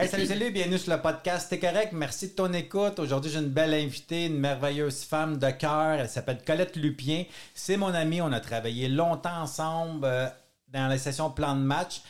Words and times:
Hey, 0.00 0.06
salut, 0.06 0.26
salut, 0.26 0.52
bienvenue 0.52 0.78
sur 0.78 0.92
le 0.94 1.02
podcast 1.02 1.50
T'es 1.50 1.58
correct, 1.58 1.92
merci 1.92 2.28
de 2.28 2.32
ton 2.34 2.52
écoute. 2.52 3.00
Aujourd'hui, 3.00 3.32
j'ai 3.32 3.40
une 3.40 3.48
belle 3.48 3.74
invitée, 3.74 4.26
une 4.26 4.38
merveilleuse 4.38 5.02
femme 5.02 5.38
de 5.38 5.50
cœur. 5.50 5.94
Elle 5.98 6.08
s'appelle 6.08 6.38
Colette 6.46 6.76
Lupien. 6.76 7.24
C'est 7.52 7.76
mon 7.76 7.92
amie, 7.92 8.20
on 8.20 8.30
a 8.30 8.38
travaillé 8.38 8.86
longtemps 8.86 9.42
ensemble 9.42 10.04
euh, 10.04 10.28
dans 10.68 10.86
la 10.86 10.98
session 10.98 11.32
plan 11.32 11.56
de 11.56 11.62
match. 11.62 12.02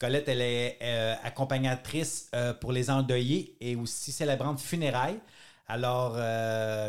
Colette, 0.00 0.28
elle 0.28 0.40
est 0.40 0.76
euh, 0.82 1.14
accompagnatrice 1.22 2.30
euh, 2.34 2.52
pour 2.52 2.72
les 2.72 2.90
endeuillés 2.90 3.56
et 3.60 3.76
aussi 3.76 4.10
célébrante 4.10 4.58
funérailles. 4.58 5.20
Alors, 5.68 6.14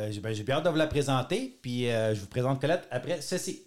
j'ai 0.10 0.20
ben, 0.22 0.34
j'ai 0.34 0.42
bien 0.42 0.56
hâte 0.56 0.66
de 0.66 0.70
vous 0.70 0.76
la 0.76 0.88
présenter, 0.88 1.60
puis 1.62 1.86
je 1.86 2.20
vous 2.20 2.28
présente 2.28 2.60
Colette 2.60 2.88
après 2.90 3.22
ceci. 3.22 3.62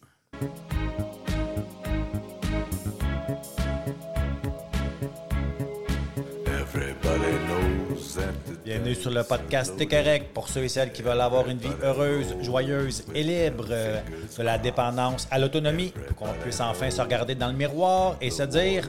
Bienvenue 8.71 8.95
sur 8.95 9.11
le 9.11 9.25
podcast 9.25 9.75
T'es 9.77 9.87
correct 9.87 10.33
pour 10.33 10.47
ceux 10.49 10.63
et 10.63 10.69
celles 10.69 10.93
qui 10.93 11.03
veulent 11.03 11.21
avoir 11.21 11.49
une 11.49 11.59
vie 11.59 11.75
heureuse, 11.83 12.37
joyeuse 12.41 13.05
et 13.17 13.25
libre, 13.25 13.67
euh, 13.69 14.01
de 14.39 14.43
la 14.45 14.59
dépendance 14.59 15.27
à 15.33 15.41
l'autonomie, 15.41 15.93
pour 16.07 16.29
qu'on 16.29 16.33
puisse 16.35 16.61
enfin 16.61 16.89
se 16.89 17.03
regarder 17.03 17.35
dans 17.35 17.49
le 17.49 17.55
miroir 17.55 18.15
et 18.21 18.31
se 18.31 18.45
dire 18.45 18.89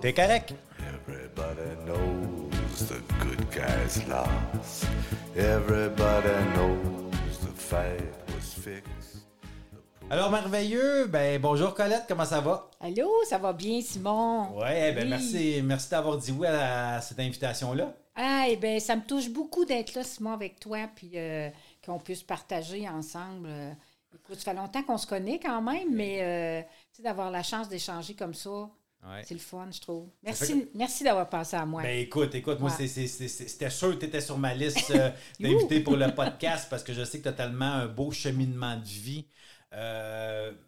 T'es 0.00 0.12
correct. 0.12 0.52
Everybody 1.06 1.70
knows 1.86 2.84
the 2.88 3.00
good 3.20 3.46
guys 3.52 4.02
lost. 4.08 4.86
Everybody 5.36 6.34
knows 6.56 7.38
the 7.42 7.56
fight 7.56 8.02
was 8.34 8.60
fixed. 8.60 9.24
Alors, 10.10 10.32
merveilleux, 10.32 11.06
ben 11.06 11.40
bonjour 11.40 11.74
Colette, 11.74 12.06
comment 12.08 12.24
ça 12.24 12.40
va? 12.40 12.68
Allô, 12.80 13.08
ça 13.28 13.38
va 13.38 13.52
bien, 13.52 13.80
Simon? 13.82 14.58
Ouais, 14.58 14.90
ben 14.90 15.04
Oui. 15.04 15.10
merci, 15.10 15.62
merci 15.62 15.90
d'avoir 15.90 16.16
dit 16.18 16.32
oui 16.32 16.48
à, 16.48 17.00
cette 17.00 17.20
invitation-là. 17.20 17.94
Ah, 18.14 18.44
eh 18.48 18.56
ben, 18.56 18.78
ça 18.78 18.94
me 18.96 19.02
touche 19.02 19.30
beaucoup 19.30 19.64
d'être 19.64 19.94
là, 19.94 20.04
Simon, 20.04 20.32
avec 20.32 20.60
toi, 20.60 20.86
puis 20.94 21.12
euh, 21.14 21.48
qu'on 21.84 21.98
puisse 21.98 22.22
partager 22.22 22.88
ensemble. 22.88 23.46
euh. 23.48 23.72
écoute, 24.14 24.36
ça 24.38 24.50
fait 24.52 24.54
longtemps 24.56 24.82
qu'on 24.82 24.98
se 24.98 25.06
connaît 25.06 25.38
quand 25.40 25.62
même, 25.62 25.94
mais 25.94 26.20
euh, 26.22 26.62
tu 26.92 26.96
sais, 26.98 27.02
d'avoir 27.02 27.30
la 27.30 27.42
chance 27.42 27.68
d'échanger 27.68 28.14
comme 28.14 28.34
ça, 28.34 28.68
Ouais. 29.04 29.24
c'est 29.24 29.34
le 29.34 29.40
fun, 29.40 29.68
je 29.72 29.80
trouve. 29.80 30.08
Merci, 30.22 30.68
merci 30.74 31.02
d'avoir 31.02 31.28
pensé 31.28 31.56
à 31.56 31.66
moi. 31.66 31.82
Ben 31.82 31.98
écoute, 31.98 32.34
écoute, 32.36 32.60
moi, 32.60 32.70
Ouais. 32.70 32.86
c'était 32.86 33.70
sûr 33.70 33.90
que 33.94 33.96
tu 33.96 34.06
étais 34.06 34.20
sur 34.20 34.38
ma 34.38 34.54
liste 34.54 34.90
euh, 34.90 35.10
d'invités 35.40 35.80
pour 35.80 35.96
le 35.96 36.14
podcast 36.14 36.68
parce 36.70 36.84
que 36.84 36.92
je 36.92 37.02
sais 37.02 37.18
que 37.18 37.24
tu 37.24 37.28
as 37.28 37.32
tellement 37.32 37.64
un 37.64 37.86
beau 37.88 38.12
cheminement 38.12 38.76
de 38.76 38.84
vie. 38.84 39.26
Euh, 39.72 40.52
tu 40.52 40.58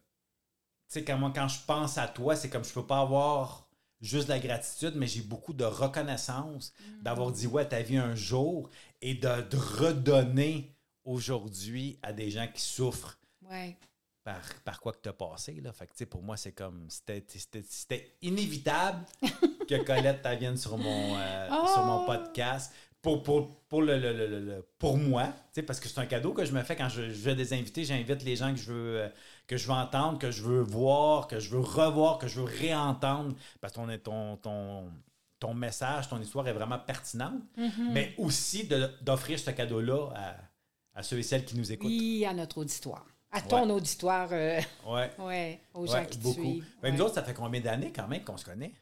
sais, 0.89 1.05
quand, 1.05 1.17
moi, 1.19 1.33
quand 1.35 1.49
je 1.49 1.59
pense 1.67 1.99
à 1.99 2.09
toi, 2.09 2.37
c'est 2.37 2.51
comme 2.51 2.65
je 2.65 2.73
peux 2.73 2.87
pas 2.87 3.01
avoir 3.01 3.64
juste 4.05 4.29
de 4.29 4.33
la 4.33 4.39
gratitude, 4.39 4.95
mais 4.97 5.07
j'ai 5.07 5.23
beaucoup 5.23 5.53
de 5.53 5.65
reconnaissance 5.65 6.73
d'avoir 7.01 7.31
dit 7.33 7.47
ouais 7.47 7.63
à 7.63 7.67
ta 7.67 7.83
vie 7.83 7.97
un 7.97 8.15
jour 8.15 8.69
et 9.03 9.15
de, 9.15 9.43
de 9.49 9.57
redonner 9.57 10.75
aujourd'hui 11.05 11.99
à 12.03 12.13
des 12.13 12.31
gens 12.31 12.47
qui 12.53 12.61
souffrent 12.63 13.19
ouais. 13.51 13.77
par, 14.23 14.41
par 14.65 14.81
quoi 14.81 14.93
que 14.93 15.01
tu 15.03 15.09
as 15.09 15.13
passé. 15.13 15.61
Là. 15.61 15.73
Fait 15.73 15.87
que, 15.87 16.05
pour 16.05 16.23
moi, 16.23 16.37
c'est 16.37 16.53
comme. 16.53 16.87
C'était- 16.89 18.17
inévitable 18.23 19.05
que 19.69 19.83
Colette 19.85 20.27
vienne 20.39 20.57
sur 20.57 20.77
mon, 20.79 21.17
euh, 21.19 21.49
Oh! 21.51 21.67
sur 21.73 21.85
mon 21.85 22.07
podcast. 22.07 22.73
Pour, 23.05 23.23
pour, 23.23 23.55
pour, 23.69 23.83
le, 23.83 23.99
le- 23.99 24.15
le- 24.15 24.41
le- 24.41 24.67
pour 24.79 24.97
moi, 24.97 25.27
tu 25.27 25.33
sais, 25.57 25.63
parce 25.63 25.79
que 25.79 25.89
c'est 25.89 26.01
un 26.01 26.07
cadeau 26.07 26.33
que 26.33 26.45
je 26.47 26.53
me 26.53 26.63
fais 26.63 26.75
quand 26.75 26.89
je, 26.89 27.03
je 27.03 27.21
vais 27.23 27.35
des 27.35 27.53
invités. 27.53 27.85
J'invite 27.85 28.25
les 28.25 28.35
gens 28.35 28.51
que 28.55 28.59
je, 28.59 28.73
veux, 28.73 29.01
euh, 29.03 29.09
que 29.47 29.59
je 29.59 29.67
veux 29.67 29.75
entendre, 29.75 30.19
que 30.19 30.31
je 30.31 30.43
veux 30.43 30.63
voir, 30.63 31.29
que 31.29 31.39
je 31.39 31.51
veux 31.51 31.61
revoir, 31.61 32.17
que 32.19 32.27
je 32.27 32.41
veux 32.41 32.47
réentendre. 32.47 33.35
Parce 33.61 33.75
que 33.75 33.77
ton, 33.77 33.99
ton, 33.99 34.37
ton, 34.39 34.91
ton 35.39 35.53
message, 35.53 36.09
ton 36.09 36.19
histoire 36.19 36.49
est 36.49 36.55
vraiment 36.55 36.79
pertinente. 36.79 37.43
Mm-hmm. 37.59 37.91
Mais 37.93 38.15
aussi 38.17 38.67
d'offrir 39.03 39.39
ce 39.39 39.51
cadeau-là 39.51 40.09
à, 40.17 40.37
à 40.99 41.03
ceux 41.03 41.19
et 41.19 41.23
celles 41.23 41.45
qui 41.45 41.59
nous 41.59 41.71
écoutent. 41.73 41.89
Oui, 41.89 42.25
à 42.27 42.33
notre 42.33 42.57
auditoire. 42.57 43.05
À 43.35 43.41
ton 43.43 43.69
auditoire, 43.71 44.29
euh, 44.33 44.61
Ouais. 44.87 45.11
ouais, 45.19 45.61
aux 45.75 45.83
Ouais, 45.83 45.89
gens 45.89 46.05
qui 46.07 46.19
te 46.19 46.23
beaucoup. 46.23 46.41
suivent. 46.41 46.67
Ben, 46.81 46.95
Nous 46.95 47.01
autres, 47.03 47.15
ça 47.15 47.23
fait 47.25 47.35
combien 47.35 47.61
d'années 47.61 47.93
quand 47.95 48.09
même 48.09 48.23
qu'on 48.25 48.37
se 48.37 48.45
connaît? 48.45 48.73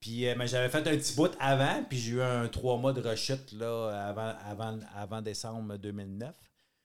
Puis 0.00 0.28
euh, 0.28 0.34
mais 0.38 0.46
j'avais 0.46 0.68
fait 0.68 0.78
un 0.78 0.96
petit 0.96 1.14
bout 1.16 1.32
avant, 1.40 1.82
puis 1.88 1.98
j'ai 1.98 2.12
eu 2.12 2.22
un 2.22 2.46
trois 2.46 2.76
mois 2.76 2.92
de 2.92 3.00
rechute 3.00 3.50
là, 3.52 4.06
avant, 4.08 4.32
avant, 4.48 4.78
avant 4.96 5.20
décembre 5.22 5.76
2009. 5.76 6.32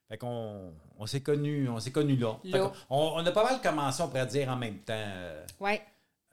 Fait 0.10 0.18
qu'on 0.18 0.74
on 0.98 1.06
s'est 1.06 1.22
connus 1.22 1.70
on 1.70 1.80
s'est 1.80 1.92
connus 1.92 2.16
là. 2.18 2.40
Fait 2.52 2.60
on, 2.60 2.72
on 2.90 3.24
a 3.24 3.32
pas 3.32 3.44
mal 3.44 3.62
commencé, 3.62 4.02
on 4.02 4.08
pourrait 4.08 4.26
dire, 4.26 4.50
en 4.50 4.56
même 4.56 4.80
temps 4.80 4.94
euh, 4.98 5.46
Oui. 5.60 5.80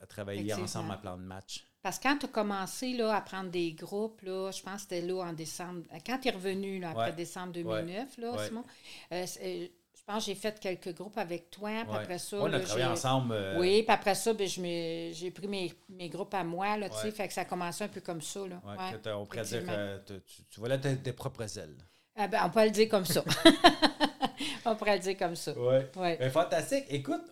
à 0.03 0.07
travailler 0.07 0.55
ensemble 0.55 0.91
à 0.93 0.97
plan 0.97 1.19
de 1.19 1.23
match. 1.23 1.67
Parce 1.83 1.99
que 1.99 2.03
quand 2.05 2.19
tu 2.19 2.27
as 2.27 2.29
commencé 2.29 2.93
là, 2.93 3.15
à 3.17 3.21
prendre 3.23 3.51
des 3.51 3.73
groupes, 3.73 4.21
là, 4.23 4.51
je 4.51 4.63
pense 4.63 4.75
que 4.75 4.81
c'était 4.95 5.01
là 5.01 5.23
en 5.25 5.33
décembre. 5.33 5.83
Quand 6.07 6.19
tu 6.19 6.29
es 6.29 6.31
revenu 6.31 6.79
là, 6.79 6.91
après 6.91 7.07
Ouais. 7.07 7.13
décembre 7.13 7.53
2009, 7.55 8.19
là, 8.19 8.33
Ouais. 8.33 8.47
Simon, 8.47 8.65
euh, 9.13 9.25
euh, 9.43 9.67
je 9.97 10.03
pense 10.07 10.25
que 10.25 10.31
j'ai 10.31 10.35
fait 10.35 10.61
quelques 10.61 10.95
groupes 10.95 11.17
avec 11.17 11.51
toi. 11.51 11.71
Puis 11.85 11.91
Ouais. 11.93 11.99
après 12.03 12.19
ça, 12.19 12.37
on 12.39 12.53
a 12.53 12.61
travaillé 12.61 12.85
ensemble. 12.87 13.33
euh, 13.33 13.59
Oui, 13.59 13.83
puis 13.83 13.93
après 13.95 14.15
ça, 14.15 14.33
ben, 14.35 14.47
j'ai 14.47 15.31
pris 15.35 15.49
mes, 15.49 15.73
mes 15.89 16.09
groupes 16.11 16.35
à 16.35 16.45
moi, 16.45 16.77
là, 16.77 16.91
tu 16.91 16.97
sais, 16.99 17.11
fait 17.13 17.29
que 17.29 17.33
ça 17.35 17.43
a 17.43 17.45
commencé 17.47 17.85
un 17.85 17.89
peu 17.89 18.01
comme 18.03 18.21
ça, 18.21 18.41
là. 18.47 18.61
que 19.03 19.09
on 19.11 19.25
pourrait 19.25 19.43
dire 19.45 19.65
que 19.65 19.99
tu, 20.07 20.15
tu, 20.51 20.61
volais 20.61 20.79
tes, 20.81 20.97
tes 20.99 21.13
propres 21.13 21.59
ailes. 21.59 21.77
Ah 22.17 22.29
ben, 22.29 22.43
on 22.45 22.51
peut 22.51 22.65
le 22.65 22.71
dire 22.71 22.89
comme 22.91 23.07
ça. 23.07 23.25
on 24.67 24.77
pourrait 24.77 24.97
le 24.97 25.03
dire 25.03 25.17
comme 25.17 25.37
ça. 25.37 25.53
Ouais. 25.59 25.91
Ouais. 25.97 26.17
Ben, 26.19 26.31
fantastique. 26.31 26.85
Écoute, 26.91 27.23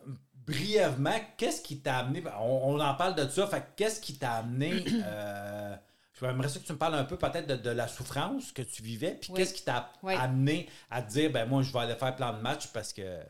brièvement, 0.49 1.15
qu'est-ce 1.37 1.61
qui 1.63 1.79
t'a 1.81 1.99
amené, 1.99 2.21
ben, 2.21 2.33
on, 2.41 2.75
on 2.75 2.81
en 2.81 2.95
parle 2.95 3.15
de 3.15 3.29
ça, 3.29 3.47
fait 3.47 3.61
que 3.61 3.67
qu'est-ce 3.77 4.01
qui 4.01 4.15
t'a 4.15 4.33
amené, 4.33 4.85
euh, 5.05 5.77
j'aimerais 6.21 6.49
ça 6.49 6.59
que 6.61 6.65
tu 6.67 6.73
me 6.73 6.79
parles 6.79 6.95
un 6.95 7.05
peu 7.05 7.17
peut-être 7.17 7.47
de, 7.47 7.57
de 7.57 7.71
la 7.71 7.87
souffrance 7.89 8.53
que 8.53 8.63
tu 8.63 8.83
vivais, 8.83 9.13
puis 9.21 9.31
Oui. 9.33 9.37
qu'est-ce 9.37 9.55
qui 9.55 9.63
t'a 9.65 9.93
Oui. 10.03 10.15
amené 10.15 10.69
à 10.91 11.03
te 11.03 11.11
dire, 11.11 11.31
ben 11.31 11.47
moi, 11.49 11.63
je 11.63 11.73
vais 11.73 11.79
aller 11.81 11.95
faire 11.97 12.15
plan 12.17 12.33
de 12.33 12.41
match 12.41 12.69
parce 12.69 12.93
que 12.93 13.21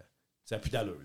ça 0.45 0.57
n'a 0.57 0.61
plus 0.61 0.71
d'allure. 0.71 1.01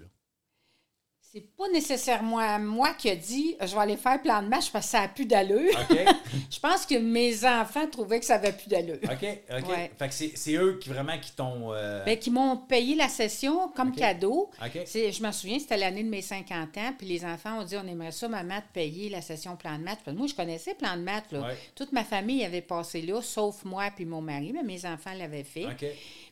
C'est 1.35 1.47
pas 1.57 1.67
nécessairement 1.69 2.59
moi 2.59 2.93
qui 2.93 3.09
a 3.09 3.15
dit 3.15 3.55
je 3.59 3.73
vais 3.73 3.81
aller 3.81 3.97
faire 3.97 4.21
plan 4.21 4.43
de 4.43 4.47
match 4.47 4.69
parce 4.71 4.85
que 4.85 4.91
ça 4.91 5.01
n'a 5.01 5.07
plus 5.07 5.25
d'allure. 5.25 5.71
Je 6.51 6.59
pense 6.59 6.85
que 6.85 6.95
mes 6.99 7.43
enfants 7.43 7.87
trouvaient 7.87 8.19
que 8.19 8.25
ça 8.25 8.35
n'avait 8.37 8.51
plus 8.51 8.67
d'allure. 8.69 8.99
OK? 9.03 9.09
OK? 9.57 9.69
Ouais. 9.69 9.91
Fait 9.97 10.07
que 10.09 10.37
c'est 10.37 10.53
eux 10.53 10.77
qui 10.79 10.89
vraiment 10.89 11.17
qui 11.17 11.31
t'ont... 11.31 11.73
euh, 11.73 12.03
Ben, 12.05 12.19
qui 12.19 12.29
m'ont 12.29 12.57
payé 12.57 12.93
la 12.95 13.07
session 13.09 13.69
comme 13.69 13.93
cadeau. 13.95 14.51
Je 14.85 15.25
me 15.25 15.31
souviens, 15.31 15.57
c'était 15.57 15.77
l'année 15.77 16.03
de 16.03 16.09
mes 16.09 16.21
50 16.21 16.77
ans, 16.77 16.93
puis 16.95 17.07
les 17.07 17.25
enfants 17.25 17.61
ont 17.61 17.63
dit 17.63 17.75
on 17.77 17.87
aimerait 17.87 18.11
ça, 18.11 18.27
maman, 18.27 18.59
te 18.59 18.71
payer 18.73 19.09
la 19.09 19.21
session 19.21 19.55
plan 19.55 19.79
de 19.79 19.83
match. 19.83 19.99
Parce 20.05 20.13
que 20.15 20.19
moi, 20.19 20.27
je 20.27 20.35
connaissais 20.35 20.75
plan 20.75 20.95
de 20.95 21.01
match. 21.01 21.25
Là. 21.31 21.41
Ouais. 21.41 21.57
Toute 21.73 21.91
ma 21.93 22.03
famille 22.03 22.45
avait 22.45 22.61
passé 22.61 23.01
là, 23.01 23.21
sauf 23.23 23.65
moi 23.65 23.85
puis 23.95 24.05
mon 24.05 24.21
mari, 24.21 24.51
mais 24.53 24.61
mes 24.63 24.85
enfants 24.85 25.13
l'avaient 25.17 25.43
fait. 25.43 25.65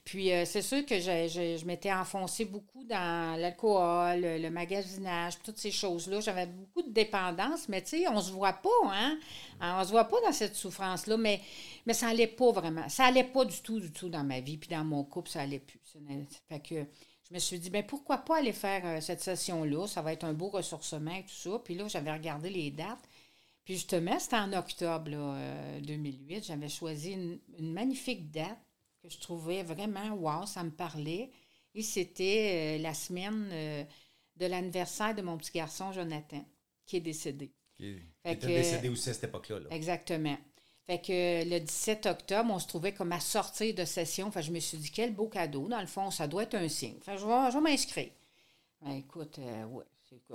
Puis 0.03 0.31
euh, 0.33 0.45
c'est 0.45 0.63
sûr 0.63 0.83
que 0.85 0.99
je, 0.99 1.57
je- 1.59 1.65
m'étais 1.65 1.93
enfoncée 1.93 2.45
beaucoup 2.45 2.83
dans 2.85 3.39
l'alcool, 3.39 4.21
le, 4.21 4.49
magasinage, 4.49 5.35
toutes 5.43 5.59
ces 5.59 5.71
choses-là. 5.71 6.19
J'avais 6.21 6.47
beaucoup 6.47 6.81
de 6.81 6.89
dépendance, 6.91 7.69
mais 7.69 7.81
tu 7.83 7.89
sais, 7.99 8.07
on 8.07 8.19
se 8.19 8.31
voit 8.31 8.53
pas, 8.53 8.69
hein? 8.85 9.19
Hein, 9.59 9.77
On 9.79 9.83
se 9.85 9.91
voit 9.91 10.05
pas 10.05 10.19
dans 10.25 10.31
cette 10.31 10.55
souffrance-là, 10.55 11.17
mais, 11.17 11.39
mais 11.85 11.93
ça 11.93 12.07
allait 12.09 12.27
pas 12.27 12.51
vraiment. 12.51 12.89
Ça 12.89 13.05
allait 13.05 13.23
pas 13.25 13.45
du 13.45 13.61
tout, 13.61 13.79
du 13.79 13.91
tout 13.91 14.09
dans 14.09 14.23
ma 14.23 14.39
vie, 14.39 14.57
puis 14.57 14.69
dans 14.69 14.83
mon 14.83 15.03
couple, 15.03 15.29
ça 15.29 15.41
allait 15.41 15.59
plus. 15.59 15.79
Fait 16.49 16.59
que 16.59 16.75
je 17.29 17.33
me 17.33 17.39
suis 17.39 17.59
dit, 17.59 17.69
ben 17.69 17.85
pourquoi 17.85 18.17
pas 18.17 18.39
aller 18.39 18.53
faire 18.53 18.81
euh, 18.85 19.01
cette 19.01 19.21
session-là? 19.21 19.87
Ça 19.87 20.01
va 20.01 20.13
être 20.13 20.23
un 20.23 20.33
beau 20.33 20.49
ressourcement 20.49 21.13
et 21.13 21.23
tout 21.23 21.29
ça. 21.49 21.59
Puis 21.63 21.75
là, 21.75 21.87
j'avais 21.87 22.11
regardé 22.11 22.49
les 22.49 22.71
dates. 22.71 23.07
Puis 23.63 23.75
justement, 23.75 24.17
c'était 24.19 24.37
en 24.37 24.51
octobre 24.53 25.09
là, 25.11 25.35
euh, 25.35 25.79
2008. 25.81 26.45
J'avais 26.45 26.69
choisi 26.69 27.11
une 27.13 27.39
magnifique 27.71 28.31
date 28.31 28.57
que 29.01 29.09
je 29.09 29.19
trouvais 29.19 29.63
vraiment, 29.63 30.11
wow, 30.13 30.45
ça 30.45 30.63
me 30.63 30.71
parlait. 30.71 31.29
Et 31.73 31.83
c'était 31.83 32.77
euh, 32.79 32.81
la 32.81 32.93
semaine 32.93 33.49
euh, 33.51 33.83
de 34.35 34.45
l'anniversaire 34.45 35.15
de 35.15 35.21
mon 35.21 35.37
petit 35.37 35.51
garçon 35.51 35.91
Jonathan, 35.91 36.43
qui 36.85 36.97
est 36.97 37.01
décédé. 37.01 37.51
Qui 37.77 37.95
était 38.25 38.47
décédé 38.47 38.89
aussi 38.89 39.09
à 39.09 39.13
cette 39.13 39.25
époque-là. 39.25 39.59
là. 39.59 39.67
Exactement. 39.71 40.37
Fait 40.85 40.99
que 40.99 41.11
euh, 41.11 41.45
le 41.45 41.59
17 41.59 42.05
octobre, 42.07 42.51
on 42.53 42.59
se 42.59 42.67
trouvait 42.67 42.93
comme 42.93 43.11
à 43.11 43.19
sortir 43.19 43.73
de 43.73 43.85
session. 43.85 44.31
Fait 44.31 44.41
que 44.41 44.47
je 44.47 44.51
me 44.51 44.59
suis 44.59 44.77
dit, 44.77 44.91
quel 44.91 45.13
beau 45.13 45.27
cadeau. 45.27 45.67
Dans 45.67 45.79
le 45.79 45.87
fond, 45.87 46.11
ça 46.11 46.27
doit 46.27 46.43
être 46.43 46.55
un 46.55 46.67
signe. 46.67 46.99
Fait 47.01 47.13
que 47.13 47.21
je 47.21 47.25
vais, 47.25 47.51
je 47.51 47.57
vais 47.57 47.61
m'inscrire. 47.61 48.11
Ben, 48.81 48.91
écoute, 48.91 49.39
euh, 49.39 49.65
ouais, 49.65 49.85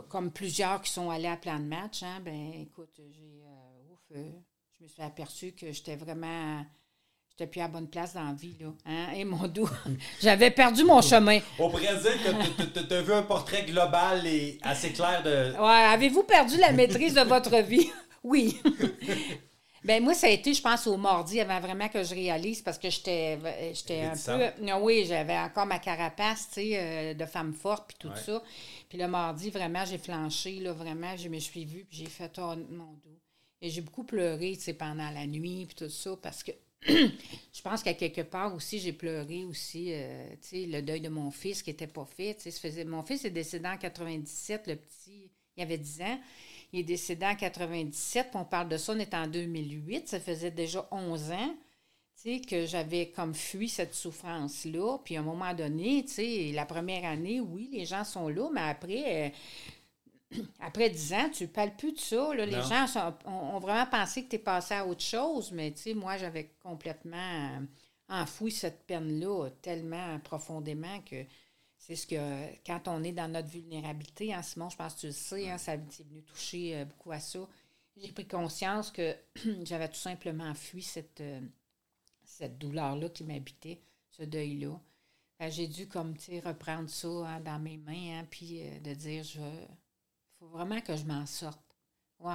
comme 0.08 0.30
plusieurs 0.30 0.80
qui 0.80 0.90
sont 0.90 1.10
allés 1.10 1.28
à 1.28 1.36
plan 1.36 1.58
de 1.58 1.64
match, 1.64 2.02
hein, 2.02 2.20
ben, 2.20 2.52
écoute, 2.54 3.00
j'ai, 3.10 3.42
ouf, 3.90 4.00
je 4.10 4.84
me 4.84 4.88
suis 4.88 5.02
aperçu 5.02 5.52
que 5.52 5.72
j'étais 5.72 5.96
vraiment, 5.96 6.64
j'étais 7.36 7.50
plus 7.50 7.60
à 7.60 7.64
la 7.64 7.68
bonne 7.68 7.88
place 7.88 8.14
dans 8.14 8.24
la 8.24 8.32
vie, 8.32 8.56
là. 8.60 8.68
Hein? 8.86 9.12
Et 9.14 9.24
mon 9.24 9.46
doux, 9.46 9.68
j'avais 10.22 10.50
perdu 10.50 10.84
mon 10.84 11.02
chemin. 11.02 11.38
On 11.58 11.68
pourrait 11.68 11.96
dire 11.96 12.12
que 12.22 12.80
tu 12.80 12.94
as 12.94 13.02
vu 13.02 13.12
un 13.12 13.22
portrait 13.22 13.64
global 13.64 14.26
et 14.26 14.58
assez 14.62 14.92
clair 14.92 15.22
de. 15.22 15.52
Ouais, 15.52 15.84
avez-vous 15.92 16.22
perdu 16.22 16.56
la 16.56 16.72
maîtrise 16.72 17.14
de 17.14 17.22
votre 17.22 17.56
vie? 17.62 17.88
Oui. 18.28 18.60
ben 19.84 20.02
moi, 20.02 20.12
ça 20.12 20.26
a 20.26 20.30
été, 20.30 20.52
je 20.52 20.60
pense, 20.60 20.88
au 20.88 20.96
mardi, 20.96 21.40
avant 21.40 21.60
vraiment 21.60 21.88
que 21.88 22.02
je 22.02 22.12
réalise, 22.12 22.60
parce 22.60 22.76
que 22.76 22.90
j'étais 22.90 23.38
un 24.02 24.16
peu... 24.16 24.64
Non, 24.64 24.82
oui, 24.82 25.04
j'avais 25.06 25.38
encore 25.38 25.64
ma 25.64 25.78
carapace, 25.78 26.48
tu 26.48 26.54
sais, 26.54 26.70
euh, 26.74 27.14
de 27.14 27.24
femme 27.24 27.52
forte, 27.52 27.86
puis 27.86 27.96
tout 28.00 28.08
Ouais. 28.08 28.20
ça. 28.20 28.42
Puis 28.88 28.98
le 28.98 29.06
mardi, 29.06 29.50
vraiment, 29.50 29.84
j'ai 29.84 29.98
flanché, 29.98 30.58
là, 30.58 30.72
vraiment, 30.72 31.16
je 31.16 31.28
me 31.28 31.38
suis 31.38 31.64
vue, 31.64 31.86
puis 31.88 31.98
j'ai 31.98 32.10
fait, 32.10 32.32
oh, 32.38 32.54
mon 32.68 32.94
dos. 32.94 33.20
Et 33.62 33.70
j'ai 33.70 33.80
beaucoup 33.80 34.02
pleuré, 34.02 34.54
tu 34.56 34.62
sais, 34.64 34.72
pendant 34.74 35.10
la 35.10 35.24
nuit, 35.24 35.66
puis 35.66 35.76
tout 35.76 35.88
ça, 35.88 36.16
parce 36.20 36.42
que 36.42 36.50
je 37.52 37.62
pense 37.62 37.82
qu'à 37.82 37.94
quelque 37.94 38.20
part 38.20 38.54
aussi, 38.54 38.78
j'ai 38.78 38.92
pleuré 38.92 39.44
aussi, 39.44 39.88
euh, 39.92 40.28
tu 40.42 40.48
sais, 40.48 40.66
le 40.66 40.82
deuil 40.82 41.00
de 41.00 41.08
mon 41.08 41.30
fils 41.30 41.62
qui 41.62 41.70
n'était 41.70 41.86
pas 41.86 42.04
fait. 42.04 42.36
mon 42.86 43.02
fils 43.02 43.24
est 43.24 43.30
décédé 43.30 43.68
en 43.68 43.76
97, 43.76 44.66
le 44.68 44.76
petit, 44.76 45.30
il 45.56 45.62
avait 45.62 45.78
10 45.78 46.02
ans. 46.02 46.20
Il 46.72 46.80
est 46.80 46.84
décédé 46.84 47.24
en 47.26 47.34
97, 47.36 48.28
puis 48.30 48.40
on 48.40 48.44
parle 48.44 48.68
de 48.68 48.76
ça, 48.76 48.92
on 48.92 48.98
est 48.98 49.14
en 49.14 49.26
2008, 49.26 50.08
ça 50.08 50.20
faisait 50.20 50.50
déjà 50.50 50.86
11 50.90 51.30
ans, 51.30 51.54
tu 52.22 52.34
sais, 52.34 52.40
que 52.40 52.66
j'avais 52.66 53.10
comme 53.10 53.34
fui 53.34 53.68
cette 53.68 53.94
souffrance-là. 53.94 54.98
Puis 55.04 55.16
à 55.16 55.20
un 55.20 55.22
moment 55.22 55.54
donné, 55.54 56.04
tu 56.04 56.12
sais, 56.14 56.52
la 56.52 56.66
première 56.66 57.04
année, 57.04 57.40
oui, 57.40 57.68
les 57.72 57.84
gens 57.86 58.04
sont 58.04 58.28
là, 58.28 58.48
mais 58.52 58.62
après... 58.62 59.26
euh, 59.26 59.30
après 60.60 60.90
10 60.90 61.12
ans, 61.14 61.30
tu 61.30 61.46
parles 61.48 61.76
plus 61.76 61.92
de 61.92 61.98
ça. 61.98 62.34
là. 62.34 62.46
Les 62.46 62.62
gens 62.62 62.86
sont- 62.86 63.14
ont, 63.26 63.56
ont 63.56 63.58
vraiment 63.60 63.86
pensé 63.86 64.24
que 64.24 64.30
tu 64.30 64.36
es 64.36 64.38
passé 64.40 64.74
à 64.74 64.86
autre 64.86 65.02
chose, 65.02 65.52
mais 65.52 65.72
tu 65.72 65.82
sais, 65.82 65.94
moi, 65.94 66.16
j'avais 66.16 66.50
complètement 66.62 67.16
euh, 67.56 67.60
enfoui 68.08 68.50
cette 68.52 68.84
peine-là 68.86 69.48
tellement 69.62 70.18
profondément 70.20 71.00
que 71.02 71.24
c'est 71.78 71.94
ce 71.96 72.06
que, 72.06 72.16
quand 72.66 72.88
on 72.88 73.04
est 73.04 73.12
dans 73.12 73.30
notre 73.30 73.48
vulnérabilité, 73.48 74.34
hein, 74.34 74.42
Simon, 74.42 74.68
je 74.70 74.76
pense 74.76 74.94
que 74.96 75.00
tu 75.00 75.06
le 75.06 75.12
sais, 75.12 75.50
hein, 75.50 75.58
ça 75.58 75.76
c'est 75.90 76.06
venu 76.08 76.22
toucher 76.22 76.76
euh, 76.78 76.84
beaucoup 76.84 77.12
à 77.12 77.20
ça. 77.20 77.40
J'ai 77.96 78.12
pris 78.12 78.26
conscience 78.26 78.90
que 78.90 79.14
j'avais 79.64 79.88
tout 79.88 79.94
simplement 79.94 80.52
fui 80.54 80.82
cette, 80.82 81.20
euh, 81.20 81.40
cette 82.24 82.58
douleur-là 82.58 83.08
qui 83.10 83.24
m'habitait, 83.24 83.80
ce 84.10 84.22
deuil-là. 84.24 84.78
J'ai 85.50 85.66
dû, 85.68 85.86
comme, 85.86 86.16
tu 86.16 86.24
sais, 86.32 86.40
reprendre 86.40 86.88
ça 86.88 87.08
hein, 87.08 87.40
dans 87.40 87.58
mes 87.58 87.76
mains, 87.76 88.20
hein, 88.20 88.26
puis 88.30 88.62
euh, 88.62 88.80
de 88.80 88.94
dire, 88.94 89.22
je 89.22 89.38
faut 90.50 90.56
vraiment 90.56 90.80
que 90.80 90.96
je 90.96 91.04
m'en 91.04 91.26
sorte. 91.26 91.60
Ouais. 92.20 92.32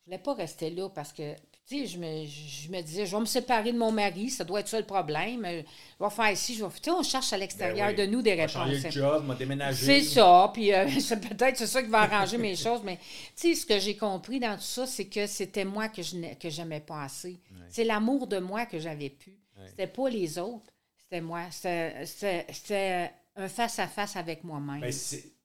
Je 0.00 0.06
voulais 0.06 0.18
pas 0.18 0.34
rester 0.34 0.68
là 0.70 0.88
parce 0.88 1.12
que, 1.12 1.34
tu 1.64 1.78
sais, 1.78 1.86
je 1.86 1.96
me, 1.96 2.26
je 2.26 2.68
me 2.70 2.80
disais, 2.82 3.06
je 3.06 3.14
vais 3.14 3.20
me 3.20 3.24
séparer 3.26 3.72
de 3.72 3.78
mon 3.78 3.92
mari, 3.92 4.30
ça 4.30 4.42
doit 4.42 4.58
être 4.58 4.66
ça 4.68 4.80
le 4.80 4.84
problème. 4.86 5.46
Je 5.46 6.04
vais 6.04 6.10
faire 6.10 6.30
ici, 6.32 6.56
je 6.56 6.64
vais. 6.64 6.70
Tu 6.72 6.78
sais, 6.82 6.90
on 6.90 7.04
cherche 7.04 7.32
à 7.32 7.36
l'extérieur 7.38 7.86
Ben 7.88 7.96
oui. 8.00 8.06
de 8.06 8.10
nous 8.10 8.20
des 8.20 8.32
On 8.32 8.36
va 8.36 8.48
changer 8.48 8.76
réponses. 8.78 8.94
de 8.94 9.00
job, 9.00 9.24
m'a 9.26 9.34
déménagé. 9.36 9.86
C'est 9.86 10.02
ça, 10.02 10.50
puis 10.52 10.74
euh, 10.74 10.88
c'est 11.00 11.20
peut-être 11.20 11.56
c'est 11.56 11.68
ça 11.68 11.80
qui 11.80 11.88
va 11.88 12.00
arranger 12.00 12.36
mes 12.36 12.56
choses, 12.66 12.80
mais 12.82 12.96
tu 12.96 13.02
sais, 13.36 13.54
ce 13.54 13.64
que 13.64 13.78
j'ai 13.78 13.96
compris 13.96 14.40
dans 14.40 14.56
tout 14.56 14.62
ça, 14.62 14.86
c'est 14.88 15.06
que 15.06 15.28
c'était 15.28 15.64
moi 15.64 15.88
que 15.88 16.02
je 16.02 16.34
que 16.34 16.50
j'aimais 16.50 16.80
pas 16.80 17.04
assez. 17.04 17.38
C'est 17.68 17.84
l'amour 17.84 18.26
de 18.26 18.38
moi 18.38 18.66
que 18.66 18.80
j'avais 18.80 19.10
pu. 19.10 19.38
C'était 19.68 19.86
pas 19.86 20.08
les 20.08 20.36
autres, 20.38 20.72
c'était 20.98 21.20
moi. 21.20 21.42
C'était 21.52 23.10
un 23.36 23.48
face-à-face 23.48 24.16
avec 24.16 24.42
moi-même. 24.42 24.80
Ben, 24.80 24.92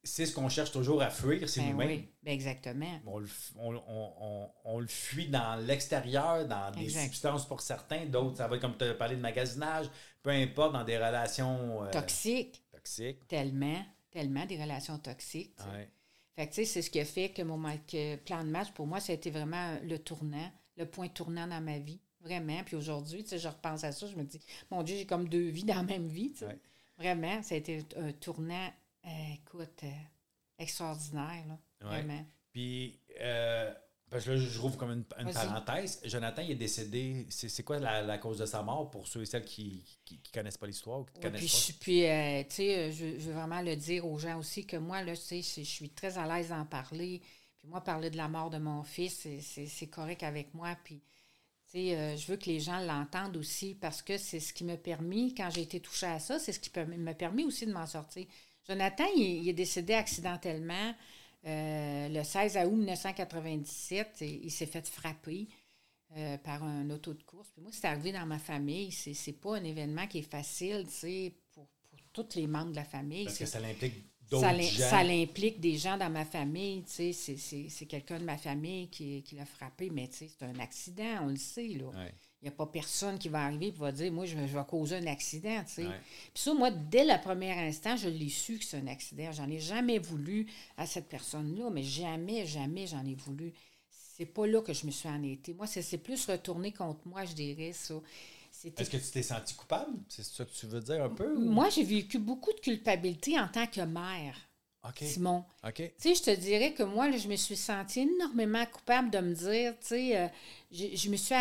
c'est 0.08 0.26
ce 0.26 0.34
qu'on 0.34 0.50
cherche 0.50 0.72
toujours 0.72 1.02
à 1.02 1.10
fuir, 1.10 1.48
c'est 1.50 1.62
Ben 1.62 1.72
nous-mêmes. 1.72 1.88
oui, 1.90 2.10
ben 2.24 2.32
exactement. 2.34 3.00
On, 3.06 3.20
le, 3.20 3.28
f- 3.28 3.52
on, 3.58 3.76
on- 3.76 4.14
on- 4.20 4.50
on 4.66 4.80
le 4.80 4.88
fuit 4.88 5.28
dans 5.30 5.56
l'extérieur, 5.66 6.48
dans 6.48 6.72
des 6.72 6.84
Exact. 6.86 7.04
substances 7.08 7.48
pour 7.48 7.62
certains, 7.62 8.06
d'autres, 8.06 8.38
ça 8.38 8.48
va 8.48 8.56
être 8.56 8.62
comme 8.62 8.78
tu 8.78 8.86
as 8.86 8.94
parlé 8.94 9.16
de 9.16 9.22
magasinage, 9.22 9.88
peu 10.24 10.30
importe, 10.32 10.74
dans 10.74 10.84
des 10.84 10.98
relations 10.98 11.84
euh, 11.84 11.92
Toxique, 11.92 12.64
toxiques. 12.72 13.28
tellement, 13.28 13.86
tellement 14.12 14.46
des 14.46 14.62
relations 14.62 14.98
toxiques. 14.98 15.56
Ouais. 15.74 15.90
Fait 16.36 16.48
que, 16.48 16.54
tu 16.54 16.56
sais, 16.62 16.66
c'est 16.66 16.82
ce 16.82 16.90
qui 16.90 17.00
a 17.00 17.06
fait 17.06 17.30
que 17.30 17.42
mon 17.42 17.62
que 17.88 18.16
plan 18.18 18.44
de 18.44 18.50
match, 18.50 18.72
pour 18.72 18.86
moi, 18.88 19.00
ça 19.00 19.12
a 19.12 19.16
été 19.16 19.30
vraiment 19.32 19.78
le 19.84 19.98
tournant, 20.00 20.52
le 20.78 20.86
point 20.86 21.08
tournant 21.08 21.48
dans 21.48 21.62
ma 21.62 21.80
vie. 21.80 22.00
Vraiment. 22.22 22.62
Puis 22.66 22.76
aujourd'hui, 22.76 23.24
tu 23.24 23.30
sais, 23.30 23.40
je 23.40 23.48
repense 23.48 23.84
à 23.84 23.92
ça, 23.92 24.06
je 24.08 24.16
me 24.16 24.24
dis, 24.24 24.40
mon 24.70 24.84
Dieu, 24.84 24.98
j'ai 24.98 25.06
comme 25.06 25.30
deux 25.30 25.48
vies 25.50 25.64
dans 25.64 25.76
la 25.76 25.84
même 25.84 26.08
vie. 26.08 26.32
tu 26.32 26.40
sais. 26.40 26.46
Ouais. 26.48 26.60
Vraiment, 26.98 27.42
ça 27.44 27.56
a 27.56 27.58
été 27.60 27.86
un 27.96 28.12
tournant, 28.12 28.68
écoute, 29.36 29.84
euh, 29.84 29.92
extraordinaire. 30.60 31.46
Là, 31.48 31.58
Ouais. 31.82 32.02
Vraiment. 32.02 32.26
Puis, 32.52 33.00
euh, 33.22 33.72
parce 34.10 34.26
que 34.26 34.32
là, 34.32 34.38
je 34.38 34.60
rouvre 34.60 34.78
comme 34.78 34.92
une, 34.92 35.04
parenthèse. 35.04 36.00
Jonathan, 36.06 36.42
il 36.42 36.52
est 36.52 36.56
décédé. 36.56 37.28
C'est 37.30 37.50
c'est 37.50 37.62
quoi 37.64 37.78
la, 37.78 38.02
la 38.02 38.18
cause 38.18 38.40
de 38.40 38.46
sa 38.48 38.64
mort 38.64 38.90
pour 38.90 39.08
ceux 39.08 39.22
et 39.22 39.26
celles 39.26 39.46
qui 39.46 39.84
ne 40.12 40.18
connaissent 40.34 40.58
pas 40.58 40.66
l'histoire 40.66 41.02
ou 41.02 41.06
qui 41.06 41.20
connaissent 41.20 41.42
puis, 41.42 41.50
pas? 41.50 41.58
je- 41.58 41.80
puis, 41.80 42.06
euh, 42.08 42.44
tu 42.50 42.56
sais, 42.56 42.92
je, 42.92 43.20
je 43.20 43.28
veux 43.28 43.34
vraiment 43.34 43.62
le 43.62 43.76
dire 43.76 44.06
aux 44.08 44.18
gens 44.18 44.40
aussi 44.40 44.66
que 44.66 44.78
moi, 44.78 45.04
là, 45.04 45.16
tu 45.16 45.22
sais, 45.22 45.42
je 45.42 45.62
je 45.62 45.70
suis 45.70 45.90
très 45.92 46.18
à 46.18 46.26
l'aise 46.26 46.50
d'en 46.50 46.66
parler. 46.66 47.22
Puis 47.58 47.68
moi, 47.68 47.84
parler 47.84 48.10
de 48.10 48.18
la 48.18 48.28
mort 48.28 48.50
de 48.50 48.58
mon 48.58 48.84
fils, 48.84 49.28
c'est- 49.42 49.88
correct 49.88 50.24
avec 50.24 50.54
moi. 50.54 50.76
Puis, 50.84 51.02
tu 51.70 51.72
sais, 51.72 51.96
euh, 51.98 52.16
je 52.18 52.26
veux 52.28 52.38
que 52.38 52.46
les 52.46 52.60
gens 52.60 52.80
l'entendent 52.80 53.38
aussi 53.38 53.76
parce 53.76 54.02
que 54.02 54.18
c'est 54.18 54.40
ce 54.40 54.54
qui 54.54 54.64
m'a 54.64 54.78
permis, 54.78 55.36
quand 55.36 55.50
j'ai 55.52 55.62
été 55.64 55.80
touchée 55.80 56.06
à 56.08 56.20
ça, 56.20 56.40
c'est 56.40 56.54
ce 56.54 56.60
qui 56.60 56.72
m'a 56.98 57.14
permis 57.14 57.44
aussi 57.44 57.66
de 57.68 57.74
m'en 57.74 57.86
sortir. 57.86 58.26
Jonathan, 58.68 59.06
il, 59.16 59.44
il 59.44 59.50
est 59.50 59.54
décédé 59.54 59.94
accidentellement 59.94 60.94
euh, 61.46 62.10
le 62.10 62.24
16 62.24 62.58
août 62.66 62.76
1997. 62.76 64.22
Et 64.22 64.42
il 64.44 64.52
s'est 64.52 64.66
fait 64.66 64.88
frapper. 64.88 65.48
euh, 66.16 66.38
par 66.38 66.64
un 66.64 66.90
auto 66.90 67.14
de 67.14 67.22
course. 67.24 67.50
Puis 67.54 67.62
moi, 67.62 67.72
c'est 67.74 67.86
arrivé 67.88 68.12
dans 68.14 68.26
ma 68.26 68.40
famille. 68.40 68.92
C'est, 68.92 69.14
c'est 69.14 69.34
pas 69.34 69.58
un 69.58 69.64
événement 69.64 70.08
qui 70.08 70.20
est 70.20 70.30
facile, 70.30 70.86
tu 70.86 70.92
sais, 70.94 71.34
pour, 71.52 71.68
pour 71.90 72.00
tous 72.14 72.36
les 72.38 72.48
membres 72.48 72.72
de 72.72 72.78
la 72.78 72.86
famille. 72.86 73.26
Parce 73.26 73.38
que 73.38 73.46
ça 73.46 73.60
l'implique 73.60 74.06
d'autres 74.30 74.42
ça, 74.48 74.58
gens. 74.58 74.90
ça 74.90 75.04
l'implique 75.04 75.60
des 75.60 75.78
gens 75.78 75.98
dans 75.98 76.10
ma 76.10 76.24
famille, 76.26 76.84
tu 76.84 76.92
sais. 76.92 77.14
C'est, 77.14 77.36
c'est, 77.38 77.68
c'est 77.70 77.86
quelqu'un 77.88 78.20
de 78.20 78.24
ma 78.24 78.38
famille 78.38 78.90
qui, 78.90 79.22
qui 79.24 79.36
l'a 79.36 79.46
frappé, 79.46 79.90
mais 79.90 80.08
tu 80.08 80.16
sais, 80.18 80.30
c'est 80.30 80.46
un 80.46 80.58
accident, 80.60 81.24
on 81.24 81.28
le 81.28 81.36
sait, 81.36 81.68
là. 81.68 81.88
Ouais. 81.88 82.14
Il 82.42 82.46
n'y 82.46 82.50
a 82.50 82.52
pas 82.52 82.68
personne 82.68 83.18
qui 83.18 83.30
va 83.30 83.44
arriver 83.46 83.68
et 83.68 83.72
va 83.72 83.92
dire, 83.92 84.12
moi, 84.12 84.26
je 84.26 84.36
vais, 84.36 84.48
je 84.48 84.56
vais 84.56 84.64
causer 84.66 84.98
un 84.98 85.08
accident, 85.08 85.64
tu 85.66 85.74
sais. 85.74 85.88
Ouais. 85.88 86.00
Puis 86.34 86.44
ça, 86.44 86.54
moi, 86.54 86.70
dès 86.70 87.04
le 87.04 87.20
premier 87.22 87.52
instant, 87.52 87.96
je 87.98 88.10
l'ai 88.10 88.30
su 88.30 88.60
que 88.60 88.64
c'est 88.64 88.78
un 88.78 88.86
accident. 88.88 89.32
J'en 89.32 89.50
ai 89.50 89.60
jamais 89.60 89.98
voulu 89.98 90.46
à 90.78 90.86
cette 90.86 91.10
personne-là, 91.10 91.72
mais 91.72 91.82
jamais, 91.82 92.46
jamais 92.46 92.86
j'en 92.86 93.04
ai 93.06 93.16
voulu. 93.16 93.54
C'est 93.90 94.28
pas 94.28 94.46
là 94.46 94.62
que 94.62 94.72
je 94.72 94.86
me 94.86 94.92
suis 94.92 95.10
en 95.10 95.22
été. 95.24 95.56
Moi, 95.56 95.66
c'est, 95.66 95.98
plus 95.98 96.26
retourné 96.28 96.72
contre 96.72 97.00
moi, 97.08 97.26
je 97.26 97.34
dirais, 97.34 97.74
ça. 97.74 97.96
Est-ce 98.64 98.90
que 98.90 98.98
tu 98.98 99.12
t'es 99.12 99.24
senti 99.24 99.56
coupable? 99.56 99.98
C'est 100.08 100.24
ça 100.24 100.46
que 100.46 100.52
tu 100.52 100.68
veux 100.68 100.82
dire 100.82 101.04
un 101.04 101.10
peu? 101.10 101.36
ou- 101.36 101.42
moi, 101.42 101.70
j'ai 101.70 101.84
vécu 101.84 102.20
beaucoup 102.20 102.54
de 102.54 102.60
culpabilité 102.60 103.40
en 103.40 103.48
tant 103.48 103.68
que 103.68 103.82
mère. 103.82 104.36
Simon. 104.96 105.44
OK. 105.68 105.76
Tu 105.76 105.92
sais, 105.98 106.16
je 106.16 106.24
te 106.24 106.40
dirais 106.40 106.74
que 106.74 106.84
moi, 106.84 107.10
là, 107.10 107.18
je 107.18 107.28
me 107.28 107.36
suis 107.36 107.58
sentie 107.58 108.02
énormément 108.02 108.66
coupable 108.66 109.10
de 109.10 109.20
me 109.20 109.34
dire, 109.34 109.74
tu 109.82 109.88
sais, 109.88 110.18
euh, 110.18 110.28
je, 110.72 110.96
je 110.96 111.10
me 111.10 111.18
suis 111.18 111.36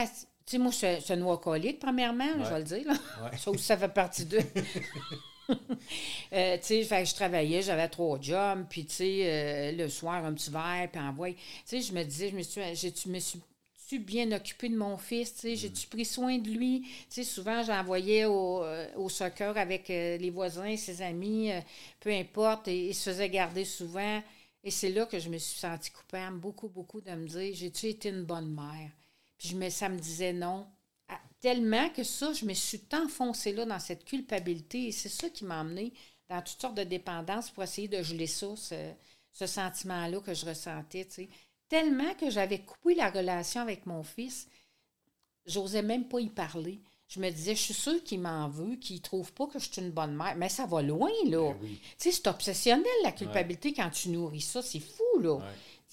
Tu 0.46 0.52
sais, 0.52 0.58
moi, 0.58 0.70
je 0.70 0.76
suis- 1.00 1.12
une 1.14 1.28
alcoolique, 1.28 1.80
premièrement, 1.80 2.24
je 2.38 2.50
vais 2.50 2.58
le 2.58 2.64
dire. 2.64 2.86
Là. 2.86 2.92
Ouais. 3.24 3.36
Ça 3.36 3.50
aussi, 3.50 3.64
ça 3.64 3.76
fait 3.76 3.88
partie 3.88 4.24
d'eux. 4.24 4.38
Euh, 6.32 6.56
tu 6.58 6.82
sais, 6.84 7.04
je 7.04 7.14
travaillais, 7.14 7.62
j'avais 7.62 7.88
trois 7.88 8.18
jobs, 8.20 8.66
puis 8.68 8.84
tu 8.84 8.94
sais, 8.94 9.20
euh, 9.22 9.72
le 9.72 9.88
soir, 9.88 10.24
un 10.24 10.32
petit 10.34 10.50
verre, 10.50 10.88
puis 10.90 11.00
envoie. 11.00 11.30
Tu 11.32 11.38
sais, 11.64 11.80
je 11.80 11.92
me 11.92 12.02
disais, 12.02 12.30
je 12.30 12.36
me 12.36 12.42
suis, 12.42 12.60
je 12.74 13.08
me 13.08 13.18
suis 13.20 13.40
tu 13.88 14.00
bien 14.00 14.32
occupée 14.32 14.68
de 14.68 14.76
mon 14.76 14.96
fils, 14.98 15.32
tu 15.34 15.40
sais, 15.42 15.56
j'ai-tu 15.56 15.86
pris 15.86 16.04
soin 16.04 16.38
de 16.38 16.50
lui? 16.50 16.80
Tu 16.82 16.88
sais, 17.08 17.22
souvent, 17.24 17.62
j'envoyais 17.62 18.24
au, 18.24 18.64
euh, 18.64 18.88
au 18.96 19.08
soccer 19.08 19.56
avec 19.56 19.88
euh, 19.90 20.16
les 20.16 20.30
voisins, 20.30 20.76
ses 20.76 21.00
amis, 21.02 21.52
euh, 21.52 21.60
peu 22.00 22.10
importe, 22.10 22.66
et 22.66 22.88
il 22.88 22.94
se 22.94 23.10
faisait 23.10 23.30
garder 23.30 23.64
souvent. 23.64 24.20
Et 24.64 24.72
c'est 24.72 24.90
là 24.90 25.06
que 25.06 25.20
je 25.20 25.28
me 25.28 25.38
suis 25.38 25.58
sentie 25.60 25.92
coupable, 25.92 26.38
beaucoup, 26.38 26.68
beaucoup, 26.68 27.00
de 27.00 27.12
me 27.12 27.28
dire, 27.28 27.54
j'ai-tu 27.54 27.86
été 27.86 28.08
une 28.08 28.24
bonne 28.24 28.52
mère? 28.52 28.90
Puis 29.38 29.48
je 29.48 29.56
me, 29.56 29.68
ça 29.70 29.88
me 29.88 29.98
disait 29.98 30.32
non. 30.32 30.66
Ah, 31.08 31.20
Tellement 31.40 31.88
que 31.90 32.02
ça, 32.02 32.32
je 32.32 32.44
me 32.44 32.54
suis 32.54 32.82
enfoncée 32.92 33.52
là 33.52 33.64
dans 33.64 33.78
cette 33.78 34.04
culpabilité. 34.04 34.88
Et 34.88 34.92
c'est 34.92 35.08
ça 35.08 35.28
qui 35.28 35.44
m'a 35.44 35.60
emmenée 35.60 35.92
dans 36.28 36.42
toutes 36.42 36.60
sortes 36.60 36.76
de 36.76 36.84
dépendances 36.84 37.50
pour 37.50 37.62
essayer 37.62 37.88
de 37.88 38.02
geler 38.02 38.26
ça, 38.26 38.56
ce, 38.56 38.92
ce 39.32 39.46
sentiment-là 39.46 40.20
que 40.20 40.34
je 40.34 40.46
ressentais. 40.46 41.06
Tellement 41.68 42.14
que 42.14 42.30
j'avais 42.30 42.60
coupé 42.60 42.94
la 42.94 43.10
relation 43.10 43.60
avec 43.60 43.86
mon 43.86 44.02
fils, 44.02 44.48
j'osais 45.46 45.82
même 45.82 46.08
pas 46.08 46.20
y 46.20 46.28
parler. 46.28 46.80
Je 47.08 47.20
me 47.20 47.30
disais, 47.30 47.54
je 47.54 47.60
suis 47.62 47.74
sûre 47.74 48.02
qu'il 48.02 48.20
m'en 48.20 48.48
veut, 48.48 48.74
qu'il 48.76 49.00
trouve 49.00 49.32
pas 49.32 49.46
que 49.46 49.60
je 49.60 49.70
suis 49.70 49.80
une 49.80 49.92
bonne 49.92 50.16
mère. 50.16 50.34
Mais 50.36 50.48
ça 50.48 50.66
va 50.66 50.82
loin, 50.82 51.10
là. 51.26 51.52
Ben 51.52 51.58
oui. 51.62 51.78
Tu 51.98 52.10
sais, 52.10 52.12
c'est 52.12 52.26
obsessionnel, 52.26 52.86
la 53.04 53.12
culpabilité, 53.12 53.72
quand 53.72 53.90
tu 53.90 54.08
nourris 54.08 54.40
ça. 54.40 54.60
C'est 54.60 54.80
fou, 54.80 55.20
là. 55.20 55.34
Ouais. 55.34 55.44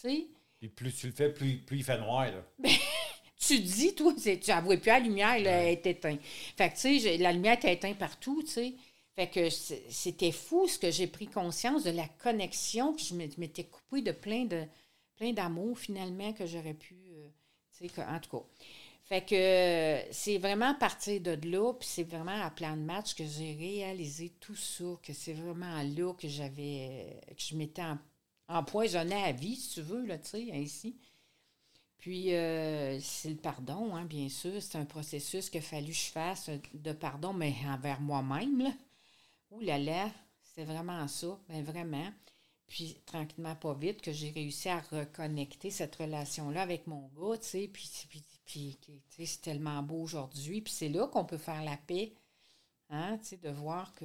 Tu 0.01 0.09
sais? 0.09 0.27
Puis 0.59 0.69
plus 0.69 0.91
tu 0.93 1.07
le 1.07 1.13
fais, 1.13 1.29
plus, 1.31 1.57
plus 1.57 1.77
il 1.77 1.83
fait 1.83 1.99
noir. 1.99 2.25
Là. 2.31 2.69
Tu 3.39 3.59
dis, 3.59 3.93
toi, 3.95 4.13
tu 4.15 4.39
n'avouais 4.47 4.77
plus 4.77 4.87
la 4.89 4.99
lumière, 4.99 5.39
là, 5.39 5.51
elle 5.63 5.73
est 5.73 5.85
éteinte. 5.85 6.19
Fait 6.57 6.69
que, 6.69 6.75
tu 6.75 6.99
sais, 6.99 7.17
la 7.17 7.33
lumière 7.33 7.53
était 7.55 7.73
éteinte 7.73 7.97
partout, 7.97 8.41
tu 8.43 8.49
sais. 8.51 8.73
Fait 9.15 9.27
que 9.29 9.49
c'était 9.49 10.31
fou 10.31 10.67
ce 10.67 10.79
que 10.79 10.89
j'ai 10.89 11.07
pris 11.07 11.27
conscience 11.27 11.83
de 11.83 11.91
la 11.91 12.07
connexion, 12.07 12.93
puis 12.93 13.05
je 13.05 13.13
m'é- 13.15 13.29
m'étais 13.37 13.65
coupée 13.65 14.01
de 14.01 14.11
plein 14.11 14.45
de 14.45 14.63
plein 15.15 15.31
d'amour, 15.33 15.77
finalement, 15.77 16.33
que 16.33 16.45
j'aurais 16.47 16.73
pu, 16.73 16.95
euh, 17.11 17.27
tu 17.77 17.87
sais, 17.87 18.03
en 18.03 18.19
tout 18.19 18.31
cas. 18.37 18.43
Fait 19.05 19.21
que 19.25 19.35
euh, 19.35 20.01
c'est 20.11 20.37
vraiment 20.37 20.71
à 20.71 20.73
partir 20.75 21.19
de 21.21 21.37
là, 21.49 21.73
puis 21.73 21.87
c'est 21.87 22.03
vraiment 22.03 22.41
à 22.41 22.49
plan 22.49 22.75
de 22.77 22.81
match 22.81 23.15
que 23.15 23.25
j'ai 23.25 23.53
réalisé 23.53 24.31
tout 24.39 24.55
ça, 24.55 24.85
que 25.03 25.13
c'est 25.13 25.33
vraiment 25.33 25.83
là 25.83 26.13
que 26.13 26.27
j'avais, 26.27 27.19
que 27.27 27.43
je 27.43 27.55
m'étais 27.55 27.81
em- 27.81 27.99
empoisonnée 28.47 29.21
à 29.23 29.31
vie, 29.33 29.55
si 29.57 29.75
tu 29.75 29.81
veux, 29.81 30.05
là, 30.05 30.17
tu 30.17 30.29
sais, 30.29 30.47
ainsi. 30.53 30.95
Puis, 32.03 32.33
euh, 32.35 32.99
c'est 32.99 33.29
le 33.29 33.37
pardon, 33.37 33.95
hein, 33.95 34.03
bien 34.03 34.27
sûr. 34.27 34.61
C'est 34.61 34.77
un 34.77 34.83
processus 34.83 35.49
qu'il 35.49 35.59
a 35.59 35.63
fallu 35.63 35.87
que 35.93 35.97
je 35.97 36.11
fasse 36.11 36.49
euh, 36.49 36.57
de 36.73 36.91
pardon, 36.91 37.31
mais 37.31 37.53
envers 37.65 38.01
moi-même. 38.01 38.73
Ouh 39.51 39.61
là 39.61 39.77
là, 39.79 40.11
c'est 40.53 40.65
vraiment 40.65 41.07
ça, 41.07 41.39
ben 41.47 41.63
vraiment. 41.63 42.11
Puis, 42.67 42.97
tranquillement, 43.05 43.55
pas 43.55 43.73
vite, 43.73 44.01
que 44.01 44.11
j'ai 44.11 44.31
réussi 44.31 44.67
à 44.67 44.81
reconnecter 44.91 45.69
cette 45.71 45.95
relation-là 45.95 46.61
avec 46.63 46.87
mon 46.87 47.09
gars, 47.17 47.37
tu 47.37 47.47
sais. 47.47 47.69
Puis, 47.71 47.89
puis, 48.09 48.21
puis, 48.43 48.77
tu 48.83 48.91
sais, 49.07 49.25
c'est 49.25 49.41
tellement 49.41 49.81
beau 49.81 50.01
aujourd'hui. 50.01 50.59
Puis, 50.59 50.73
c'est 50.73 50.89
là 50.89 51.07
qu'on 51.07 51.23
peut 51.23 51.37
faire 51.37 51.63
la 51.63 51.77
paix, 51.77 52.11
hein, 52.89 53.17
tu 53.21 53.29
sais, 53.29 53.37
de 53.37 53.49
voir 53.49 53.93
que 53.95 54.03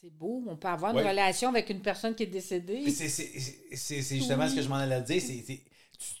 c'est 0.00 0.10
beau. 0.10 0.44
On 0.46 0.56
peut 0.56 0.68
avoir 0.68 0.92
une 0.92 0.98
Ouais. 0.98 1.10
relation 1.10 1.48
avec 1.48 1.68
une 1.70 1.82
personne 1.82 2.14
qui 2.14 2.22
est 2.22 2.26
décédée. 2.26 2.88
C'est- 2.92 4.14
justement 4.16 4.44
Oui. 4.44 4.50
ce 4.50 4.54
que 4.54 4.62
je 4.62 4.68
m'en 4.68 4.76
allais 4.76 5.02
dire. 5.02 5.20
c'est- 5.20 5.64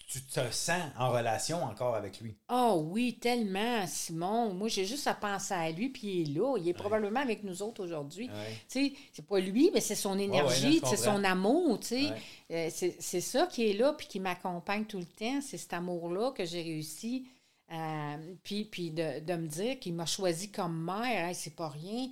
tu, 0.08 0.20
te 0.22 0.40
sens 0.50 0.82
en 0.98 1.10
relation 1.10 1.62
encore 1.62 1.94
avec 1.94 2.20
lui. 2.20 2.34
Oh 2.50 2.82
oui, 2.90 3.18
tellement, 3.20 3.86
Simon. 3.86 4.52
Moi, 4.54 4.68
j'ai 4.68 4.84
juste 4.84 5.06
à 5.06 5.14
penser 5.14 5.54
à 5.54 5.70
lui, 5.70 5.90
puis 5.90 6.08
il 6.08 6.30
est 6.30 6.38
là. 6.38 6.56
Il 6.58 6.68
est 6.68 6.72
probablement 6.74 7.20
avec 7.20 7.44
nous 7.44 7.62
autres 7.62 7.84
aujourd'hui. 7.84 8.26
Ouais. 8.28 8.56
Tu 8.68 8.88
sais, 8.88 8.92
c'est 9.12 9.26
pas 9.26 9.38
lui, 9.38 9.70
mais 9.72 9.80
c'est 9.80 9.94
son 9.94 10.18
énergie, 10.18 10.80
c'est 10.84 10.96
son 10.96 11.22
amour, 11.24 11.78
tu 11.80 11.86
sais. 11.88 12.10
Ouais. 12.50 12.68
Euh, 12.68 12.90
c'est 12.98 13.20
ça 13.20 13.46
qui 13.46 13.70
est 13.70 13.74
là, 13.74 13.92
puis 13.92 14.06
qui 14.06 14.18
m'accompagne 14.20 14.84
tout 14.86 14.98
le 14.98 15.04
temps. 15.04 15.40
C'est 15.42 15.58
cet 15.58 15.72
amour-là 15.74 16.32
que 16.32 16.44
j'ai 16.44 16.62
réussi. 16.62 17.26
à- 17.70 18.16
puis 18.44 18.64
puis 18.64 18.90
de, 18.90 19.20
de 19.20 19.34
me 19.34 19.46
dire 19.46 19.78
qu'il 19.78 19.92
m'a 19.92 20.06
choisi 20.06 20.50
comme 20.50 20.82
mère, 20.82 21.28
Hey, 21.28 21.34
c'est 21.34 21.54
pas 21.54 21.68
rien. 21.68 22.08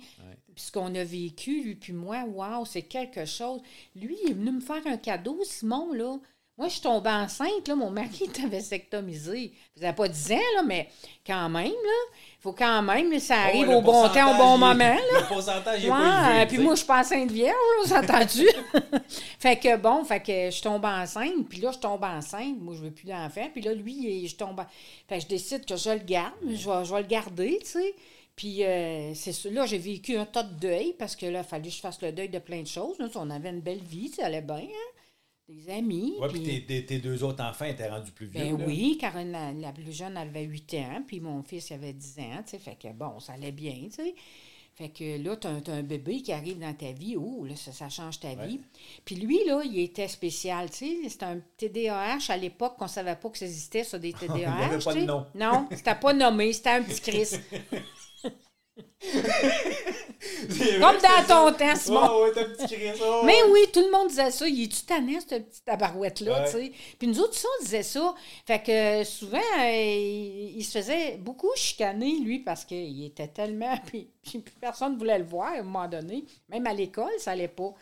Puis 0.53 0.65
ce 0.65 0.71
qu'on 0.71 0.93
a 0.93 1.03
vécu, 1.03 1.63
lui 1.63 1.73
puis 1.75 1.93
moi, 1.93 2.23
waouh, 2.25 2.63
c'est 2.63 2.83
quelque 2.83 3.25
chose. 3.25 3.59
Lui, 3.95 4.15
il 4.23 4.29
est 4.31 4.33
venu 4.35 4.51
me 4.51 4.61
faire 4.61 4.85
un 4.85 4.97
cadeau, 4.97 5.39
Simon, 5.43 5.91
là. 5.93 6.17
Moi, 6.57 6.69
je 6.69 6.73
suis 6.73 6.81
tombée 6.81 7.11
enceinte, 7.11 7.67
là, 7.67 7.75
mon 7.75 7.91
mari 7.91 8.23
était 8.23 8.47
vasectomisé. 8.47 9.53
Ça 9.75 9.81
faisait 9.81 9.93
pas 9.93 10.07
10 10.07 10.31
ans, 10.31 10.55
là, 10.55 10.63
mais 10.65 10.89
quand 11.25 11.47
même, 11.49 11.65
là, 11.67 11.71
il 12.13 12.41
faut 12.41 12.51
quand 12.53 12.81
même 12.81 13.11
que 13.11 13.19
ça 13.19 13.35
arrive 13.43 13.67
Oh, 13.69 13.71
le 13.73 13.77
au 13.77 13.81
bon 13.81 14.09
temps, 14.09 14.33
au 14.33 14.37
bon 14.37 14.55
il- 14.55 14.59
moment, 14.59 14.73
là. 14.75 14.97
Le 15.21 15.27
pourcentage 15.27 15.85
est 15.85 15.89
Ouais, 15.91 15.95
pas 15.95 16.31
élevé. 16.33 16.45
puis 16.47 16.57
moi, 16.57 16.73
je 16.73 16.77
suis 16.79 16.87
pas 16.87 17.01
enceinte 17.01 17.29
vierge, 17.29 17.53
là, 17.53 17.85
vous 17.85 17.93
entendu? 17.93 18.47
fait 19.39 19.55
que 19.57 19.77
bon, 19.77 20.03
fait 20.03 20.19
que 20.19 20.49
je 20.49 20.61
tombe 20.61 20.83
enceinte, 20.85 21.47
puis 21.47 21.59
là, 21.61 21.71
je 21.71 21.77
tombe 21.77 22.03
enceinte. 22.03 22.57
Moi, 22.59 22.73
je 22.75 22.81
veux 22.85 22.91
plus 22.91 23.05
d'enfant. 23.05 23.47
Puis 23.53 23.61
là, 23.61 23.73
lui, 23.75 23.93
il- 24.23 24.27
je 24.27 24.35
tombe. 24.35 24.59
en- 24.59 24.65
Fait 25.07 25.17
que 25.17 25.23
je 25.23 25.27
décide 25.27 25.63
que 25.65 25.75
je 25.75 25.89
le 25.91 25.99
garde. 25.99 26.33
Je 26.43 26.67
vais, 26.69 26.85
je 26.85 26.91
vais 26.93 27.01
le 27.01 27.07
garder, 27.07 27.59
tu 27.61 27.67
sais. 27.69 27.93
Puis 28.35 28.63
euh, 28.63 29.13
c'est. 29.13 29.45
Là, 29.51 29.65
j'ai 29.67 29.77
vécu 29.77 30.15
un 30.17 30.25
tas 30.25 30.43
de 30.43 30.53
deuil 30.59 30.95
parce 30.97 31.15
que 31.15 31.25
là, 31.27 31.39
il 31.39 31.45
fallait 31.47 31.69
que 31.69 31.73
je 31.75 31.79
fasse 31.81 32.01
le 32.01 32.11
deuil 32.11 32.29
de 32.29 32.39
plein 32.39 32.61
de 32.61 32.67
choses. 32.67 32.97
Là. 32.99 33.07
On 33.15 33.29
avait 33.29 33.49
une 33.49 33.61
belle 33.61 33.81
vie, 33.83 34.09
ça 34.09 34.25
allait 34.25 34.41
bien, 34.41 34.55
hein? 34.57 34.91
Des 35.49 35.69
amis. 35.71 36.13
Ouais, 36.19 36.27
puis- 36.27 36.61
puis 36.61 36.85
tes, 36.85 36.99
deux 36.99 37.23
autres 37.23 37.41
enfants 37.43 37.65
étaient 37.65 37.87
rendus 37.87 38.11
plus 38.11 38.25
vieux. 38.27 38.41
ben 38.41 38.57
là. 38.57 38.65
oui, 38.67 38.97
Caroline, 38.99 39.31
la, 39.31 39.53
la 39.53 39.71
plus 39.71 39.95
jeune, 39.95 40.17
elle 40.17 40.27
avait 40.27 40.43
8 40.43 40.73
ans, 40.75 41.03
puis 41.07 41.19
mon 41.21 41.41
fils, 41.41 41.69
il 41.69 41.73
avait 41.75 41.93
10 41.93 42.19
ans, 42.19 42.43
tu 42.43 42.51
sais, 42.51 42.59
fait 42.59 42.75
que 42.77 42.89
bon, 42.91 43.19
ça 43.21 43.33
allait 43.33 43.53
bien, 43.53 43.75
tu 43.85 43.91
sais. 44.03 44.15
Fait 44.75 44.89
que 44.89 45.17
là, 45.23 45.35
t'as 45.37 45.49
un, 45.49 45.59
t'as 45.61 45.73
un 45.73 45.81
bébé 45.81 46.21
qui 46.21 46.31
arrive 46.31 46.59
dans 46.59 46.73
ta 46.73 46.91
vie, 46.91 47.15
ouh, 47.17 47.45
là, 47.45 47.55
ça, 47.55 47.71
ça 47.71 47.89
change 47.89 48.19
ta 48.19 48.35
vie. 48.35 48.59
Puis 49.05 49.15
lui, 49.15 49.39
là, 49.47 49.63
il 49.65 49.79
était 49.79 50.07
spécial, 50.07 50.69
tu 50.69 51.01
sais, 51.03 51.09
c'était 51.09 51.25
un 51.25 51.39
TDAH 51.57 52.19
à 52.29 52.37
l'époque 52.37 52.75
qu'on 52.77 52.87
savait 52.87 53.15
pas 53.15 53.29
que 53.29 53.37
ça 53.39 53.45
existait, 53.45 53.83
ça, 53.83 53.97
des 53.97 54.13
TDAH, 54.19 54.37
Il 54.37 54.45
avait 54.45 54.83
pas 54.83 54.93
tu 54.93 54.99
de 54.99 55.05
nom. 55.05 55.25
Non, 55.33 55.67
c'était 55.71 55.95
pas 55.95 56.13
nommé, 56.13 56.53
c'était 56.53 56.69
un 56.71 56.83
petit 56.83 57.01
Chris. 57.01 57.27
Comme 60.79 60.97
dans 61.01 61.27
ton 61.27 61.53
temps. 61.57 61.75
Simon. 61.75 62.21
Ouais, 62.23 62.31
petit 62.31 62.75
oh, 63.01 63.21
Mais 63.25 63.43
oui, 63.51 63.61
tout 63.71 63.81
le 63.81 63.91
monde 63.91 64.07
disait 64.09 64.31
ça. 64.31 64.47
Il 64.47 64.63
est-tu 64.63 64.81
tannant, 64.85 65.19
ce 65.19 65.35
petit 65.35 65.61
tabarouette-là, 65.63 66.41
Ouais. 66.41 66.45
tu 66.45 66.51
sais? 66.51 66.71
Puis 66.97 67.07
nous 67.07 67.19
autres, 67.19 67.35
ça, 67.35 67.47
on 67.59 67.63
disait 67.63 67.83
ça. 67.83 68.15
Fait 68.45 68.61
que 68.63 69.03
souvent, 69.03 69.37
euh, 69.37 69.71
il, 69.71 70.57
il 70.57 70.63
se 70.63 70.77
faisait 70.79 71.17
beaucoup 71.17 71.49
chicaner, 71.55 72.19
lui, 72.19 72.39
parce 72.39 72.65
qu'il 72.65 73.05
était 73.05 73.27
tellement... 73.27 73.77
Puis, 73.85 74.09
puis 74.23 74.43
personne 74.59 74.93
ne 74.93 74.97
voulait 74.97 75.19
le 75.19 75.25
voir, 75.25 75.53
à 75.53 75.57
un 75.59 75.63
moment 75.63 75.87
donné. 75.87 76.25
Même 76.49 76.67
à 76.67 76.73
l'école, 76.73 77.11
ça 77.19 77.31
allait 77.31 77.47
pas. 77.47 77.73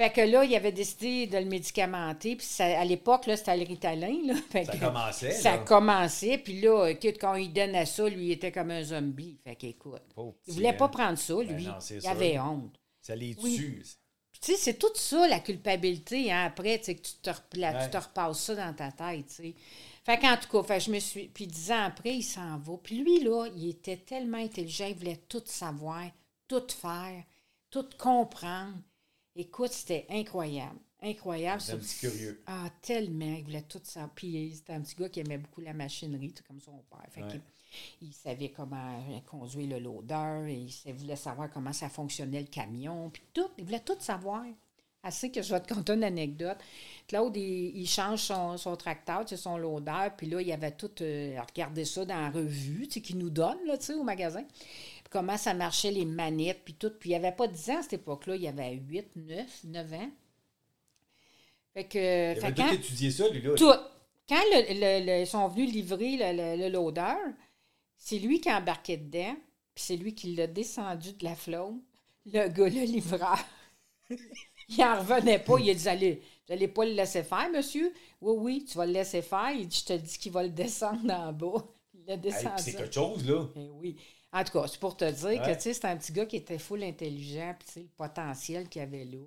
Fait 0.00 0.10
que 0.10 0.20
là, 0.22 0.44
il 0.44 0.54
avait 0.56 0.72
décidé 0.72 1.26
de 1.26 1.36
le 1.36 1.44
médicamenter. 1.44 2.36
Puis 2.36 2.46
ça- 2.46 2.80
à 2.80 2.84
l'époque, 2.86 3.26
là, 3.26 3.36
c'était 3.36 3.56
le 3.56 3.64
Ritalin, 3.66 4.16
là. 4.24 4.34
Fait 4.50 4.64
Ça 4.64 4.72
que- 4.72 4.78
commençait, 4.78 5.30
Ça 5.32 5.50
là. 5.56 5.58
commençait. 5.58 6.38
Puis 6.38 6.60
là, 6.62 6.86
écoute, 6.88 7.16
quand 7.20 7.34
il 7.34 7.52
donnait 7.52 7.84
ça, 7.84 8.08
lui, 8.08 8.26
il 8.26 8.30
était 8.32 8.50
comme 8.50 8.70
un 8.70 8.82
zombie. 8.82 9.38
Fait 9.44 9.56
qu'écoute, 9.56 10.00
il 10.46 10.54
voulait 10.54 10.72
pas 10.72 10.88
prendre 10.88 11.18
ça, 11.18 11.34
lui. 11.34 11.64
Ben 11.64 11.72
non, 11.72 11.74
c'est 11.80 11.96
il 11.96 12.00
sûr. 12.00 12.10
avait 12.10 12.38
honte. 12.38 12.74
Ça 13.02 13.14
les 13.14 13.34
tue. 13.34 13.82
Tu 14.40 14.52
sais, 14.52 14.56
c'est 14.56 14.78
tout 14.78 14.88
ça, 14.94 15.28
la 15.28 15.40
culpabilité, 15.40 16.32
hein, 16.32 16.46
après, 16.46 16.78
tu 16.78 16.84
sais, 16.86 16.94
que 16.94 17.02
tu 17.02 17.12
te, 17.20 17.28
repla- 17.28 17.74
Ouais. 17.76 17.84
tu 17.84 17.90
te 17.90 17.96
repasses 17.98 18.40
ça 18.42 18.54
dans 18.54 18.72
ta 18.72 18.90
tête, 18.92 19.26
tu 19.26 19.34
sais. 19.34 19.54
Fait 20.02 20.18
qu'en 20.18 20.34
tout 20.38 20.48
cas, 20.48 20.62
fait, 20.66 20.80
je 20.80 20.90
me 20.90 20.98
suis... 20.98 21.28
Puis 21.28 21.46
dix 21.46 21.70
ans 21.70 21.84
après, 21.84 22.14
il 22.16 22.22
s'en 22.22 22.56
va. 22.56 22.72
Puis 22.82 22.96
lui, 22.96 23.20
là, 23.22 23.48
il 23.54 23.68
était 23.68 23.98
tellement 23.98 24.38
intelligent, 24.38 24.86
il 24.88 24.94
voulait 24.94 25.20
tout 25.28 25.42
savoir, 25.44 26.04
tout 26.48 26.62
faire, 26.70 27.22
tout 27.70 27.84
comprendre. 27.98 28.78
Écoute, 29.36 29.72
c'était 29.72 30.06
incroyable. 30.10 30.78
Incroyable. 31.02 31.60
C'est 31.60 31.72
un 31.72 31.76
ça. 31.76 31.80
petit 31.82 31.98
curieux. 32.00 32.42
Ah, 32.46 32.68
tellement, 32.82 33.34
il 33.38 33.44
voulait 33.44 33.62
tout 33.62 33.80
savoir. 33.82 34.10
Puis 34.14 34.52
c'était 34.56 34.72
un 34.74 34.80
petit 34.82 34.94
gars 34.96 35.08
qui 35.08 35.20
aimait 35.20 35.38
beaucoup 35.38 35.60
la 35.60 35.72
machinerie, 35.72 36.32
tout 36.32 36.42
comme 36.46 36.60
son 36.60 36.82
père. 36.90 37.06
Fait 37.10 37.22
Ouais. 37.22 37.28
qu'il- 37.28 37.40
il 38.02 38.12
savait 38.12 38.50
comment 38.50 39.02
conduire 39.26 39.68
le 39.68 39.78
loader, 39.78 40.46
et 40.52 40.66
il 40.86 40.92
voulait 40.94 41.16
savoir 41.16 41.48
comment 41.50 41.72
ça 41.72 41.88
fonctionnait 41.88 42.40
le 42.40 42.48
camion, 42.48 43.08
puis 43.10 43.22
tout. 43.32 43.48
Il 43.58 43.64
voulait 43.64 43.80
tout 43.80 43.96
savoir. 44.00 44.44
Assez 45.02 45.30
que 45.30 45.40
je 45.40 45.54
vais 45.54 45.60
te 45.62 45.72
conter 45.72 45.94
une 45.94 46.04
anecdote. 46.04 46.58
Claude, 47.08 47.34
il, 47.34 47.74
il 47.74 47.86
change 47.88 48.18
son, 48.20 48.58
son 48.58 48.76
tracteur, 48.76 49.24
tu 49.24 49.30
sais, 49.34 49.38
son 49.38 49.56
loader, 49.56 50.08
puis 50.14 50.26
là, 50.28 50.42
il 50.42 50.52
avait 50.52 50.72
tout 50.72 50.90
euh, 51.00 51.40
regardé 51.48 51.86
ça 51.86 52.04
dans 52.04 52.20
la 52.20 52.28
revue, 52.30 52.86
tu 52.86 52.94
sais, 52.94 53.00
qu'il 53.00 53.16
nous 53.16 53.30
donne, 53.30 53.56
là, 53.66 53.78
tu 53.78 53.86
sais, 53.86 53.94
au 53.94 54.02
magasin. 54.02 54.44
Comment 55.10 55.36
ça 55.36 55.52
marchait, 55.54 55.90
les 55.90 56.04
manettes, 56.04 56.62
puis 56.64 56.74
tout. 56.74 56.90
Puis 56.98 57.10
il 57.10 57.12
n'y 57.12 57.16
avait 57.16 57.34
pas 57.36 57.48
10 57.48 57.70
ans 57.70 57.78
à 57.78 57.82
cette 57.82 57.94
époque-là, 57.94 58.36
il 58.36 58.42
y 58.42 58.48
avait 58.48 58.74
8, 58.74 59.08
9, 59.16 59.64
9 59.64 59.92
ans. 59.94 60.10
Fait 61.74 61.84
que... 61.84 62.34
Il 62.34 62.40
fait 62.40 62.54
quand- 62.54 62.68
tout 62.68 62.74
étudié 62.74 63.10
ça, 63.10 63.28
lui, 63.28 63.42
là. 63.42 63.54
tout. 63.54 63.72
Quand 64.28 64.42
le- 64.52 64.74
le- 64.74 65.06
le- 65.06 65.20
ils 65.22 65.26
sont 65.26 65.46
venus 65.48 65.72
livrer 65.72 66.16
le, 66.16 66.68
loader, 66.68 67.14
c'est 67.96 68.18
lui 68.18 68.40
qui 68.40 68.48
a 68.48 68.58
embarqué 68.58 68.96
dedans, 68.96 69.34
puis 69.74 69.84
c'est 69.84 69.96
lui 69.96 70.14
qui 70.14 70.34
l'a 70.34 70.46
descendu 70.46 71.12
de 71.12 71.24
la 71.24 71.34
flotte. 71.34 71.74
Le 72.26 72.48
gars, 72.48 72.68
le 72.68 72.84
livreur, 72.84 73.38
il 74.68 74.78
n'en 74.78 74.98
revenait 75.00 75.38
pas. 75.38 75.58
Il 75.58 75.70
a 75.70 75.74
dit 75.74 75.88
Allez, 75.88 76.14
vous 76.46 76.54
n'allez 76.54 76.68
pas 76.68 76.84
le 76.84 76.92
laisser 76.92 77.22
faire, 77.24 77.50
monsieur 77.50 77.92
Oui, 78.20 78.34
oui, 78.38 78.64
tu 78.68 78.76
vas 78.78 78.86
le 78.86 78.92
laisser 78.92 79.22
faire. 79.22 79.50
Il 79.52 79.66
dit 79.66 79.82
Je 79.88 79.94
te 79.94 79.98
dis 80.00 80.18
qu'il 80.18 80.30
va 80.32 80.42
le 80.42 80.50
descendre 80.50 81.12
en 81.12 81.32
bas. 81.32 81.64
Il 81.94 82.04
l'a 82.06 82.14
Hey, 82.14 82.20
descendu. 82.20 82.62
c'est 82.62 82.74
quelque 82.74 82.94
chose, 82.94 83.26
là. 83.28 83.48
Eh 83.56 83.68
oui. 83.70 83.96
En 84.32 84.44
tout 84.44 84.52
cas, 84.52 84.66
c'est 84.68 84.78
pour 84.78 84.96
te 84.96 85.04
dire 85.10 85.28
Ouais. 85.28 85.38
que 85.40 85.54
tu 85.54 85.60
sais, 85.62 85.74
c'est 85.74 85.84
un 85.86 85.96
petit 85.96 86.12
gars 86.12 86.26
qui 86.26 86.36
était 86.36 86.58
full 86.58 86.82
intelligent, 86.84 87.54
puis 87.58 87.66
tu 87.66 87.72
sais, 87.72 87.80
le 87.80 87.88
potentiel 87.96 88.68
qu'il 88.68 88.82
avait 88.82 89.04
là. 89.04 89.24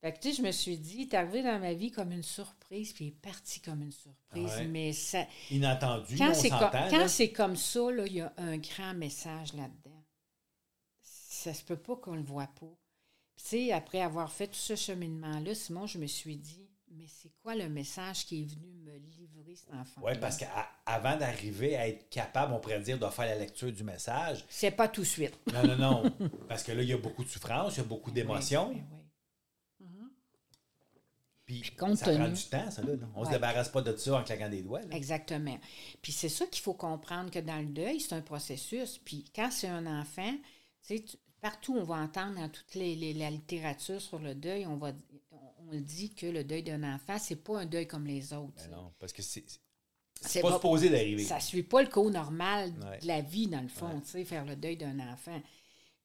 Fait 0.00 0.12
que 0.12 0.18
tu 0.18 0.30
sais, 0.30 0.36
je 0.36 0.42
me 0.42 0.50
suis 0.52 0.78
dit, 0.78 0.96
il 0.98 1.02
est 1.02 1.14
arrivé 1.14 1.42
dans 1.42 1.60
ma 1.60 1.74
vie 1.74 1.90
comme 1.92 2.10
une 2.12 2.22
surprise, 2.24 2.92
puis 2.92 3.04
il 3.04 3.08
est 3.08 3.20
parti 3.20 3.60
comme 3.60 3.82
une 3.82 3.92
surprise. 3.92 4.56
Ouais. 4.56 4.66
Mais 4.66 4.92
ça, 4.92 5.26
Inattendu, 5.50 6.16
quand 6.18 6.34
c'est 6.34 6.50
quand 6.50 7.08
c'est 7.08 7.30
comme 7.32 7.56
ça, 7.56 7.90
là, 7.90 8.06
il 8.06 8.14
y 8.14 8.20
a 8.20 8.32
un 8.36 8.58
grand 8.58 8.94
message 8.94 9.54
là-dedans. 9.54 10.02
Ça 11.02 11.54
se 11.54 11.62
peut 11.64 11.76
pas 11.76 11.96
qu'on 11.96 12.14
le 12.14 12.22
voit 12.22 12.46
pas. 12.48 12.76
Puis, 13.34 13.44
tu 13.44 13.48
sais, 13.48 13.72
après 13.72 14.00
avoir 14.00 14.30
fait 14.30 14.46
tout 14.48 14.54
ce 14.54 14.76
cheminement-là, 14.76 15.54
Simon, 15.54 15.86
je 15.86 15.98
me 15.98 16.06
suis 16.06 16.36
dit, 16.36 16.61
mais 16.96 17.06
c'est 17.08 17.30
quoi 17.42 17.54
le 17.54 17.68
message 17.68 18.26
qui 18.26 18.42
est 18.42 18.44
venu 18.44 18.72
me 18.84 18.96
livrer 19.16 19.54
cet 19.56 19.72
enfant? 19.74 20.00
Oui, 20.04 20.12
parce 20.20 20.36
qu'avant 20.36 21.16
d'arriver 21.16 21.76
à 21.76 21.88
être 21.88 22.08
capable, 22.10 22.52
on 22.52 22.60
pourrait 22.60 22.80
dire, 22.80 22.98
de 22.98 23.06
faire 23.08 23.26
la 23.26 23.38
lecture 23.38 23.72
du 23.72 23.84
message. 23.84 24.44
C'est 24.48 24.70
pas 24.70 24.88
tout 24.88 25.00
de 25.02 25.06
suite. 25.06 25.38
Non, 25.52 25.66
non, 25.66 25.76
non. 25.76 26.12
parce 26.48 26.62
que 26.62 26.72
là, 26.72 26.82
il 26.82 26.88
y 26.88 26.92
a 26.92 26.98
beaucoup 26.98 27.24
de 27.24 27.28
souffrance, 27.28 27.74
il 27.76 27.78
y 27.78 27.80
a 27.80 27.84
beaucoup 27.84 28.10
d'émotions. 28.10 28.70
Oui, 28.70 28.76
oui, 28.90 28.96
oui. 29.80 30.08
Puis, 31.44 31.62
compte 31.76 31.96
ça 31.98 32.14
prend 32.14 32.28
du 32.28 32.44
temps, 32.44 32.70
ça. 32.70 32.82
Là, 32.82 32.94
là. 32.94 33.06
On 33.14 33.24
se 33.24 33.28
Ouais. 33.28 33.34
débarrasse 33.34 33.68
pas 33.68 33.82
de 33.82 33.94
ça 33.96 34.14
en 34.16 34.22
claquant 34.24 34.48
des 34.48 34.62
doigts. 34.62 34.80
là. 34.80 34.94
Exactement. 34.96 35.58
Puis 36.00 36.12
c'est 36.12 36.28
ça 36.28 36.46
qu'il 36.46 36.62
faut 36.62 36.72
comprendre 36.74 37.30
que 37.30 37.40
dans 37.40 37.58
le 37.58 37.66
deuil, 37.66 38.00
c'est 38.00 38.14
un 38.14 38.22
processus. 38.22 38.98
Puis 38.98 39.24
quand 39.34 39.50
c'est 39.50 39.68
un 39.68 39.86
enfant, 40.00 40.32
tu 40.86 40.96
sais, 40.98 41.04
partout 41.40 41.74
on 41.76 41.82
va 41.84 41.96
entendre 41.96 42.36
dans 42.36 42.48
toute 42.48 42.74
les, 42.76 42.94
les- 42.94 43.12
la 43.14 43.28
littérature 43.30 44.00
sur 44.00 44.18
le 44.20 44.34
deuil, 44.34 44.64
on 44.66 44.76
va 44.76 44.92
on, 45.70 45.80
dit 45.80 46.14
que 46.14 46.26
le 46.26 46.44
deuil 46.44 46.62
d'un 46.62 46.82
enfant, 46.94 47.18
c'est 47.18 47.36
pas 47.42 47.60
un 47.60 47.66
deuil 47.66 47.86
comme 47.86 48.06
les 48.06 48.32
autres. 48.32 48.52
Mais 48.68 48.76
non, 48.76 48.92
parce 48.98 49.12
que 49.12 49.22
c'est 49.22 49.44
C'est 50.20 50.40
pas 50.40 50.48
pas- 50.48 50.54
supposé 50.56 50.88
d'arriver. 50.90 51.24
Ça 51.24 51.40
suit 51.40 51.62
pas 51.62 51.82
le 51.82 51.88
cours 51.88 52.10
normal 52.10 52.72
Ouais. 52.84 52.98
de 53.00 53.06
la 53.06 53.20
vie, 53.20 53.46
dans 53.48 53.60
le 53.60 53.68
fond, 53.68 54.00
tu 54.00 54.10
sais, 54.10 54.24
faire 54.24 54.44
le 54.44 54.56
deuil 54.56 54.76
d'un 54.76 54.98
enfant. 55.12 55.40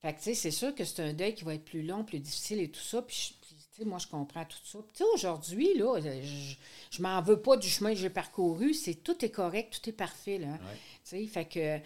Fait 0.00 0.12
que, 0.12 0.18
tu 0.18 0.24
sais, 0.24 0.34
c'est 0.34 0.50
sûr 0.52 0.74
que 0.74 0.84
c'est 0.84 1.02
un 1.02 1.12
deuil 1.12 1.34
qui 1.34 1.44
va 1.44 1.54
être 1.54 1.64
plus 1.64 1.82
long, 1.82 2.04
plus 2.04 2.20
difficile 2.20 2.60
et 2.60 2.70
tout 2.70 2.80
ça. 2.80 3.02
Puis, 3.02 3.34
tu 3.48 3.54
sais, 3.72 3.84
moi, 3.84 3.98
je 3.98 4.06
comprends 4.06 4.44
tout 4.44 4.58
ça. 4.64 4.78
Tu 4.94 4.98
sais, 4.98 5.04
aujourd'hui, 5.14 5.74
là, 5.76 5.98
je, 6.00 6.54
je 6.90 7.02
m'en 7.02 7.20
veux 7.22 7.40
pas 7.40 7.56
du 7.56 7.68
chemin 7.68 7.90
que 7.90 7.98
j'ai 7.98 8.10
parcouru. 8.10 8.74
C'est, 8.74 8.94
tout 8.94 9.24
est 9.24 9.30
correct, 9.30 9.80
tout 9.82 9.88
est 9.90 9.92
parfait, 9.92 10.38
là. 10.38 10.56
Tu 11.04 11.10
sais, 11.10 11.26
fait 11.26 11.44
que... 11.46 11.78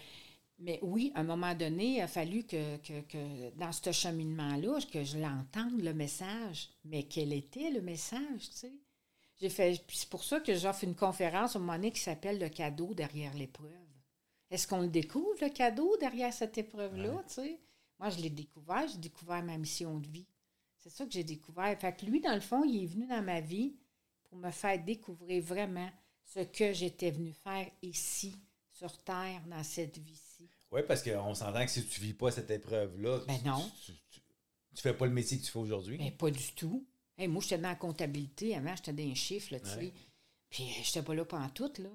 Mais 0.64 0.78
oui, 0.80 1.10
à 1.16 1.20
un 1.20 1.24
moment 1.24 1.54
donné, 1.56 1.96
il 1.96 2.00
a 2.00 2.06
fallu 2.06 2.44
que, 2.44 2.76
que, 2.76 3.00
que 3.00 3.50
dans 3.56 3.72
ce 3.72 3.90
cheminement-là, 3.90 4.78
que 4.92 5.02
je 5.02 5.18
l'entende, 5.18 5.82
le 5.82 5.92
message. 5.92 6.70
Mais 6.84 7.02
quel 7.02 7.32
était 7.32 7.70
le 7.70 7.82
message, 7.82 8.48
tu 8.50 8.56
sais? 8.56 8.72
J'ai 9.40 9.48
fait... 9.48 9.82
puis 9.84 9.96
C'est 9.96 10.08
pour 10.08 10.22
ça 10.22 10.38
que 10.38 10.54
j'offre 10.54 10.84
une 10.84 10.94
conférence 10.94 11.56
au 11.56 11.58
moment 11.58 11.74
donné 11.74 11.90
qui 11.90 11.98
s'appelle 11.98 12.38
«Le 12.40 12.48
cadeau 12.48 12.94
derrière 12.94 13.34
l'épreuve». 13.34 13.70
Est-ce 14.50 14.68
qu'on 14.68 14.82
le 14.82 14.88
découvre, 14.88 15.34
le 15.40 15.48
cadeau, 15.48 15.96
derrière 15.96 16.32
cette 16.32 16.56
épreuve-là, 16.56 17.24
tu 17.26 17.34
sais? 17.34 17.60
Moi, 17.98 18.10
je 18.10 18.20
l'ai 18.20 18.30
découvert, 18.30 18.86
j'ai 18.86 18.98
découvert 18.98 19.42
ma 19.42 19.58
mission 19.58 19.98
de 19.98 20.06
vie. 20.06 20.26
C'est 20.78 20.90
ça 20.90 21.04
que 21.04 21.12
j'ai 21.12 21.24
découvert. 21.24 21.76
Fait 21.80 21.96
que 21.96 22.06
lui, 22.06 22.20
dans 22.20 22.34
le 22.34 22.40
fond, 22.40 22.62
il 22.62 22.84
est 22.84 22.86
venu 22.86 23.06
dans 23.06 23.22
ma 23.22 23.40
vie 23.40 23.74
pour 24.24 24.38
me 24.38 24.50
faire 24.52 24.80
découvrir 24.84 25.42
vraiment 25.42 25.90
ce 26.24 26.40
que 26.40 26.72
j'étais 26.72 27.10
venu 27.10 27.32
faire 27.32 27.68
ici, 27.82 28.36
sur 28.70 28.96
Terre, 29.02 29.42
dans 29.46 29.64
cette 29.64 29.98
vie-ci. 29.98 30.31
Oui, 30.72 30.80
parce 30.88 31.02
qu'on 31.02 31.34
s'entend 31.34 31.64
que 31.64 31.70
si 31.70 31.86
tu 31.86 32.00
vis 32.00 32.14
pas 32.14 32.30
cette 32.30 32.50
épreuve-là, 32.50 33.20
Ben 33.28 33.38
tu- 33.38 33.46
non. 33.46 33.70
Tu, 33.84 33.92
tu, 34.10 34.20
tu 34.74 34.82
fais 34.82 34.94
pas 34.94 35.06
le 35.06 35.12
métier 35.12 35.38
que 35.38 35.44
tu 35.44 35.50
fais 35.50 35.58
aujourd'hui. 35.58 35.98
Mais 35.98 36.10
pas 36.10 36.30
du 36.30 36.52
tout. 36.54 36.86
Hey, 37.18 37.28
moi, 37.28 37.42
j'étais 37.42 37.58
dans 37.58 37.68
la 37.68 37.74
comptabilité. 37.76 38.56
Avant, 38.56 38.74
j'étais 38.74 38.92
dans 38.92 39.02
les 39.08 39.14
chiffres, 39.14 39.54
tu 39.58 39.68
sais. 39.68 39.76
Ouais. 39.76 39.92
Puis, 40.48 40.64
euh, 40.64 40.82
j'étais 40.82 41.02
pas 41.02 41.14
là 41.14 41.24
pendant 41.26 41.48
tout, 41.50 41.70
là. 41.78 41.90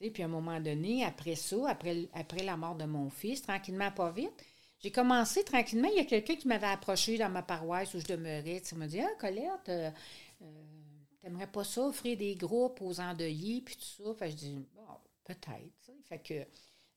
Puis, 0.00 0.22
à 0.22 0.26
un 0.26 0.28
moment 0.28 0.60
donné, 0.60 1.04
après 1.04 1.36
ça, 1.36 1.70
après, 1.70 2.08
après 2.12 2.42
la 2.42 2.56
mort 2.56 2.74
de 2.74 2.84
mon 2.84 3.08
fils, 3.08 3.42
tranquillement, 3.42 3.90
pas 3.92 4.10
vite, 4.10 4.32
j'ai 4.80 4.90
commencé 4.92 5.44
tranquillement. 5.44 5.88
Il 5.92 5.96
y 5.96 6.00
a 6.00 6.04
quelqu'un 6.04 6.34
qui 6.36 6.48
m'avait 6.48 6.66
approché 6.66 7.18
dans 7.18 7.28
ma 7.30 7.42
paroisse 7.42 7.94
où 7.94 8.00
je 8.00 8.06
demeurais. 8.06 8.62
Il 8.70 8.78
m'a 8.78 8.86
dit 8.88 9.00
Ah, 9.00 9.10
Colette, 9.20 9.68
euh, 9.68 9.90
euh, 10.42 10.62
t'aimerais 11.20 11.48
pas 11.50 11.64
ça, 11.64 11.86
offrir 11.86 12.16
des 12.16 12.34
groupes 12.36 12.80
aux 12.80 13.00
endeuillés, 13.00 13.60
puis 13.62 13.76
tout 13.76 14.04
ça. 14.04 14.14
Fait 14.14 14.26
que 14.26 14.30
je 14.32 14.36
dis 14.36 14.54
Bon, 14.74 14.82
peut-être. 15.24 15.90
Fait 16.08 16.18
que 16.18 16.46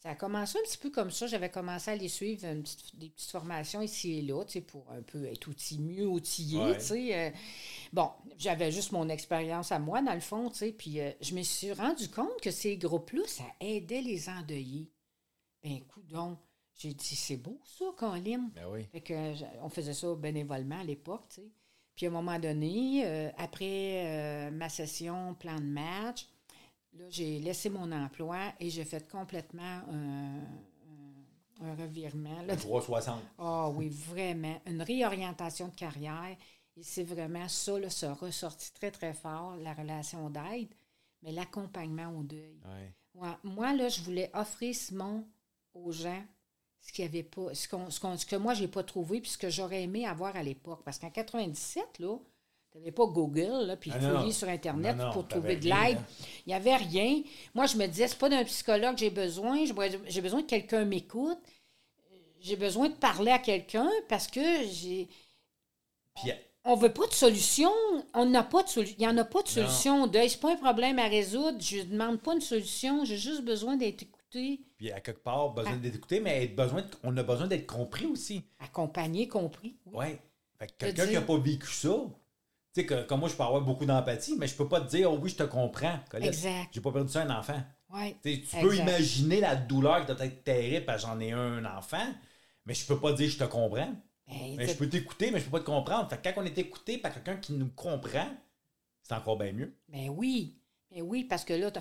ça 0.02 0.10
a 0.10 0.16
commencé 0.16 0.58
un 0.58 0.64
petit 0.64 0.78
peu 0.80 0.90
comme 0.90 1.12
ça. 1.12 1.28
J'avais 1.28 1.50
commencé 1.52 1.92
à 1.92 1.96
les 1.96 2.08
suivre 2.10 2.46
une 2.46 2.64
petite- 2.64 2.96
des 2.98 3.10
petites 3.10 3.30
formations 3.32 3.82
ici 3.82 4.18
et 4.18 4.22
là, 4.24 4.44
tu 4.46 4.54
sais, 4.54 4.62
pour 4.62 4.90
un 4.92 5.02
peu 5.04 5.26
être 5.26 5.48
outil, 5.48 5.80
mieux 5.80 6.08
outillé, 6.08 6.60
Ouais. 6.60 6.78
tu 6.78 6.84
sais. 6.86 7.16
euh, 7.16 7.30
bon, 7.94 8.10
j'avais 8.38 8.72
juste 8.72 8.92
mon 8.94 9.10
expérience 9.10 9.72
à 9.72 9.78
moi, 9.80 10.02
dans 10.02 10.14
le 10.16 10.20
fond, 10.20 10.50
tu 10.50 10.58
sais, 10.58 10.72
puis 10.72 11.00
euh, 11.00 11.12
je 11.22 11.36
me 11.36 11.44
suis 11.44 11.72
rendu 11.72 12.10
compte 12.10 12.42
que 12.42 12.50
ces 12.52 12.78
groupes-là, 12.78 13.22
ça 13.28 13.44
aidait 13.60 14.02
les 14.02 14.28
endeuillés. 14.28 14.90
Ben, 15.64 15.80
donc, 16.10 16.40
j'ai 16.76 16.94
dit, 16.96 17.16
c'est 17.16 17.38
beau 17.38 17.60
ça, 17.64 17.86
Colin. 17.96 18.50
Ben 18.56 18.66
oui. 18.72 18.86
Fait 18.92 19.02
que 19.02 19.14
on 19.62 19.70
faisait 19.70 19.94
ça 19.94 20.16
bénévolement 20.16 20.80
à 20.80 20.84
l'époque, 20.84 21.26
tu 21.30 21.42
sais. 21.42 21.48
Puis 21.96 22.08
à 22.08 22.10
un 22.10 22.14
moment 22.14 22.40
donné, 22.40 23.06
euh, 23.06 23.30
après 23.38 24.48
euh, 24.48 24.50
ma 24.50 24.70
session 24.70 25.36
plan 25.36 25.58
de 25.60 25.66
match, 25.66 26.26
là, 26.94 27.06
j'ai 27.10 27.40
laissé 27.40 27.70
mon 27.70 27.92
emploi 27.92 28.54
et 28.60 28.70
j'ai 28.70 28.86
fait 28.86 29.10
complètement 29.10 29.82
un, 29.92 30.40
un- 31.62 31.76
revirement. 31.76 32.42
là. 32.44 32.56
360. 32.56 33.22
Ah 33.38 33.70
oui, 33.70 33.90
vraiment. 33.90 34.60
Une 34.66 34.82
réorientation 34.82 35.68
de 35.68 35.76
carrière. 35.76 36.36
Et 36.78 36.84
c'est 36.84 37.04
vraiment 37.04 37.48
ça, 37.48 37.78
là, 37.78 37.90
ça 37.90 38.12
a 38.12 38.14
ressorti 38.14 38.74
très, 38.74 38.92
très 38.92 39.14
fort, 39.14 39.58
la 39.58 39.74
relation 39.74 40.30
d'aide, 40.30 40.74
mais 41.22 41.32
l'accompagnement 41.32 42.08
au 42.18 42.24
deuil. 42.24 42.60
Ouais. 42.66 42.94
Ouais, 43.14 43.36
moi, 43.44 43.74
là, 43.76 43.90
je 43.90 44.02
voulais 44.02 44.32
offrir, 44.34 44.74
Simon, 44.74 45.28
aux 45.74 45.92
gens 45.92 46.24
ce 46.80 46.92
qu'il 46.94 47.06
y 47.06 47.08
avait 47.08 47.24
pas, 47.24 47.54
ce, 47.54 47.68
qu'on- 47.68 47.90
ce, 47.92 48.00
qu'on- 48.00 48.18
ce 48.18 48.26
que 48.26 48.38
moi, 48.38 48.54
j'ai 48.56 48.70
pas 48.70 48.84
trouvé, 48.84 49.20
puis 49.22 49.30
ce 49.32 49.38
que 49.38 49.50
j'aurais 49.50 49.84
aimé 49.84 50.08
avoir 50.08 50.36
à 50.36 50.42
l'époque. 50.44 50.82
Parce 50.84 50.98
qu'en 50.98 51.12
97, 51.12 52.00
là, 52.00 52.18
tu 52.72 52.78
n'avais 52.78 52.92
pas 52.92 53.06
Google, 53.06 53.66
là, 53.66 53.76
puis 53.76 53.92
Ah, 53.94 54.00
fouiller 54.00 54.32
sur 54.32 54.48
Internet 54.48 54.96
Non, 54.98 55.06
non, 55.08 55.12
pour 55.12 55.28
trouver 55.28 55.58
de 55.58 55.66
l'aide. 55.66 55.98
hein. 55.98 56.06
Il 56.46 56.50
n'y 56.50 56.54
avait 56.54 56.76
rien. 56.78 57.22
Moi, 57.54 57.66
je 57.66 57.76
me 57.78 57.86
disais, 57.88 58.08
c'est 58.08 58.18
pas 58.18 58.30
d'un 58.30 58.44
psychologue 58.46 58.94
que 58.96 59.00
j'ai 59.02 59.10
besoin. 59.10 59.66
J'ai 60.08 60.22
besoin 60.22 60.42
que 60.42 60.48
quelqu'un 60.48 60.86
m'écoute. 60.86 61.40
J'ai 62.40 62.56
besoin 62.56 62.90
de 62.90 62.96
parler 62.96 63.32
à 63.32 63.40
quelqu'un 63.40 63.90
parce 64.10 64.28
que 64.28 64.42
j'ai 64.72 65.08
on 66.64 66.76
veut 66.76 66.94
pas 66.94 67.08
de 67.08 67.14
solution. 67.14 67.72
On 68.14 68.26
n'a 68.26 68.44
pas 68.44 68.62
de 68.64 68.70
solution. 68.70 68.96
Il 69.00 69.02
n'y 69.02 69.08
en 69.12 69.18
a 69.18 69.24
pas 69.26 69.42
de 69.42 69.48
solution 69.48 70.06
deuil. 70.08 70.30
C'est 70.30 70.40
pas 70.40 70.54
un 70.54 70.58
problème 70.58 71.00
à 71.00 71.08
résoudre. 71.08 71.58
Je 71.60 71.78
ne 71.78 71.84
demande 71.86 72.20
pas 72.22 72.34
une 72.36 72.42
solution. 72.42 73.04
J'ai 73.04 73.18
juste 73.18 73.42
besoin 73.44 73.78
d'être 73.78 74.04
écouté, 74.04 74.62
puis 74.78 74.92
à 74.92 75.00
quelque 75.02 75.24
part, 75.24 75.50
besoin 75.54 75.74
Ah. 75.76 75.78
d'être 75.78 75.96
écouté, 75.96 76.20
mais 76.20 76.44
être 76.44 76.56
besoin 76.56 76.82
de- 76.84 76.88
on 77.04 77.16
a 77.18 77.24
besoin 77.24 77.48
d'être 77.48 77.66
compris 77.68 78.06
aussi. 78.06 78.44
accompagné, 78.60 79.28
compris. 79.28 79.76
Oui. 79.88 79.94
Oui. 80.06 80.16
Fait 80.60 80.68
que 80.68 80.72
Te 80.74 80.86
quelqu'un 80.86 81.08
qui 81.08 81.14
n'a 81.14 81.22
pas 81.22 81.38
vécu 81.40 81.72
ça, 81.72 81.96
tu 82.74 82.82
sais, 82.82 82.86
que, 82.86 83.04
comme 83.04 83.20
moi, 83.20 83.30
je 83.30 83.36
peux 83.36 83.44
avoir 83.44 83.62
beaucoup 83.62 83.86
d'empathie, 83.86 84.36
mais 84.38 84.48
je 84.48 84.56
peux 84.56 84.68
pas 84.68 84.80
te 84.82 84.90
dire, 84.90 85.12
oh 85.12 85.20
oui, 85.22 85.30
je 85.30 85.36
te 85.36 85.44
comprends. 85.44 86.00
Colette. 86.10 86.30
Exact. 86.30 86.70
J'ai 86.72 86.82
pas 86.82 86.92
perdu 86.92 87.12
ça 87.12 87.22
un 87.22 87.38
enfant. 87.38 87.62
Ouais. 87.94 88.16
Tu 88.24 88.40
peux 88.62 88.78
imaginer 88.78 89.42
la 89.42 89.56
douleur 89.56 90.06
qui 90.06 90.14
doit 90.14 90.26
être 90.26 90.44
terrible 90.44 90.86
parce 90.86 91.04
que 91.04 91.10
j'en 91.10 91.20
ai 91.20 91.32
un, 91.34 91.66
enfant, 91.66 92.14
mais 92.66 92.74
je 92.74 92.86
peux 92.86 93.00
pas 93.00 93.12
dire 93.14 93.30
je 93.30 93.38
te 93.38 93.44
comprends. 93.44 93.94
Ben, 94.28 94.56
Mais 94.56 94.68
je 94.68 94.76
peux 94.76 94.88
t'écouter, 94.88 95.32
mais 95.32 95.40
je 95.40 95.46
peux 95.46 95.52
pas 95.52 95.60
te 95.60 95.66
comprendre. 95.66 96.10
Fait 96.10 96.18
que 96.18 96.30
quand 96.30 96.42
on 96.42 96.46
est 96.46 96.58
écouté 96.58 96.98
par 96.98 97.14
quelqu'un 97.14 97.36
qui 97.36 97.52
nous 97.52 97.68
comprend, 97.68 98.30
c'est 99.02 99.14
encore 99.14 99.38
bien 99.38 99.52
mieux. 99.52 99.76
Ben 99.90 100.08
oui. 100.10 100.58
Ben 100.90 101.02
oui, 101.02 101.24
parce 101.26 101.44
que 101.44 101.54
là, 101.54 101.72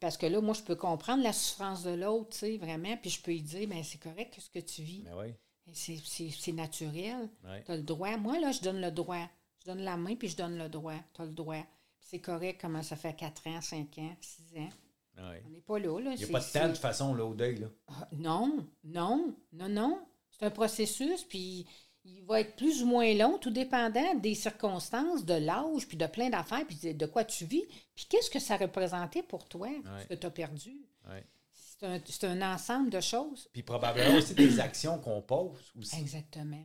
parce 0.00 0.16
que 0.18 0.26
là, 0.26 0.40
moi, 0.40 0.54
je 0.54 0.62
peux 0.62 0.74
comprendre 0.74 1.22
la 1.22 1.32
souffrance 1.32 1.82
de 1.82 1.90
l'autre, 1.90 2.30
tu 2.30 2.38
sais, 2.38 2.56
vraiment, 2.58 2.96
puis 2.96 3.10
je 3.10 3.22
peux 3.22 3.30
lui 3.30 3.42
dire, 3.42 3.68
ben 3.68 3.82
c'est 3.82 3.98
correct 3.98 4.34
ce 4.38 4.50
que 4.50 4.58
tu 4.58 4.82
vis. 4.82 5.02
Mais 5.04 5.12
oui. 5.14 5.34
C'est- 5.72 6.52
naturel. 6.52 7.28
Ouais. 7.44 7.62
Tu 7.64 7.72
as 7.72 7.76
le 7.76 7.82
droit. 7.82 8.16
Moi, 8.18 8.38
là, 8.38 8.52
je 8.52 8.60
donne 8.60 8.80
le 8.80 8.90
droit. 8.90 9.26
Je 9.64 9.70
donne 9.70 9.80
la 9.82 9.96
main, 9.96 10.14
puis 10.14 10.28
je 10.28 10.36
donne 10.36 10.58
le 10.58 10.68
droit. 10.68 10.94
Tu 11.14 11.22
as 11.22 11.24
le 11.24 11.32
droit. 11.32 11.62
C'est 12.00 12.18
correct 12.20 12.60
comment 12.60 12.82
ça 12.82 12.96
fait 12.96 13.14
4 13.14 13.46
ans, 13.46 13.60
5 13.62 13.98
ans, 13.98 14.16
6 14.20 14.58
ans. 14.58 14.68
Ouais. 15.16 15.42
On 15.46 15.50
n'est 15.50 15.60
pas 15.60 15.78
là. 15.78 16.00
là. 16.00 16.10
Il 16.12 16.18
n'y 16.18 16.24
a 16.24 16.28
pas 16.28 16.40
de 16.40 16.52
temps, 16.52 16.64
de 16.66 16.72
toute 16.72 16.78
façon, 16.82 17.14
là, 17.14 17.24
au 17.24 17.34
deuil. 17.34 17.56
Là. 17.56 17.68
Ah, 17.88 18.08
Non, 18.12 18.66
non, 18.84 19.34
non, 19.52 19.68
non. 19.68 20.00
C'est 20.30 20.44
un 20.44 20.50
processus, 20.50 21.22
puis 21.24 21.66
il 22.04 22.22
va 22.24 22.40
être 22.40 22.56
plus 22.56 22.82
ou 22.82 22.86
moins 22.86 23.14
long, 23.14 23.38
tout 23.38 23.50
dépendant 23.50 24.14
des 24.16 24.34
circonstances, 24.34 25.24
de 25.24 25.34
l'âge, 25.34 25.86
puis 25.88 25.96
de 25.96 26.06
plein 26.06 26.28
d'affaires, 26.28 26.66
puis 26.66 26.92
de- 26.92 27.06
quoi 27.06 27.24
tu 27.24 27.44
vis. 27.46 27.64
Puis 27.94 28.04
qu'est-ce 28.08 28.28
que 28.28 28.40
ça 28.40 28.56
représentait 28.56 29.22
pour 29.22 29.46
toi, 29.48 29.68
ce 30.02 30.08
que 30.08 30.14
tu 30.14 30.26
as 30.26 30.30
perdu. 30.30 30.84
Ouais. 31.08 31.24
C'est 31.52 32.24
un, 32.24 32.30
un 32.42 32.54
ensemble 32.54 32.90
de 32.90 33.00
choses. 33.00 33.48
Puis 33.52 33.62
probablement 33.62 34.16
aussi 34.18 34.34
des 34.34 34.60
actions 34.60 34.98
qu'on 34.98 35.22
pose 35.22 35.72
aussi. 35.78 35.96
Exactement. 35.98 36.64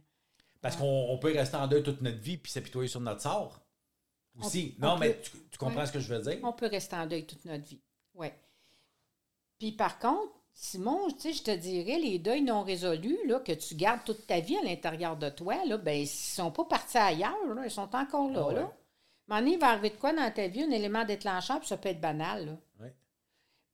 Parce 0.61 0.75
qu'on 0.75 1.07
on 1.09 1.17
peut 1.17 1.31
rester 1.31 1.55
en 1.57 1.67
deuil 1.67 1.83
toute 1.83 2.01
notre 2.01 2.19
vie 2.19 2.37
puis 2.37 2.51
s'apitoyer 2.51 2.87
sur 2.89 2.99
notre 2.99 3.21
sort. 3.21 3.59
Aussi. 4.39 4.75
On- 4.81 4.85
non, 4.87 4.93
on 4.93 4.97
mais 4.97 5.13
peut- 5.13 5.21
tu, 5.23 5.31
tu 5.51 5.57
comprends 5.57 5.79
Ouais. 5.81 5.85
ce 5.85 5.91
que 5.93 5.99
je 5.99 6.13
veux 6.13 6.21
dire? 6.21 6.39
On 6.43 6.53
peut 6.53 6.67
rester 6.67 6.95
en 6.95 7.05
deuil 7.07 7.25
toute 7.25 7.43
notre 7.45 7.65
vie. 7.65 7.81
Oui. 8.15 8.27
Puis 9.57 9.71
par 9.71 9.99
contre, 9.99 10.33
Simon, 10.53 11.07
tu 11.11 11.19
sais, 11.21 11.33
je 11.33 11.43
te 11.43 11.51
dirais, 11.55 11.97
les 11.99 12.19
deuils 12.19 12.41
non 12.41 12.63
résolus, 12.63 13.17
là, 13.25 13.39
que 13.39 13.53
tu 13.53 13.75
gardes 13.75 14.03
toute 14.05 14.27
ta 14.27 14.39
vie 14.41 14.57
à 14.57 14.61
l'intérieur 14.63 15.15
de 15.15 15.29
toi, 15.29 15.63
là, 15.65 15.77
ben, 15.77 16.01
ils 16.01 16.07
sont 16.07 16.51
pas 16.51 16.65
partis 16.65 16.97
ailleurs, 16.97 17.53
là, 17.55 17.61
ils 17.65 17.71
sont 17.71 17.93
encore 17.95 18.29
là. 18.29 18.39
Ah 18.43 18.47
ouais. 18.47 18.53
là. 18.55 18.71
Il 19.47 19.57
va 19.59 19.67
arriver 19.69 19.91
de 19.91 19.95
quoi 19.95 20.11
dans 20.11 20.29
ta 20.33 20.47
vie, 20.47 20.63
un 20.63 20.71
élément 20.71 21.05
déclencheur, 21.05 21.59
puis 21.59 21.67
ça 21.69 21.77
peut 21.77 21.89
être 21.89 22.01
banal. 22.01 22.45
là. 22.45 22.57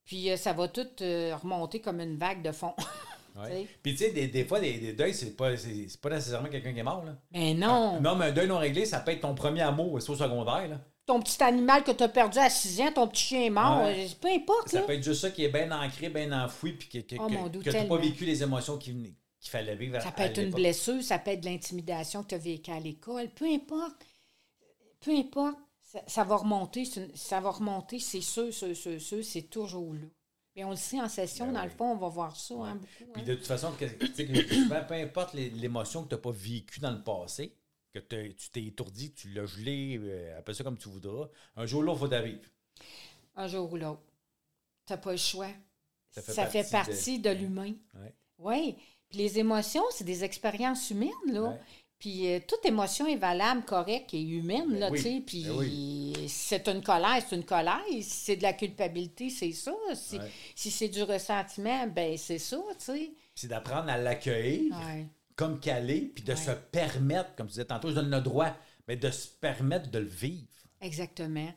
Puis 0.04 0.30
euh, 0.30 0.36
ça 0.36 0.52
va 0.52 0.68
tout 0.68 0.86
euh, 1.00 1.34
remonter 1.34 1.80
comme 1.80 2.00
une 2.00 2.16
vague 2.16 2.40
de 2.42 2.52
fond. 2.52 2.74
Ouais. 3.36 3.62
Tu. 3.66 3.78
Puis 3.82 3.92
tu 3.92 3.98
sais, 3.98 4.10
des, 4.12 4.28
des 4.28 4.44
fois, 4.44 4.60
des, 4.60 4.78
des 4.78 4.92
deuils, 4.92 5.12
c'est 5.14 5.36
pas, 5.36 5.56
c'est, 5.56 6.00
pas 6.00 6.10
nécessairement 6.10 6.48
quelqu'un 6.48 6.72
qui 6.72 6.78
est 6.78 6.82
mort. 6.84 7.04
Là. 7.04 7.16
Mais 7.32 7.54
non! 7.54 8.00
Non, 8.00 8.16
mais 8.16 8.26
un 8.26 8.32
deuil 8.32 8.48
non 8.48 8.58
réglé, 8.58 8.84
ça 8.86 9.00
peut 9.00 9.12
être 9.12 9.20
ton 9.20 9.34
premier 9.34 9.62
amour, 9.62 10.00
c'est 10.00 10.10
au 10.10 10.16
secondaire. 10.16 10.68
Là. 10.68 10.80
Ton 11.04 11.20
petit 11.20 11.40
animal 11.42 11.84
que 11.84 11.92
tu 11.92 12.02
as 12.02 12.08
perdu 12.08 12.38
à 12.38 12.50
6 12.50 12.80
ans, 12.80 12.92
ton 12.92 13.06
petit 13.08 13.22
chien 13.24 13.42
est 13.44 13.50
mort, 13.50 13.84
Ouais. 13.84 14.06
euh, 14.06 14.08
peu 14.20 14.28
importe. 14.28 14.68
Ça 14.70 14.80
là. 14.80 14.86
peut 14.86 14.94
être 14.94 15.04
juste 15.04 15.20
ça 15.20 15.30
qui 15.30 15.44
est 15.44 15.48
bien 15.50 15.70
ancré, 15.70 16.08
bien 16.08 16.32
enfoui, 16.44 16.72
puis 16.72 16.88
que, 16.88 16.98
que, 16.98 17.16
Oh, 17.20 17.28
que- 17.50 17.58
que 17.62 17.70
t'as 17.70 17.84
pas 17.84 17.98
vécu 17.98 18.24
les 18.24 18.42
émotions 18.42 18.76
qu'il 18.78 19.14
qu'il 19.38 19.50
fallait 19.50 19.76
vivre. 19.76 20.00
Ça 20.02 20.10
peut 20.10 20.22
être 20.22 20.38
une 20.42 20.50
blessure, 20.50 21.00
ça 21.04 21.18
peut 21.20 21.30
être 21.30 21.42
de 21.42 21.46
l'intimidation 21.48 22.22
que 22.24 22.28
tu 22.28 22.34
as 22.34 22.38
vécue 22.38 22.70
à 22.72 22.80
l'école, 22.80 23.28
peu 23.28 23.44
importe. 23.44 23.94
Peu 25.00 25.12
importe, 25.16 25.56
ça, 25.82 26.00
ça 26.08 26.24
va 26.24 26.36
remonter, 26.36 26.82
une- 26.96 27.14
ça 27.14 27.38
va 27.38 27.50
remonter, 27.50 28.00
c'est 28.00 28.20
sûr, 28.22 28.52
sûr, 28.52 28.74
sûr, 28.74 29.00
sûr, 29.00 29.22
c'est 29.24 29.42
toujours 29.42 29.92
là. 29.92 30.00
Mais 30.56 30.64
on 30.64 30.70
le 30.70 30.76
sait 30.76 31.00
en 31.00 31.08
session, 31.08 31.46
Ben 31.46 31.52
dans 31.52 31.60
oui. 31.60 31.66
le 31.66 31.70
fond, 31.70 31.92
on 31.92 31.96
va 31.96 32.08
voir 32.08 32.34
ça 32.34 32.54
hein, 32.54 32.76
beaucoup. 32.76 33.12
Puis 33.12 33.22
hein. 33.22 33.24
de 33.26 33.34
toute 33.34 33.46
façon, 33.46 33.72
que, 33.72 33.84
peu 34.88 34.94
importe 34.94 35.34
l'émotion 35.34 36.02
que 36.02 36.08
tu 36.08 36.14
n'as 36.14 36.20
pas 36.20 36.32
vécue 36.32 36.80
dans 36.80 36.92
le 36.92 37.02
passé, 37.02 37.54
que 37.92 37.98
tu 37.98 38.50
t'es 38.50 38.64
étourdi, 38.64 39.12
que 39.12 39.20
tu 39.20 39.28
l'as 39.30 39.46
gelé, 39.46 39.98
euh, 40.02 40.38
appelle 40.38 40.54
ça 40.54 40.64
comme 40.64 40.78
tu 40.78 40.88
voudras, 40.88 41.28
un 41.56 41.66
jour 41.66 41.82
là, 41.82 41.92
il 41.92 41.98
faut 41.98 42.08
t'arriver. 42.08 42.40
Un 43.36 43.48
jour 43.48 43.70
ou 43.70 43.76
l'autre. 43.76 44.00
Tu 44.86 44.92
n'as 44.92 44.96
pas 44.98 45.12
le 45.12 45.18
choix. 45.18 45.50
Ça 46.10 46.22
Ça 46.22 46.46
fait 46.46 46.62
fait, 46.62 46.70
partie 46.70 47.18
de- 47.18 47.28
de, 47.28 47.34
l'humain. 47.34 47.74
Ouais. 47.94 48.14
Oui. 48.38 48.76
Puis 49.08 49.18
les 49.18 49.38
émotions, 49.38 49.84
c'est 49.90 50.04
des 50.04 50.24
expériences 50.24 50.90
humaines, 50.90 51.10
là. 51.26 51.42
Ouais. 51.42 51.60
Puis 52.06 52.28
euh, 52.32 52.38
toute 52.46 52.64
émotion 52.64 53.08
est 53.08 53.16
valable, 53.16 53.64
correcte 53.64 54.14
et 54.14 54.22
humaine, 54.22 54.68
Ben 54.70 54.78
là, 54.78 54.90
oui, 54.92 54.98
tu 54.98 55.02
sais. 55.02 55.22
Puis 55.26 55.42
ben 55.42 55.56
oui. 55.56 56.14
c'est 56.28 56.68
une 56.68 56.80
colère, 56.80 57.20
c'est 57.28 57.34
une 57.34 57.44
colère. 57.44 57.82
Si 57.88 58.02
c'est 58.04 58.36
de 58.36 58.44
la 58.44 58.52
culpabilité, 58.52 59.28
c'est 59.28 59.50
ça. 59.50 59.74
Si, 59.94 60.16
Ouais. 60.16 60.30
si 60.54 60.70
c'est 60.70 60.86
du 60.88 61.02
ressentiment, 61.02 61.88
ben 61.88 62.16
c'est 62.16 62.38
ça, 62.38 62.58
tu 62.78 62.84
sais. 62.84 63.10
C'est 63.34 63.48
d'apprendre 63.48 63.88
à 63.90 63.98
l'accueillir 63.98 64.72
Ouais. 64.86 65.08
comme 65.34 65.58
qu'elle 65.58 65.90
est, 65.90 66.02
puis 66.02 66.22
de 66.22 66.30
Ouais. 66.34 66.38
se 66.38 66.52
permettre, 66.52 67.34
comme 67.34 67.48
tu 67.48 67.54
disais 67.54 67.64
tantôt, 67.64 67.90
je 67.90 67.94
donne 67.96 68.10
le 68.10 68.20
droit. 68.20 68.54
Mais 68.86 68.94
de 68.94 69.10
se 69.10 69.26
permettre 69.26 69.90
de 69.90 69.98
le 69.98 70.06
vivre. 70.06 70.46
Exactement. 70.80 71.52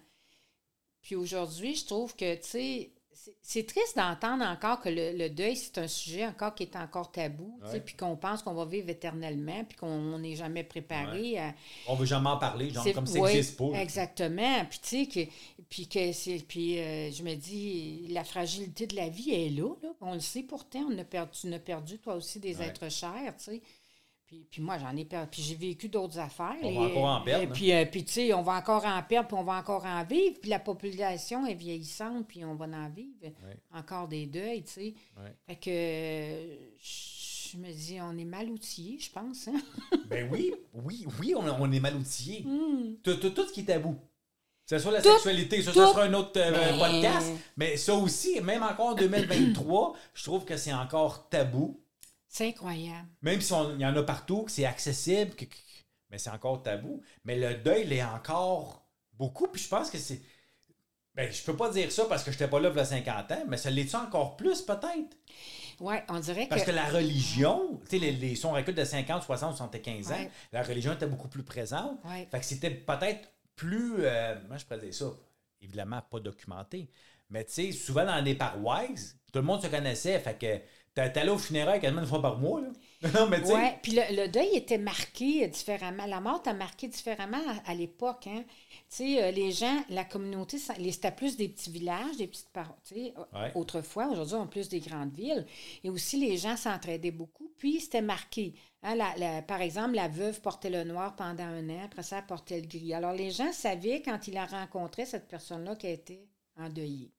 Puis 1.03 1.15
aujourd'hui, 1.15 1.75
je 1.75 1.85
trouve 1.85 2.15
que, 2.15 2.33
tu 2.37 2.41
sais, 2.47 2.91
c'est- 3.41 3.67
triste 3.67 3.95
d'entendre 3.97 4.43
encore 4.45 4.79
que 4.81 4.89
le, 4.89 5.17
le 5.17 5.29
deuil, 5.29 5.55
c'est 5.55 5.77
un 5.77 5.87
sujet 5.87 6.25
encore 6.25 6.55
qui 6.55 6.63
est 6.63 6.75
encore 6.75 7.11
tabou, 7.11 7.59
Ouais. 7.71 7.79
puis 7.81 7.95
qu'on 7.95 8.15
pense 8.15 8.41
qu'on 8.43 8.53
va 8.53 8.65
vivre 8.65 8.89
éternellement, 8.89 9.63
puis 9.65 9.77
qu'on 9.77 10.17
n'est 10.19 10.35
jamais 10.35 10.63
préparé 10.63 11.37
à, 11.39 11.53
On 11.87 11.95
veut 11.95 12.05
jamais 12.05 12.29
en 12.29 12.37
parler, 12.37 12.69
genre 12.69 12.85
comme 12.93 13.05
ça 13.07 13.19
n'existe 13.19 13.57
pas. 13.57 13.71
Exactement. 13.79 14.65
Puis 14.69 14.79
tu 14.81 14.87
sais 14.89 15.05
que 15.05 15.31
puis 15.69 15.87
que 15.87 16.41
puis 16.43 16.79
euh, 16.79 17.11
je 17.11 17.21
me 17.23 17.35
dis 17.35 18.07
la 18.09 18.23
fragilité 18.23 18.87
de 18.87 18.95
la 18.95 19.09
vie 19.09 19.31
est 19.31 19.49
là, 19.49 19.73
là. 19.83 19.89
On 20.01 20.13
le 20.13 20.19
sait 20.19 20.43
pourtant, 20.43 20.87
on 20.91 20.97
a 20.97 21.03
perdu, 21.03 21.31
tu 21.41 21.47
en 21.47 21.51
as 21.53 21.59
perdu 21.59 21.99
toi 21.99 22.15
aussi 22.15 22.39
des 22.39 22.57
Ouais. 22.57 22.65
êtres 22.67 22.89
chers, 22.89 23.35
tu 23.37 23.43
sais. 23.43 23.61
Puis, 24.29 24.45
puis 24.51 24.61
moi, 24.61 24.77
j'en 24.77 24.95
ai 24.95 25.05
perdu. 25.05 25.27
Puis 25.31 25.41
j'ai 25.41 25.55
vécu 25.55 25.89
d'autres 25.89 26.19
affaires. 26.19 26.53
On 26.61 26.69
Et- 26.69 26.75
va 26.75 26.81
encore 26.81 27.05
en 27.05 27.21
perdre, 27.21 27.43
et 27.43 27.47
hein. 27.47 27.51
puis, 27.51 27.73
euh, 27.73 27.85
puis 27.85 28.05
tu 28.05 28.11
sais, 28.11 28.33
on 28.35 28.43
va 28.43 28.53
encore 28.57 28.85
en 28.85 29.01
perdre, 29.01 29.27
puis 29.27 29.37
on 29.39 29.43
va 29.43 29.53
encore 29.53 29.83
en 29.87 30.03
vivre. 30.03 30.35
Puis 30.39 30.51
la 30.51 30.59
population 30.59 31.47
est 31.47 31.55
vieillissante, 31.55 32.27
puis 32.27 32.45
on 32.45 32.53
va 32.53 32.65
en 32.65 32.89
vivre 32.89 33.31
encore 33.73 34.07
des 34.07 34.27
deuils, 34.27 34.61
tu 34.63 34.71
sais. 34.71 34.93
Fait 35.47 35.55
que 35.55 35.69
je 36.79 37.57
me 37.57 37.71
dis, 37.73 37.97
on 38.01 38.15
est 38.19 38.23
mal 38.25 38.49
outillés, 38.51 38.99
je 38.99 39.09
pense. 39.11 39.47
Hein? 39.47 39.59
Ben 40.09 40.27
oui, 40.31 40.53
oui, 40.73 41.05
oui, 41.19 41.33
on, 41.35 41.41
on 41.61 41.71
est 41.71 41.79
mal 41.79 41.95
outillés. 41.95 42.45
Tout, 43.03 43.15
tout, 43.15 43.29
tout 43.31 43.47
ce 43.47 43.53
qui 43.53 43.61
est 43.61 43.65
tabou. 43.65 43.93
Que 44.67 44.77
ce 44.77 44.79
soit 44.79 44.91
la 44.91 44.99
Hmm. 44.99 45.03
Tout, 45.03 45.09
sexualité, 45.13 45.61
ça, 45.63 45.73
ça 45.73 45.87
sera 45.87 46.03
un 46.03 46.13
autre 46.13 46.31
euh, 46.37 46.51
Mais- 46.51 46.77
podcast. 46.77 47.31
Mais 47.57 47.77
ça 47.77 47.95
aussi, 47.95 48.39
même 48.41 48.61
encore 48.61 48.89
en 48.89 48.93
2023, 48.95 49.95
je 50.13 50.23
trouve 50.23 50.45
que 50.45 50.55
c'est 50.57 50.73
encore 50.73 51.27
tabou. 51.29 51.79
C'est 52.29 52.47
incroyable. 52.49 53.07
Même 53.23 53.41
si 53.41 53.51
on- 53.53 53.73
il 53.75 53.81
y 53.81 53.85
en 53.85 53.95
a 53.95 54.03
partout, 54.03 54.43
que 54.43 54.51
c'est 54.51 54.65
accessible, 54.65 55.35
que- 55.35 55.45
que- 55.45 55.55
mais 56.09 56.17
c'est 56.19 56.29
encore 56.29 56.61
tabou. 56.63 57.01
Mais 57.25 57.35
le 57.37 57.55
deuil 57.55 57.85
l'est 57.87 58.03
encore 58.03 58.85
beaucoup. 59.13 59.47
Puis 59.47 59.63
je 59.63 59.67
pense 59.67 59.89
que 59.89 59.97
c'est. 59.97 60.21
Ben, 61.15 61.29
je 61.33 61.41
peux 61.43 61.55
pas 61.57 61.69
dire 61.71 61.91
ça 61.91 62.05
parce 62.05 62.23
que 62.23 62.31
je 62.31 62.35
n'étais 62.35 62.47
pas 62.47 62.59
là 62.59 62.69
il 62.69 62.77
y 62.77 62.79
a 62.79 62.85
50 62.85 63.31
ans, 63.31 63.43
mais 63.47 63.57
ça 63.57 63.69
l'est-tu 63.69 63.95
encore 63.95 64.37
plus 64.37 64.61
peut-être? 64.61 65.17
Oui, 65.79 65.95
on 66.07 66.19
dirait 66.19 66.45
que. 66.45 66.49
Parce 66.49 66.63
que 66.63 66.71
la 66.71 66.85
religion, 66.87 67.79
tu 67.83 67.89
sais, 67.91 67.97
les, 67.99 68.11
les, 68.11 68.35
si 68.35 68.45
on 68.45 68.51
recule 68.51 68.75
de 68.75 68.83
50, 68.83 69.23
60, 69.23 69.57
75 69.57 70.11
ans, 70.11 70.15
Ouais. 70.15 70.29
la 70.51 70.61
religion 70.61 70.93
était 70.93 71.07
beaucoup 71.07 71.27
plus 71.29 71.43
présente. 71.43 71.99
Ouais. 72.05 72.27
Fait 72.29 72.39
que 72.39 72.45
c'était 72.45 72.69
peut-être 72.69 73.27
plus. 73.55 73.95
euh, 74.05 74.35
moi, 74.47 74.57
je 74.57 74.65
pourrais 74.65 74.79
dire 74.79 74.93
ça? 74.93 75.05
Évidemment, 75.61 76.01
pas 76.01 76.19
documenté. 76.19 76.89
Mais 77.29 77.43
tu 77.43 77.53
sais, 77.53 77.71
souvent 77.71 78.05
dans 78.05 78.23
les 78.23 78.35
paroisses, 78.35 79.17
tout 79.33 79.39
le 79.39 79.45
monde 79.45 79.61
se 79.61 79.67
connaissait. 79.67 80.17
Fait 80.19 80.37
que 80.37 80.61
t'allais 81.07 81.29
au 81.31 81.37
funérail 81.37 81.79
quasiment 81.79 82.01
une 82.01 82.07
fois 82.07 82.21
par 82.21 82.37
mois. 82.37 82.61
Là. 82.61 82.67
non, 83.15 83.27
mais 83.29 83.39
tu 83.39 83.47
sais. 83.47 83.55
Oui, 83.55 83.61
puis 83.81 83.91
le, 83.93 84.01
le 84.23 84.27
deuil 84.27 84.49
était 84.55 84.77
marqué 84.77 85.47
différemment. 85.47 86.05
La 86.05 86.19
mort 86.19 86.41
a 86.45 86.53
marqué 86.53 86.87
différemment 86.89 87.39
à, 87.65 87.71
à 87.71 87.73
l'époque. 87.73 88.27
Hein. 88.27 88.43
Tu 88.89 88.95
sais, 88.97 89.23
euh, 89.23 89.31
les 89.31 89.51
gens, 89.51 89.83
la 89.89 90.03
communauté, 90.03 90.57
c'était 90.57 91.11
plus 91.11 91.37
des 91.37 91.47
petits 91.47 91.69
villages, 91.71 92.17
des 92.17 92.27
petites 92.27 92.49
sais, 92.83 93.13
Ouais. 93.33 93.51
Autrefois, 93.55 94.07
aujourd'hui, 94.07 94.35
on 94.35 94.43
a 94.43 94.47
plus 94.47 94.67
des 94.67 94.79
grandes 94.81 95.13
villes. 95.13 95.45
Et 95.83 95.89
aussi, 95.89 96.19
les 96.19 96.35
gens 96.37 96.57
s'entraidaient 96.57 97.11
beaucoup. 97.11 97.49
Puis, 97.57 97.79
c'était 97.79 98.01
marqué. 98.01 98.53
Hein, 98.83 98.95
la- 98.95 99.15
la- 99.17 99.41
par 99.43 99.61
exemple, 99.61 99.93
la 99.95 100.07
veuve 100.09 100.41
portait 100.41 100.69
le 100.69 100.83
noir 100.83 101.15
pendant 101.15 101.43
un 101.45 101.69
an. 101.69 101.81
Après 101.85 102.03
ça, 102.03 102.17
elle 102.17 102.25
portait 102.25 102.59
le 102.59 102.67
gris. 102.67 102.93
Alors, 102.93 103.13
les 103.13 103.31
gens 103.31 103.51
savaient, 103.53 104.01
quand 104.01 104.27
ils 104.27 104.33
la 104.33 104.45
rencontraient, 104.45 105.05
cette 105.05 105.27
personne-là, 105.29 105.75
qu'elle 105.77 105.91
était 105.93 106.27
endeuillée. 106.57 107.11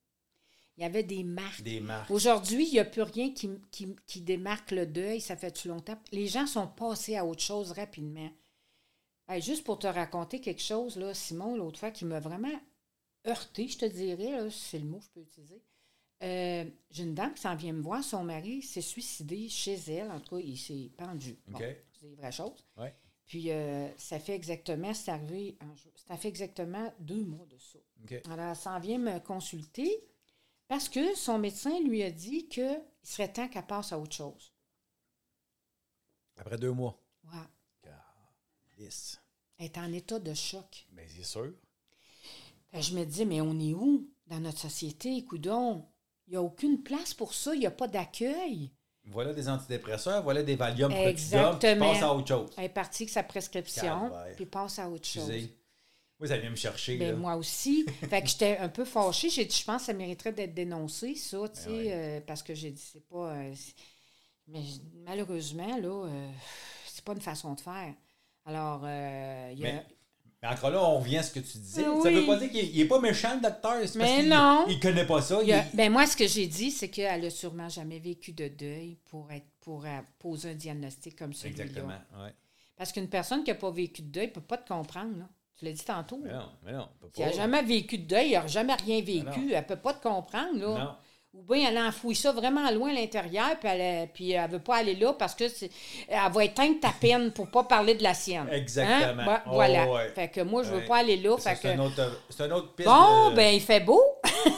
Il 0.77 0.83
y 0.83 0.85
avait 0.85 1.03
des 1.03 1.23
marques. 1.23 1.61
Des 1.63 1.79
marques. 1.79 2.09
Aujourd'hui, 2.09 2.65
il 2.67 2.71
n'y 2.73 2.79
a 2.79 2.85
plus 2.85 3.01
rien 3.03 3.33
qui, 3.33 3.49
qui- 3.71 3.95
qui 4.07 4.21
démarque 4.21 4.71
le 4.71 4.85
deuil. 4.85 5.19
Ça 5.21 5.35
fait 5.35 5.51
tout 5.51 5.67
longtemps. 5.67 5.97
Les 6.11 6.27
gens 6.27 6.47
sont 6.47 6.67
passés 6.67 7.15
à 7.17 7.25
autre 7.25 7.41
chose 7.41 7.71
rapidement. 7.73 8.29
Hey, 9.27 9.41
juste 9.41 9.63
pour 9.63 9.79
te 9.79 9.87
raconter 9.87 10.41
quelque 10.41 10.61
chose, 10.61 10.95
là, 10.97 11.13
Simon, 11.13 11.55
l'autre 11.55 11.79
fois, 11.79 11.91
qui 11.91 12.05
m'a 12.05 12.19
vraiment 12.19 12.59
heurté, 13.27 13.67
je 13.67 13.77
te 13.77 13.85
dirais, 13.85 14.49
c'est 14.49 14.79
le 14.79 14.85
mot 14.85 14.97
que 14.99 15.05
je 15.05 15.09
peux 15.09 15.21
utiliser. 15.21 15.61
Euh, 16.23 16.65
J'ai 16.89 17.03
une 17.03 17.15
dame 17.15 17.33
qui 17.33 17.41
s'en 17.41 17.55
vient 17.55 17.73
me 17.73 17.81
voir. 17.81 18.03
Son 18.03 18.23
mari 18.23 18.61
s'est 18.61 18.81
suicidé 18.81 19.49
chez 19.49 19.73
elle. 19.87 20.11
En 20.11 20.19
tout 20.19 20.35
cas, 20.37 20.41
il 20.43 20.57
s'est 20.57 20.89
pendu. 20.97 21.37
Bon, 21.47 21.59
c'est 21.99 22.07
des 22.09 22.15
vraies 22.15 22.31
choses. 22.31 22.65
Ouais. 22.77 22.93
Puis, 23.25 23.51
euh, 23.51 23.87
ça 23.97 24.19
fait 24.19 24.35
exactement, 24.35 24.93
c'est 24.93 25.11
arrivé, 25.11 25.57
en 25.61 25.73
ça 26.09 26.17
fait 26.17 26.27
exactement 26.27 26.93
deux 26.99 27.23
mois 27.23 27.45
de 27.45 27.57
ça. 27.57 27.79
Alors, 28.29 28.49
elle 28.49 28.55
s'en 28.57 28.79
vient 28.79 28.97
me 28.97 29.19
consulter 29.19 30.03
parce 30.71 30.87
que 30.87 31.15
son 31.15 31.37
médecin 31.37 31.81
lui 31.81 32.01
a 32.01 32.11
dit 32.11 32.47
qu'il 32.47 32.81
serait 33.03 33.33
temps 33.33 33.49
qu'elle 33.49 33.67
passe 33.67 33.91
à 33.91 33.99
autre 33.99 34.15
chose. 34.15 34.53
Après 36.37 36.57
deux 36.57 36.71
mois. 36.71 36.97
Ouais. 37.25 37.91
Yes. 38.77 39.19
Elle 39.57 39.65
est 39.65 39.77
en 39.77 39.91
état 39.91 40.17
de 40.17 40.33
choc. 40.33 40.87
Ben, 40.93 41.05
c'est 41.13 41.25
sûr. 41.25 41.51
Que 42.71 42.79
je 42.79 42.95
me 42.95 43.03
dis, 43.03 43.25
mais 43.25 43.41
on 43.41 43.59
est 43.59 43.73
où 43.73 44.09
dans 44.27 44.39
notre 44.39 44.59
société? 44.59 45.25
Coudon, 45.25 45.85
il 46.27 46.31
n'y 46.31 46.37
a 46.37 46.41
aucune 46.41 46.81
place 46.81 47.13
pour 47.13 47.33
ça, 47.33 47.53
il 47.53 47.59
n'y 47.59 47.67
a 47.67 47.71
pas 47.71 47.89
d'accueil. 47.89 48.71
Voilà 49.07 49.33
des 49.33 49.49
antidépresseurs, 49.49 50.23
voilà 50.23 50.41
des 50.41 50.55
Valium, 50.55 50.89
Exactement. 50.93 51.91
Passes 51.91 52.01
à 52.03 52.13
autre 52.13 52.29
chose. 52.29 52.49
Elle 52.55 52.63
est 52.63 52.69
partie 52.69 53.03
avec 53.03 53.09
sa 53.11 53.23
prescription, 53.23 54.09
Calvaire. 54.09 54.35
puis 54.37 54.45
passe 54.45 54.79
à 54.79 54.89
autre 54.89 55.05
chose. 55.05 55.29
Excusez. 55.29 55.60
Oui, 56.21 56.27
ça 56.27 56.37
vient 56.37 56.51
me 56.51 56.55
chercher. 56.55 56.97
Ben, 56.97 57.09
là. 57.11 57.15
moi 57.15 57.35
aussi. 57.35 57.83
fait 58.09 58.21
que 58.21 58.27
j'étais 58.29 58.57
un 58.59 58.69
peu 58.69 58.85
fâchée. 58.85 59.29
J'ai 59.29 59.45
dit, 59.45 59.57
je 59.57 59.65
pense 59.65 59.81
que 59.81 59.85
ça 59.87 59.93
mériterait 59.93 60.31
d'être 60.33 60.53
dénoncé, 60.53 61.15
ça, 61.15 61.39
tu 61.53 61.59
sais, 61.61 61.67
Ben 61.69 61.75
ouais. 61.77 61.91
euh, 61.93 62.21
parce 62.27 62.43
que 62.43 62.53
j'ai 62.53 62.71
dit, 62.71 62.81
c'est 62.93 63.05
pas. 63.07 63.31
euh, 63.33 63.53
mais 64.47 64.61
malheureusement, 65.05 65.77
là, 65.77 66.05
euh, 66.07 66.29
c'est 66.85 67.03
pas 67.03 67.13
une 67.13 67.21
façon 67.21 67.53
de 67.53 67.61
faire. 67.61 67.93
Alors, 68.45 68.81
il 68.83 69.59
y 69.59 69.65
a. 69.67 69.73
Mais, 69.73 69.85
mais 70.43 70.47
encore 70.49 70.71
là, 70.71 70.83
on 70.83 70.99
revient 70.99 71.17
à 71.17 71.23
ce 71.23 71.31
que 71.31 71.39
tu 71.39 71.57
disais. 71.59 71.83
Ah 71.85 71.99
Ça 72.01 72.09
oui. 72.09 72.15
veut 72.15 72.25
pas 72.25 72.37
dire 72.37 72.49
qu'il 72.51 72.75
n'est 72.77 72.85
pas 72.85 72.99
méchant, 72.99 73.35
le 73.35 73.41
docteur. 73.41 73.79
parce 73.79 73.95
Mais 73.95 74.23
non. 74.23 74.65
Il 74.67 74.79
connaît 74.79 75.05
pas 75.05 75.21
ça. 75.21 75.39
il 75.43 75.51
a- 75.53 75.65
il- 75.71 75.75
ben 75.77 75.91
moi, 75.91 76.05
ce 76.07 76.17
que 76.17 76.27
j'ai 76.27 76.47
dit, 76.47 76.71
c'est 76.71 76.89
qu'elle 76.89 77.23
a 77.25 77.29
sûrement 77.29 77.69
jamais 77.69 77.99
vécu 77.99 78.31
de 78.33 78.47
deuil 78.47 78.97
pour, 79.05 79.31
être, 79.31 79.45
pour 79.59 79.85
poser 80.17 80.49
un 80.51 80.55
diagnostic 80.55 81.15
comme 81.15 81.33
celui-là. 81.33 81.63
Exactement. 81.65 81.99
Ouais. 82.23 82.33
Parce 82.75 82.91
qu'une 82.91 83.07
personne 83.09 83.43
qui 83.43 83.51
n'a 83.51 83.55
pas 83.55 83.69
vécu 83.69 84.01
de 84.01 84.07
deuil 84.07 84.27
ne 84.27 84.31
peut 84.31 84.41
pas 84.41 84.57
te 84.57 84.67
comprendre. 84.67 85.15
Là. 85.19 85.29
Tu 85.61 85.65
l'as 85.67 85.73
dit 85.73 85.85
tantôt. 85.85 86.19
Mais 86.23 86.31
non, 86.33 86.49
mais 86.65 86.71
non. 86.71 86.87
on 86.91 87.05
peut 87.05 87.11
Si 87.13 87.21
elle 87.21 87.29
n'a 87.29 87.35
jamais 87.35 87.61
vécu 87.61 87.99
de 87.99 88.07
deuil, 88.07 88.33
elle 88.33 88.41
n'a 88.41 88.47
jamais 88.47 88.73
rien 88.73 88.99
vécu, 89.01 89.53
elle 89.53 89.59
ne 89.61 89.67
peut 89.67 89.75
pas 89.75 89.93
te 89.93 90.01
comprendre. 90.01 90.57
Là. 90.59 90.67
Non. 90.85 90.95
Ou 91.33 91.43
bien 91.43 91.69
elle 91.69 91.77
enfouit 91.77 92.15
ça 92.15 92.31
vraiment 92.33 92.69
loin 92.71 92.89
à 92.89 92.93
l'intérieur, 92.93 93.51
puis 93.59 94.31
elle 94.31 94.47
ne 94.47 94.51
veut 94.51 94.59
pas 94.59 94.77
aller 94.77 94.95
là 94.95 95.13
parce 95.13 95.35
que 95.35 95.47
c'est- 95.47 95.69
elle 96.09 96.31
va 96.31 96.43
éteindre 96.43 96.79
ta 96.81 96.89
peine 96.99 97.31
pour 97.31 97.47
pas 97.51 97.63
parler 97.63 97.93
de 97.95 98.01
la 98.03 98.13
sienne. 98.15 98.49
Exactement. 98.51 99.21
Hein? 99.21 99.27
Ouais, 99.27 99.37
Oh, 99.45 99.49
voilà. 99.53 99.89
ouais. 99.91 100.09
Fait 100.09 100.27
que 100.29 100.41
moi, 100.41 100.63
je 100.63 100.71
veux 100.71 100.79
Ouais. 100.79 100.85
pas 100.87 100.97
aller 100.97 101.17
là. 101.17 101.37
Fait 101.37 101.55
C'est 101.55 101.61
que... 101.61 101.67
un 101.69 101.79
autre, 101.85 102.23
c'est 102.29 102.43
un 102.43 102.51
autre 102.51 102.73
piste. 102.73 102.89
Bon, 102.89 103.29
de- 103.29 103.35
ben 103.35 103.53
il 103.53 103.61
fait 103.61 103.79
beau. 103.79 104.01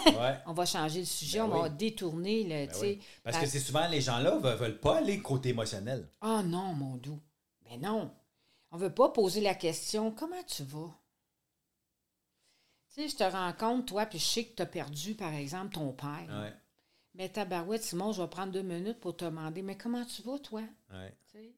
Ouais. 0.08 0.14
On 0.48 0.54
va 0.54 0.66
changer 0.66 1.02
le 1.02 1.06
sujet, 1.06 1.40
Ben 1.40 1.46
on 1.52 1.62
va 1.64 1.70
détourner 1.70 2.44
le. 2.44 2.50
Ben 2.68 2.70
oui. 2.82 3.00
Parce 3.24 3.38
que 3.38 3.46
c'est 3.46 3.60
souvent 3.60 3.88
les 3.90 4.00
gens-là 4.02 4.36
ne 4.42 4.50
veulent 4.56 4.80
pas 4.80 4.98
aller 5.00 5.20
côté 5.22 5.50
émotionnel. 5.50 6.08
Ah 6.22 6.42
non, 6.44 6.74
mon 6.74 6.96
doux. 6.96 7.20
Ben 7.70 7.80
non. 7.82 8.10
On 8.74 8.78
veut 8.78 8.94
pas 8.94 9.10
poser 9.10 9.40
la 9.40 9.54
question 9.54 10.12
comment 10.12 10.42
tu 10.48 10.64
vas? 10.64 10.90
Tu 12.96 13.02
sais, 13.04 13.08
je 13.08 13.16
te 13.16 13.24
rencontre, 13.24 13.86
toi, 13.86 14.06
puis 14.08 14.18
je 14.18 14.26
sais 14.26 14.46
que 14.46 14.56
tu 14.56 14.62
as 14.64 14.66
perdu, 14.66 15.14
par 15.14 15.32
exemple, 15.34 15.76
ton 15.76 15.92
père. 15.94 16.26
Ouais. 16.28 16.54
Mais 17.14 17.30
tabarouette, 17.30 17.84
Simon, 17.84 18.12
je 18.14 18.22
vais 18.24 18.28
prendre 18.28 18.52
deux 18.52 18.64
minutes 18.64 19.00
pour 19.00 19.16
te 19.16 19.26
demander, 19.26 19.62
mais 19.62 19.78
comment 19.78 20.04
tu 20.06 20.24
vas, 20.24 20.40
toi? 20.40 20.62
Ouais. 20.92 21.16
Tu 21.32 21.38
sais? 21.38 21.54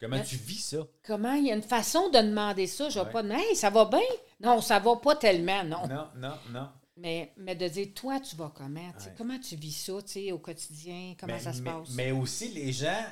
Comment 0.00 0.16
Mais- 0.16 0.24
tu 0.24 0.34
vis 0.36 0.58
ça? 0.60 0.78
Comment? 1.04 1.34
Il 1.34 1.46
y 1.46 1.52
a 1.52 1.54
une 1.54 1.62
façon 1.62 2.08
de 2.10 2.18
demander 2.18 2.66
ça. 2.66 2.88
Je 2.88 2.98
vais 2.98 3.06
Ouais. 3.06 3.12
pas 3.12 3.22
demander, 3.22 3.42
hey, 3.50 3.56
ça 3.56 3.70
va 3.70 3.84
bien? 3.84 4.00
Non, 4.40 4.60
ça 4.60 4.80
va 4.80 4.96
pas 4.96 5.14
tellement, 5.14 5.62
non. 5.62 5.86
Non, 5.86 6.08
non, 6.16 6.34
non. 6.50 6.68
Mais, 6.96 7.32
mais 7.36 7.54
de 7.54 7.68
dire, 7.68 7.88
toi, 7.94 8.18
tu 8.18 8.34
vas 8.34 8.52
comment? 8.52 8.80
Ouais. 8.80 9.14
Comment 9.16 9.38
tu 9.38 9.54
vis 9.54 9.72
ça, 9.72 9.92
au 9.94 10.38
quotidien? 10.38 11.14
Comment 11.18 11.34
mais, 11.34 11.40
ça 11.40 11.52
se 11.52 11.62
mais- 11.62 11.70
passe? 11.70 11.90
Mais 11.90 12.10
aussi, 12.10 12.48
les 12.48 12.72
gens, 12.72 13.04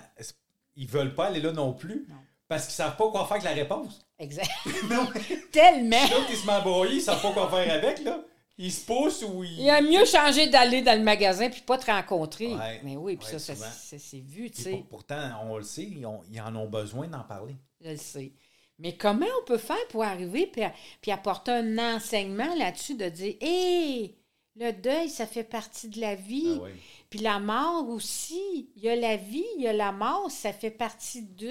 ils 0.74 0.88
veulent 0.88 1.14
pas 1.14 1.26
aller 1.26 1.40
là 1.40 1.52
non 1.52 1.72
plus 1.72 2.06
Non. 2.08 2.16
Parce 2.48 2.64
qu'ils 2.66 2.74
savent 2.74 2.96
pas 2.96 3.10
quoi 3.10 3.24
faire 3.26 3.32
avec 3.36 3.44
la 3.44 3.50
réponse. 3.52 4.00
Exact. 4.18 4.50
non. 4.90 5.08
Tellement! 5.52 6.02
L'autre, 6.10 6.26
ils 6.30 6.36
se 6.36 6.62
broyer, 6.62 6.94
ils 6.96 7.00
savent 7.02 7.20
pas 7.22 7.32
quoi 7.32 7.50
faire 7.50 7.74
avec, 7.74 8.02
là. 8.04 8.20
Ils 8.58 8.72
se 8.72 8.86
poussent 8.86 9.22
ou 9.22 9.44
ils. 9.44 9.60
Il 9.60 9.68
a 9.70 9.82
mieux 9.82 10.06
changé 10.06 10.46
d'aller 10.48 10.80
dans 10.80 10.96
le 10.96 11.04
magasin 11.04 11.50
puis 11.50 11.60
pas 11.60 11.76
te 11.76 11.90
rencontrer. 11.90 12.54
Ouais. 12.54 12.80
Mais 12.84 12.96
oui, 12.96 13.16
puis 13.18 13.26
Ouais, 13.34 13.38
ça, 13.38 13.54
c'est 13.98 14.20
vu, 14.20 14.50
tu 14.50 14.62
sais. 14.62 14.70
pour- 14.70 14.86
pourtant, 14.86 15.30
on 15.44 15.58
le 15.58 15.62
sait, 15.62 15.82
ils, 15.84 16.06
ont- 16.06 16.22
ils 16.32 16.40
en 16.40 16.56
ont 16.56 16.66
besoin 16.66 17.06
d'en 17.06 17.20
parler. 17.20 17.54
Je 17.84 17.90
le 17.90 17.96
sais. 17.98 18.32
Mais 18.78 18.96
comment 18.96 19.26
on 19.42 19.44
peut 19.44 19.58
faire 19.58 19.76
pour 19.90 20.04
arriver 20.04 20.46
puis, 20.46 20.62
puis 21.02 21.10
apporter 21.10 21.50
un 21.52 21.96
enseignement 21.96 22.54
là-dessus 22.54 22.94
de 22.94 23.08
dire 23.10 23.34
Hé, 23.42 24.16
le 24.58 24.72
deuil, 24.72 25.10
ça 25.10 25.26
fait 25.26 25.44
partie 25.44 25.88
de 25.88 26.00
la 26.00 26.14
vie. 26.14 26.56
Ah 26.58 26.62
oui. 26.64 26.70
Puis 27.10 27.18
la 27.20 27.38
mort 27.38 27.88
aussi. 27.90 28.70
Il 28.76 28.82
y 28.84 28.88
a 28.88 28.96
la 28.96 29.16
vie, 29.16 29.44
il 29.58 29.62
y 29.64 29.68
a 29.68 29.74
la 29.74 29.92
mort, 29.92 30.30
ça 30.30 30.52
fait 30.54 30.70
partie 30.70 31.22
d'eux. 31.22 31.50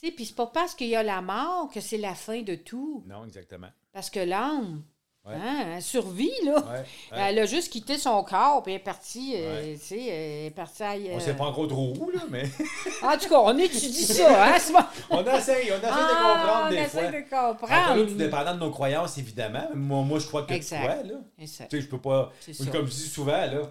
Tu 0.00 0.06
sais, 0.06 0.12
puis 0.12 0.24
c'est 0.24 0.34
pas 0.36 0.46
parce 0.46 0.74
qu'il 0.74 0.88
y 0.88 0.96
a 0.96 1.02
la 1.02 1.20
mort 1.20 1.68
que 1.72 1.80
c'est 1.80 1.98
la 1.98 2.14
fin 2.14 2.40
de 2.42 2.54
tout. 2.54 3.04
Non, 3.06 3.24
exactement. 3.26 3.68
Parce 3.92 4.08
que 4.10 4.20
l'âme, 4.20 4.82
Ouais. 5.26 5.34
Hein, 5.34 5.74
elle 5.76 5.82
survit, 5.82 6.32
là. 6.46 6.54
Ouais. 6.60 6.84
Elle 7.12 7.38
a 7.40 7.44
juste 7.44 7.70
quitté 7.70 7.98
son 7.98 8.24
corps, 8.24 8.62
puis 8.62 8.72
elle 8.72 8.80
est 8.80 8.82
partie, 8.82 9.34
euh, 9.36 9.74
tu 9.74 9.78
sais, 9.78 10.02
elle 10.06 10.46
est 10.46 10.50
partie 10.50 10.82
ailleurs. 10.82 11.16
On 11.16 11.20
sait 11.20 11.36
pas 11.36 11.44
encore 11.44 11.68
trop 11.68 11.92
où, 12.00 12.10
là, 12.10 12.20
mais 12.30 12.44
En 13.02 13.18
tout 13.18 13.28
cas, 13.28 13.38
on 13.38 13.58
étudie 13.58 14.02
ça, 14.06 14.54
hein, 14.54 14.56
on 15.10 15.22
essaye, 15.22 15.70
on 15.72 15.76
essaye 15.76 15.78
de 15.78 15.86
Ah, 15.90 16.36
comprendre 16.40 16.66
on 16.66 16.70
des 16.70 16.84
fois. 16.86 17.02
de 17.10 17.18
Encore 17.18 17.56
comprendre. 17.58 17.96
là, 17.96 18.06
tout 18.06 18.14
dépendant 18.14 18.54
de 18.54 18.60
nos 18.60 18.70
croyances, 18.70 19.18
évidemment. 19.18 19.68
Moi, 19.74 20.02
moi 20.04 20.18
je 20.20 20.26
crois 20.26 20.44
que 20.44 20.54
Exact. 20.54 20.82
toi, 20.86 21.02
là. 21.02 21.20
C'est 21.38 21.46
ça. 21.46 21.64
Tu 21.66 21.76
sais, 21.76 21.82
je 21.82 21.88
peux 21.90 22.00
pas. 22.00 22.32
Comme 22.72 22.86
je 22.86 22.90
dis 22.92 23.08
souvent, 23.08 23.32
là. 23.32 23.70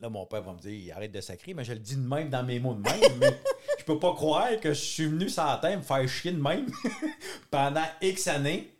Là, 0.00 0.08
mon 0.08 0.26
père 0.26 0.42
va 0.42 0.52
me 0.52 0.58
dire, 0.60 0.96
arrête 0.96 1.10
de 1.10 1.20
sacrer, 1.20 1.54
mais 1.54 1.64
je 1.64 1.72
le 1.72 1.80
dis 1.80 1.96
de 1.96 2.00
même 2.06 2.30
dans 2.30 2.44
mes 2.44 2.60
mots 2.60 2.74
de 2.74 2.80
même. 2.82 3.18
mais 3.18 3.36
je 3.78 3.84
peux 3.84 3.98
pas 3.98 4.14
croire 4.14 4.58
que 4.60 4.72
je 4.72 4.80
suis 4.80 5.06
venu 5.06 5.26
la 5.36 5.58
terre 5.60 5.76
me 5.76 5.82
faire 5.82 6.08
chier 6.08 6.30
de 6.32 6.40
même 6.40 6.70
pendant 7.50 7.84
X 8.00 8.28
années, 8.28 8.72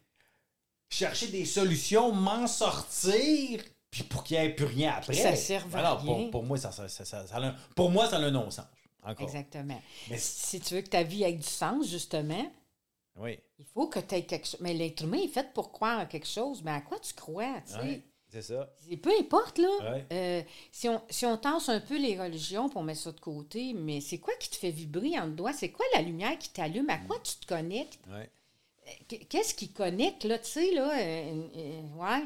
chercher 0.89 1.29
des 1.29 1.45
solutions, 1.45 2.13
m'en 2.13 2.47
sortir, 2.47 3.63
puis 3.91 4.05
pour 4.05 4.23
qu'il 4.23 4.39
n'y 4.39 4.45
ait 4.47 4.51
plus 4.55 4.65
rien 4.67 4.93
après. 4.97 5.15
ça 5.15 5.35
serve 5.35 5.75
à 5.75 5.81
Alors, 5.81 6.01
rien. 6.03 6.15
Pour, 6.15 6.31
pour 6.31 6.45
moi, 6.45 6.57
ça, 6.57 6.71
a 6.71 7.41
un- 7.47 7.55
pour 7.75 7.91
moi, 7.91 8.09
ça 8.09 8.17
a 8.17 8.21
un 8.21 8.31
non-sens. 8.31 8.67
Encore. 9.03 9.27
Exactement. 9.27 9.81
Mais- 10.11 10.19
si 10.19 10.61
tu 10.61 10.75
veux 10.75 10.83
que 10.83 10.89
ta 10.89 11.03
vie 11.03 11.23
ait 11.25 11.33
du 11.33 11.43
sens, 11.43 11.89
justement, 11.89 12.49
Oui. 13.17 13.39
il 13.59 13.65
faut 13.75 13.89
que 13.89 13.99
tu 14.01 14.15
aies 14.15 14.25
quelque 14.25 14.47
chose. 14.47 14.61
Mais 14.61 14.75
l'être 14.75 15.03
humain 15.03 15.19
est 15.23 15.29
fait 15.29 15.53
pour 15.55 15.73
croire 15.73 16.01
en 16.01 16.07
quelque 16.07 16.27
chose. 16.29 16.63
Mais 16.63 16.73
à 16.73 16.81
quoi 16.81 16.99
tu 17.01 17.15
crois, 17.15 17.61
tu 17.67 17.73
sais? 17.73 18.03
C'est 18.29 18.43
ça. 18.43 18.69
C'est- 18.77 18.97
Peu 18.97 19.11
importe, 19.19 19.59
là. 19.59 19.69
Ouais. 19.93 20.07
Euh, 20.13 20.43
si, 20.73 20.89
on, 20.89 21.01
si 21.11 21.25
on 21.27 21.37
tasse 21.37 21.69
un 21.69 21.81
peu 21.81 21.99
les 21.99 22.19
religions, 22.21 22.69
puis 22.69 22.79
on 22.79 22.83
met 22.83 22.95
ça 22.95 23.13
de 23.13 23.21
côté, 23.21 23.73
mais 23.75 24.01
c'est 24.01 24.19
quoi 24.19 24.35
qui 24.39 24.51
te 24.51 24.57
fait 24.57 24.71
vibrer 24.71 25.19
en 25.19 25.29
dedans? 25.29 25.51
C'est 25.53 25.71
quoi 25.71 25.87
la 25.95 26.03
lumière 26.03 26.39
qui 26.39 26.51
t'allume? 26.51 26.91
À 26.91 26.99
quoi 26.99 27.19
tu 27.21 27.35
te 27.37 27.47
connectes? 27.47 27.99
Ouais. 28.09 28.31
Qu- 29.09 29.25
Qu'est-ce 29.27 29.55
qui 29.55 29.71
connecte, 29.73 30.25
là, 30.25 30.39
tu 30.39 30.49
sais, 30.51 30.73
là? 30.73 30.91
euh, 30.99 31.43
euh, 31.57 31.81
ouais. 31.97 32.25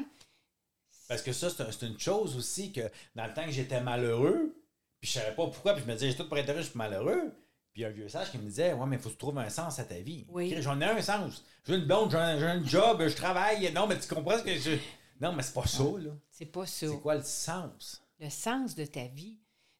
Parce 1.07 1.21
que 1.21 1.33
ça, 1.33 1.49
c'est 1.49 1.61
un- 1.63 1.71
c'est 1.71 1.85
une 1.87 1.99
chose 1.99 2.35
aussi 2.37 2.71
que 2.71 2.81
dans 3.15 3.25
le 3.27 3.33
temps 3.33 3.45
que 3.45 3.51
j'étais 3.51 3.81
malheureux, 3.81 4.55
puis 5.01 5.09
je 5.11 5.19
savais 5.19 5.35
pas 5.35 5.45
pourquoi, 5.47 5.73
puis 5.73 5.83
je 5.85 5.87
me 5.89 5.93
disais, 5.93 6.11
j'ai 6.11 6.17
tout 6.17 6.27
pour 6.27 6.37
être 6.37 6.49
heureux, 6.49 6.61
je 6.61 6.69
suis 6.69 6.77
malheureux. 6.77 7.33
Puis 7.73 7.83
un 7.85 7.89
vieux 7.89 8.07
sage 8.07 8.29
qui 8.31 8.37
me 8.37 8.43
disait, 8.43 8.71
ouais, 8.73 8.85
mais 8.85 8.97
il 8.97 9.01
faut 9.01 9.09
que 9.09 9.15
tu 9.15 9.19
trouves 9.19 9.37
un 9.39 9.49
sens 9.49 9.79
à 9.79 9.83
ta 9.83 9.95
vie. 9.99 10.25
Oui. 10.29 10.55
J'en 10.61 10.79
ai 10.79 10.85
un 10.85 11.01
sens. 11.01 11.43
J'ai 11.67 11.75
une 11.75 11.85
blonde, 11.85 12.11
j'ai 12.11 12.17
un, 12.17 12.39
j'ai 12.39 12.45
un 12.45 12.63
job, 12.63 13.03
je 13.07 13.15
travaille. 13.15 13.71
Non, 13.73 13.87
mais 13.87 13.97
tu 13.99 14.07
comprends 14.13 14.37
ce 14.37 14.43
que 14.43 14.53
je. 14.55 14.77
Non, 15.23 15.33
mais 15.33 15.41
c'est 15.43 15.53
pas 15.53 15.65
ça, 15.67 15.83
là. 15.83 16.11
C'est 16.29 16.45
pas 16.45 16.65
ça. 16.65 16.87
C'est 16.87 16.99
quoi 17.01 17.15
le 17.15 17.23
sens? 17.23 18.01
Le 18.19 18.29
sens 18.29 18.75
de 18.75 18.85
ta 18.85 19.05
vie. 19.05 19.37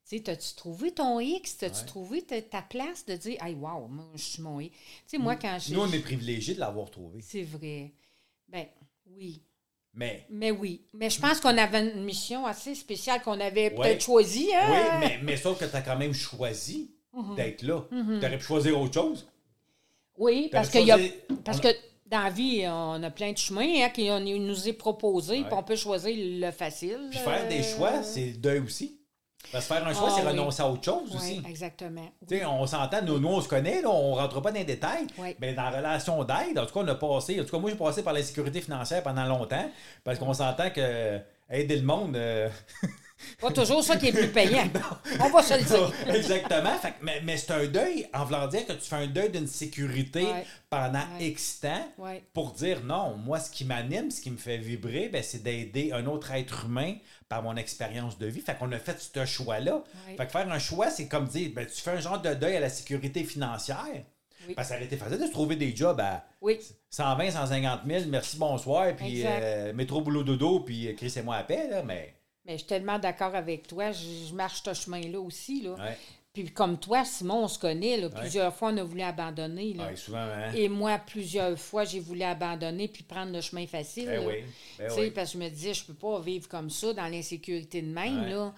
Tu 0.10 0.18
sais, 0.18 0.24
t'as-tu 0.24 0.56
trouvé 0.56 0.92
ton 0.92 1.20
X? 1.20 1.58
T'as-tu 1.58 1.80
Ouais. 1.82 1.86
trouvé 1.86 2.22
ta, 2.22 2.42
ta 2.42 2.62
place 2.62 3.06
de 3.06 3.16
dire, 3.16 3.42
hey, 3.44 3.54
wow, 3.56 3.88
moi, 3.88 4.06
je 4.16 4.22
suis 4.24 4.42
mon 4.42 4.60
X? 4.60 4.76
Tu 4.76 5.04
sais, 5.08 5.18
moi, 5.18 5.36
quand 5.36 5.58
j'ai. 5.60 5.74
Nous, 5.74 5.82
on 5.82 5.92
est 5.92 6.00
privilégiés 6.00 6.56
de 6.56 6.60
l'avoir 6.60 6.90
trouvé. 6.92 7.22
C'est 7.22 7.44
vrai. 7.44 7.92
Ben, 8.50 8.66
oui. 9.16 9.42
Mais. 9.94 10.26
Mais 10.30 10.52
oui. 10.52 10.82
Mais 10.94 11.10
je 11.10 11.20
pense 11.22 11.40
qu'on 11.40 11.58
avait 11.58 11.92
une 11.94 12.04
mission 12.04 12.46
assez 12.46 12.74
spéciale 12.76 13.22
qu'on 13.22 13.40
avait 13.40 13.70
Ouais. 13.72 13.76
peut-être 13.76 14.02
choisie, 14.02 14.50
hein? 14.54 14.68
Oui, 14.72 15.00
mais, 15.00 15.20
mais 15.24 15.38
sauf 15.38 15.60
que 15.60 15.66
tu 15.66 15.76
as 15.76 15.82
quand 15.82 15.98
même 15.98 16.14
choisi 16.14 16.92
Mhm. 17.14 17.36
d'être 17.36 17.62
là. 17.64 17.86
Tu 17.90 17.96
aurais 18.26 18.38
pu 18.38 18.44
choisir 18.44 18.80
autre 18.82 18.94
chose. 18.94 19.28
Oui, 20.18 20.50
parce, 20.52 20.70
qu'il 20.70 20.86
y 20.86 20.92
a, 20.92 20.98
parce 21.46 21.60
que 21.60 21.68
dans 22.14 22.24
la 22.24 22.30
vie, 22.30 22.64
on 22.68 23.02
a 23.04 23.10
plein 23.10 23.32
de 23.32 23.38
chemins 23.38 23.84
hein, 23.84 23.90
qui 23.90 24.10
on- 24.12 24.20
nous 24.20 24.68
est 24.70 24.74
proposé, 24.74 25.40
Ouais. 25.40 25.44
puis 25.46 25.54
on 25.58 25.64
peut 25.64 25.76
choisir 25.76 26.14
le 26.16 26.52
facile. 26.52 27.08
Puis 27.10 27.20
faire 27.20 27.48
des 27.48 27.60
euh, 27.60 27.64
choix, 27.76 28.04
c'est 28.04 28.26
le 28.28 28.38
deuil 28.38 28.60
aussi. 28.60 29.00
Parce 29.52 29.68
que 29.68 29.74
faire 29.74 29.86
un 29.86 29.94
choix, 29.94 30.08
Ah 30.10 30.14
c'est 30.16 30.22
oui. 30.24 30.30
renoncer 30.30 30.62
à 30.64 30.70
autre 30.70 30.84
chose 30.86 31.10
Oui, 31.12 31.18
aussi. 31.18 31.42
exactement. 31.48 32.08
On 32.48 32.66
s'entend, 32.66 33.02
nous, 33.04 33.20
nous, 33.20 33.28
on 33.28 33.42
se 33.42 33.48
connaît, 33.50 33.82
là, 33.82 33.90
on 33.90 34.14
rentre 34.16 34.42
pas 34.42 34.52
dans 34.52 34.58
les 34.58 34.64
détails. 34.64 35.06
Oui. 35.18 35.36
Mais 35.40 35.54
dans 35.54 35.64
la 35.64 35.78
relation 35.78 36.24
d'aide, 36.24 36.58
en 36.58 36.66
tout 36.66 36.74
cas, 36.74 36.80
on 36.80 36.88
a 36.88 36.96
passé, 36.96 37.40
en 37.40 37.44
tout 37.44 37.52
cas, 37.52 37.60
moi, 37.60 37.70
j'ai 37.70 37.76
passé 37.76 38.04
par 38.04 38.14
la 38.14 38.24
sécurité 38.24 38.62
financière 38.62 39.04
pendant 39.04 39.26
longtemps, 39.26 39.70
parce 40.04 40.18
qu'on 40.18 40.34
s'entend 40.34 40.70
que 40.70 41.20
aider 41.52 41.76
le 41.76 41.84
monde. 41.84 42.16
euh, 42.16 42.50
Pas 43.40 43.52
toujours 43.52 43.84
ça 43.84 43.98
qui 43.98 44.08
est 44.08 44.12
plus 44.14 44.28
payant. 44.30 44.68
on 45.20 45.30
va 45.30 45.42
se 45.44 45.54
le 45.56 45.64
dire. 45.64 45.92
Exactement. 46.16 46.74
Fait 46.82 46.90
que- 46.92 47.04
mais 47.04 47.22
mais 47.24 47.38
c'est 47.38 47.52
un 47.52 47.66
deuil, 47.66 48.08
en 48.14 48.26
voulant 48.26 48.48
dire 48.48 48.66
que 48.66 48.74
tu 48.74 48.82
fais 48.88 48.96
un 48.96 49.08
deuil 49.08 49.30
d'une 49.30 49.48
sécurité 49.48 50.24
Ouais. 50.24 50.46
pendant 50.70 51.00
Ouais. 51.20 51.28
X 51.28 51.60
temps 51.62 51.88
Ouais. 51.98 52.24
pour 52.34 52.52
dire 52.52 52.82
non, 52.84 53.16
moi, 53.18 53.40
ce 53.40 53.50
qui 53.50 53.66
m'anime, 53.66 54.12
ce 54.12 54.22
qui 54.22 54.32
me 54.32 54.38
fait 54.38 54.58
vibrer, 54.58 55.10
ben, 55.10 55.22
c'est 55.24 55.44
d'aider 55.44 55.92
un 55.94 56.06
autre 56.06 56.32
être 56.32 56.66
humain 56.66 56.96
par 57.30 57.42
mon 57.44 57.56
expérience 57.56 58.18
de 58.18 58.28
vie. 58.28 58.42
Fait 58.42 58.56
qu'on 58.58 58.72
a 58.72 58.80
fait 58.80 59.00
ce 59.00 59.26
choix-là. 59.26 59.84
Fait 60.18 60.26
que 60.26 60.32
faire 60.32 60.52
un 60.52 60.60
choix, 60.60 60.90
c'est 60.90 61.08
comme 61.08 61.26
dire, 61.28 61.50
ben, 61.56 61.66
tu 61.66 61.82
fais 61.82 61.92
un 61.92 62.00
genre 62.00 62.22
de 62.22 62.34
deuil 62.34 62.56
à 62.58 62.60
la 62.60 62.70
sécurité 62.70 63.24
financière. 63.24 63.86
Oui. 64.48 64.56
Parce 64.56 64.68
que 64.68 64.74
ça 64.74 64.76
aurait 64.78 64.86
été 64.88 64.98
facile 64.98 65.20
de 65.20 65.26
se 65.26 65.32
trouver 65.32 65.56
des 65.56 65.74
jobs 65.74 66.00
à 66.02 66.26
Oui. 66.42 66.60
120, 66.90 67.32
150 67.32 67.80
000, 67.88 68.04
merci, 68.10 68.36
bonsoir, 68.38 68.94
puis 68.94 69.24
euh, 69.26 69.72
métro, 69.74 70.02
boulot, 70.02 70.24
dodo, 70.24 70.60
puis 70.60 70.90
euh, 70.90 70.94
Chris 70.98 71.14
et 71.16 71.22
moi 71.22 71.38
à 71.38 71.44
paix, 71.44 71.68
là, 71.72 71.82
mais... 71.82 72.14
Mais 72.46 72.54
je 72.54 72.58
suis 72.60 72.68
tellement 72.68 73.00
d'accord 73.00 73.36
avec 73.36 73.68
toi. 73.68 73.92
Je, 73.92 74.28
je 74.30 74.34
marche 74.34 74.62
ce 74.64 74.74
chemin-là 74.74 75.20
aussi. 75.20 75.62
Là. 75.62 75.76
Ouais, 75.76 75.98
Puis 76.34 76.52
comme 76.52 76.78
toi, 76.78 77.06
Simon, 77.06 77.44
on 77.44 77.48
se 77.48 77.58
connaît. 77.58 77.98
Là. 77.98 78.10
Plusieurs 78.10 78.54
fois, 78.54 78.72
on 78.74 78.78
a 78.78 78.84
voulu 78.84 79.02
abandonner. 79.02 79.74
Là. 79.74 79.88
ouais, 79.88 79.96
souvent, 79.96 80.18
hein? 80.20 80.52
Et 80.54 80.68
moi, 80.68 80.98
plusieurs 81.00 81.58
fois, 81.58 81.86
j'ai 81.86 82.00
voulu 82.02 82.22
abandonner 82.24 82.88
puis 82.90 83.04
prendre 83.04 83.32
le 83.32 83.40
chemin 83.42 83.66
facile. 83.66 84.08
Ben 84.08 84.26
oui, 84.28 84.34
ben 84.78 84.92
oui. 84.98 85.12
Parce 85.12 85.32
que 85.34 85.40
je 85.40 85.44
me 85.44 85.50
disais, 85.50 85.74
je 85.74 85.86
peux 85.86 85.94
pas 85.94 86.20
vivre 86.20 86.50
comme 86.50 86.70
ça, 86.70 86.92
dans 86.94 87.08
l'insécurité 87.08 87.82
de 87.82 87.88
même. 87.94 88.26
Là. 88.26 88.54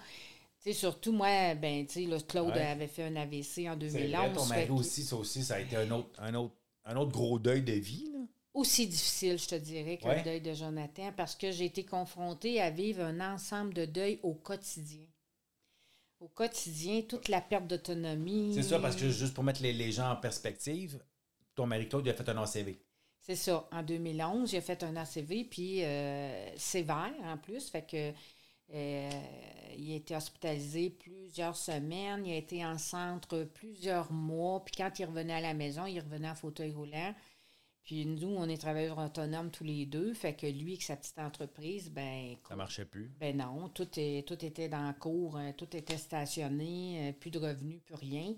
Surtout, 0.72 1.12
moi, 1.12 1.54
ben, 1.54 1.86
tu 1.86 1.92
sais, 2.02 2.10
là, 2.10 2.16
Claude 2.26 2.56
avait 2.56 2.88
fait 2.88 3.04
un 3.04 3.14
AVC 3.14 3.68
en 3.68 3.78
C'est 3.80 3.92
2011. 3.92 4.10
vrai, 4.10 4.32
ton 4.34 4.46
mari 4.46 4.70
aussi, 4.70 5.04
ça 5.04 5.14
aussi, 5.14 5.44
ça 5.44 5.54
a 5.54 5.60
été 5.60 5.76
un 5.76 5.88
autre, 5.92 6.08
un 6.18 6.34
autre, 6.34 6.54
un 6.86 6.96
autre 6.96 7.12
gros 7.12 7.38
deuil 7.38 7.62
de 7.62 7.72
vie, 7.74 8.10
là. 8.12 8.18
Aussi 8.56 8.86
difficile, 8.86 9.38
je 9.38 9.48
te 9.48 9.54
dirais, 9.54 9.98
que 9.98 10.06
Ouais. 10.08 10.16
le 10.16 10.22
deuil 10.24 10.40
de 10.40 10.54
Jonathan, 10.54 11.12
parce 11.14 11.36
que 11.36 11.52
j'ai 11.52 11.66
été 11.66 11.84
confrontée 11.84 12.58
à 12.60 12.70
vivre 12.70 13.02
un 13.02 13.20
ensemble 13.34 13.74
de 13.74 13.84
deuils 13.84 14.18
au 14.22 14.32
quotidien. 14.32 15.04
Au 16.20 16.28
quotidien, 16.28 17.02
toute 17.02 17.28
la 17.28 17.42
perte 17.42 17.66
d'autonomie. 17.66 18.54
C'est 18.54 18.62
ça, 18.62 18.80
parce 18.80 18.96
que 18.96 19.10
juste 19.10 19.34
pour 19.34 19.44
mettre 19.44 19.60
les, 19.62 19.74
les 19.74 19.92
gens 19.92 20.10
en 20.10 20.16
perspective, 20.16 20.98
ton 21.54 21.66
mari 21.66 21.86
Claude 21.86 22.06
il 22.06 22.10
a 22.10 22.14
fait 22.14 22.26
un 22.30 22.38
ACV. 22.42 22.78
C'est 23.20 23.36
ça. 23.36 23.68
En 23.72 23.82
2011, 23.82 24.50
j'ai 24.50 24.62
fait 24.62 24.82
un 24.82 24.96
ACV, 24.96 25.44
puis 25.44 25.84
euh, 25.84 26.56
sévère 26.56 27.12
en 27.24 27.36
plus. 27.36 27.68
Fait 27.68 27.82
que 27.86 28.12
euh, 28.72 29.10
il 29.76 29.92
a 29.92 29.96
été 29.96 30.16
hospitalisé 30.16 30.88
plusieurs 30.90 31.56
semaines. 31.56 32.24
Il 32.24 32.32
a 32.32 32.36
été 32.36 32.64
en 32.64 32.78
centre 32.78 33.42
plusieurs 33.52 34.10
mois. 34.12 34.64
Puis 34.64 34.76
quand 34.78 34.98
il 34.98 35.04
revenait 35.04 35.34
à 35.34 35.40
la 35.42 35.52
maison, 35.52 35.84
il 35.84 36.00
revenait 36.00 36.30
en 36.30 36.34
fauteuil 36.34 36.72
roulant. 36.72 37.14
Puis 37.86 38.04
nous, 38.04 38.34
on 38.36 38.48
est 38.48 38.58
travailleurs 38.58 38.98
autonomes 38.98 39.52
tous 39.52 39.62
les 39.62 39.86
deux. 39.86 40.12
Fait 40.12 40.34
que 40.34 40.46
lui, 40.46 40.72
avec 40.72 40.82
sa 40.82 40.96
petite 40.96 41.20
entreprise, 41.20 41.88
ben, 41.88 42.32
écoute, 42.32 42.48
Ça 42.48 42.56
marchait 42.56 42.84
plus. 42.84 43.12
ben 43.20 43.36
non, 43.36 43.68
tout, 43.68 43.88
est, 43.96 44.26
tout 44.26 44.44
était 44.44 44.68
dans 44.68 44.88
le 44.88 44.92
cours, 44.92 45.36
euh, 45.36 45.52
tout 45.56 45.74
était 45.76 45.96
stationné, 45.96 47.10
euh, 47.10 47.12
plus 47.12 47.30
de 47.30 47.38
revenus, 47.38 47.80
plus 47.84 47.94
rien. 47.94 48.34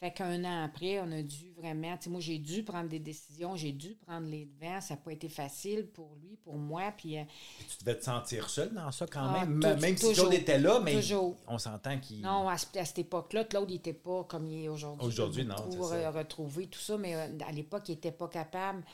Fait 0.00 0.12
qu'un 0.12 0.44
an 0.44 0.62
après, 0.64 1.00
on 1.00 1.10
a 1.10 1.22
dû 1.22 1.50
vraiment, 1.56 1.96
tu 1.96 2.04
sais, 2.04 2.10
moi 2.10 2.20
j'ai 2.20 2.38
dû 2.38 2.62
prendre 2.62 2.88
des 2.88 3.00
décisions, 3.00 3.56
j'ai 3.56 3.72
dû 3.72 3.96
prendre 3.96 4.28
les 4.28 4.46
devants, 4.46 4.80
ça 4.80 4.94
n'a 4.94 5.00
pas 5.00 5.12
été 5.12 5.28
facile 5.28 5.88
pour 5.92 6.14
lui, 6.22 6.36
pour 6.44 6.54
moi, 6.56 6.92
puis 6.96 7.18
euh, 7.18 7.22
Tu 7.68 7.84
devais 7.84 7.98
te 7.98 8.04
sentir 8.04 8.48
seul 8.48 8.72
dans 8.72 8.92
ça 8.92 9.06
quand 9.08 9.24
Ah, 9.24 9.44
même, 9.44 9.58
tout- 9.58 9.80
même 9.80 9.96
si. 9.96 10.12
Claude 10.12 10.34
était 10.34 10.58
là, 10.60 10.78
mais 10.78 10.94
Toujours. 10.94 11.36
on 11.48 11.58
s'entend 11.58 11.98
qu'il... 11.98 12.20
non, 12.20 12.48
à, 12.48 12.52
à 12.52 12.58
cette 12.58 12.98
époque-là, 13.00 13.42
Claude, 13.44 13.68
il 13.70 13.74
n'était 13.74 13.92
pas 13.92 14.22
comme 14.22 14.46
il 14.46 14.66
est 14.66 14.68
aujourd'hui. 14.68 15.04
Aujourd'hui, 15.04 15.44
non, 15.44 15.56
euh, 15.92 16.10
retrouver 16.12 16.68
tout 16.68 16.78
ça, 16.78 16.96
mais 16.96 17.16
euh, 17.16 17.26
à 17.46 17.50
l'époque, 17.50 17.88
il 17.88 17.92
n'était 17.96 18.12
pas 18.12 18.28
capable. 18.28 18.84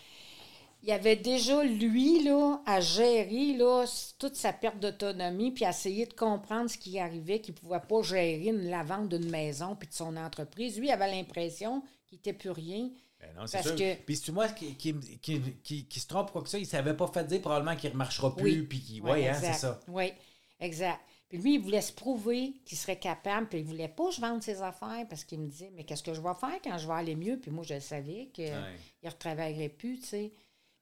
Il 0.87 0.93
avait 0.93 1.17
déjà, 1.17 1.65
lui, 1.65 2.23
là, 2.25 2.61
à 2.67 2.79
gérer 2.81 3.55
là, 3.57 3.87
toute 4.19 4.37
sa 4.37 4.53
perte 4.53 4.79
d'autonomie, 4.81 5.51
puis 5.51 5.65
à 5.65 5.71
essayer 5.71 6.05
de 6.05 6.13
comprendre 6.13 6.69
ce 6.69 6.77
qui 6.77 6.99
arrivait, 6.99 7.41
qu'il 7.41 7.55
ne 7.55 7.59
pouvait 7.59 7.81
pas 7.81 8.03
gérer 8.03 8.47
une- 8.49 8.69
la 8.69 8.83
vente 8.83 9.09
d'une 9.09 9.31
maison 9.31 9.77
puis 9.77 9.89
de 9.89 9.95
son 9.95 10.15
entreprise. 10.17 10.79
Lui, 10.79 10.89
il 10.89 10.91
avait 10.93 11.11
l'impression 11.11 11.83
qu'il 12.07 12.19
n'était 12.19 12.35
plus 12.35 12.51
rien. 12.51 12.91
Ben 13.19 13.31
non, 13.35 13.47
c'est 13.47 13.63
sûr. 13.63 13.75
que- 13.77 13.95
Puis 14.03 14.17
c'est 14.17 14.33
moi 14.33 14.47
qui, 14.49 14.75
qui, 14.77 14.95
qui, 15.23 15.87
qui- 15.87 16.01
se 16.01 16.07
trompe 16.07 16.31
quoi 16.31 16.43
que 16.43 16.51
ça, 16.51 16.59
il 16.59 16.67
savait 16.67 16.95
pas 16.95 17.07
fait 17.07 17.25
dire 17.27 17.41
probablement 17.41 17.77
qu'il 17.77 17.89
ne 17.89 17.95
remarchera 17.95 18.37
plus, 18.37 18.61
Oui. 18.61 18.63
puis 18.67 18.81
qu'il... 18.81 19.03
Ouais, 19.03 19.27
hein, 19.27 19.39
c'est 19.41 19.55
ça. 19.55 19.81
Oui, 19.89 20.13
exact. 20.61 21.01
Puis 21.31 21.39
lui, 21.39 21.55
il 21.55 21.61
voulait 21.61 21.81
se 21.81 21.93
prouver 21.93 22.53
qu'il 22.67 22.77
serait 22.77 22.99
capable, 22.99 23.49
puis 23.49 23.61
il 23.61 23.65
voulait 23.65 23.89
pas 23.89 24.09
que 24.09 24.15
je 24.17 24.21
vende 24.21 24.43
ses 24.43 24.61
affaires 24.61 25.07
parce 25.09 25.25
qu'il 25.25 25.41
me 25.41 25.49
disait, 25.49 25.73
mais 25.75 25.85
qu'est-ce 25.85 26.03
que 26.03 26.13
je 26.13 26.21
vais 26.21 26.35
faire 26.39 26.61
quand 26.63 26.77
je 26.77 26.87
vais 26.87 26.93
aller 26.93 27.17
mieux? 27.17 27.39
Puis 27.41 27.51
moi, 27.51 27.65
je 27.65 27.81
savais 27.81 28.29
qu'il 28.35 28.45
Ouais. 28.45 28.77
ne 29.03 29.09
retravaillerait 29.09 29.71
plus, 29.71 29.99
tu 30.01 30.07
sais. 30.07 30.33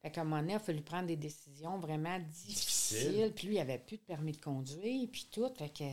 Fait 0.03 0.11
qu'à 0.11 0.23
un 0.23 0.25
moment 0.25 0.41
donné, 0.41 0.53
il 0.55 0.57
a 0.57 0.59
fallu 0.59 0.83
prendre 0.83 1.07
des 1.07 1.17
décisions 1.17 1.79
vraiment 1.79 2.19
difficiles. 2.19 2.99
Difficile. 2.99 3.33
Puis 3.35 3.47
lui, 3.47 3.55
il 3.55 3.61
avait 3.61 3.79
plus 3.79 3.97
de 3.99 4.03
permis 4.03 4.33
de 4.33 4.41
conduire, 4.41 5.09
puis 5.11 5.29
tout. 5.31 5.49
Fait 5.57 5.69
que, 5.73 5.85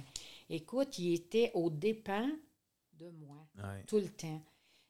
écoute, 0.49 0.97
il 0.97 1.13
était 1.13 1.51
aux 1.53 1.69
dépens 1.69 2.29
de 2.93 3.09
moi, 3.11 3.47
Ouais. 3.57 3.83
tout 3.87 3.97
le 3.99 4.09
temps. 4.09 4.41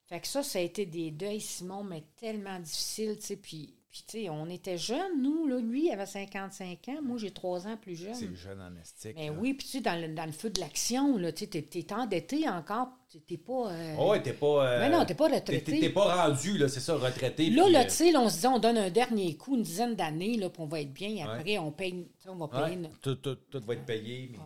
Fait 0.08 0.20
que 0.22 0.28
ça, 0.28 0.42
ça 0.42 0.58
a 0.60 0.62
été 0.64 0.86
des 0.86 1.12
deuils, 1.12 1.42
Simon, 1.42 1.84
mais 1.84 2.04
tellement 2.16 2.60
difficiles, 2.60 3.18
tu 3.20 3.26
sais. 3.26 3.36
Puis 3.38 3.76
Puis, 3.92 4.04
tu 4.08 4.22
sais, 4.22 4.30
on 4.30 4.48
était 4.52 4.78
jeunes, 4.78 5.20
nous, 5.20 5.48
là. 5.48 5.58
Lui, 5.60 5.88
il 5.88 5.92
avait 5.92 6.06
55 6.06 6.90
ans. 6.90 7.02
Moi, 7.02 7.18
j'ai 7.18 7.32
3 7.32 7.66
ans 7.66 7.76
plus 7.76 7.96
jeune. 7.96 8.14
C'est 8.14 8.36
jeune 8.36 8.62
en 8.62 8.76
estique. 8.80 9.16
Mais 9.16 9.30
là. 9.30 9.34
oui, 9.40 9.56
puis 9.56 9.66
tu 9.66 9.72
sais, 9.74 9.82
dans 9.82 10.00
le, 10.00 10.14
dans 10.14 10.28
le 10.28 10.32
feu 10.32 10.52
de 10.52 10.60
l'action, 10.60 11.18
là, 11.18 11.32
tu 11.32 11.46
sais, 11.46 11.62
t'es, 11.64 11.94
endetté 11.94 12.48
encore. 12.48 12.90
Tu- 13.10 13.20
T'es 13.22 13.38
pas... 13.38 13.72
euh, 13.72 13.96
Oh, 13.98 14.12
ouais, 14.12 14.22
t'es 14.22 14.34
pas. 14.34 14.68
euh, 14.68 14.80
Mais 14.80 14.96
non, 14.96 15.04
t'es 15.06 15.16
pas 15.16 15.28
retraité. 15.28 15.80
T'es 15.80 15.90
pas 15.90 16.28
rendu, 16.28 16.60
là, 16.60 16.68
c'est 16.68 16.80
ça, 16.82 16.96
retraité. 16.98 17.50
Là, 17.50 17.64
puis, 17.64 17.72
là, 17.74 17.80
euh, 17.82 17.84
tu 17.86 17.90
sais, 17.90 18.16
on 18.16 18.30
se 18.30 18.40
dit, 18.42 18.46
on 18.48 18.60
donne 18.60 18.78
un 18.78 18.92
dernier 18.92 19.36
coup, 19.36 19.56
une 19.56 19.64
dizaine 19.64 19.96
d'années, 19.96 20.38
là, 20.38 20.52
puis 20.52 20.62
on 20.62 20.68
va 20.68 20.82
être 20.82 20.94
bien. 20.94 21.10
Et 21.10 21.22
après, 21.24 21.58
on 21.58 21.72
paye, 21.72 22.08
on 22.28 22.36
va 22.36 22.48
payer. 22.48 22.64
ouais, 22.64 22.76
notre- 22.76 23.00
tout, 23.02 23.16
tout, 23.16 23.36
tout 23.50 23.62
va 23.66 23.74
être 23.74 23.86
payé. 23.88 24.30
mais- 24.32 24.38
Tu 24.38 24.44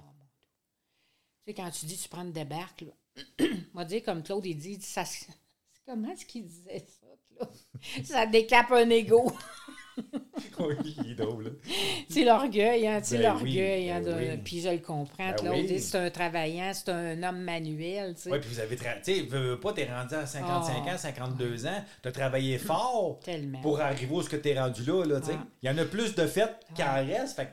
sais, 1.48 1.54
quand 1.54 1.70
tu 1.70 1.86
dis 1.86 1.98
tu 1.98 2.08
prends 2.08 2.22
une 2.24 2.32
débarque, 2.32 2.82
là, 2.82 2.94
on 3.74 3.78
va 3.78 3.84
dire 3.84 4.02
comme 4.04 4.24
Claude, 4.24 4.46
il 4.46 4.56
dit, 4.56 4.78
ça, 4.82 5.04
comment 5.86 6.10
est-ce 6.14 6.26
qu'il 6.26 6.46
disait 6.46 6.80
ça? 6.88 7.03
ça 8.04 8.26
décape 8.26 8.72
un 8.72 8.90
ego. 8.90 9.32
oui, 10.60 10.76
il 11.06 11.12
est 11.12 11.16
drôle, 11.16 11.44
là. 11.44 11.50
c'est 12.10 12.24
l'orgueil, 12.26 12.88
hein, 12.88 13.00
sais, 13.04 13.18
Ben 13.18 13.32
l'orgueil. 13.32 13.84
oui, 13.84 13.92
hein, 13.92 14.02
ben 14.04 14.12
de- 14.16 14.20
oui. 14.32 14.38
Puis 14.44 14.62
je 14.62 14.70
le 14.70 14.80
comprends, 14.80 15.32
Ben 15.44 15.52
oui. 15.52 15.80
C'est 15.80 15.98
un 16.00 16.10
travaillant, 16.10 16.72
c'est 16.74 16.90
un 16.90 17.22
homme 17.22 17.42
manuel. 17.42 18.16
Oui, 18.26 18.40
puis 18.40 18.50
vous 18.50 18.60
avez. 18.60 18.76
tra- 18.76 19.00
Tu 19.04 19.16
sais, 19.16 19.22
veux, 19.22 19.60
pas, 19.60 19.72
t'es 19.74 19.86
rendu 19.86 20.16
à 20.16 20.26
55 20.26 20.74
Oh. 20.84 20.90
ans, 20.90 20.98
52 20.98 21.68
ans. 21.68 21.84
T'as 22.02 22.12
travaillé 22.12 22.58
fort 22.58 23.20
Tellement. 23.24 23.62
pour 23.62 23.80
arriver 23.82 24.12
où 24.16 24.22
ce 24.24 24.30
que 24.30 24.36
t'es 24.38 24.60
rendu 24.60 24.84
là, 24.84 25.06
là. 25.06 25.16
Ouais. 25.20 25.36
Il 25.62 25.70
y 25.70 25.72
en 25.72 25.78
a 25.78 25.86
plus 25.86 26.16
de 26.16 26.26
fêtes 26.26 26.56
qu'il 26.74 26.86
en 26.86 26.96
reste. 26.96 27.36
Fait 27.36 27.50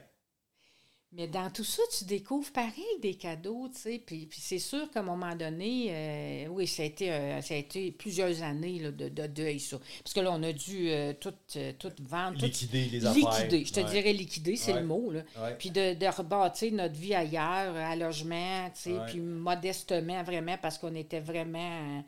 Mais 1.12 1.26
dans 1.26 1.50
tout 1.50 1.64
ça, 1.64 1.82
tu 1.98 2.04
découvres 2.04 2.52
pareil 2.52 2.84
des 3.02 3.14
cadeaux, 3.14 3.68
tu 3.74 3.80
sais. 3.80 3.98
Puis, 3.98 4.26
puis 4.26 4.38
c'est 4.40 4.60
sûr 4.60 4.88
qu'à 4.92 5.00
un 5.00 5.02
moment 5.02 5.34
donné, 5.34 5.88
euh, 5.90 6.46
oui, 6.50 6.68
ça 6.68 6.84
a 6.84 6.86
été, 6.86 7.10
euh, 7.10 7.42
ça 7.42 7.54
a 7.54 7.56
été 7.56 7.90
plusieurs 7.90 8.42
années 8.44 8.78
là, 8.78 8.92
de, 8.92 9.08
de 9.08 9.26
deuil, 9.26 9.58
ça. 9.58 9.80
Parce 10.04 10.14
que 10.14 10.20
là, 10.20 10.30
on 10.32 10.40
a 10.44 10.52
dû 10.52 10.88
euh, 10.88 11.12
tout, 11.18 11.34
euh, 11.56 11.72
tout 11.76 11.90
vendre. 12.02 12.38
tout- 12.38 12.44
liquider 12.44 12.84
les 12.84 13.04
affaires. 13.04 13.28
Liquider, 13.42 13.64
je 13.64 13.72
te 13.72 13.80
Ouais. 13.80 13.90
dirais 13.90 14.12
liquider, 14.12 14.54
c'est 14.54 14.72
Ouais. 14.72 14.80
le 14.82 14.86
mot. 14.86 15.10
Là. 15.10 15.22
Ouais. 15.40 15.56
Puis 15.58 15.70
de, 15.70 15.94
de 15.94 16.06
rebâtir 16.06 16.72
notre 16.74 16.94
vie 16.94 17.14
ailleurs, 17.14 17.74
à 17.74 17.96
logement, 17.96 18.70
tu 18.70 18.80
sais, 18.82 18.94
puis 19.08 19.18
modestement, 19.18 20.22
vraiment, 20.22 20.58
parce 20.62 20.78
qu'on 20.78 20.94
était 20.94 21.18
vraiment 21.20 22.04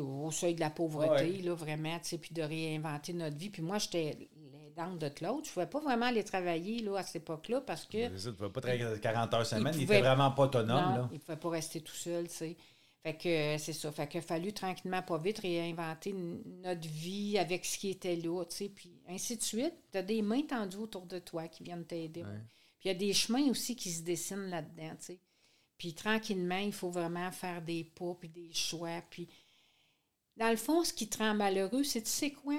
au 0.00 0.30
seuil 0.30 0.54
de 0.54 0.60
la 0.60 0.70
pauvreté, 0.70 1.42
là, 1.42 1.54
vraiment, 1.54 1.98
tu 1.98 2.10
sais, 2.10 2.18
puis 2.18 2.32
de 2.32 2.42
réinventer 2.42 3.14
notre 3.14 3.36
vie. 3.36 3.50
Puis 3.50 3.62
moi, 3.62 3.78
j'étais 3.78 4.16
l'aidante 4.76 4.98
de 4.98 5.08
Claude. 5.08 5.44
Je 5.44 5.50
ne 5.50 5.54
pouvais 5.54 5.66
pas 5.66 5.80
vraiment 5.80 6.06
aller 6.06 6.24
travailler 6.24 6.80
là, 6.82 6.98
à 6.98 7.02
cette 7.02 7.16
époque-là 7.16 7.60
parce 7.60 7.84
que. 7.84 8.08
Tu 8.08 8.28
ne 8.28 8.48
pas 8.48 8.60
travailler 8.60 9.00
40 9.00 9.34
heures 9.34 9.46
semaine. 9.46 9.74
Il, 9.76 9.86
pouvait- 9.86 9.98
était 9.98 10.06
vraiment 10.08 10.30
pas 10.30 10.44
autonome, 10.44 10.68
non, 10.68 10.96
là. 10.96 11.08
il 11.10 11.14
ne 11.14 11.18
pouvait 11.18 11.36
pas 11.38 11.50
rester 11.50 11.80
tout 11.80 11.94
seul, 11.94 12.28
tu 12.28 12.34
sais. 12.34 12.56
Fait 13.02 13.14
que 13.14 13.58
c'est 13.58 13.72
ça. 13.72 13.90
Fait 13.90 14.06
qu'il 14.06 14.20
a 14.20 14.22
fallu 14.22 14.52
tranquillement, 14.52 15.02
pas 15.02 15.18
vite, 15.18 15.40
réinventer 15.40 16.12
notre 16.12 16.88
vie 16.88 17.36
avec 17.36 17.64
ce 17.64 17.76
qui 17.76 17.90
était 17.90 18.14
là, 18.14 18.44
tu 18.44 18.56
sais. 18.56 18.68
Puis 18.68 19.00
ainsi 19.08 19.36
de 19.36 19.42
suite. 19.42 19.74
Tu 19.90 19.98
as 19.98 20.02
des 20.02 20.22
mains 20.22 20.42
tendues 20.42 20.76
autour 20.76 21.06
de 21.06 21.18
toi 21.18 21.48
qui 21.48 21.64
viennent 21.64 21.84
t'aider. 21.84 22.22
Puis 22.78 22.84
il 22.84 22.88
y 22.88 22.90
a 22.90 22.94
des 22.94 23.12
chemins 23.12 23.48
aussi 23.48 23.76
qui 23.76 23.90
se 23.90 24.02
dessinent 24.02 24.50
là-dedans, 24.50 24.90
tu 24.98 25.06
sais. 25.06 25.20
Puis 25.78 25.94
tranquillement, 25.94 26.58
il 26.58 26.72
faut 26.72 26.90
vraiment 26.90 27.32
faire 27.32 27.60
des 27.60 27.82
pas, 27.82 28.14
puis 28.18 28.28
des 28.28 28.52
choix. 28.52 29.02
Puis 29.10 29.28
dans 30.36 30.50
le 30.50 30.56
fond, 30.56 30.84
ce 30.84 30.92
qui 30.92 31.08
te 31.08 31.18
rend 31.18 31.34
malheureux, 31.34 31.82
c'est 31.82 32.02
tu 32.02 32.10
sais 32.10 32.30
quoi? 32.30 32.58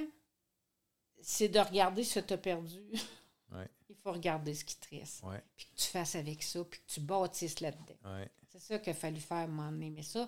C'est 1.24 1.50
de 1.50 1.60
regarder 1.60 2.04
ce 2.04 2.20
que 2.20 2.26
tu 2.28 2.34
as 2.34 2.38
perdu. 2.38 2.82
Ouais. 3.52 3.70
il 3.88 3.96
faut 3.96 4.12
regarder 4.12 4.56
ce 4.56 4.66
qui 4.66 4.76
te 4.78 4.96
reste. 4.96 5.22
Ouais, 5.22 5.40
Puis 5.56 5.68
que 5.68 5.76
tu 5.80 5.86
fasses 5.88 6.16
avec 6.16 6.42
ça, 6.42 6.64
puis 6.64 6.80
que 6.80 6.92
tu 6.92 7.00
bâtisses 7.02 7.60
là-dedans. 7.60 7.94
ouais, 8.06 8.28
C'est 8.52 8.60
ça 8.60 8.80
qu'il 8.80 8.90
a 8.90 8.96
fallu 8.96 9.20
faire 9.20 9.38
à 9.38 9.42
un 9.42 9.48
moment 9.48 9.72
donné. 9.72 9.92
Mais 9.92 10.02
ça, 10.02 10.28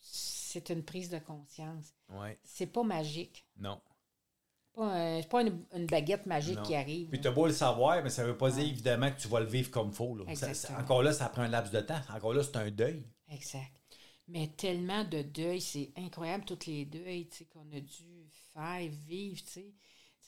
c'est 0.00 0.70
une 0.70 0.84
prise 0.84 1.08
de 1.10 1.18
conscience. 1.18 1.92
C'est 2.44 2.66
pas 2.68 2.84
magique. 2.84 3.44
Non. 3.58 3.80
Pas 4.74 4.84
un- 4.94 5.20
C'est 5.22 5.28
pas 5.28 5.42
une, 5.42 5.64
une 5.74 5.86
baguette 5.86 6.24
magique 6.26 6.56
Non. 6.56 6.62
qui 6.62 6.76
arrive. 6.76 7.08
Puis 7.08 7.20
tu 7.20 7.26
as 7.26 7.32
beau 7.32 7.48
le 7.48 7.52
savoir, 7.52 8.00
mais 8.04 8.10
ça 8.10 8.24
veut 8.24 8.36
pas 8.38 8.50
dire 8.52 8.64
évidemment 8.64 9.10
que 9.10 9.20
tu 9.20 9.26
vas 9.26 9.40
le 9.40 9.46
vivre 9.46 9.70
comme 9.72 9.88
il 9.88 9.94
faut. 9.94 10.14
là. 10.16 10.32
Ça- 10.36 10.78
encore 10.78 11.02
là, 11.02 11.12
ça 11.12 11.28
prend 11.30 11.42
un 11.42 11.48
laps 11.48 11.72
de 11.72 11.80
temps. 11.80 12.00
Encore 12.14 12.32
là, 12.32 12.44
c'est 12.44 12.56
un 12.56 12.70
deuil. 12.70 13.04
Exact. 13.28 13.72
Mais 14.28 14.46
tellement 14.56 15.02
de 15.02 15.22
deuils, 15.22 15.60
c'est 15.60 15.90
incroyable, 15.96 16.44
tous 16.44 16.66
les 16.66 16.84
deuils 16.84 17.28
qu'on 17.52 17.68
a 17.72 17.80
dû 17.80 18.28
faire, 18.54 18.88
vivre, 19.08 19.42
tu 19.42 19.50
sais. 19.50 19.72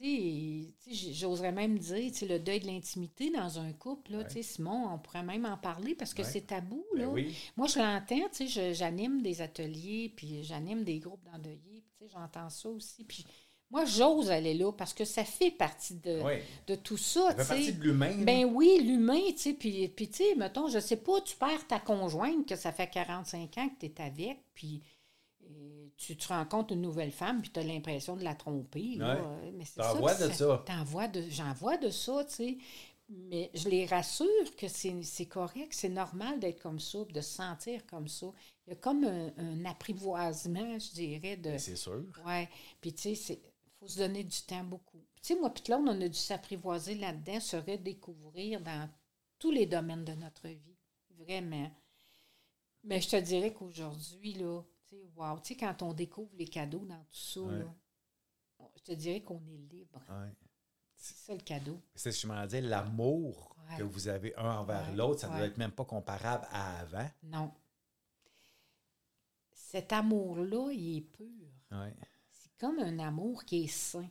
J'oserais 0.01 1.53
même 1.53 1.79
dire, 1.79 2.13
le 2.29 2.39
deuil 2.39 2.61
de 2.61 2.67
l'intimité 2.67 3.31
dans 3.31 3.59
un 3.59 3.73
couple, 3.73 4.13
là, 4.13 4.19
Ouais. 4.19 4.43
Simon, 4.43 4.93
on 4.95 4.99
pourrait 4.99 5.23
même 5.23 5.47
en 5.47 5.57
parler 5.57 5.95
parce 5.95 6.13
que 6.15 6.23
Ouais. 6.23 6.29
c'est 6.31 6.47
tabou, 6.47 6.85
Ben 6.95 7.03
là. 7.03 7.09
oui. 7.09 7.35
Moi, 7.57 7.67
je 7.69 7.79
l'entends, 7.79 8.29
j'anime 8.73 9.23
des 9.23 9.41
ateliers, 9.41 10.13
puis 10.15 10.43
j'anime 10.45 10.85
des 10.85 10.99
groupes 10.99 11.25
d'endeuillés, 11.25 11.85
j'entends 12.13 12.51
ça 12.51 12.69
aussi, 12.69 13.05
puis 13.05 13.25
moi, 13.71 13.85
j'ose 13.87 14.31
aller 14.31 14.55
là 14.55 14.71
parce 14.73 14.93
que 14.93 15.05
ça 15.05 15.25
fait 15.25 15.51
partie 15.51 15.95
de, 15.95 16.21
Oui. 16.23 16.35
de 16.67 16.75
tout 16.75 16.99
ça, 16.99 17.29
Ça 17.37 17.45
fait 17.45 17.55
partie 17.55 17.73
de 17.73 17.83
l'humain. 17.83 18.15
Ben 18.25 18.45
oui, 18.45 18.81
l'humain, 18.85 19.21
tu 19.31 19.39
sais, 19.39 19.53
puis, 19.55 19.89
puis 19.89 20.09
tu 20.09 20.17
sais, 20.19 20.35
mettons, 20.37 20.69
je 20.69 20.79
sais 20.79 20.97
pas, 20.99 21.21
tu 21.23 21.35
perds 21.37 21.67
ta 21.67 21.81
conjointe, 21.81 22.47
que 22.47 22.57
ça 22.57 22.73
fait 22.73 22.89
45 22.89 23.59
ans 23.59 23.69
que 23.69 23.87
tu 23.87 23.87
es 23.87 24.01
avec, 24.01 24.39
puis 24.55 24.83
euh, 25.51 25.84
tu 25.97 26.17
te 26.17 26.29
rencontres 26.29 26.73
une 26.75 26.83
nouvelle 26.83 27.13
femme, 27.13 27.41
puis 27.43 27.51
tu 27.51 27.61
as 27.61 27.63
l'impression 27.63 28.17
de 28.17 28.25
la 28.25 28.35
tromper, 28.35 28.97
là. 28.97 29.15
Ouais. 29.15 29.21
Euh, 29.49 29.51
Mais 29.55 29.65
c'est 29.65 29.81
T'en 29.81 29.95
vois 29.97 30.15
de 30.15 30.33
ça. 30.33 30.65
t'en 30.67 31.09
de- 31.09 31.31
J'en 31.31 31.53
vois 31.55 31.77
de 31.77 31.91
ça, 31.91 32.25
tu 32.25 32.35
sais. 32.35 32.59
Mais 33.09 33.51
je 33.55 33.69
les 33.69 33.85
rassure 33.87 34.57
que 34.57 34.67
c'est 34.67 35.03
c'est 35.03 35.27
correct, 35.27 35.73
c'est 35.75 35.91
normal 35.91 36.41
d'être 36.41 36.61
comme 36.63 36.81
ça, 36.81 37.05
de 37.05 37.21
se 37.21 37.35
sentir 37.35 37.85
comme 37.87 38.09
ça. 38.09 38.27
Il 38.67 38.71
y 38.71 38.73
a 38.73 38.77
comme 38.77 39.05
un, 39.05 39.31
un 39.37 39.65
apprivoisement, 39.67 40.79
je 40.79 40.91
dirais, 40.95 41.37
de... 41.37 41.59
C'est 41.59 41.77
sûr. 41.77 42.03
Ouais. 42.27 42.49
Puis, 42.81 42.95
tu 42.95 43.15
sais, 43.15 43.35
il 43.35 43.71
faut 43.79 43.87
se 43.89 43.99
donner 43.99 44.25
du 44.25 44.41
temps 44.43 44.65
beaucoup. 44.65 45.05
Tu 45.23 45.35
sais, 45.35 45.39
moi, 45.39 45.51
puis 45.51 45.63
Claude, 45.63 45.83
on 45.87 46.01
a 46.01 46.09
dû 46.09 46.19
s'apprivoiser 46.19 46.95
là-dedans, 46.95 47.41
se 47.41 47.57
redécouvrir 47.57 48.61
dans 48.63 48.89
tous 49.39 49.51
les 49.51 49.67
domaines 49.67 50.05
de 50.07 50.15
notre 50.15 50.49
vie. 50.49 50.79
Vraiment. 51.19 51.71
Mais 52.85 53.01
je 53.03 53.09
te 53.11 53.17
dirais 53.17 53.53
qu'aujourd'hui, 53.53 54.33
là, 54.35 54.63
sais, 54.95 55.11
wow, 55.17 55.39
tu 55.41 55.49
sais, 55.49 55.57
quand 55.57 55.83
on 55.83 55.93
découvre 55.93 56.35
les 56.37 56.47
cadeaux 56.49 56.85
dans 56.87 56.99
tout 57.05 57.17
ça, 57.19 57.41
Ouais. 57.41 57.59
là, 57.59 57.75
je 58.77 58.83
te 58.83 58.93
dirais 58.93 59.23
qu'on 59.23 59.43
est 59.49 59.73
libre. 59.73 60.01
Ouais. 60.09 60.33
C'est 60.97 61.17
ça 61.17 61.35
le 61.35 61.41
cadeau. 61.41 61.81
C'est 61.95 62.13
ce 62.13 62.23
que 62.23 62.29
je 62.29 62.33
m'en 62.33 62.47
dis, 62.47 62.61
l'amour 62.61 63.57
Ouais. 63.71 63.79
que 63.79 63.83
vous 63.83 64.09
avez 64.09 64.35
un 64.37 64.59
envers 64.59 64.95
l'autre, 64.95 65.21
ça 65.21 65.29
ne 65.29 65.37
doit 65.37 65.47
être 65.47 65.57
même 65.59 65.73
pas 65.73 65.85
comparable 65.85 66.47
à 66.51 66.81
avant. 66.81 67.09
Non. 67.23 67.53
Cet 69.53 69.93
amour-là, 69.93 70.71
il 70.73 70.99
est 70.99 71.01
pur. 71.01 71.49
Ouais. 71.73 71.95
C'est 72.31 72.51
comme 72.59 72.79
un 72.79 72.99
amour 72.99 73.45
qui 73.45 73.65
est 73.65 73.69
sain. 73.69 74.09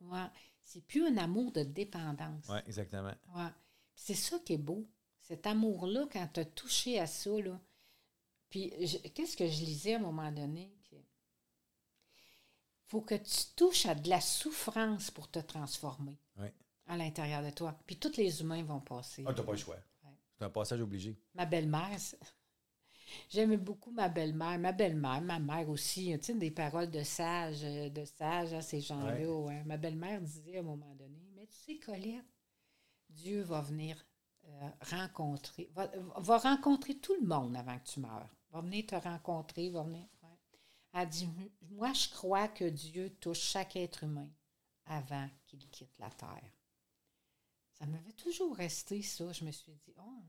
Ouais. 0.00 0.26
C'est 0.62 0.84
plus 0.84 1.06
un 1.06 1.16
amour 1.16 1.52
de 1.52 1.62
dépendance. 1.62 2.46
Oui, 2.48 2.58
exactement. 2.66 3.14
Ouais. 3.34 3.48
C'est 3.94 4.14
ça 4.14 4.38
qui 4.40 4.54
est 4.54 4.58
beau. 4.58 4.86
Cet 5.20 5.46
amour-là, 5.46 6.06
quand 6.12 6.28
tu 6.32 6.40
as 6.40 6.44
touché 6.44 6.98
à 7.00 7.06
ça, 7.06 7.30
là. 7.40 7.58
Puis, 8.50 8.70
qu'est-ce 9.14 9.36
que 9.36 9.46
je 9.48 9.64
lisais 9.64 9.94
à 9.94 9.96
un 9.96 10.00
moment 10.02 10.30
donné? 10.30 10.72
Il 10.92 10.98
faut 12.90 13.00
que 13.00 13.16
tu 13.16 13.46
touches 13.56 13.86
à 13.86 13.94
de 13.96 14.08
la 14.08 14.20
souffrance 14.20 15.10
pour 15.10 15.28
te 15.30 15.40
transformer 15.40 16.16
à 16.86 16.96
l'intérieur 16.96 17.42
de 17.42 17.50
toi. 17.50 17.76
Puis, 17.86 17.96
tous 17.96 18.16
les 18.16 18.40
humains 18.40 18.62
vont 18.62 18.80
passer. 18.80 19.24
Ah, 19.26 19.34
t'as 19.34 19.42
pas 19.42 19.52
le 19.52 19.58
choix. 19.58 19.74
Ouais. 20.04 20.10
C'est 20.38 20.44
un 20.44 20.50
passage 20.50 20.80
obligé. 20.80 21.18
Ma 21.34 21.46
belle-mère, 21.46 21.98
j'aimais 23.28 23.56
beaucoup 23.56 23.90
ma 23.90 24.08
belle-mère. 24.08 24.58
Ma 24.60 24.70
belle-mère, 24.70 25.20
ma 25.20 25.40
mère 25.40 25.68
aussi. 25.68 26.16
Tu 26.20 26.26
sais, 26.26 26.34
des 26.34 26.52
paroles 26.52 26.90
de 26.90 27.02
sage, 27.02 27.64
euh, 27.64 27.88
de 27.90 28.04
sage 28.04 28.52
à 28.52 28.62
ces 28.62 28.80
gens-là. 28.80 29.18
ouais. 29.20 29.64
Ma 29.64 29.76
belle-mère 29.76 30.20
disait 30.20 30.58
à 30.58 30.60
un 30.60 30.62
moment 30.62 30.94
donné, 30.94 31.28
mais 31.34 31.46
tu 31.48 31.56
sais, 31.56 31.78
Colette, 31.78 32.24
Dieu 33.10 33.42
va 33.42 33.62
venir 33.62 33.96
rencontrer, 34.90 35.70
va, 35.74 35.90
va 36.16 36.38
rencontrer 36.38 36.96
tout 36.98 37.14
le 37.20 37.26
monde 37.26 37.56
avant 37.56 37.78
que 37.78 37.86
tu 37.88 38.00
meurs. 38.00 38.28
Va 38.50 38.60
venir 38.60 38.86
te 38.86 38.94
rencontrer, 38.94 39.70
va 39.70 39.82
venir. 39.82 40.06
ouais. 40.22 40.28
Elle 40.94 41.08
dit, 41.08 41.28
moi, 41.70 41.92
je 41.92 42.08
crois 42.10 42.48
que 42.48 42.64
Dieu 42.64 43.10
touche 43.20 43.40
chaque 43.40 43.76
être 43.76 44.04
humain 44.04 44.28
avant 44.86 45.28
qu'il 45.46 45.68
quitte 45.70 45.92
la 45.98 46.10
terre. 46.10 46.52
Ça 47.78 47.84
m'avait 47.86 48.12
toujours 48.12 48.56
resté, 48.56 49.02
ça. 49.02 49.30
Je 49.32 49.44
me 49.44 49.50
suis 49.50 49.72
dit, 49.72 49.92
oh, 49.98 50.22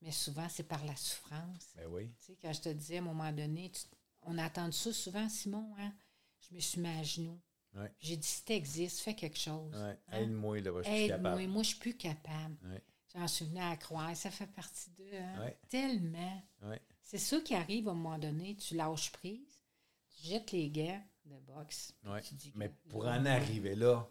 mais 0.00 0.10
souvent, 0.12 0.48
c'est 0.48 0.62
par 0.62 0.84
la 0.84 0.96
souffrance. 0.96 1.72
Ben 1.76 1.86
oui. 1.90 2.10
Tu 2.20 2.26
sais, 2.26 2.38
quand 2.40 2.52
je 2.52 2.60
te 2.62 2.68
disais 2.70 2.96
à 2.96 3.00
un 3.00 3.04
moment 3.04 3.32
donné, 3.32 3.70
tu- 3.70 3.82
on 4.22 4.38
a 4.38 4.46
entendu 4.46 4.72
ça 4.76 4.92
souvent, 4.92 5.28
Simon, 5.28 5.74
hein? 5.78 5.92
Je 6.40 6.54
me 6.54 6.60
suis 6.60 6.80
mis 6.80 6.88
à 6.88 7.02
genoux. 7.02 7.40
Ouais. 7.74 7.92
J'ai 7.98 8.16
dit, 8.16 8.26
si 8.26 8.44
t'existes, 8.44 9.00
fais 9.00 9.14
quelque 9.14 9.38
chose. 9.38 9.74
Ouais. 9.74 9.98
Hein? 10.08 10.18
Aide-moi, 10.20 10.60
là, 10.60 10.70
je 10.78 10.82
suis 10.88 10.92
Aide-moi, 11.10 11.46
moi, 11.48 11.62
je 11.62 11.68
suis 11.68 11.78
plus 11.78 11.96
capable. 11.96 12.56
Ouais. 12.62 12.82
J'en 13.14 13.28
suis 13.28 13.44
venue 13.44 13.60
à 13.60 13.76
croire, 13.76 14.14
ça 14.16 14.30
fait 14.30 14.46
partie 14.46 14.90
d'eux. 14.90 15.08
Hein? 15.16 15.40
Ouais. 15.40 15.56
Tellement. 15.68 16.42
Ouais. 16.62 16.80
C'est 17.02 17.18
ça 17.18 17.38
qui 17.40 17.54
arrive 17.54 17.88
à 17.88 17.92
un 17.92 17.94
moment 17.94 18.18
donné, 18.18 18.56
tu 18.56 18.74
lâches 18.74 19.12
prise, 19.12 19.60
tu 20.20 20.28
jettes 20.28 20.50
les 20.52 20.68
gants 20.70 21.02
de 21.26 21.36
boxe. 21.52 21.92
puis 22.02 22.10
Ouais. 22.10 22.20
tu 22.22 22.34
dis, 22.34 22.52
Mais 22.56 22.68
que- 22.70 22.88
pour 22.88 23.06
en 23.06 23.24
arriver 23.26 23.74
là, 23.76 24.06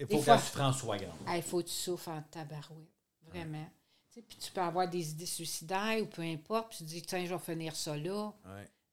il 0.00 0.06
faut 0.06 0.20
que 0.20 0.26
la 0.26 0.38
souffrance 0.38 0.78
soit 0.78 0.96
grande. 0.98 1.16
Il 1.34 1.42
faut 1.42 1.58
que 1.62 1.68
tu 1.68 1.74
souffres 1.74 2.08
en 2.08 2.22
tabarouette. 2.22 2.88
Vraiment. 3.22 3.68
Tu 4.12 4.22
Puis 4.22 4.38
tu 4.38 4.50
peux 4.52 4.62
avoir 4.62 4.88
des 4.88 5.10
idées 5.10 5.26
suicidaires 5.26 6.02
ou 6.02 6.06
peu 6.06 6.22
importe, 6.22 6.70
puis 6.70 6.78
tu 6.78 6.84
te 6.84 6.88
dis, 6.88 7.02
tiens, 7.02 7.24
je 7.24 7.34
vais 7.34 7.38
finir 7.40 7.76
ça 7.76 7.96
là. 7.96 8.32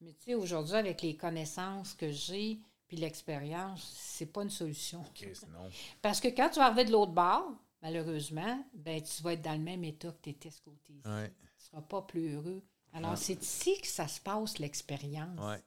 Mais 0.01 0.13
tu 0.13 0.25
sais, 0.25 0.35
aujourd'hui, 0.35 0.75
avec 0.75 1.01
les 1.01 1.15
connaissances 1.15 1.93
que 1.93 2.11
j'ai, 2.11 2.59
puis 2.87 2.97
l'expérience, 2.97 3.81
c'est 3.95 4.25
pas 4.27 4.43
une 4.43 4.49
solution. 4.51 5.03
Parce 6.01 6.19
que 6.19 6.27
quand 6.27 6.49
tu 6.49 6.59
vas 6.59 6.65
arriver 6.67 6.85
de 6.85 6.91
l'autre 6.91 7.13
bord, 7.13 7.51
malheureusement, 7.85 8.65
ben, 8.73 9.01
tu 9.01 9.21
vas 9.21 9.33
être 9.33 9.41
dans 9.43 9.53
le 9.53 9.59
même 9.59 9.83
état 9.83 10.11
que 10.11 10.17
tu 10.23 10.29
étais 10.31 10.49
ce 10.49 10.59
côté-ci. 10.61 11.07
Ouais. 11.07 11.29
Tu 11.29 11.45
ne 11.45 11.69
seras 11.69 11.81
pas 11.81 12.01
plus 12.01 12.33
heureux. 12.33 12.63
Alors, 12.93 13.17
c'est 13.17 13.41
ici 13.43 13.79
que 13.79 13.87
ça 13.87 14.07
se 14.07 14.19
passe, 14.19 14.57
l'expérience. 14.59 15.39
Ouais. 15.39 15.61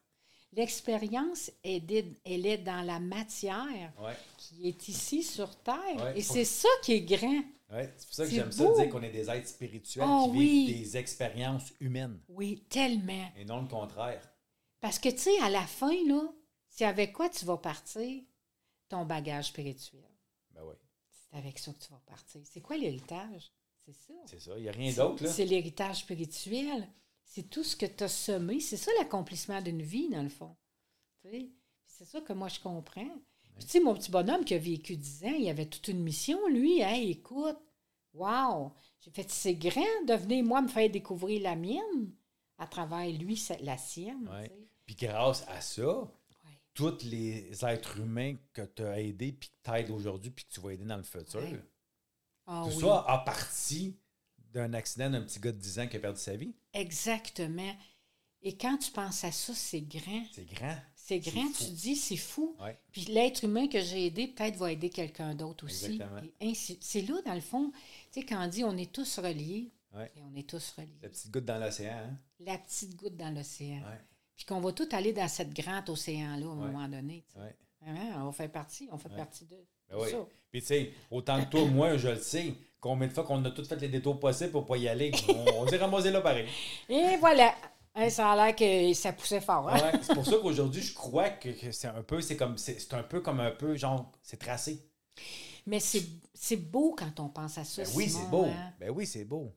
L'expérience, 0.52 1.50
elle 1.62 1.92
est, 1.92 2.06
elle 2.24 2.46
est 2.46 2.58
dans 2.58 2.80
la 2.82 2.98
matière 2.98 3.92
qui 4.38 4.66
est 4.68 4.88
ici 4.88 5.22
sur 5.22 5.54
Terre. 5.62 6.16
Et 6.16 6.22
c'est 6.22 6.44
ça 6.46 6.68
qui 6.82 6.94
est 6.94 7.02
grand. 7.02 7.42
C'est 7.70 8.06
pour 8.06 8.14
ça 8.14 8.24
que 8.24 8.30
j'aime 8.30 8.50
ça 8.50 8.64
beau. 8.64 8.74
dire 8.80 8.88
qu'on 8.88 9.02
est 9.02 9.10
des 9.10 9.28
êtres 9.30 9.48
spirituels 9.48 10.06
Oh, 10.08 10.30
qui 10.32 10.38
oui. 10.38 10.66
vivent 10.66 10.78
des 10.84 10.96
expériences 10.96 11.72
humaines 11.80 12.18
Oui, 12.30 12.64
tellement. 12.70 13.30
et 13.36 13.44
non 13.44 13.60
le 13.60 13.68
contraire. 13.68 14.22
Parce 14.80 14.98
que, 14.98 15.10
tu 15.10 15.18
sais, 15.18 15.38
à 15.40 15.50
la 15.50 15.66
fin, 15.66 15.92
là, 16.06 16.22
c'est 16.70 16.86
avec 16.86 17.12
quoi 17.12 17.28
tu 17.28 17.44
vas 17.44 17.58
partir? 17.58 18.22
Ton 18.88 19.04
bagage 19.04 19.48
spirituel. 19.48 20.00
C'est 21.31 21.39
avec 21.39 21.59
ça 21.59 21.72
que 21.72 21.79
tu 21.79 21.91
vas 21.91 22.03
partir. 22.07 22.41
C'est 22.45 22.61
quoi 22.61 22.76
l'héritage? 22.76 23.53
C'est 23.85 23.93
ça. 23.93 24.14
c'est 24.26 24.41
ça. 24.41 24.53
Il 24.57 24.62
n'y 24.62 24.68
a 24.68 24.72
rien 24.72 24.93
d'autre. 24.93 25.26
C'est 25.26 25.45
l'héritage 25.45 26.01
spirituel. 26.01 26.89
C'est 27.24 27.51
tout 27.51 27.64
ce 27.64 27.76
que 27.76 27.87
tu 27.87 28.05
as 28.05 28.09
semé. 28.09 28.61
C'est 28.61 28.76
ça 28.76 28.91
l'accomplissement 28.99 29.61
d'une 29.61 29.83
vie, 29.83 30.09
dans 30.09 30.22
le 30.22 30.29
fond. 30.29 30.57
C'est 31.22 32.05
ça 32.05 32.20
que 32.20 32.33
moi, 32.33 32.49
je 32.49 32.61
comprends. 32.61 33.11
Tu 33.61 33.66
sais, 33.66 33.81
mon 33.81 33.95
petit 33.95 34.11
bonhomme 34.11 34.45
qui 34.45 34.55
a 34.55 34.59
vécu 34.59 34.97
10 34.97 35.24
ans, 35.24 35.37
il 35.39 35.49
avait 35.49 35.66
toute 35.66 35.89
une 35.89 36.03
mission, 36.03 36.39
lui. 36.49 36.81
Hey, 36.81 37.11
écoute, 37.11 37.59
wow! 38.14 38.72
J'ai 39.01 39.11
fait, 39.11 39.29
c'est 39.31 39.55
grand 39.55 40.05
de 40.07 40.14
venir, 40.14 40.45
moi, 40.45 40.62
me 40.62 40.68
faire 40.68 40.89
découvrir 40.91 41.43
la 41.43 41.57
mienne 41.57 42.12
à 42.59 42.66
travers 42.66 43.11
lui, 43.11 43.41
la 43.62 43.76
sienne. 43.76 44.29
Ouais. 44.29 44.53
Puis 44.87 44.95
grâce 44.97 45.45
à 45.49 45.61
ça. 45.61 46.11
Tous 46.79 47.05
les 47.05 47.64
êtres 47.64 47.99
humains 47.99 48.37
que 48.53 48.62
tu 48.62 48.83
as 48.85 49.01
aidés, 49.01 49.33
puis 49.33 49.49
que 49.49 49.55
tu 49.70 49.76
aides 49.76 49.91
aujourd'hui, 49.91 50.31
puis 50.31 50.45
que 50.45 50.51
tu 50.53 50.61
vas 50.61 50.72
aider 50.72 50.85
dans 50.85 50.97
le 50.97 51.03
futur, 51.03 51.41
Ouais. 51.41 51.61
Ah 52.47 52.62
tout 52.64 52.74
oui. 52.76 52.81
ça 52.83 53.05
a 53.07 53.18
parti 53.18 53.97
d'un 54.53 54.72
accident 54.72 55.11
d'un 55.11 55.20
petit 55.22 55.39
gars 55.41 55.53
de 55.53 55.59
10 55.59 55.79
ans 55.81 55.87
qui 55.89 55.97
a 55.97 56.01
perdu 56.01 56.20
sa 56.20 56.35
vie. 56.37 56.55
Exactement. 56.72 57.76
Et 58.43 58.57
quand 58.57 58.79
tu 58.79 58.91
penses 58.93 59.24
à 59.24 59.33
ça, 59.33 59.53
c'est 59.55 59.81
grand. 59.83 60.24
C'est 60.33 60.47
grand. 60.47 60.76
C'est 60.95 61.18
grand, 61.20 61.47
tu 61.49 61.64
te 61.64 61.70
dis, 61.70 61.97
c'est 61.97 62.16
fou. 62.16 62.55
Ouais. 62.61 62.79
Puis 62.93 63.07
l'être 63.07 63.43
humain 63.45 63.66
que 63.66 63.81
j'ai 63.81 64.07
aidé, 64.07 64.29
peut-être 64.29 64.57
va 64.57 64.70
aider 64.72 64.91
quelqu'un 64.91 65.35
d'autre 65.35 65.64
aussi. 65.66 65.99
C'est 66.81 67.03
là, 67.03 67.20
dans 67.24 67.35
le 67.35 67.41
fond, 67.41 67.72
tu 68.12 68.20
sais, 68.20 68.26
quand 68.26 68.45
on 68.45 68.49
dit 68.49 68.62
on 68.64 68.76
est 68.76 68.93
tous 68.93 69.18
reliés, 69.18 69.70
Ouais. 69.95 70.11
et 70.16 70.22
on 70.22 70.35
est 70.37 70.49
tous 70.49 70.70
reliés. 70.76 70.99
La 71.03 71.09
petite 71.09 71.31
goutte 71.33 71.45
dans 71.47 71.59
l'océan, 71.59 71.97
hein? 71.97 72.18
La 72.41 72.59
petite 72.59 72.95
goutte 72.97 73.16
dans 73.16 73.35
l'océan. 73.35 73.79
Ouais. 73.79 74.01
Puis 74.39 74.47
qu'on 74.47 74.61
va 74.61 74.72
tout 74.72 74.89
aller 74.93 75.12
dans 75.12 75.28
cette 75.28 75.53
grande 75.53 75.91
océan-là 75.91 76.47
à 76.47 76.49
un 76.49 76.57
Ouais. 76.61 76.70
moment 76.70 76.89
donné. 76.89 77.24
Ouais. 77.36 77.55
Vraiment, 77.82 78.28
on 78.28 78.32
fait 78.32 78.49
partie, 78.49 78.89
on 78.91 78.97
fait 78.97 79.11
partie 79.11 79.45
d'eux. 79.45 79.66
Ben 79.91 79.97
oui. 80.01 80.09
Puis 80.51 80.61
tu 80.61 80.66
sais, 80.68 80.93
autant 81.11 81.45
que 81.45 81.51
toi, 81.51 81.64
moi, 81.66 81.97
je 81.99 82.09
le 82.09 82.16
sais, 82.16 82.55
combien 82.80 83.09
de 83.09 83.12
fois 83.12 83.24
qu'on 83.24 83.45
a 83.45 83.51
tous 83.51 83.68
fait 83.68 83.76
les 83.80 83.89
détours 83.89 84.18
possibles 84.18 84.53
pour 84.53 84.64
pas 84.64 84.76
y 84.78 84.89
aller, 84.89 85.11
on, 85.28 85.62
on 85.64 85.66
s'est 85.68 85.76
ramassé 85.76 86.11
là 86.12 86.20
pareil. 86.22 86.47
Et 86.89 87.16
voilà. 87.18 87.55
Hein, 87.95 88.11
ça 88.11 88.30
a 88.30 88.36
l'air 88.36 88.55
que 88.55 88.95
ça 88.95 89.12
poussait 89.12 89.41
fort. 89.41 89.68
hein? 89.68 89.76
Ouais, 89.93 89.99
c'est 90.03 90.14
pour 90.14 90.24
ça 90.24 90.36
qu'aujourd'hui, 90.41 90.82
je 90.82 90.95
crois 90.95 91.30
que, 91.30 91.49
que 91.49 91.72
c'est 91.72 91.89
un 91.89 92.03
peu, 92.05 92.20
c'est 92.20 92.36
comme, 92.36 92.57
c'est 92.57 92.95
un 92.95 93.03
peu 93.03 93.20
comme 93.20 93.41
un 93.41 93.51
peu, 93.51 93.74
genre, 93.76 94.12
c'est 94.22 94.36
tracé. 94.39 94.80
Mais 95.66 95.80
c'est 95.80 96.57
beau 96.57 96.95
quand 96.97 97.18
on 97.18 97.28
pense 97.28 97.59
à 97.59 97.64
ça. 97.64 97.82
Ben 97.82 97.91
oui, 97.97 98.09
c'est 98.09 98.30
beau. 98.30 98.45
hein. 98.45 98.72
Ben 98.78 98.91
oui, 98.91 99.05
c'est 99.05 99.24
beau. 99.24 99.53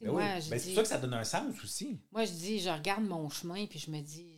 Ben 0.00 0.10
oui. 0.10 0.22
Ben, 0.50 0.58
c'est 0.58 0.66
pour 0.68 0.74
ça 0.76 0.82
que 0.82 0.88
ça 0.88 0.98
donne 0.98 1.14
un 1.14 1.24
sens 1.24 1.62
aussi. 1.64 1.98
Moi, 2.12 2.24
je 2.24 2.32
dis, 2.32 2.60
je 2.60 2.68
regarde 2.70 3.04
mon 3.04 3.28
chemin, 3.30 3.66
puis 3.66 3.78
je 3.78 3.90
me 3.90 4.00
dis, 4.00 4.34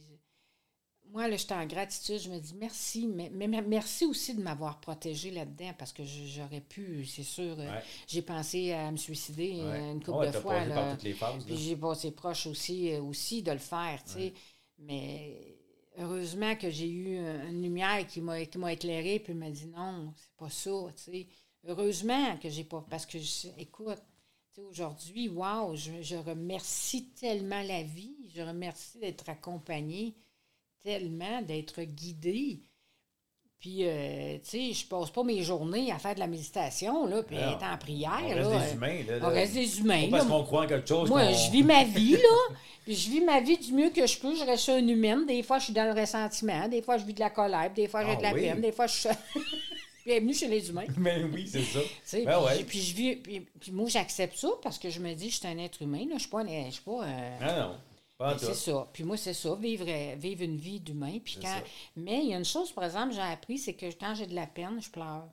moi, 1.11 1.27
là, 1.27 1.37
j'étais 1.37 1.55
en 1.55 1.65
gratitude, 1.67 2.19
je 2.21 2.29
me 2.31 2.39
dis 2.39 2.55
merci, 2.55 3.07
mais, 3.07 3.31
merci 3.31 4.05
aussi 4.05 4.35
de 4.35 4.43
m'avoir 4.43 4.79
protégé 4.79 5.31
là-dedans, 5.31 5.73
parce 5.79 5.93
que 5.93 6.03
j'aurais 6.05 6.61
pu, 6.61 7.07
c'est 7.07 7.23
sûr, 7.23 7.57
euh, 7.59 7.81
j'ai 8.07 8.21
pensé 8.23 8.73
à 8.73 8.91
me 8.93 8.99
suicider 8.99 9.53
Ouais. 9.65 9.91
une 9.93 10.05
couple 10.05 10.19
Ouais, 10.19 10.31
de 10.31 10.39
fois. 10.39 10.65
là. 10.67 10.75
par 10.75 10.91
toutes 10.93 11.05
les 11.05 11.15
phases. 11.15 11.45
Puis 11.47 11.57
j'ai 11.57 11.77
passé 11.77 12.11
proche 12.11 12.47
aussi, 12.47 12.93
euh, 12.93 13.01
aussi 13.03 13.43
de 13.43 13.53
le 13.53 13.59
faire, 13.59 14.05
tu 14.05 14.13
sais. 14.13 14.35
Mais 14.79 15.57
heureusement 15.97 16.55
que 16.57 16.71
j'ai 16.71 16.89
eu 16.91 17.17
une 17.19 17.63
lumière 17.63 18.07
qui 18.07 18.21
m'a 18.21 18.45
qui 18.45 18.59
m'a 18.59 18.73
éclairé, 18.75 19.19
puis 19.19 19.33
m'a 19.35 19.51
dit 19.51 19.67
non, 19.67 20.13
c'est 20.15 20.31
pas 20.37 20.51
ça, 20.51 20.71
tu 20.95 21.03
sais. 21.11 21.27
Heureusement 21.67 22.37
que 22.37 22.49
j'ai 22.51 22.65
pas. 22.65 22.87
Parce 22.89 23.05
que, 23.07 23.19
je- 23.19 23.49
écoute, 23.59 23.99
aujourd'hui, 24.67 25.29
wow, 25.29 25.75
je, 25.75 26.03
je 26.03 26.17
remercie 26.17 27.07
tellement 27.21 27.63
la 27.63 27.83
vie, 27.83 28.17
je 28.35 28.43
remercie 28.43 28.99
d'être 28.99 29.29
accompagnée, 29.29 30.15
tellement 30.83 31.43
d'être 31.43 31.83
guidée. 31.83 32.61
Puis, 33.61 33.79
euh, 33.83 34.37
tu 34.39 34.51
sais, 34.51 34.73
je 34.73 34.87
passe 34.87 35.11
pas 35.11 35.25
mes 35.25 35.43
journées 35.43 35.91
à 35.91 35.99
faire 35.99 36.15
de 36.15 36.21
la 36.21 36.29
méditation, 36.29 37.07
là, 37.07 37.25
puis 37.25 37.35
être 37.35 37.65
en 37.65 37.77
prière. 37.77 38.21
On 38.23 38.35
là. 38.37 38.49
reste 38.51 38.71
des 38.71 38.77
humains. 38.77 39.03
Là, 39.09 39.19
On 39.21 39.29
reste 39.29 39.55
des 39.55 39.81
humains. 39.81 40.11
Pas 40.11 40.19
parce 40.19 40.29
qu'on 40.31 40.45
croit 40.45 40.63
en 40.63 40.67
quelque 40.69 40.89
chose. 40.89 41.09
Moi, 41.09 41.33
je 41.33 41.51
vis 41.51 41.65
ma 41.65 41.83
vie, 41.83 42.13
là. 42.13 42.55
Puis 42.85 42.95
je 42.95 43.11
vis 43.11 43.21
ma 43.21 43.41
vie 43.41 43.59
du 43.59 43.73
mieux 43.73 43.91
que 43.91 44.07
je 44.07 44.19
peux. 44.21 44.37
Je 44.37 44.45
reste 44.45 44.69
une 44.69 44.89
humaine. 44.91 45.27
Des 45.27 45.43
fois, 45.43 45.59
je 45.59 45.65
suis 45.65 45.73
dans 45.73 45.93
le 45.93 46.01
ressentiment. 46.01 46.69
Des 46.69 46.83
fois, 46.83 46.99
je 46.99 47.05
vis 47.05 47.15
de 47.15 47.21
la 47.21 47.31
colère. 47.31 47.73
Des 47.75 47.89
fois, 47.89 48.05
j'ai 48.05 48.13
Ah 48.13 48.17
de 48.17 48.23
la 48.23 48.33
oui. 48.33 48.43
peine. 48.43 48.61
Des 48.61 48.71
fois, 48.73 48.87
je 48.87 48.95
suis. 48.95 49.09
Bienvenue 50.09 50.33
chez 50.33 50.49
les 50.49 50.71
humains. 50.71 50.87
Mais 50.97 51.23
oui, 51.35 51.47
c'est 51.47 51.63
ça. 51.65 51.81
Ben 51.81 52.25
puis, 52.25 52.25
ouais. 52.47 52.57
j'ai- 52.57 52.65
puis 52.65 52.81
je 52.81 52.95
vis, 52.95 53.17
puis, 53.17 53.41
puis 53.41 53.73
moi, 53.73 53.91
j'accepte 53.91 54.37
ça 54.39 54.49
parce 54.63 54.79
que 54.79 54.89
je 54.89 55.01
me 55.01 55.13
dis, 55.13 55.29
je 55.29 55.37
suis 55.37 55.47
un 55.47 55.59
être 55.59 55.83
humain. 55.83 56.07
Là. 56.09 56.15
Je 56.15 56.21
suis 56.21 56.31
pas. 56.31 56.43
Je 56.47 56.71
suis 56.71 56.83
pas 56.83 57.05
euh, 57.05 57.39
Ah 57.43 57.61
non. 57.61 57.77
Pas 58.17 58.33
ben, 58.33 58.39
c'est 58.39 58.55
ça. 58.55 58.89
Puis 58.91 59.05
moi, 59.05 59.19
c'est 59.19 59.35
ça, 59.35 59.55
vivre, 59.55 59.85
euh, 59.87 60.15
vivre 60.17 60.43
une 60.45 60.57
vie 60.57 60.81
d'humain. 60.81 61.19
Puis 61.23 61.37
quand... 61.43 61.47
ça. 61.49 61.63
Mais 61.95 62.21
il 62.25 62.31
y 62.31 62.35
a 62.35 62.39
une 62.39 62.45
chose, 62.47 62.73
par 62.73 62.85
exemple, 62.85 63.13
j'ai 63.13 63.21
appris, 63.21 63.59
c'est 63.59 63.75
que 63.75 63.85
quand 64.01 64.15
j'ai 64.15 64.27
de 64.27 64.35
la 64.35 64.47
peine, 64.47 64.81
je 64.81 64.89
pleure. 64.89 65.29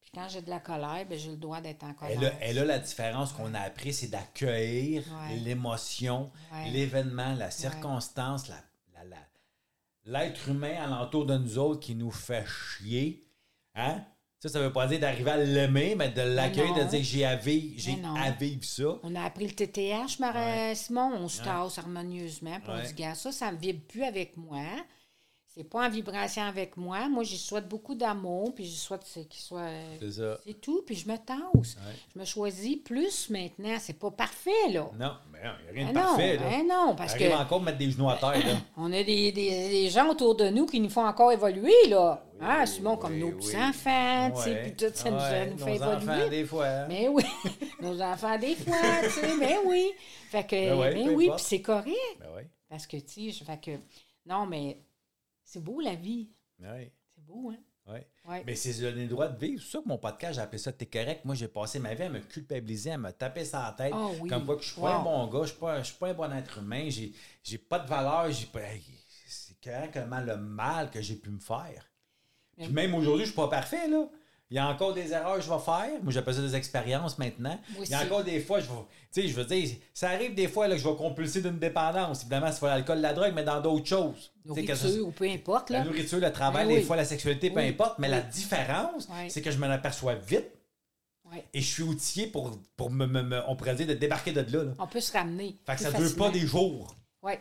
Puis 0.00 0.10
quand 0.14 0.26
j'ai 0.30 0.40
de 0.40 0.48
la 0.48 0.60
colère, 0.60 1.04
ben, 1.06 1.18
j'ai 1.18 1.30
le 1.32 1.36
droit 1.36 1.60
d'être 1.60 1.84
en 1.84 1.92
colère. 1.92 2.16
Elle 2.18 2.26
a, 2.26 2.32
elle 2.40 2.58
a 2.60 2.64
la 2.64 2.78
différence 2.78 3.32
qu'on 3.34 3.52
a 3.52 3.60
appris, 3.60 3.92
c'est 3.92 4.08
d'accueillir 4.08 5.02
Ouais. 5.28 5.36
l'émotion, 5.44 6.30
Ouais. 6.54 6.70
l'événement, 6.70 7.34
la 7.34 7.50
circonstance, 7.50 8.48
la- 8.48 8.64
la- 8.94 9.04
la- 9.04 10.20
l'être 10.20 10.48
humain 10.48 10.82
alentour 10.82 11.26
de 11.26 11.36
nous 11.36 11.58
autres 11.58 11.80
qui 11.80 11.94
nous 11.94 12.10
fait 12.10 12.46
chier. 12.46 13.22
Hein? 13.76 14.04
Ça, 14.38 14.48
ça 14.50 14.60
veut 14.60 14.72
pas 14.72 14.86
dire 14.86 15.00
d'arriver 15.00 15.30
à 15.30 15.36
l'aimer, 15.38 15.94
mais 15.96 16.10
de 16.10 16.20
l'accueillir, 16.22 16.74
de 16.74 16.84
dire 16.84 17.02
j'ai 17.02 17.24
à 17.24 17.36
vivre, 17.36 17.74
j'ai 17.78 17.98
à 18.16 18.30
vivre 18.32 18.64
ça. 18.64 18.84
On 19.02 19.14
a 19.14 19.22
appris 19.24 19.46
le 19.46 19.52
TTH, 19.54 20.18
Marie 20.20 20.76
Simon, 20.76 21.12
on 21.14 21.28
se 21.28 21.42
tasse 21.42 21.78
harmonieusement. 21.78 22.58
On 22.68 22.74
Ouais. 22.74 22.86
dit, 22.86 22.94
gars, 22.94 23.14
ça, 23.14 23.32
ça 23.32 23.50
ne 23.50 23.56
vibre 23.56 23.80
plus 23.88 24.04
avec 24.04 24.36
moi. 24.36 24.60
C'est 25.56 25.64
pas 25.64 25.86
en 25.86 25.88
vibration 25.88 26.42
avec 26.42 26.76
moi. 26.76 27.08
Moi, 27.08 27.24
j'y 27.24 27.38
souhaite 27.38 27.66
beaucoup 27.66 27.94
d'amour, 27.94 28.54
puis 28.54 28.66
j'y 28.66 28.76
souhaite 28.76 29.04
qu'il 29.30 29.40
soit. 29.40 29.70
C'est 29.98 30.12
ça. 30.12 30.38
C'est 30.46 30.60
tout, 30.60 30.82
puis 30.84 30.94
je 30.94 31.08
me 31.08 31.16
tasse. 31.16 31.38
Ouais. 31.54 31.94
Je 32.14 32.20
me 32.20 32.24
choisis 32.26 32.76
plus 32.84 33.30
maintenant. 33.30 33.74
C'est 33.80 33.98
pas 33.98 34.10
parfait, 34.10 34.50
là. 34.70 34.90
Non, 34.98 35.12
mais 35.32 35.38
il 35.38 35.42
n'y 35.44 35.48
a 35.48 35.56
rien 35.72 35.86
Ah 35.88 35.92
de 35.92 35.94
parfait. 35.94 36.36
non, 36.36 36.44
là. 36.44 36.50
hein, 36.50 36.64
non, 36.88 36.94
parce 36.94 37.14
Arrive 37.14 37.30
que 37.30 37.34
encore 37.36 37.62
mettre 37.62 37.78
des 37.78 37.90
genoux 37.90 38.10
à 38.10 38.16
terre. 38.16 38.32
Là. 38.46 38.54
on 38.76 38.92
a 38.92 39.02
des, 39.02 39.32
des- 39.32 39.32
des 39.70 39.88
gens 39.88 40.10
autour 40.10 40.34
de 40.34 40.50
nous 40.50 40.66
qui 40.66 40.78
nous 40.78 40.90
font 40.90 41.06
encore 41.06 41.32
évoluer, 41.32 41.88
là. 41.88 42.22
hein, 42.38 42.66
Simon, 42.66 42.98
comme 42.98 43.12
oui, 43.14 43.20
nos 43.20 43.28
oui. 43.28 43.36
petits-enfants, 43.36 44.32
tu 44.36 44.42
sais, 44.42 44.62
puis 44.62 44.72
tout 44.76 44.92
ça 44.94 45.10
nous, 45.10 45.16
Ouais, 45.16 45.46
nous 45.46 45.56
nos 45.58 45.64
fait 45.64 45.82
enfants, 45.82 46.00
évoluer. 46.12 46.28
des 46.28 46.44
fois. 46.44 46.86
Mais 46.86 47.08
oui, 47.08 47.24
nos 47.80 47.98
enfants, 48.02 48.38
des 48.38 48.54
fois, 48.56 48.76
tu 49.04 49.08
sais, 49.10 49.36
mais 49.38 49.56
oui. 49.64 49.90
Fait 50.30 50.44
que, 50.44 50.50
Ben 50.54 50.78
ouais, 50.78 50.94
mais 50.94 51.04
peu 51.04 51.14
oui, 51.14 51.30
puis 51.34 51.42
c'est 51.42 51.62
correct. 51.62 51.94
Ben 52.20 52.26
oui. 52.36 52.42
Parce 52.68 52.86
que, 52.86 52.98
tu 52.98 53.08
sais, 53.08 53.30
je- 53.30 53.42
fait 53.44 53.58
que, 53.58 53.70
non, 54.26 54.44
mais 54.44 54.76
c'est 55.46 55.62
beau 55.62 55.80
la 55.80 55.94
vie. 55.94 56.28
Ouais. 56.60 56.92
C'est 57.14 57.24
beau, 57.24 57.50
hein? 57.50 57.56
Ouais. 57.86 58.06
Ouais. 58.28 58.42
Mais 58.44 58.56
c'est 58.56 58.78
le 58.90 59.06
droit 59.06 59.28
de 59.28 59.38
vivre. 59.38 59.62
C'est 59.62 59.70
ça 59.70 59.78
que 59.78 59.88
mon 59.88 59.96
podcast, 59.96 60.34
j'ai 60.34 60.40
appelé 60.40 60.58
ça 60.58 60.72
T'es 60.72 60.86
correct. 60.86 61.24
Moi, 61.24 61.36
j'ai 61.36 61.46
passé 61.46 61.78
ma 61.78 61.94
vie 61.94 62.02
à 62.02 62.08
me 62.08 62.18
culpabiliser, 62.18 62.90
à 62.90 62.98
me 62.98 63.12
taper 63.12 63.44
sur 63.44 63.60
la 63.60 63.72
tête. 63.72 63.92
Ah 63.94 64.08
oui. 64.20 64.28
Comme 64.28 64.44
quoi 64.44 64.56
que 64.56 64.62
je 64.62 64.72
suis 64.72 64.80
pas 64.80 64.96
un 64.96 65.02
bon 65.04 65.26
gars, 65.28 65.42
je 65.42 65.50
suis 65.50 65.58
pas, 65.58 65.78
je 65.82 65.86
suis 65.86 65.96
pas 65.96 66.08
un 66.08 66.14
bon 66.14 66.32
être 66.32 66.58
humain, 66.58 66.88
j'ai, 66.88 67.12
j'ai 67.44 67.58
pas 67.58 67.78
de 67.78 67.88
valeur, 67.88 68.30
j'ai 68.32 68.46
pas. 68.46 68.60
C'est 69.28 69.60
correctement 69.62 70.20
le 70.20 70.36
mal 70.36 70.90
que 70.90 71.00
j'ai 71.00 71.14
pu 71.14 71.30
me 71.30 71.38
faire. 71.38 71.88
Puis 72.58 72.68
même 72.68 72.94
aujourd'hui, 72.94 73.24
je 73.24 73.30
suis 73.30 73.36
pas 73.36 73.48
parfait, 73.48 73.88
là. 73.88 74.08
Il 74.48 74.56
y 74.56 74.58
a 74.60 74.68
encore 74.68 74.94
des 74.94 75.10
erreurs 75.12 75.34
que 75.36 75.40
je 75.42 75.50
vais 75.50 75.58
faire. 75.58 75.90
Moi, 76.04 76.12
j'appelle 76.12 76.34
ça 76.34 76.40
des 76.40 76.54
expériences 76.54 77.18
maintenant. 77.18 77.58
Il 77.82 77.88
y 77.90 77.94
a 77.94 78.02
encore 78.04 78.22
des 78.22 78.38
fois, 78.38 78.60
je 78.60 78.66
vais. 78.66 78.72
Tu 79.12 79.22
sais, 79.22 79.28
je 79.28 79.34
veux 79.34 79.44
dire, 79.44 79.76
ça 79.92 80.10
arrive 80.10 80.34
des 80.34 80.46
fois 80.46 80.68
là, 80.68 80.76
que 80.76 80.80
je 80.80 80.88
vais 80.88 80.94
compulser 80.94 81.42
d'une 81.42 81.58
dépendance. 81.58 82.20
Évidemment, 82.20 82.52
c'est 82.52 82.60
pas 82.60 82.68
l'alcool, 82.68 82.98
la 83.00 83.12
drogue, 83.12 83.32
mais 83.34 83.42
dans 83.42 83.60
d'autres 83.60 83.86
choses. 83.86 84.32
Que 84.44 84.74
ça- 84.76 84.84
Nourriture 84.86 85.06
ou 85.08 85.10
peu 85.10 85.28
importe, 85.28 85.70
la 85.70 85.78
là. 85.80 85.84
nourriture, 85.84 86.20
le 86.20 86.30
travail, 86.30 86.68
Ben 86.68 86.76
des 86.76 86.82
fois 86.82 86.94
la 86.94 87.04
sexualité, 87.04 87.50
peu 87.50 87.58
Oui. 87.60 87.68
importe, 87.70 87.98
mais 87.98 88.08
la 88.08 88.20
différence, 88.20 89.08
c'est 89.28 89.42
que 89.42 89.50
je 89.50 89.58
m'en 89.58 89.66
aperçois 89.70 90.14
vite 90.14 90.46
et 91.52 91.60
je 91.60 91.66
suis 91.66 91.82
outillé 91.82 92.28
pour, 92.28 92.56
pour 92.76 92.90
me, 92.90 93.04
me- 93.06 93.22
me- 93.24 93.42
on 93.48 93.56
pourrait 93.56 93.74
dire, 93.74 93.88
de 93.88 93.94
débarquer 93.94 94.30
de 94.30 94.42
là. 94.56 94.62
là. 94.64 94.72
On 94.78 94.86
peut 94.86 95.00
se 95.00 95.12
ramener. 95.12 95.56
Fait 95.66 95.74
que 95.74 95.80
ça 95.82 95.90
ne 95.90 95.96
dure 95.96 96.16
pas 96.16 96.30
des 96.30 96.46
jours. 96.46 96.94
Ouais. 97.20 97.40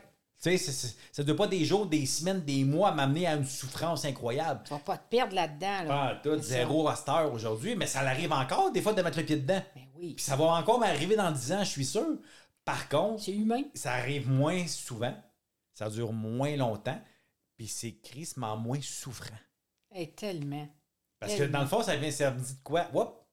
Tu 0.52 0.58
sais, 0.60 0.72
ça 1.12 1.22
ne 1.24 1.26
dure 1.26 1.36
pas 1.36 1.48
des 1.48 1.66
jours, 1.66 1.88
des 1.88 2.06
semaines, 2.06 2.42
des 2.42 2.64
mois 2.64 2.92
m'amener 2.92 3.26
à 3.26 3.34
une 3.34 3.46
souffrance 3.46 4.06
incroyable. 4.06 4.62
Tu 4.64 4.74
vas 4.74 4.80
pas 4.80 4.98
te 4.98 5.10
perdre 5.10 5.34
là-dedans, 5.34 5.84
là. 5.84 5.88
Pas 5.88 6.16
tout, 6.22 6.40
zéro 6.40 6.88
à 6.88 6.96
cette 6.96 7.10
heure 7.10 7.34
aujourd'hui, 7.34 7.76
mais 7.76 7.88
ça 7.88 8.04
l'arrive 8.04 8.32
encore 8.32 8.72
des 8.72 8.80
fois 8.82 8.94
de 8.94 9.02
mettre 9.02 9.18
le 9.18 9.26
pied 9.26 9.38
dedans. 9.38 9.64
Ben 9.76 9.88
oui. 9.96 10.14
Puis 10.14 10.24
ça 10.24 10.36
va 10.36 10.46
encore 10.46 10.80
m'arriver 10.80 11.16
dans 11.16 11.32
10 11.32 11.52
ans, 11.54 11.64
je 11.64 11.70
suis 11.70 11.86
sûr. 11.86 12.06
Par 12.64 12.88
contre, 12.90 13.24
C'est 13.24 13.32
humain. 13.32 13.64
ça 13.74 13.94
arrive 13.94 14.30
moins 14.30 14.68
souvent, 14.68 15.16
ça 15.74 15.90
dure 15.90 16.14
moins 16.14 16.56
longtemps. 16.56 17.02
puis 17.58 17.68
c'est 17.68 17.94
crissement 18.04 18.56
moins 18.56 18.82
souffrant. 18.84 19.40
Eh, 19.96 20.12
tellement. 20.12 20.68
Parce 21.20 21.34
que 21.36 21.44
dans 21.44 21.62
le 21.62 21.68
fond, 21.68 21.82
ça 21.82 21.96
vient 21.96 22.12
servir 22.12 22.40
de 22.44 22.48
quoi? 22.64 22.88
Whoop! 22.94 23.25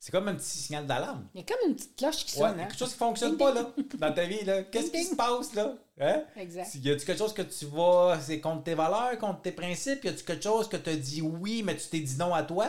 C'est 0.00 0.12
comme 0.12 0.28
un 0.28 0.34
petit 0.34 0.58
signal 0.58 0.86
d'alarme. 0.86 1.26
Il 1.34 1.40
y 1.40 1.42
a 1.42 1.46
comme 1.46 1.68
une 1.68 1.74
petite 1.74 1.96
cloche 1.96 2.24
qui 2.24 2.38
Ouais, 2.40 2.48
sonne. 2.50 2.60
hein? 2.60 2.66
quelque 2.66 2.78
chose 2.78 2.92
qui 2.92 2.98
fonctionne 2.98 3.30
Ding, 3.30 3.38
pas, 3.38 3.52
là, 3.52 3.70
dans 3.98 4.12
ta 4.12 4.24
vie, 4.26 4.44
là. 4.44 4.62
Qu'est-ce 4.62 4.90
qui 4.92 5.02
se 5.04 5.16
passe, 5.16 5.54
là? 5.54 5.74
Hein? 6.00 6.22
Exact. 6.36 6.72
Y 6.76 6.90
a-tu 6.90 7.04
quelque 7.04 7.18
chose 7.18 7.34
que 7.34 7.42
tu 7.42 7.66
vas, 7.66 8.18
c'est 8.20 8.40
contre 8.40 8.62
tes 8.62 8.74
valeurs, 8.74 9.18
contre 9.18 9.42
tes 9.42 9.50
principes? 9.52 10.04
Y 10.04 10.08
a-tu 10.08 10.22
quelque 10.24 10.44
chose 10.44 10.68
que 10.68 10.76
tu 10.76 10.90
as 10.90 10.96
dit 10.96 11.20
oui, 11.20 11.62
mais 11.64 11.76
tu 11.76 11.88
t'es 11.88 11.98
dit 11.98 12.16
non 12.16 12.32
à 12.32 12.44
toi? 12.44 12.68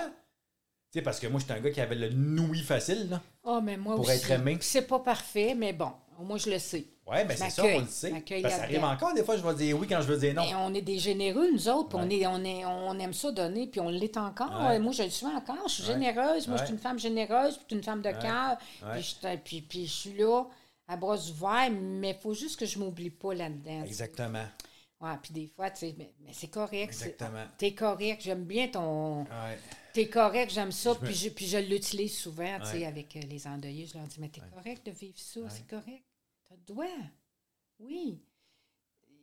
Tu 0.92 0.98
sais, 0.98 1.02
parce 1.04 1.20
que 1.20 1.28
moi, 1.28 1.40
j'étais 1.40 1.54
un 1.54 1.60
gars 1.60 1.70
qui 1.70 1.82
avait 1.82 1.94
le 1.94 2.10
noui 2.10 2.64
facile, 2.64 3.10
là. 3.12 3.22
Ah, 3.46 3.60
mais 3.64 3.78
moi 3.78 3.94
Pour 3.96 4.06
aussi. 4.06 4.14
être 4.14 4.32
aimé. 4.32 4.58
C'est 4.62 4.88
pas 4.88 4.98
parfait, 5.00 5.54
mais 5.56 5.72
bon, 5.72 5.92
moi, 6.20 6.38
je 6.40 6.50
le 6.50 6.58
sais. 6.58 6.86
Ouais, 7.10 7.26
ben 7.26 7.36
c'est 7.36 7.50
ça, 7.50 7.64
on 7.66 7.80
le 7.80 7.88
sait. 7.88 8.12
Ben, 8.12 8.50
ça 8.50 8.64
arrive 8.64 8.84
encore, 8.84 9.14
des 9.14 9.24
fois, 9.24 9.36
je 9.36 9.42
vais 9.44 9.56
dire 9.56 9.78
oui 9.80 9.88
quand 9.88 10.02
je 10.02 10.08
veux 10.08 10.18
dire 10.18 10.34
non. 10.36 10.44
Mais 10.46 10.56
on 10.56 10.74
est 10.74 10.82
des 10.82 11.00
généreux, 11.00 11.50
nous 11.52 11.68
autres, 11.68 11.90
puis 11.90 11.98
on, 12.00 12.10
est, 12.10 12.28
on, 12.28 12.44
est, 12.44 12.66
on 12.66 13.00
aime 13.00 13.14
ça 13.14 13.32
donner, 13.32 13.68
puis 13.68 13.80
on 13.82 13.90
l'est 13.90 14.16
encore. 14.18 14.52
Ouais. 14.68 14.78
Moi, 14.80 14.92
je 14.94 15.04
le 15.04 15.10
suis 15.10 15.26
encore. 15.26 15.68
Je 15.68 15.74
suis 15.74 15.84
Ouais. 15.84 15.94
généreuse. 15.94 16.48
Moi, 16.48 16.58
je 16.58 16.66
suis 16.66 16.74
une 16.74 16.80
femme 16.80 17.00
généreuse, 17.00 17.60
puis 17.68 17.76
une 17.76 17.84
femme 17.84 18.02
de 18.02 18.12
cœur. 18.12 18.58
Puis, 18.94 19.02
je, 19.24 19.36
puis, 19.38 19.62
puis 19.62 19.88
je 19.88 19.92
suis 19.94 20.14
là, 20.18 20.44
à 20.88 20.96
bras 20.98 21.18
ouverts, 21.18 21.72
mais 21.72 22.12
il 22.12 22.22
faut 22.22 22.34
juste 22.34 22.60
que 22.60 22.66
je 22.66 22.78
m'oublie 22.80 23.10
pas 23.10 23.34
là-dedans. 23.34 23.84
Exactement. 23.84 24.46
Ouais, 25.02 25.14
puis 25.24 25.32
des 25.34 25.48
fois, 25.48 25.70
tu 25.72 25.80
sais, 25.80 25.96
mais, 25.98 26.12
mais 26.26 26.32
c'est 26.34 26.50
correct. 26.50 26.90
Exactement. 26.92 27.46
T'es 27.58 27.74
correct, 27.74 28.22
j'aime 28.22 28.44
bien 28.44 28.68
ton. 28.68 29.26
T'es 29.94 30.08
correct, 30.08 30.52
j'aime 30.54 30.72
ça, 30.72 30.94
puis 30.94 31.16
je, 31.16 31.30
puis 31.30 31.48
je 31.48 31.58
l'utilise 31.58 32.16
souvent, 32.16 32.60
tu 32.60 32.68
sais, 32.68 32.86
avec 32.86 33.16
euh, 33.16 33.22
les 33.30 33.48
endeuillés. 33.48 33.88
Je 33.88 33.98
leur 33.98 34.06
dis, 34.08 34.18
mais 34.20 34.30
t'es 34.30 34.42
correct 34.54 34.86
de 34.86 34.92
vivre 34.92 35.18
ça, 35.18 35.40
c'est 35.50 35.66
correct. 35.68 36.04
T'as 36.50 36.74
le. 36.74 36.90
Oui. 37.80 38.22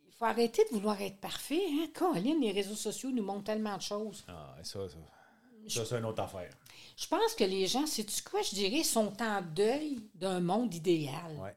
Il 0.06 0.12
faut 0.12 0.24
arrêter 0.24 0.64
de 0.64 0.74
vouloir 0.74 1.00
être 1.02 1.18
parfait, 1.18 1.62
hein. 1.70 1.88
Colin, 1.94 2.40
les 2.40 2.52
réseaux 2.52 2.74
sociaux 2.74 3.10
nous 3.10 3.22
montrent 3.22 3.44
tellement 3.44 3.76
de 3.76 3.82
choses. 3.82 4.24
Ah, 4.28 4.56
ça, 4.62 4.88
ça. 4.88 4.96
Ça, 5.68 5.84
c'est 5.84 5.98
une 5.98 6.04
autre 6.04 6.22
affaire. 6.22 6.50
Je 6.96 7.06
pense 7.08 7.34
que 7.34 7.44
les 7.44 7.66
gens, 7.66 7.86
sais-tu 7.86 8.22
quoi, 8.22 8.40
je 8.42 8.54
dirais, 8.54 8.84
sont 8.84 9.12
en 9.20 9.42
deuil 9.42 10.00
d'un 10.14 10.40
monde 10.40 10.72
idéal. 10.72 11.36
Ouais. 11.38 11.56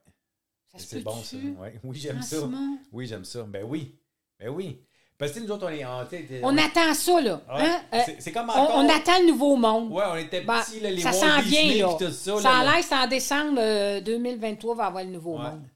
Ça 0.72 0.80
se 0.80 0.88
C'est 0.88 1.02
bon, 1.02 1.22
ça. 1.24 1.38
Ouais. 1.38 1.80
Oui, 1.84 1.98
j'aime 1.98 2.22
ça. 2.22 2.50
Oui, 2.92 3.06
j'aime 3.06 3.26
ça. 3.26 3.44
Ben 3.44 3.64
oui. 3.64 3.96
Ben 4.40 4.50
oui. 4.50 4.84
Parce 5.20 5.34
que 5.34 5.40
nous 5.42 5.52
autres, 5.52 5.68
on 5.68 5.70
est. 5.70 5.86
On, 5.86 6.06
t'sais, 6.06 6.40
On 6.44 6.58
attend 6.58 6.94
ça, 6.94 7.20
là. 7.22 7.42
Ouais. 7.50 7.62
hein? 7.62 7.82
Euh, 7.94 8.00
C'est- 8.20 8.32
comme 8.32 8.50
on, 8.50 8.54
encore- 8.54 8.76
on 8.78 8.88
attend 8.90 9.20
le 9.20 9.28
nouveau 9.28 9.56
monde. 9.58 9.92
Ouais, 9.92 10.04
on 10.10 10.16
était 10.16 10.42
Ben, 10.42 10.62
petits, 10.62 10.80
là, 10.80 10.90
les 10.92 11.02
ça 11.02 11.12
s'en 11.12 11.42
vient, 11.42 11.88
là. 11.88 11.94
tout 12.00 12.10
ça. 12.12 12.38
Ça 12.38 12.42
là, 12.42 12.60
a 12.60 12.64
l'air, 12.76 12.84
c'est 12.84 12.96
en 12.96 13.06
décembre 13.08 13.58
euh, 13.60 14.00
2023, 14.00 14.76
va 14.76 14.86
avoir 14.86 15.04
le 15.04 15.10
nouveau 15.10 15.38
Ouais. 15.38 15.44
monde. 15.44 15.68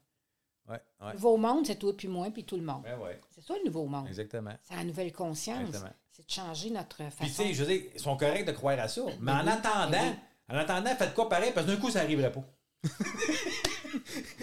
Ouais, 0.66 0.76
ouais. 1.02 1.08
Le 1.08 1.12
nouveau 1.12 1.36
monde, 1.36 1.66
c'est 1.66 1.74
toi 1.78 1.92
puis 1.94 2.08
moi 2.08 2.28
puis 2.32 2.44
tout 2.44 2.56
le 2.56 2.62
monde. 2.62 2.80
Ben 2.84 2.98
ouais. 2.98 3.20
C'est 3.34 3.44
ça 3.46 3.52
le 3.62 3.66
nouveau 3.66 3.84
monde. 3.84 4.06
Exactement. 4.08 4.52
C'est 4.62 4.76
la 4.76 4.84
nouvelle 4.84 5.12
conscience. 5.12 5.60
Exactement. 5.66 5.92
C'est 6.10 6.26
de 6.26 6.32
changer 6.32 6.70
notre 6.70 6.96
Puis, 6.96 7.10
façon. 7.10 7.42
tu 7.42 7.48
sais, 7.48 7.52
je 7.54 7.64
veux 7.64 7.70
dire, 7.70 7.82
ils 7.94 8.00
sont 8.00 8.16
corrects 8.16 8.46
de 8.46 8.52
croire 8.52 8.80
à 8.80 8.88
ça. 8.88 9.02
Mais 9.20 9.30
en 9.32 9.42
oui, 9.44 9.50
attendant, 9.50 9.90
ben 9.90 10.16
en 10.48 10.56
attendant, 10.56 10.94
faites 10.96 11.12
quoi 11.12 11.28
pareil, 11.28 11.52
parce 11.54 11.66
que 11.66 11.72
d'un 11.72 11.76
coup, 11.76 11.90
ça 11.90 12.00
n'arriverait 12.00 12.32
pas. 12.32 12.44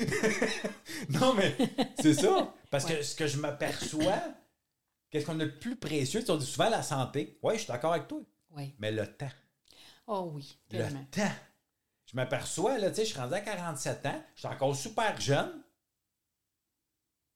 non, 1.10 1.34
mais 1.34 1.56
c'est 2.00 2.14
ça. 2.14 2.54
Parce 2.70 2.86
que 2.86 3.02
ce 3.02 3.16
que 3.16 3.26
je 3.28 3.38
m'aperçois, 3.38 4.20
qu'est-ce 5.12 5.26
qu'on 5.28 5.40
a 5.40 5.46
de 5.46 5.52
plus 5.52 5.76
précieux, 5.76 6.24
tu 6.24 6.32
on 6.32 6.38
dit 6.38 6.46
souvent 6.46 6.70
la 6.70 6.82
santé. 6.82 7.38
Oui, 7.44 7.54
je 7.56 7.60
suis 7.60 7.68
d'accord 7.68 7.94
avec 7.94 8.08
toi. 8.08 8.22
Oui. 8.52 8.74
Mais 8.80 8.92
le 8.92 9.06
temps. 9.08 9.30
Oh 10.08 10.32
oui, 10.34 10.58
Le 10.72 10.78
tellement. 10.80 11.06
temps. 11.12 11.32
Je 12.08 12.16
m'aperçois, 12.16 12.78
là, 12.80 12.90
tu 12.90 12.98
sais, 12.98 13.06
je 13.06 13.12
suis 13.12 13.20
rendu 13.20 13.34
à 13.36 13.40
47 13.42 14.06
ans, 14.08 14.24
je 14.36 14.40
suis 14.42 14.48
encore 14.48 14.76
super 14.76 15.22
jeune, 15.22 15.64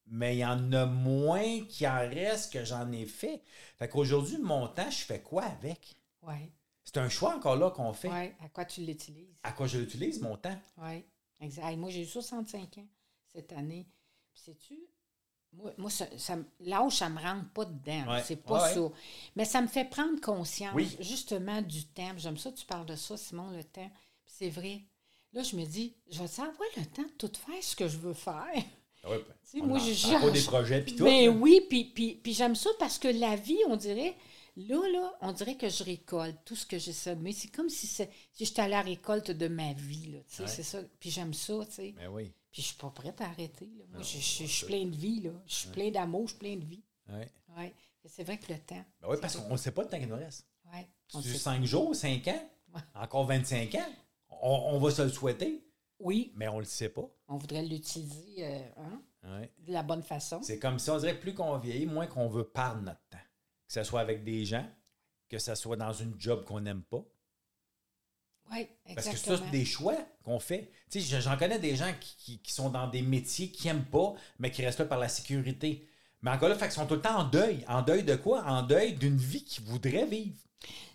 mais 0.08 0.36
il 0.36 0.40
y 0.40 0.46
en 0.46 0.72
a 0.74 0.86
moins 0.86 1.66
qui 1.66 1.88
en 1.88 2.00
reste 2.00 2.52
que 2.54 2.66
j'en 2.66 2.92
ai 2.92 3.06
fait. 3.06 3.42
Fait 3.78 3.88
qu'aujourd'hui, 3.88 4.38
mon 4.38 4.68
temps, 4.68 4.90
je 4.92 5.04
fais 5.06 5.22
quoi 5.22 5.44
avec? 5.44 5.96
Oui. 6.24 6.52
C'est 6.84 6.98
un 6.98 7.10
choix 7.10 7.36
encore 7.36 7.56
là 7.56 7.72
qu'on 7.72 7.94
fait. 7.94 8.10
Oui. 8.10 8.32
À 8.44 8.50
quoi 8.50 8.66
tu 8.66 8.82
l'utilises? 8.82 9.36
À 9.44 9.52
quoi 9.54 9.68
je 9.68 9.78
l'utilise, 9.80 10.22
mon 10.22 10.38
temps? 10.38 10.58
Oui. 10.78 11.06
Exact. 11.40 11.76
Moi, 11.78 11.90
j'ai 11.90 12.02
eu 12.04 12.06
65 12.06 12.78
ans 12.78 12.88
cette 13.28 13.52
année. 13.54 13.88
Puis, 14.34 14.42
sais-tu, 14.44 14.78
moi, 15.58 15.72
moi 15.78 15.90
ça, 15.90 16.06
ça 16.18 16.36
me- 16.36 16.46
l'âge, 16.62 16.94
ça 16.98 17.10
me 17.10 17.20
rentre 17.22 17.50
pas 17.50 17.66
dedans. 17.66 18.12
Ouais. 18.14 18.24
C'est 18.26 18.36
pas 18.38 18.64
Ouais, 18.64 18.74
ça. 18.74 18.82
Mais 19.36 19.46
ça 19.46 19.62
me 19.62 19.68
fait 19.68 19.86
prendre 19.86 20.20
conscience, 20.22 20.74
Oui. 20.76 20.96
justement, 21.00 21.62
du 21.62 21.86
temps. 21.86 22.12
J'aime 22.18 22.38
ça, 22.38 22.52
tu 22.52 22.66
parles 22.66 22.86
de 22.86 22.96
ça, 22.96 23.18
Simon, 23.18 23.50
le 23.52 23.64
temps. 23.64 23.90
C'est 24.26 24.50
vrai. 24.50 24.82
Là, 25.34 25.44
je 25.44 25.56
me 25.56 25.66
dis, 25.66 25.94
je 26.10 26.20
vais 26.24 26.40
avoir 26.40 26.70
le 26.78 26.86
temps 26.86 27.04
de 27.04 27.28
tout 27.28 27.32
faire 27.46 27.62
ce 27.64 27.76
que 27.76 27.88
je 27.88 27.98
veux 27.98 28.14
faire. 28.14 28.46
Ouais, 29.08 29.24
Tu 29.52 29.60
sais, 29.60 29.62
on 29.62 29.68
moi, 29.68 29.80
je 29.80 30.16
encore 30.16 30.32
des 30.32 30.42
projets 30.42 30.82
puis 30.82 30.96
tout. 30.96 31.04
Mais 31.04 31.26
là. 31.26 31.32
oui, 31.32 31.62
puis, 31.70 32.22
j'aime 32.34 32.56
ça 32.56 32.70
parce 32.80 32.98
que 32.98 33.08
la 33.10 33.36
vie, 33.36 33.60
on 33.68 33.76
dirait, 33.76 34.16
là, 34.58 34.82
là, 34.92 35.14
on 35.22 35.32
dirait 35.34 35.56
que 35.58 35.70
je 35.70 35.84
récolte 35.84 36.38
tout 36.46 36.56
ce 36.56 36.66
que 36.66 36.80
j'ai 36.80 36.94
semé. 36.94 37.32
C'est 37.34 37.50
comme 37.50 37.70
si, 37.70 37.86
c'est- 37.86 38.10
si 38.34 38.46
j'étais 38.46 38.62
à 38.64 38.68
la 38.68 38.82
récolte 38.82 39.30
de 39.32 39.48
ma 39.48 39.74
vie, 39.74 40.14
là, 40.14 40.20
tu 40.28 40.38
sais, 40.38 40.48
c'est 40.48 40.64
ça. 40.64 40.80
Puis 41.00 41.12
j'aime 41.12 41.34
ça, 41.34 41.54
tu 41.68 41.72
sais. 41.74 41.94
Mais 41.98 42.08
oui. 42.08 42.32
Puis 42.56 42.62
je 42.62 42.68
suis 42.70 42.78
pas 42.78 42.90
prête 42.90 43.20
à 43.20 43.26
arrêter, 43.26 43.66
là. 43.78 43.84
Moi, 43.92 44.02
je, 44.02 44.18
je- 44.18 44.44
je 44.46 44.48
suis 44.48 44.66
plein 44.66 44.86
de 44.86 44.96
vie, 44.96 45.20
là. 45.20 45.32
Je 45.46 45.54
suis 45.56 45.70
plein 45.72 45.92
d'amour, 45.92 46.22
je 46.24 46.30
suis 46.30 46.40
plein 46.40 46.56
de 46.56 46.64
vie. 46.64 46.82
Ouais. 47.10 47.30
Ouais. 47.58 47.74
C'est 48.06 48.24
vrai 48.24 48.38
que 48.38 48.54
le 48.54 48.60
temps. 48.60 48.82
Ben 49.02 49.10
oui, 49.10 49.18
parce 49.20 49.36
qu'on 49.36 49.52
ne 49.52 49.58
sait 49.58 49.72
pas 49.72 49.84
le 49.84 49.90
temps 49.90 50.00
qu'il 50.00 50.08
nous 50.08 50.16
reste. 50.16 50.48
Ouais. 50.72 50.88
C'est 51.10 51.22
sait- 51.22 51.38
5 51.38 51.66
jours, 51.66 51.94
5 51.94 52.26
ans, 52.30 52.50
Ouais. 52.74 52.80
encore 52.94 53.26
25 53.26 53.76
ans? 53.76 53.90
On, 54.42 54.70
on 54.74 54.80
va 54.80 54.90
se 54.90 55.02
le 55.02 55.10
souhaiter, 55.10 55.68
Oui, 56.00 56.32
mais 56.38 56.48
on 56.48 56.60
le 56.60 56.66
sait 56.66 56.88
pas. 56.88 57.06
on 57.28 57.36
voudrait 57.36 57.64
l'utiliser 57.64 58.36
euh, 58.46 58.60
hein, 58.78 59.02
Ouais. 59.38 59.52
de 59.60 59.74
la 59.74 59.84
bonne 59.84 60.04
façon. 60.04 60.42
C'est 60.42 60.58
comme 60.58 60.80
ça, 60.80 60.94
on 60.96 61.00
dirait 61.00 61.18
que 61.18 61.22
plus 61.22 61.34
qu'on 61.34 61.58
vieillit, 61.58 61.86
moins 61.88 62.08
qu'on 62.08 62.30
veut 62.30 62.46
perdre 62.48 62.82
notre 62.84 63.02
temps. 63.10 63.18
Que 63.68 63.74
ce 63.74 63.84
soit 63.84 64.00
avec 64.00 64.24
des 64.24 64.46
gens, 64.46 64.66
que 65.28 65.40
ce 65.40 65.56
soit 65.56 65.76
dans 65.76 65.92
une 65.92 66.14
job 66.18 66.46
qu'on 66.46 66.62
n'aime 66.62 66.84
pas. 66.84 67.04
Oui, 68.52 68.68
Parce 68.94 69.10
que 69.10 69.18
exactement. 69.18 69.38
ça, 69.38 69.44
c'est 69.44 69.50
des 69.52 69.66
choix 69.66 69.96
qu'on 70.24 70.40
fait. 70.40 70.72
Tu 70.90 71.02
sais, 71.02 71.22
j'en 71.22 71.38
connais 71.38 71.60
des 71.60 71.76
gens 71.76 71.92
qui, 72.00 72.16
qui- 72.18 72.40
qui 72.40 72.54
sont 72.54 72.70
dans 72.70 72.88
des 72.88 73.02
métiers 73.02 73.52
qu'ils 73.52 73.68
n'aiment 73.72 73.86
pas, 73.86 74.14
mais 74.40 74.52
qui 74.52 74.66
restent 74.66 74.80
là 74.80 74.86
par 74.86 75.00
la 75.00 75.10
sécurité. 75.10 75.88
Mais 76.22 76.32
encore 76.32 76.50
là, 76.50 76.56
fait 76.56 76.66
qu'ils 76.66 76.74
sont 76.74 76.88
tout 76.88 76.96
le 76.96 77.02
temps 77.02 77.18
en 77.20 77.24
deuil. 77.26 77.64
En 77.68 77.82
deuil 77.82 78.04
de 78.04 78.16
quoi? 78.16 78.44
En 78.46 78.64
deuil 78.64 78.94
d'une 78.94 79.18
vie 79.18 79.44
qu'ils 79.44 79.64
voudraient 79.66 80.06
vivre. 80.06 80.38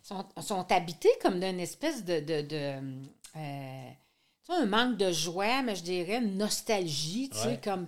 sont, 0.03 0.25
sont 0.41 0.67
habités 0.73 1.11
comme 1.23 1.41
d'une 1.41 1.61
espèce 1.61 2.05
de. 2.05 2.21
de, 2.21 2.43
de, 2.43 2.81
euh, 3.37 3.91
tu 4.45 4.53
sais, 4.53 4.59
un 4.63 4.67
manque 4.67 4.97
de 4.97 5.13
joie, 5.13 5.63
mais 5.63 5.77
je 5.77 5.83
dirais 5.83 6.19
une 6.19 6.37
nostalgie, 6.39 7.31
tu 7.31 7.39
sais, 7.39 7.59
comme. 7.63 7.87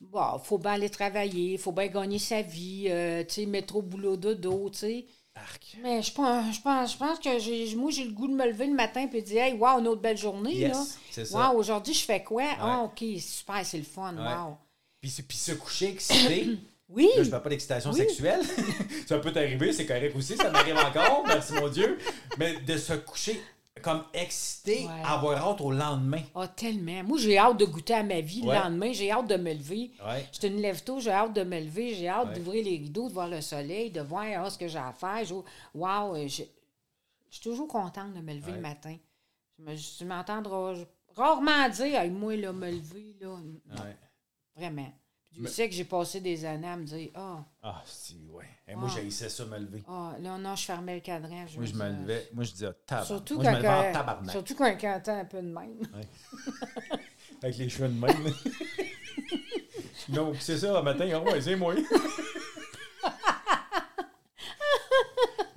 Bon, 0.00 0.38
faut 0.40 0.58
bien 0.58 0.72
aller 0.72 0.90
travailler, 0.90 1.54
il 1.54 1.58
faut 1.58 1.72
bien 1.72 1.88
gagner 1.88 2.18
sa 2.18 2.42
vie, 2.42 2.86
euh, 2.90 3.24
tu 3.24 3.34
sais, 3.34 3.46
métro, 3.46 3.82
boulot, 3.82 4.16
dodo, 4.16 4.70
tu 4.70 4.78
sais. 4.78 5.06
Arc. 5.36 5.76
Mais 5.82 6.02
je 6.02 6.12
pense, 6.12 6.54
je 6.56 6.60
pense, 6.60 6.92
je 6.92 6.96
pense 6.98 7.18
que 7.18 7.38
j'ai, 7.38 7.74
moi, 7.76 7.90
j'ai 7.90 8.04
le 8.04 8.12
goût 8.12 8.26
de 8.28 8.32
me 8.34 8.46
lever 8.46 8.66
le 8.66 8.74
matin 8.74 9.06
et 9.12 9.20
de 9.20 9.24
dire, 9.26 9.42
hey, 9.42 9.54
wow, 9.54 9.78
une 9.80 9.88
autre 9.88 10.00
belle 10.00 10.16
journée, 10.16 10.54
Yes, 10.54 10.72
là. 10.72 10.84
c'est 11.10 11.24
ça. 11.26 11.50
Wow, 11.52 11.58
aujourd'hui, 11.58 11.94
je 11.94 12.04
fais 12.04 12.22
quoi? 12.22 12.44
Ah, 12.60 12.82
OK, 12.84 13.04
super, 13.20 13.64
c'est 13.64 13.78
le 13.78 13.84
fun, 13.84 14.14
Ouais. 14.16 14.22
wow. 14.22 14.56
Puis, 15.00 15.10
se- 15.10 15.22
puis 15.22 15.36
se 15.36 15.52
coucher 15.52 15.90
excité. 15.90 16.48
Oui, 16.88 17.08
Là, 17.16 17.24
je 17.24 17.30
parle 17.30 17.42
pas 17.42 17.48
d'excitation 17.48 17.90
Oui. 17.90 17.96
sexuelle. 17.96 18.40
ça 19.08 19.18
peut 19.18 19.32
t'arriver, 19.32 19.72
c'est 19.72 19.86
correct 19.86 20.14
aussi, 20.14 20.36
ça 20.36 20.48
m'arrive 20.50 20.76
encore, 20.76 21.24
merci 21.26 21.52
mon 21.54 21.66
Dieu. 21.68 21.98
Mais 22.38 22.60
de 22.60 22.76
se 22.76 22.92
coucher 22.92 23.42
comme 23.82 24.04
excité, 24.14 24.86
Ouais. 24.86 25.02
avoir 25.04 25.36
hâte 25.36 25.60
au 25.60 25.70
lendemain. 25.70 26.22
ah, 26.34 26.48
tellement. 26.48 27.02
Moi, 27.04 27.18
j'ai 27.18 27.38
hâte 27.38 27.58
de 27.58 27.64
goûter 27.66 27.94
à 27.94 28.02
ma 28.02 28.20
vie 28.20 28.42
Ouais. 28.42 28.54
le 28.56 28.62
lendemain, 28.62 28.92
j'ai 28.92 29.10
hâte 29.10 29.28
de 29.28 29.36
me 29.36 29.52
lever. 29.52 29.90
Ouais. 30.04 30.26
Je 30.32 30.38
te 30.40 30.46
une 30.46 30.56
lève 30.60 30.82
tôt, 30.82 30.98
j'ai 30.98 31.10
hâte 31.10 31.32
de 31.34 31.42
me 31.44 31.60
lever, 31.60 31.94
j'ai 31.94 32.08
hâte 32.08 32.34
d'ouvrir 32.34 32.64
les 32.64 32.76
rideaux, 32.78 33.08
de 33.08 33.12
voir 33.14 33.28
le 33.28 33.40
soleil, 33.40 33.90
de 33.90 34.00
voir 34.00 34.24
ah, 34.38 34.50
ce 34.50 34.58
que 34.58 34.66
j'ai 34.68 34.78
à 34.78 34.92
faire. 34.92 35.24
Je- 35.24 35.34
Wow, 35.74 36.14
euh, 36.16 36.26
je, 36.26 36.42
je 36.42 37.34
suis 37.36 37.42
toujours 37.42 37.68
contente 37.68 38.14
de 38.14 38.20
me 38.20 38.32
lever 38.34 38.52
le 38.52 38.60
matin. 38.60 38.96
Je 39.58 39.64
me- 39.64 39.98
tu 39.98 40.04
m'entendras 40.04 40.74
rarement 41.14 41.68
dire, 41.68 42.00
hey, 42.00 42.10
moi, 42.10 42.36
là, 42.36 42.52
me 42.52 42.70
lever, 42.70 43.14
là. 43.20 43.36
Vraiment. 44.56 44.90
Puis 45.36 45.42
Mais- 45.42 45.50
Tu 45.50 45.54
sais 45.54 45.68
que 45.68 45.74
j'ai 45.74 45.84
passé 45.84 46.20
des 46.22 46.46
années 46.46 46.66
à 46.66 46.76
me 46.78 46.84
dire, 46.84 47.10
ah, 47.14 47.44
Ah, 47.62 47.82
si, 47.84 48.26
ouais. 48.32 48.46
Et 48.66 48.74
moi, 48.74 48.88
Ah. 48.90 48.94
j'haïssais 48.96 49.28
ça 49.28 49.44
me 49.44 49.58
lever. 49.58 49.82
ah, 49.86 50.14
là, 50.18 50.38
non, 50.38 50.56
je 50.56 50.64
fermais 50.64 50.94
le 50.94 51.00
cadran. 51.02 51.44
Moi, 51.56 51.66
je 51.66 51.74
me 51.74 51.88
levais. 51.90 52.30
Moi, 52.32 52.44
je 52.44 52.52
disais, 52.52 52.68
tabarnak. 52.86 53.06
Surtout 53.06 53.34
moi, 53.34 53.44
quand, 53.52 53.56
je 53.58 53.62
quand- 53.62 53.92
tabarnak. 53.92 54.30
surtout 54.30 54.54
quand 54.54 54.76
quand 54.80 55.00
t'as 55.04 55.14
un 55.18 55.24
peu 55.26 55.42
de 55.42 55.48
même. 55.48 55.78
Avec 57.42 57.58
les 57.58 57.68
cheveux 57.68 57.88
de 57.88 58.00
même. 58.00 58.34
non, 60.08 60.32
c'est 60.40 60.56
ça, 60.56 60.72
le 60.72 60.80
matin, 60.82 61.06
ah 61.12 61.20
ouais, 61.20 61.38
c'est 61.42 61.54
moi. 61.54 61.74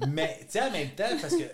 Mais, 0.07 0.39
tu 0.41 0.51
sais, 0.51 0.61
en 0.61 0.71
même 0.71 0.89
temps, 0.91 1.03
parce 1.21 1.35
que, 1.35 1.43
tu 1.43 1.49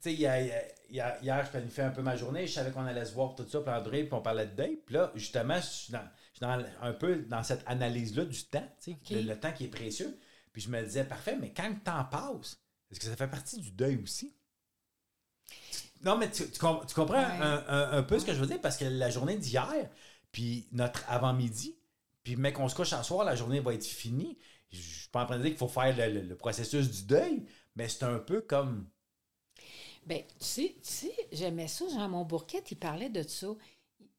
sais, 0.00 0.12
hier, 0.12 1.44
je 1.44 1.50
planifiais 1.50 1.84
un 1.84 1.90
peu 1.90 2.02
ma 2.02 2.16
journée, 2.16 2.46
je 2.46 2.52
savais 2.52 2.70
qu'on 2.72 2.84
allait 2.84 3.04
se 3.04 3.14
voir, 3.14 3.34
tout 3.34 3.46
ça, 3.48 3.60
puis 3.60 3.70
André, 3.72 4.04
puis 4.04 4.12
on 4.14 4.20
parlait 4.22 4.46
de 4.46 4.54
date. 4.54 4.84
Puis 4.84 4.94
là, 4.94 5.10
justement, 5.14 5.56
je 5.60 5.92
dans, 5.92 6.00
je 6.00 6.21
dans- 6.42 6.64
un 6.82 6.92
peu 6.92 7.16
dans 7.22 7.42
cette 7.42 7.62
analyse-là 7.66 8.24
du 8.26 8.44
temps, 8.44 8.68
le, 9.10 9.22
le 9.22 9.40
temps 9.40 9.52
qui 9.52 9.64
est 9.64 9.68
précieux. 9.68 10.18
Puis 10.52 10.60
je 10.62 10.68
me 10.68 10.82
disais, 10.82 11.04
parfait, 11.04 11.36
mais 11.40 11.52
quand 11.52 11.68
le 11.68 11.78
temps 11.80 12.04
passe, 12.04 12.60
est-ce 12.90 13.00
que 13.00 13.06
ça 13.06 13.16
fait 13.16 13.28
partie 13.28 13.58
du 13.60 13.70
deuil 13.70 13.96
aussi? 14.02 14.34
Non, 16.04 16.16
mais 16.18 16.30
tu, 16.30 16.50
tu 16.50 16.58
com- 16.58 16.80
tu 16.86 16.94
comprends 16.94 17.18
Ouais. 17.22 17.38
un, 17.40 17.64
un- 17.68 17.92
un 17.98 18.02
peu 18.02 18.18
ce 18.18 18.24
que 18.26 18.34
je 18.34 18.40
veux 18.40 18.46
dire? 18.46 18.60
Parce 18.60 18.76
que 18.76 18.84
la 18.84 19.08
journée 19.10 19.36
d'hier, 19.38 19.88
puis 20.32 20.66
notre 20.72 21.04
avant-midi, 21.08 21.76
puis 22.24 22.36
mais 22.36 22.52
qu'on 22.52 22.68
se 22.68 22.74
couche 22.74 22.92
à 22.92 23.02
soir, 23.02 23.24
la 23.24 23.36
journée 23.36 23.60
va 23.60 23.74
être 23.74 23.84
finie. 23.86 24.36
je 24.70 24.80
suis 24.80 25.08
pas 25.10 25.22
en 25.22 25.26
train 25.26 25.36
de 25.36 25.42
dire 25.42 25.50
qu'il 25.50 25.58
faut 25.58 25.68
faire 25.68 25.96
le, 25.96 26.12
le- 26.20 26.26
le 26.26 26.36
processus 26.36 26.90
du 26.90 27.02
deuil, 27.04 27.44
mais 27.76 27.88
c'est 27.88 28.04
un 28.04 28.18
peu 28.18 28.40
comme. 28.40 28.88
Ben, 30.06 30.22
tu 30.38 30.44
sais, 30.44 30.74
tu 30.82 30.88
sais, 30.90 31.12
j'aimais 31.30 31.68
ça. 31.68 31.84
Jean 31.88 32.08
Montbourquette, 32.08 32.70
il 32.72 32.76
parlait 32.76 33.10
de 33.10 33.22
ça. 33.22 33.48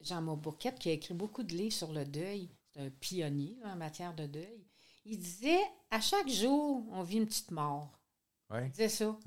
Jean 0.05 0.21
Montbourquette, 0.21 0.79
qui 0.79 0.89
a 0.89 0.93
écrit 0.93 1.13
beaucoup 1.13 1.43
de 1.43 1.53
livres 1.53 1.73
sur 1.73 1.91
le 1.91 2.05
deuil, 2.05 2.49
c'est 2.73 2.81
un 2.81 2.89
pionnier 2.99 3.55
là, 3.63 3.73
en 3.73 3.75
matière 3.75 4.13
de 4.13 4.25
deuil. 4.25 4.65
Il 5.05 5.17
disait 5.19 5.61
à 5.91 5.99
chaque 5.99 6.29
jour, 6.29 6.83
on 6.91 7.03
vit 7.03 7.17
une 7.17 7.25
petite 7.27 7.51
mort. 7.51 7.91
Ouais. 8.49 8.65
Il 8.67 8.71
disait 8.71 8.89
ça. 8.89 9.17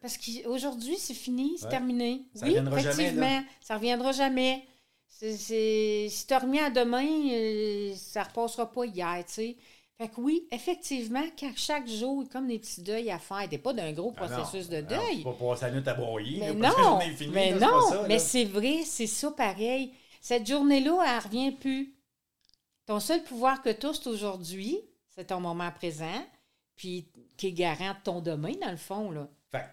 Parce 0.00 0.18
qu'aujourd'hui, 0.18 0.96
c'est 0.98 1.14
fini, 1.14 1.54
c'est 1.58 1.64
Ouais. 1.66 1.70
terminé. 1.70 2.22
Ça 2.34 2.44
oui, 2.46 2.50
reviendra 2.50 2.78
jamais, 2.78 2.92
effectivement, 3.04 3.42
ça 3.60 3.76
reviendra 3.76 4.12
jamais. 4.12 4.66
C'est, 5.08 5.36
c'est- 5.36 6.08
Si 6.10 6.26
tu 6.26 6.34
reviens 6.34 6.66
à 6.66 6.70
demain, 6.70 7.06
euh, 7.30 7.94
ça 7.96 8.24
repassera 8.24 8.70
pas 8.70 8.84
hier, 8.86 9.24
tu 9.26 9.32
sais. 9.32 9.56
Fait 9.98 10.08
que 10.08 10.20
oui, 10.20 10.48
effectivement, 10.50 11.22
qu'à 11.36 11.54
chaque 11.54 11.86
jour, 11.86 12.24
comme 12.32 12.48
des 12.48 12.58
petits 12.58 12.82
deuils 12.82 13.10
à 13.10 13.18
faire. 13.18 13.46
T'es 13.48 13.58
pas 13.58 13.72
d'un 13.72 13.92
gros 13.92 14.12
Ah 14.16 14.26
non, 14.26 14.34
processus 14.36 14.68
de 14.68 14.78
ah 14.78 14.82
non, 14.82 14.88
deuil. 14.88 15.16
c'est 15.18 15.24
pas 15.24 15.32
passer 15.32 15.64
la 15.66 15.70
nuit 15.72 15.88
à 15.88 15.94
broyer. 15.94 16.38
Mais 16.40 16.54
là, 16.54 16.72
non, 16.78 16.98
mais 17.32 17.50
là, 17.50 17.58
c'est 17.58 17.60
pas 17.60 17.66
non, 17.66 17.88
ça, 17.90 18.04
mais 18.08 18.18
c'est 18.18 18.44
vrai, 18.44 18.82
c'est 18.84 19.06
ça 19.06 19.30
pareil. 19.30 19.92
Cette 20.22 20.46
journée-là, 20.46 21.02
elle 21.04 21.24
revient 21.24 21.50
plus. 21.50 21.96
Ton 22.86 23.00
seul 23.00 23.24
pouvoir 23.24 23.60
que 23.60 23.70
tu 23.70 24.08
aujourd'hui, 24.08 24.78
c'est 25.10 25.26
ton 25.26 25.40
moment 25.40 25.70
présent, 25.72 26.24
puis 26.76 27.10
qui 27.36 27.48
est 27.48 27.52
garant 27.52 27.94
ton 28.04 28.20
demain, 28.20 28.54
dans 28.62 28.70
le 28.70 28.76
fond, 28.76 29.10
là. 29.10 29.28
Fait 29.50 29.66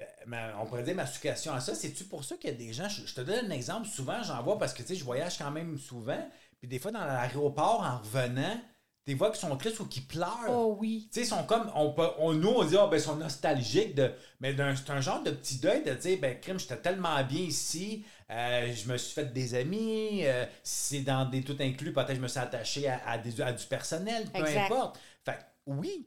euh, 0.00 0.52
on 0.60 0.66
pourrait 0.66 0.84
dire 0.84 0.94
ma 0.94 1.06
situation 1.06 1.52
à 1.52 1.60
ça. 1.60 1.74
C'est-tu 1.74 2.04
pour 2.04 2.22
ça 2.22 2.36
qu'il 2.36 2.50
y 2.50 2.52
a 2.52 2.56
des 2.56 2.72
gens, 2.72 2.88
je 2.88 3.12
te 3.12 3.20
donne 3.20 3.46
un 3.46 3.50
exemple, 3.50 3.88
souvent 3.88 4.22
j'en 4.22 4.40
vois 4.44 4.56
parce 4.56 4.72
que 4.72 4.82
tu 4.82 4.88
sais, 4.88 4.94
je 4.94 5.04
voyage 5.04 5.36
quand 5.36 5.50
même 5.50 5.76
souvent, 5.78 6.30
puis 6.60 6.68
des 6.68 6.78
fois 6.78 6.92
dans 6.92 7.04
l'aéroport, 7.04 7.80
en 7.80 7.98
revenant, 7.98 8.60
des 9.08 9.16
fois 9.16 9.30
qui 9.30 9.40
sont 9.40 9.56
tristes 9.56 9.80
ou 9.80 9.86
qui 9.86 10.02
pleurent. 10.02 10.44
Oh 10.50 10.76
oui. 10.78 11.08
Tu 11.10 11.20
sais, 11.20 11.26
ils 11.26 11.28
sont 11.28 11.42
comme, 11.44 11.72
on, 11.74 11.92
peut- 11.92 12.10
on- 12.18 12.34
nous, 12.34 12.50
on 12.50 12.62
dit, 12.64 12.76
ah, 12.76 12.86
ben, 12.88 12.98
ils 12.98 13.02
sont 13.02 13.16
nostalgiques, 13.16 13.94
de, 13.94 14.12
mais 14.40 14.54
c'est 14.76 14.90
un 14.90 15.00
genre 15.00 15.22
de 15.22 15.30
petit 15.30 15.56
deuil 15.56 15.82
de 15.82 15.94
dire, 15.94 16.18
ben, 16.20 16.38
crime, 16.38 16.58
j'étais 16.60 16.76
tellement 16.76 17.24
bien 17.24 17.40
ici, 17.40 18.04
euh, 18.30 18.70
je 18.74 18.92
me 18.92 18.98
suis 18.98 19.14
fait 19.14 19.32
des 19.32 19.54
amis, 19.54 20.20
euh, 20.26 20.44
c'est 20.62 21.00
dans 21.00 21.24
des 21.24 21.42
tout 21.42 21.56
inclus, 21.58 21.92
peut-être 21.94 22.08
que 22.08 22.14
je 22.16 22.20
me 22.20 22.28
suis 22.28 22.38
attaché 22.38 22.86
à, 22.86 23.00
à 23.08 23.16
des, 23.18 23.40
à 23.40 23.50
du 23.52 23.64
personnel, 23.64 24.24
peu 24.30 24.40
Exact. 24.40 24.70
importe. 24.70 24.98
Fait 25.24 25.32
que, 25.32 25.38
oui, 25.66 26.06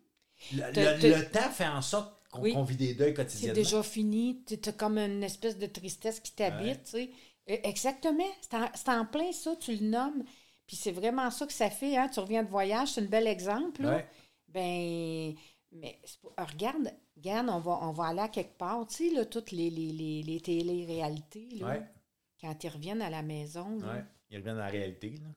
le, 0.53 0.71
Te- 0.71 0.79
le- 0.79 0.99
te- 0.99 1.07
le 1.07 1.29
temps 1.29 1.49
fait 1.51 1.67
en 1.67 1.81
sorte 1.81 2.13
qu'on 2.31 2.41
Oui. 2.41 2.55
vit 2.67 2.75
des 2.77 2.93
deuils 2.93 3.09
C'est 3.09 3.13
quotidiennement. 3.15 3.55
déjà 3.55 3.81
fini. 3.83 4.43
Tu 4.45 4.57
as 4.69 4.71
comme 4.73 4.99
une 4.99 5.23
espèce 5.23 5.57
de 5.57 5.65
tristesse 5.65 6.19
qui 6.19 6.33
t'habite, 6.33 6.83
tu 6.83 6.91
sais. 6.91 7.09
Euh, 7.49 7.57
Exactement. 7.63 8.23
C'est 8.41 8.55
en, 8.57 8.69
c'est 8.75 8.89
en 8.89 9.05
plein 9.05 9.31
ça, 9.31 9.55
tu 9.59 9.75
le 9.75 9.87
nommes. 9.87 10.23
Puis 10.71 10.77
c'est 10.77 10.93
vraiment 10.93 11.29
ça 11.31 11.45
que 11.45 11.51
ça 11.51 11.69
fait, 11.69 11.97
hein. 11.97 12.07
Tu 12.07 12.21
reviens 12.21 12.43
de 12.43 12.49
voyage, 12.49 12.93
c'est 12.93 13.01
un 13.01 13.05
bel 13.05 13.27
exemple, 13.27 13.81
là. 13.81 13.97
Ouais. 13.97 14.07
Ben, 14.47 15.35
mais 15.73 15.99
pas- 16.21 16.45
regarde, 16.45 16.93
regarde, 17.17 17.49
on 17.49 17.59
va, 17.59 17.79
on 17.81 17.91
va 17.91 18.05
aller 18.05 18.21
à 18.21 18.29
quelque 18.29 18.57
part, 18.57 18.87
tu 18.87 19.09
sais, 19.09 19.13
là, 19.13 19.25
toutes 19.25 19.51
les, 19.51 19.69
les, 19.69 19.91
les, 19.91 20.23
les 20.23 20.39
télé-réalités, 20.39 21.49
là, 21.59 21.67
Ouais. 21.67 21.81
quand 22.39 22.63
ils 22.63 22.69
reviennent 22.69 23.01
à 23.01 23.09
la 23.09 23.21
maison, 23.21 23.79
là, 23.79 23.93
Ouais. 23.95 24.03
Ils 24.29 24.37
reviennent 24.37 24.55
dans 24.55 24.61
la 24.61 24.69
réalité. 24.69 25.09
Là. 25.09 25.27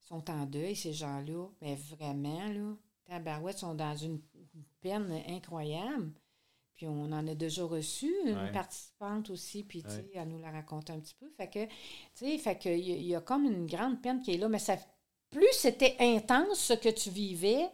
sont 0.00 0.30
en 0.30 0.44
deuil, 0.44 0.76
ces 0.76 0.92
gens-là. 0.92 1.46
Mais 1.62 1.76
vraiment, 1.76 2.44
là, 2.48 2.74
Tabarouette 3.06 3.56
sont 3.56 3.74
dans 3.74 3.96
une, 3.96 4.20
une 4.34 4.64
peine 4.82 5.10
incroyable. 5.26 6.12
Puis 6.76 6.86
on 6.88 7.04
en 7.12 7.26
a 7.28 7.34
déjà 7.34 7.64
reçu 7.64 8.12
une 8.26 8.36
Ouais. 8.36 8.52
participante 8.52 9.30
aussi, 9.30 9.62
puis 9.62 9.82
tu 9.82 9.90
sais, 9.90 9.96
Ouais. 9.98 10.10
elle 10.14 10.28
nous 10.28 10.38
l'a 10.40 10.50
raconté 10.50 10.92
un 10.92 10.98
petit 10.98 11.14
peu. 11.14 11.30
Fait 11.36 11.48
que, 11.48 11.64
tu 11.66 11.70
sais, 12.14 12.38
fait 12.38 12.56
que 12.58 12.68
il 12.68 12.88
y, 12.88 12.92
a- 12.92 12.96
il 12.96 13.06
y 13.06 13.14
a 13.14 13.20
comme 13.20 13.44
une 13.44 13.66
grande 13.66 14.02
peine 14.02 14.20
qui 14.22 14.34
est 14.34 14.38
là, 14.38 14.48
mais 14.48 14.58
ça, 14.58 14.76
plus 15.30 15.46
c'était 15.52 15.96
intense 16.00 16.58
ce 16.58 16.72
que 16.74 16.88
tu 16.88 17.10
vivais 17.10 17.68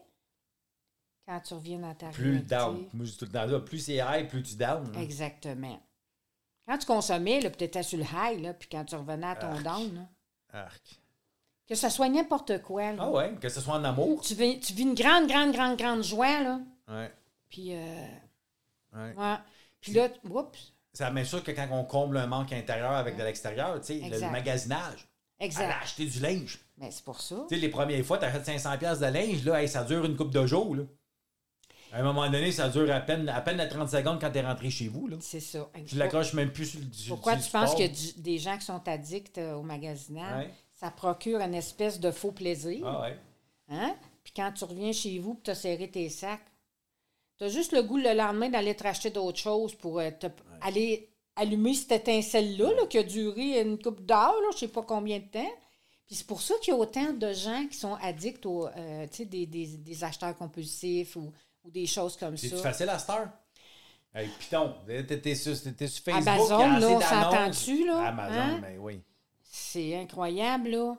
quand 1.26 1.40
tu 1.40 1.54
reviens 1.54 1.78
dans 1.78 1.94
ta 1.94 2.08
Plus 2.10 2.32
le 2.34 2.40
down. 2.40 2.88
Moi, 2.92 3.04
je 3.06 3.12
dis 3.12 3.16
tout 3.16 3.24
le 3.24 3.32
temps 3.32 3.46
là, 3.46 3.60
plus 3.60 3.78
c'est 3.78 3.96
high, 3.96 4.28
plus 4.28 4.42
tu 4.42 4.56
down. 4.56 4.92
là. 4.92 5.00
Exactement. 5.00 5.80
Quand 6.66 6.78
tu 6.78 6.86
consommais, 6.86 7.40
là, 7.40 7.48
puis 7.50 7.58
tu 7.58 7.64
étais 7.64 7.82
sur 7.82 7.98
le 7.98 8.04
high, 8.04 8.40
là, 8.42 8.52
puis 8.54 8.68
quand 8.70 8.84
tu 8.84 8.94
revenais 8.96 9.26
à 9.26 9.36
ton 9.36 9.48
Arc. 9.48 9.62
down, 9.62 9.94
là, 9.94 10.08
Arc. 10.60 11.00
que 11.66 11.74
ce 11.74 11.88
soit 11.88 12.08
n'importe 12.10 12.60
quoi, 12.62 12.92
là, 12.92 13.02
Ah 13.04 13.10
ouais, 13.10 13.34
que 13.40 13.48
ce 13.48 13.60
soit 13.60 13.74
en 13.74 13.84
amour. 13.84 14.20
tu, 14.22 14.34
vis, 14.34 14.60
tu 14.60 14.72
vis 14.74 14.82
une 14.82 14.94
grande, 14.94 15.26
grande, 15.26 15.52
grande, 15.52 15.76
grande 15.78 16.02
joie, 16.02 16.42
là. 16.42 16.60
Ouais. 16.88 17.10
Puis, 17.48 17.74
euh, 17.74 18.06
ouais. 18.94 19.14
ouais. 19.16 19.36
Puis 19.80 19.92
là, 19.92 20.08
oups, 20.28 20.72
C'est 20.92 21.04
la 21.04 21.10
même 21.10 21.24
chose 21.24 21.42
que 21.42 21.52
quand 21.52 21.68
on 21.70 21.84
comble 21.84 22.16
un 22.18 22.26
manque 22.26 22.52
intérieur 22.52 22.92
avec 22.92 23.16
de 23.16 23.22
l'extérieur, 23.22 23.80
tu 23.80 23.86
sais, 24.00 24.08
le 24.08 24.30
magasinage. 24.30 25.06
Exact. 25.38 25.74
acheté 25.82 26.04
du 26.04 26.20
linge. 26.20 26.58
Mais 26.76 26.90
c'est 26.90 27.04
pour 27.04 27.18
ça. 27.20 27.36
Tu 27.48 27.54
sais, 27.54 27.60
les 27.60 27.70
premières 27.70 28.04
fois, 28.04 28.18
tu 28.18 28.26
achètes 28.26 28.44
500$ 28.46 28.76
piastres 28.78 29.06
de 29.06 29.10
linge, 29.12 29.42
là, 29.44 29.62
hey, 29.62 29.68
ça 29.68 29.84
dure 29.84 30.04
une 30.04 30.14
coupe 30.16 30.30
de 30.32 30.44
jours. 30.46 30.74
Là. 30.76 30.82
À 31.92 32.00
un 32.00 32.02
moment 32.02 32.28
donné, 32.28 32.52
ça 32.52 32.68
dure 32.68 32.92
à 32.94 33.00
peine, 33.00 33.28
à 33.28 33.40
peine 33.40 33.56
la 33.56 33.66
30 33.66 33.88
secondes 33.88 34.20
quand 34.20 34.30
tu 34.30 34.38
es 34.38 34.42
rentré 34.42 34.68
chez 34.70 34.88
vous. 34.88 35.08
Là. 35.08 35.16
C'est 35.20 35.40
ça. 35.40 35.68
Tu 35.86 35.96
l'accroches 35.96 36.34
même 36.34 36.52
plus 36.52 36.66
sur 36.66 36.80
le 36.80 36.92
sur- 36.92 37.14
Pourquoi 37.16 37.36
sur 37.38 37.46
tu 37.46 37.50
penses 37.52 37.74
que 37.74 37.86
du- 37.86 38.20
des 38.22 38.38
gens 38.38 38.56
qui 38.58 38.64
sont 38.66 38.86
addicts 38.86 39.38
euh, 39.38 39.54
au 39.54 39.62
magasinage, 39.62 40.46
Ouais. 40.46 40.54
ça 40.74 40.90
procure 40.90 41.40
une 41.40 41.54
espèce 41.54 41.98
de 41.98 42.10
faux 42.10 42.32
plaisir? 42.32 42.86
Ah 42.86 43.00
ouais. 43.02 43.18
Hein? 43.70 43.96
Puis 44.22 44.32
quand 44.36 44.52
tu 44.52 44.64
reviens 44.64 44.92
chez 44.92 45.18
vous 45.18 45.36
et 45.40 45.42
tu 45.42 45.50
as 45.50 45.54
serré 45.54 45.90
tes 45.90 46.08
sacs, 46.10 46.40
tu 47.40 47.44
as 47.46 47.48
juste 47.48 47.72
le 47.72 47.82
goût 47.82 47.96
le 47.96 48.12
lendemain 48.12 48.50
d'aller 48.50 48.76
te 48.76 48.82
racheter 48.84 49.08
d'autres 49.10 49.38
choses 49.38 49.74
pour 49.74 49.98
euh, 49.98 50.10
te- 50.10 50.26
aller 50.60 51.08
allumer 51.36 51.72
cette 51.74 51.92
étincelle-là 51.92 52.70
là, 52.74 52.86
qui 52.86 52.98
a 52.98 53.02
duré 53.02 53.60
une 53.62 53.80
coupe 53.80 54.02
d'heure, 54.04 54.34
là, 54.42 54.48
je 54.52 54.58
sais 54.58 54.68
pas 54.68 54.82
combien 54.82 55.18
de 55.18 55.24
temps. 55.24 55.50
Puis 56.06 56.16
c'est 56.16 56.26
pour 56.26 56.42
ça 56.42 56.54
qu'il 56.60 56.74
y 56.74 56.76
a 56.76 56.78
autant 56.78 57.12
de 57.14 57.32
gens 57.32 57.66
qui 57.70 57.76
sont 57.78 57.94
addicts 58.02 58.44
aux, 58.44 58.66
euh, 58.66 59.06
tu 59.10 59.18
sais, 59.18 59.24
des, 59.24 59.46
des, 59.46 59.66
des 59.78 60.04
acheteurs 60.04 60.36
compulsifs 60.36 61.16
ou, 61.16 61.32
ou 61.64 61.70
des 61.70 61.86
choses 61.86 62.16
comme 62.16 62.36
ça. 62.36 62.56
facile 62.58 62.88
à 62.90 62.98
cette 62.98 63.10
heure? 63.10 63.28
Hey, 64.12 64.28
Python, 64.40 64.74
t'es 64.86 65.34
sur, 65.36 65.56
sur 65.56 65.72
Facebook. 65.72 66.08
Amazon, 66.28 66.58
il 66.58 66.60
y 66.60 66.64
a 66.64 66.74
assez 66.74 66.80
là, 66.80 66.88
on 66.88 66.98
d'annonces. 66.98 67.04
s'entend-tu, 67.58 67.86
là? 67.86 68.06
Amazon, 68.08 68.34
Hein? 68.40 68.58
mais 68.60 68.76
oui. 68.78 69.00
C'est 69.44 69.94
incroyable, 69.96 70.68
là. 70.70 70.96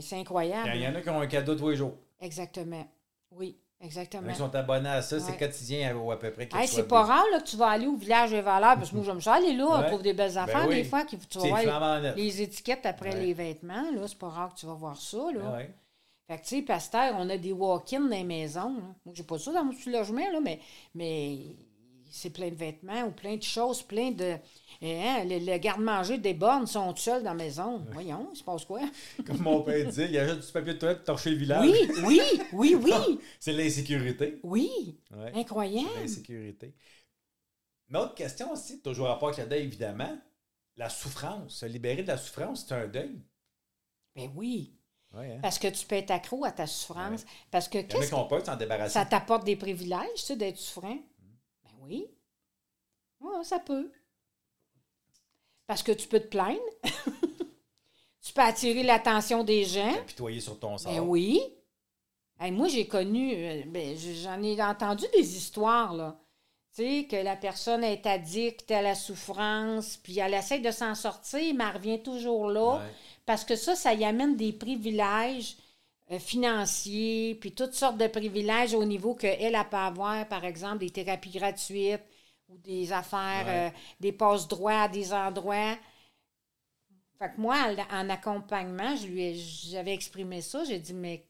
C'est 0.00 0.16
incroyable. 0.16 0.70
Il 0.74 0.82
y 0.82 0.86
en 0.86 0.94
a 0.94 1.00
qui 1.02 1.10
ont 1.10 1.20
un 1.20 1.26
cadeau 1.26 1.54
tous 1.56 1.70
les 1.70 1.76
jours. 1.76 1.94
Exactement. 2.20 2.86
Oui, 3.32 3.56
exactement. 3.80 4.30
qui 4.30 4.38
sont 4.38 4.54
abonnés 4.54 4.88
à 4.88 5.02
ça, 5.02 5.18
c'est 5.20 5.36
quotidien 5.36 5.96
ou 5.96 6.10
à 6.10 6.18
peu 6.18 6.30
près. 6.30 6.48
Hey, 6.54 6.68
c'est 6.68 6.86
pas 6.88 7.02
rare 7.02 7.24
là, 7.32 7.40
que 7.40 7.46
tu 7.46 7.56
vas 7.56 7.68
aller 7.68 7.86
au 7.86 7.96
village 7.96 8.30
des 8.30 8.40
valeurs, 8.40 8.76
parce 8.76 8.90
que 8.90 8.96
moi, 8.96 9.04
j'aime 9.04 9.20
ça 9.20 9.34
aller 9.34 9.52
là, 9.54 9.66
on 9.68 9.80
Ouais. 9.80 9.86
trouve 9.88 10.02
des 10.02 10.12
belles 10.14 10.32
Ben 10.34 10.42
affaires 10.42 10.66
oui. 10.68 10.76
des 10.76 10.84
fois, 10.84 11.04
qui, 11.04 11.18
tu 11.18 11.38
vas 11.38 12.00
neuf. 12.00 12.16
les 12.16 12.42
étiquettes 12.42 12.86
après 12.86 13.10
Ouais. 13.14 13.20
les 13.26 13.34
vêtements, 13.34 13.90
là, 13.92 14.02
c'est 14.06 14.18
pas 14.18 14.28
rare 14.28 14.54
que 14.54 14.60
tu 14.60 14.66
vas 14.66 14.74
voir 14.74 14.96
ça, 14.96 15.18
là. 15.32 15.52
Ouais. 15.56 15.74
Fait 16.28 16.36
que, 16.38 16.42
tu 16.42 16.56
sais, 16.56 16.62
Pasteur, 16.62 17.14
on 17.18 17.28
a 17.28 17.36
des 17.36 17.52
walk-ins 17.52 18.00
dans 18.00 18.08
les 18.08 18.22
maisons, 18.24 18.74
là. 18.76 18.84
Moi, 19.04 19.14
j'ai 19.14 19.24
pas 19.24 19.38
ça 19.38 19.52
dans 19.52 19.64
mon 19.64 19.72
petit 19.72 19.90
logement, 19.90 20.30
là, 20.32 20.38
mais, 20.40 20.60
mais 20.94 21.38
c'est 22.10 22.30
plein 22.30 22.48
de 22.50 22.54
vêtements 22.54 23.04
ou 23.04 23.10
plein 23.12 23.36
de 23.36 23.42
choses, 23.42 23.82
plein 23.82 24.10
de... 24.10 24.36
Hein, 24.82 25.24
le, 25.24 25.38
le 25.38 25.58
garde-manger 25.58 26.18
des 26.18 26.34
bornes 26.34 26.66
sont 26.66 26.94
seuls 26.96 27.22
dans 27.22 27.30
la 27.34 27.44
maison. 27.44 27.84
Voyons, 27.92 28.28
il 28.32 28.36
se 28.36 28.44
passe 28.44 28.64
quoi? 28.64 28.80
Comme 29.26 29.38
mon 29.42 29.62
père 29.62 29.86
disait, 29.86 30.06
il 30.06 30.12
y 30.12 30.18
a 30.18 30.26
juste 30.26 30.46
du 30.46 30.52
papier 30.52 30.74
de 30.74 30.78
toilette 30.78 30.98
pour 30.98 31.06
torcher 31.06 31.30
le 31.30 31.36
village. 31.36 31.68
Oui, 31.68 31.90
oui, 32.04 32.20
oui, 32.52 32.74
oui, 32.82 33.18
C'est 33.38 33.52
l'insécurité. 33.52 34.40
oui. 34.42 34.98
Ouais. 35.10 35.32
Incroyable. 35.34 35.88
L'insécurité. 36.00 36.74
Une 37.88 37.96
autre 37.96 38.14
question 38.14 38.52
aussi, 38.52 38.80
toujours 38.80 39.08
rapport 39.08 39.28
avec 39.28 39.40
le 39.40 39.46
deuil, 39.46 39.62
évidemment. 39.64 40.16
La 40.76 40.88
souffrance. 40.88 41.56
Se 41.56 41.66
libérer 41.66 42.02
de 42.02 42.08
la 42.08 42.16
souffrance, 42.16 42.64
c'est 42.66 42.74
un 42.74 42.86
deuil. 42.86 43.20
Ben 44.16 44.30
oui. 44.34 44.76
Ouais, 45.12 45.32
hein? 45.34 45.38
Parce 45.42 45.58
que 45.58 45.66
tu 45.68 45.84
peux 45.86 45.96
être 45.96 46.12
accro 46.12 46.44
à 46.44 46.52
ta 46.52 46.66
souffrance. 46.66 47.24
Parce 47.50 47.68
que 47.68 47.78
qu'est-ce 47.82 48.10
peur 48.10 48.40
de 48.40 48.46
s'en 48.46 48.56
débarrasser. 48.56 48.94
Ça 48.94 49.04
t'apporte 49.04 49.44
des 49.44 49.56
privilèges, 49.56 50.06
tu 50.16 50.22
sais, 50.22 50.36
d'être 50.36 50.56
souffrant? 50.56 50.96
Oui. 51.90 52.06
Ouais, 53.20 53.44
ça 53.44 53.58
peut. 53.58 53.90
Parce 55.66 55.82
que 55.82 55.92
tu 55.92 56.08
peux 56.08 56.20
te 56.20 56.28
plaindre. 56.28 56.60
tu 58.22 58.32
peux 58.32 58.42
attirer 58.42 58.82
l'attention 58.82 59.44
des 59.44 59.64
gens. 59.64 59.94
Apitoyer 59.94 60.40
sur 60.40 60.58
ton 60.58 60.78
sort. 60.78 60.92
Ben 60.92 61.00
oui. 61.00 61.40
Hey, 62.38 62.52
moi, 62.52 62.68
j'ai 62.68 62.86
connu, 62.86 63.34
euh, 63.34 63.62
ben, 63.66 63.96
j'en 63.96 64.42
ai 64.42 64.62
entendu 64.62 65.04
des 65.12 65.36
histoires, 65.36 65.94
là. 65.94 66.18
Tu 66.74 66.82
sais, 66.82 67.06
que 67.10 67.16
la 67.16 67.36
personne 67.36 67.82
est 67.82 68.06
addicte 68.06 68.70
à 68.70 68.80
la 68.80 68.94
souffrance, 68.94 69.96
puis 69.96 70.20
elle 70.20 70.34
essaie 70.34 70.60
de 70.60 70.70
s'en 70.70 70.94
sortir, 70.94 71.54
mais 71.54 71.64
elle 71.64 71.76
revient 71.76 72.02
toujours 72.02 72.48
là. 72.48 72.76
Ouais. 72.76 72.94
Parce 73.26 73.44
que 73.44 73.56
ça, 73.56 73.74
ça 73.74 73.92
y 73.92 74.04
amène 74.04 74.36
des 74.36 74.52
privilèges 74.52 75.56
financiers, 76.18 77.36
puis 77.40 77.52
toutes 77.52 77.74
sortes 77.74 77.98
de 77.98 78.06
privilèges 78.08 78.74
au 78.74 78.84
niveau 78.84 79.14
qu'elle 79.14 79.54
elle 79.54 79.68
peut 79.70 79.76
avoir, 79.76 80.26
par 80.28 80.44
exemple, 80.44 80.78
des 80.78 80.90
thérapies 80.90 81.30
gratuites 81.30 82.02
ou 82.48 82.56
des 82.58 82.92
affaires, 82.92 83.44
Ouais. 83.44 83.66
euh, 83.68 83.70
des 84.00 84.12
passe-droits 84.12 84.82
à 84.82 84.88
des 84.88 85.12
endroits. 85.12 85.76
Fait 87.20 87.30
que 87.32 87.40
moi, 87.40 87.56
en, 87.56 87.96
en 88.00 88.10
accompagnement, 88.10 88.96
je 88.96 89.06
lui 89.06 89.22
ai- 89.22 89.34
j'avais 89.36 89.94
exprimé 89.94 90.40
ça. 90.42 90.64
J'ai 90.64 90.80
dit, 90.80 90.92
mais 90.94 91.24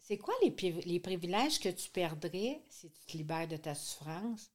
c'est 0.00 0.18
quoi 0.18 0.34
les, 0.42 0.50
les 0.84 0.98
privilèges 0.98 1.60
que 1.60 1.68
tu 1.68 1.90
perdrais 1.90 2.60
si 2.68 2.90
tu 2.90 3.06
te 3.06 3.16
libères 3.16 3.46
de 3.46 3.56
ta 3.56 3.74
souffrance? 3.76 4.50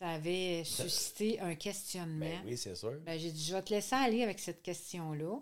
Ça 0.00 0.08
avait 0.12 0.64
suscité 0.64 1.40
un 1.40 1.54
questionnement. 1.54 2.20
Ben 2.24 2.40
oui, 2.46 2.56
c'est 2.56 2.74
sûr. 2.74 2.98
Ben, 3.04 3.18
j'ai 3.20 3.30
dit, 3.30 3.44
je 3.44 3.52
vais 3.54 3.62
te 3.62 3.70
laisser 3.74 3.94
aller 3.94 4.22
avec 4.22 4.38
cette 4.38 4.62
question-là. 4.62 5.38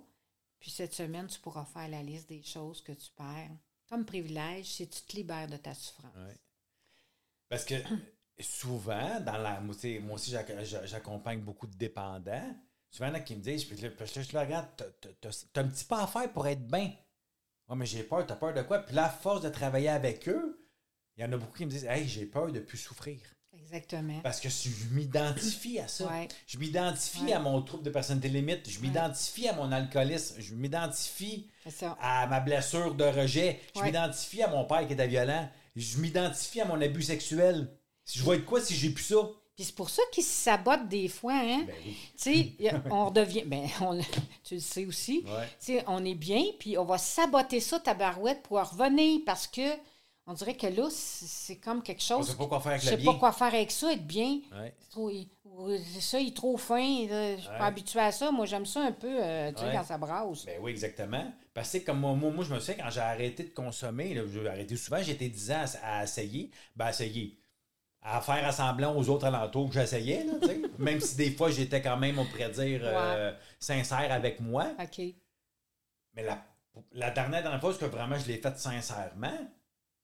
Puis 0.59 0.71
cette 0.73 0.93
semaine, 0.95 1.29
tu 1.29 1.39
pourras 1.39 1.65
faire 1.65 1.87
la 1.89 2.03
liste 2.03 2.29
des 2.29 2.43
choses 2.43 2.83
que 2.83 2.91
tu 2.93 3.09
perds. 3.17 3.51
Comme 3.89 4.05
privilège, 4.05 4.67
si 4.67 4.89
tu 4.89 5.01
te 5.03 5.17
libères 5.17 5.47
de 5.47 5.57
ta 5.57 5.73
souffrance. 5.75 6.13
Ouais. 6.17 6.35
Parce 7.49 7.65
que 7.65 7.77
souvent, 8.41 9.21
dans 9.21 9.39
la. 9.39 9.61
Moi, 9.61 9.77
aussi, 10.15 10.31
j'ac- 10.33 10.65
j'a- 10.65 10.85
j'accompagne 10.87 11.41
beaucoup 11.41 11.67
de 11.69 11.77
dépendants. 11.77 12.55
Souvent, 12.91 13.07
il 13.07 13.11
y 13.11 13.13
en 13.13 13.15
a 13.17 13.21
qui 13.21 13.37
me 13.37 13.41
disent, 13.41 13.71
là, 13.71 13.89
je 14.07 14.33
le 14.33 14.39
regarde, 14.41 14.67
t'as- 15.21 15.61
un 15.61 15.69
petit 15.69 15.85
pas 15.85 16.03
à 16.03 16.07
faire 16.07 16.33
pour 16.33 16.47
être 16.49 16.67
bien. 16.67 16.93
Ouais, 17.69 17.77
mais 17.77 17.87
j'ai 17.87 18.03
peur, 18.03 18.27
t'as 18.27 18.35
peur 18.37 18.53
de 18.55 18.63
quoi? 18.63 18.81
Puis 18.81 18.99
à 18.99 19.09
force 19.11 19.43
de 19.43 19.51
travailler 19.51 19.89
avec 19.91 20.29
eux, 20.29 20.67
il 21.17 21.23
y 21.23 21.25
en 21.25 21.33
a 21.33 21.37
beaucoup 21.37 21.57
qui 21.57 21.67
me 21.67 21.71
disent, 21.71 21.85
hey, 21.85 22.09
j'ai 22.09 22.27
peur 22.27 22.51
de 22.51 22.61
plus 22.61 22.79
souffrir. 22.79 23.21
Exactement. 23.57 24.21
Parce 24.23 24.41
que 24.41 24.49
si 24.49 24.71
je 24.71 24.95
m'identifie 24.95 25.79
à 25.79 25.89
ça. 25.89 26.07
Ouais. 26.07 26.29
Je 26.47 26.59
m'identifie 26.59 27.23
Ouais. 27.25 27.33
à 27.33 27.39
mon 27.41 27.61
trouble 27.63 27.83
de 27.83 27.91
personnalité 27.91 28.29
limite. 28.29 28.69
Je 28.69 28.81
m'identifie 28.81 29.49
à 29.49 29.53
mon 29.53 29.71
alcoolisme. 29.73 30.37
Je 30.39 30.55
m'identifie 30.55 31.49
à 32.01 32.27
ma 32.27 32.41
blessure 32.41 32.95
de 32.95 33.05
rejet. 33.05 33.61
Je 33.77 33.83
m'identifie 33.83 34.43
à 34.43 34.49
mon 34.49 34.65
père 34.65 34.87
qui 34.87 34.93
était 34.95 35.09
violent. 35.09 35.49
Je 35.77 35.99
m'identifie 35.99 36.61
à 36.61 36.65
mon 36.65 36.81
abus 36.81 37.03
sexuel. 37.03 37.69
Si 38.05 38.19
je 38.19 38.25
vais 38.25 38.37
être 38.37 38.45
quoi 38.47 38.61
si 38.61 38.75
j'ai 38.75 38.91
plus 38.91 39.05
ça? 39.05 39.17
Puis 39.55 39.65
c'est 39.65 39.75
pour 39.75 39.91
ça 39.91 40.03
qu'ils 40.13 40.25
se 40.25 40.31
sabotent 40.31 40.89
des 40.89 41.09
fois, 41.09 41.35
hein? 41.35 41.65
Ben 41.67 41.75
oui. 41.85 41.97
Tu 42.17 42.55
sais, 42.63 42.73
on 42.91 43.07
redevient. 43.07 43.43
Ben, 43.45 43.67
on- 43.81 44.01
tu 44.45 44.55
le 44.55 44.61
sais 44.61 44.87
aussi. 44.87 45.25
Tu 45.25 45.29
sais, 45.59 45.85
on 45.89 46.05
est 46.05 46.15
bien, 46.15 46.43
puis 46.61 46.79
on 46.79 46.85
va 46.85 46.97
saboter 46.97 47.59
ça, 47.61 47.81
ta 47.81 47.93
barouette, 47.95 48.43
pour 48.45 48.59
revenir 48.59 49.21
parce 49.27 49.47
que 49.49 49.69
on 50.29 50.35
dirait 50.35 50.57
que 50.57 50.67
là, 50.67 50.89
c'est 50.91 51.27
c'est 51.27 51.57
comme 51.57 51.83
quelque 51.83 52.03
chose. 52.03 52.29
sait 52.31 52.37
pas 52.37 52.47
quoi 52.47 52.61
faire 52.61 52.73
avec 52.73 52.83
je 52.83 52.89
sais 52.89 52.99
pas 52.99 53.15
quoi 53.15 53.33
faire 53.33 53.47
avec 53.55 53.71
ça, 53.71 53.93
être 53.93 54.07
bien. 54.07 54.41
Ouais. 54.53 54.75
C'est 54.79 54.91
trop- 54.91 55.11
il- 55.11 55.29
ou 55.45 55.71
c'est 55.95 56.01
ça, 56.01 56.21
il 56.21 56.29
est 56.29 56.37
trop 56.37 56.57
fin. 56.57 56.77
là, 57.09 57.35
Je 57.37 57.41
suis 57.41 57.49
Ouais. 57.51 57.59
pas 57.59 57.65
habituée 57.67 58.01
à 58.01 58.13
ça. 58.13 58.31
Moi, 58.31 58.47
j'aime 58.47 58.67
ça 58.67 58.81
un 58.83 58.93
peu, 58.93 59.09
euh, 59.11 59.51
tu 59.53 59.59
sais, 59.65 59.73
quand 59.73 59.83
ça 59.85 59.99
brasse. 59.99 60.45
Ben 60.45 60.59
oui, 60.63 60.71
exactement. 60.71 61.33
Parce 61.53 61.73
que 61.73 61.79
comme 61.79 61.99
moi, 61.99 62.13
moi, 62.15 62.31
moi, 62.31 62.45
je 62.45 62.55
me 62.55 62.61
souviens, 62.61 62.85
quand 62.85 62.91
j'ai 62.91 63.01
arrêté 63.01 63.43
de 63.45 63.49
consommer, 63.49 64.15
j'ai 64.33 64.49
arrêté 64.49 64.77
souvent, 64.77 64.99
été 64.99 65.29
10 65.29 65.51
ans 65.51 65.65
à, 65.83 65.99
à 66.01 66.05
essayer. 66.05 66.51
Ben, 66.77 66.87
à 66.87 66.91
essayer. 66.91 67.41
À 68.03 68.21
faire 68.21 68.47
à 68.47 68.53
semblant 68.53 68.95
aux 68.97 69.09
autres 69.09 69.25
alentours 69.27 69.69
que 69.69 69.75
j'essayais, 69.75 70.25
sais. 70.47 70.61
Même 70.79 71.01
si 71.01 71.17
des 71.17 71.33
fois, 71.33 71.51
j'étais 71.51 71.83
quand 71.83 71.97
même, 71.97 72.19
on 72.21 72.27
pourrait 72.27 72.51
dire, 72.51 72.81
euh, 72.85 73.33
sincère 73.59 74.13
avec 74.13 74.39
moi. 74.41 74.69
OK. 74.81 75.01
Mais 76.15 76.23
la, 76.23 76.39
la 76.93 77.11
dernière, 77.11 77.43
dernière 77.43 77.61
fois, 77.61 77.73
ce 77.73 77.79
que 77.79 77.87
vraiment 77.87 78.17
je 78.19 78.29
l'ai 78.29 78.37
fait 78.39 78.57
sincèrement, 78.57 79.37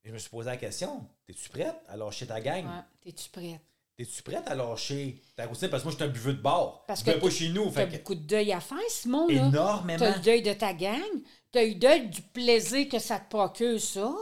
je 0.04 0.12
me 0.12 0.18
suis 0.18 0.30
posé 0.30 0.50
la 0.50 0.56
question 0.56 1.06
Es-tu 1.28 1.48
prête 1.48 1.74
à 1.88 1.96
lâcher 1.96 2.26
ta 2.26 2.40
gang? 2.40 2.64
Ouais. 2.64 2.70
T'es-tu 3.02 3.28
prête? 3.30 3.60
Es-tu 3.98 4.22
prête 4.22 4.42
à 4.46 4.54
lâcher 4.54 5.16
ta 5.36 5.46
routine? 5.46 5.68
Parce 5.68 5.82
que 5.82 5.88
moi, 5.88 5.92
je 5.92 5.96
suis 5.96 6.04
un 6.04 6.12
buveux 6.12 6.32
de 6.34 6.40
bar. 6.42 6.84
Parce 6.86 7.00
je 7.00 7.10
que 7.12 7.18
pas 7.18 7.30
chez 7.30 7.48
nous. 7.50 7.70
T'as 7.70 7.86
que 7.86 7.92
beaucoup 7.96 8.14
de 8.14 8.20
deuil 8.26 8.52
à 8.52 8.60
faire, 8.60 8.78
Simon, 8.88 9.28
là. 9.28 9.46
énormément. 9.46 9.98
T'as 9.98 10.16
le 10.16 10.22
deuil 10.22 10.42
de 10.42 10.52
ta 10.52 10.72
gang. 10.74 11.00
T'as 11.52 11.64
eu 11.64 11.74
deuil 11.76 12.08
du 12.08 12.20
plaisir 12.20 12.88
que 12.88 12.98
ça 12.98 13.18
te 13.20 13.28
procure, 13.30 13.80
ça. 13.80 14.12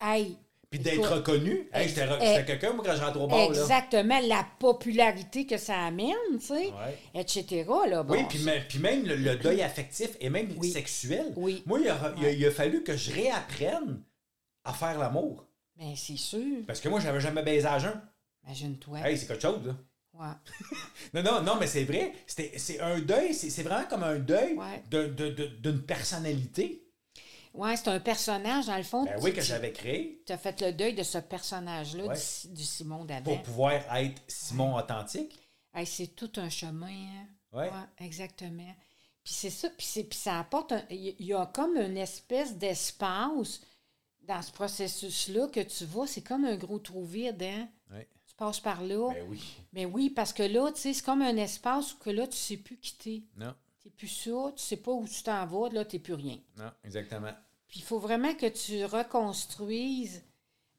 Hey, 0.00 0.36
Puis 0.70 0.78
d'être 0.78 1.10
reconnu. 1.10 1.68
Hey, 1.72 1.88
j'étais 1.88 2.44
quelqu'un, 2.44 2.74
moi, 2.74 2.84
quand 2.86 2.94
je 2.94 3.00
rentre 3.02 3.20
au 3.20 3.26
bar. 3.26 3.38
Là. 3.38 3.46
exactement 3.46 4.20
la 4.20 4.46
popularité 4.58 5.46
que 5.46 5.56
ça 5.56 5.80
amène, 5.84 6.12
tu 6.38 6.46
sais, 6.46 6.66
Ouais. 6.66 6.98
etc. 7.14 7.64
Là, 7.88 8.02
bon, 8.02 8.14
Oui, 8.14 8.24
puis 8.28 8.40
même, 8.44 8.62
puis 8.68 8.78
même 8.78 9.04
le, 9.06 9.16
le 9.16 9.36
deuil 9.42 9.62
affectif 9.62 10.10
et 10.20 10.28
même 10.28 10.54
Oui. 10.58 10.70
sexuel. 10.70 11.32
Oui. 11.36 11.62
Moi, 11.64 11.80
il 11.80 11.88
a, 11.88 12.14
il 12.18 12.24
a- 12.26 12.30
il 12.30 12.46
a 12.46 12.50
fallu 12.50 12.82
que 12.84 12.94
je 12.96 13.10
réapprenne 13.10 14.02
à 14.64 14.72
faire 14.72 14.98
l'amour. 14.98 15.46
Ben, 15.76 15.94
c'est 15.96 16.16
sûr. 16.16 16.64
Parce 16.66 16.80
que 16.80 16.88
moi, 16.88 17.00
j'avais 17.00 17.20
jamais 17.20 17.42
baisé 17.42 17.66
à 17.66 17.78
jeun. 17.78 18.00
Imagine-toi. 18.44 18.98
Hey, 19.00 19.18
c'est 19.18 19.26
quelque 19.26 19.42
chose, 19.42 19.64
là. 19.66 19.74
Ouais. 20.14 20.34
Non, 21.14 21.22
non, 21.22 21.42
non, 21.42 21.56
mais 21.58 21.66
c'est 21.66 21.84
vrai. 21.84 22.12
C'est 22.26 22.80
un 22.80 23.00
deuil, 23.00 23.34
c'est 23.34 23.62
vraiment 23.62 23.86
comme 23.88 24.04
un 24.04 24.18
deuil 24.18 24.54
Ouais. 24.54 24.82
de- 24.90 25.06
de- 25.08 25.30
de- 25.30 25.46
d'une 25.46 25.82
personnalité. 25.82 26.80
Ouais, 27.52 27.76
c'est 27.76 27.88
un 27.88 28.00
personnage, 28.00 28.66
dans 28.66 28.76
le 28.76 28.82
fond. 28.82 29.04
Ben 29.04 29.16
oui, 29.22 29.32
que 29.32 29.40
j'avais 29.40 29.72
créé 29.72 30.22
Tu 30.26 30.32
as 30.32 30.38
fait 30.38 30.60
le 30.60 30.72
deuil 30.72 30.94
de 30.94 31.02
ce 31.04 31.18
personnage-là, 31.18 32.04
Ouais. 32.06 32.16
du, 32.44 32.54
du 32.54 32.62
Simon 32.64 33.04
d'avant. 33.04 33.22
pour 33.24 33.42
pouvoir 33.42 33.72
être 33.96 34.22
Simon 34.26 34.76
authentique. 34.76 35.38
Hey, 35.72 35.86
c'est 35.86 36.08
tout 36.08 36.32
un 36.36 36.48
chemin. 36.48 36.88
hein. 36.88 37.26
Ouais. 37.52 37.70
exactement. 37.98 38.74
Puis 39.22 39.32
c'est 39.34 39.50
ça, 39.50 39.68
puis, 39.70 40.06
ça 40.12 40.40
apporte. 40.40 40.74
Il 40.90 41.14
y, 41.20 41.32
a 41.32 41.46
comme 41.46 41.76
une 41.76 41.96
espèce 41.96 42.56
d'espace 42.56 43.60
dans 44.26 44.42
ce 44.42 44.52
processus-là 44.52 45.48
que 45.48 45.60
tu 45.60 45.84
vois, 45.84 46.06
c'est 46.06 46.22
comme 46.22 46.44
un 46.44 46.56
gros 46.56 46.78
trou 46.78 47.04
vide, 47.04 47.42
hein? 47.42 47.68
Tu 48.26 48.34
passes 48.36 48.58
par 48.60 48.82
là. 48.82 49.10
Ben 49.12 49.26
oui. 49.28 49.42
Mais 49.72 49.84
oui, 49.84 50.10
parce 50.10 50.32
que 50.32 50.42
là, 50.42 50.72
tu 50.72 50.80
sais, 50.80 50.92
c'est 50.92 51.04
comme 51.04 51.22
un 51.22 51.36
espace 51.36 51.94
où 51.94 51.98
que 51.98 52.10
là, 52.10 52.26
tu 52.26 52.36
sais 52.36 52.56
plus 52.56 52.76
quitter. 52.76 53.22
Non, 53.36 53.54
Tu 53.80 53.90
plus 53.90 54.08
ça, 54.08 54.50
tu 54.56 54.62
sais 54.62 54.76
pas 54.76 54.90
où 54.92 55.06
tu 55.06 55.22
t'en 55.22 55.46
vas, 55.46 55.68
là, 55.68 55.84
tu 55.84 56.00
plus 56.00 56.14
rien. 56.14 56.38
non, 56.56 56.70
exactement. 56.82 57.32
Puis 57.68 57.80
il 57.80 57.84
faut 57.84 57.98
vraiment 58.00 58.34
que 58.34 58.46
tu 58.46 58.84
reconstruises. 58.86 60.22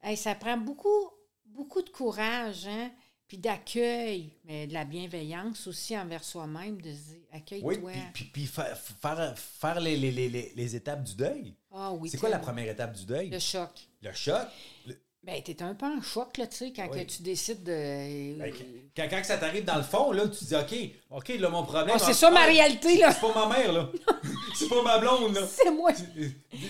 Hey, 0.01 0.17
ça 0.17 0.35
prend 0.35 0.57
beaucoup, 0.57 1.09
beaucoup 1.45 1.81
de 1.81 1.89
courage, 1.89 2.67
hein? 2.67 2.91
Puis 3.27 3.37
d'accueil, 3.39 4.29
mais 4.45 4.67
de 4.67 4.73
la 4.73 4.85
bienveillance 4.85 5.65
aussi 5.65 5.97
envers 5.97 6.23
soi-même, 6.23 6.79
de 6.79 6.91
se 6.91 6.95
dire 6.97 7.17
Oui, 7.23 7.37
accueille-toi. 7.75 7.91
puis, 7.91 8.01
puis, 8.13 8.23
puis 8.25 8.45
fa- 8.45 8.75
faire, 8.75 9.33
faire 9.37 9.79
les, 9.79 9.97
les, 9.97 10.11
les, 10.11 10.53
les- 10.55 10.75
étapes 10.75 11.03
du 11.03 11.15
deuil. 11.15 11.55
Ah 11.73 11.91
oui. 11.93 12.09
c'est 12.09 12.17
quoi 12.19 12.29
la 12.29 12.37
première 12.39 12.69
étape 12.69 12.93
du 12.93 13.05
deuil? 13.05 13.29
Le 13.29 13.39
choc. 13.39 13.71
Le 14.03 14.13
choc? 14.13 14.47
Le- 14.85 14.95
Ben, 15.23 15.41
t'es 15.41 15.63
un 15.63 15.73
peu 15.73 15.87
en 15.87 15.99
choc, 16.03 16.37
là, 16.37 16.45
tu 16.45 16.55
sais, 16.57 16.71
quand 16.75 16.87
Oui. 16.91 17.03
que 17.03 17.11
tu 17.11 17.23
décides 17.23 17.63
de. 17.63 18.37
ben, 18.37 18.53
quand, 18.95 19.07
quand 19.09 19.23
ça 19.23 19.37
t'arrive 19.37 19.65
dans 19.65 19.77
le 19.77 19.81
fond, 19.83 20.11
là, 20.11 20.27
tu 20.27 20.45
dis, 20.45 20.55
OK, 20.55 20.75
OK, 21.09 21.29
là, 21.39 21.49
mon 21.49 21.63
problème. 21.63 21.95
Ah, 21.95 21.97
c'est 21.99 22.11
ah, 22.11 22.13
ça 22.13 22.29
ma 22.29 22.41
ah, 22.41 22.45
réalité, 22.45 22.97
là. 22.97 23.11
C'est 23.11 23.21
pas 23.21 23.47
ma 23.47 23.57
mère, 23.57 23.71
là. 23.73 23.89
c'est 24.55 24.69
pas 24.69 24.83
ma 24.83 24.99
blonde, 24.99 25.33
là. 25.33 25.41
C'est 25.47 25.71
moi. 25.71 25.91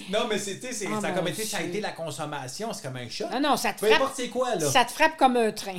Non, 0.09 0.27
mais 0.29 0.39
c'est, 0.39 0.61
c'est- 0.71 0.87
Ah, 0.89 1.01
ça, 1.01 1.07
a 1.09 1.29
été, 1.29 1.43
ça 1.43 1.57
a 1.57 1.63
été 1.63 1.81
la 1.81 1.91
consommation, 1.91 2.71
c'est 2.71 2.81
comme 2.81 2.95
un 2.95 3.09
choc. 3.09 3.29
Non, 3.29 3.41
non, 3.41 3.57
ça 3.57 3.73
te 3.73 3.81
Peu 3.81 3.87
frappe. 3.87 4.01
importe 4.01 4.15
c'est 4.15 4.29
quoi, 4.29 4.55
là. 4.55 4.71
Ça 4.71 4.85
te 4.85 4.91
frappe 4.93 5.17
comme 5.17 5.35
un 5.35 5.51
train. 5.51 5.77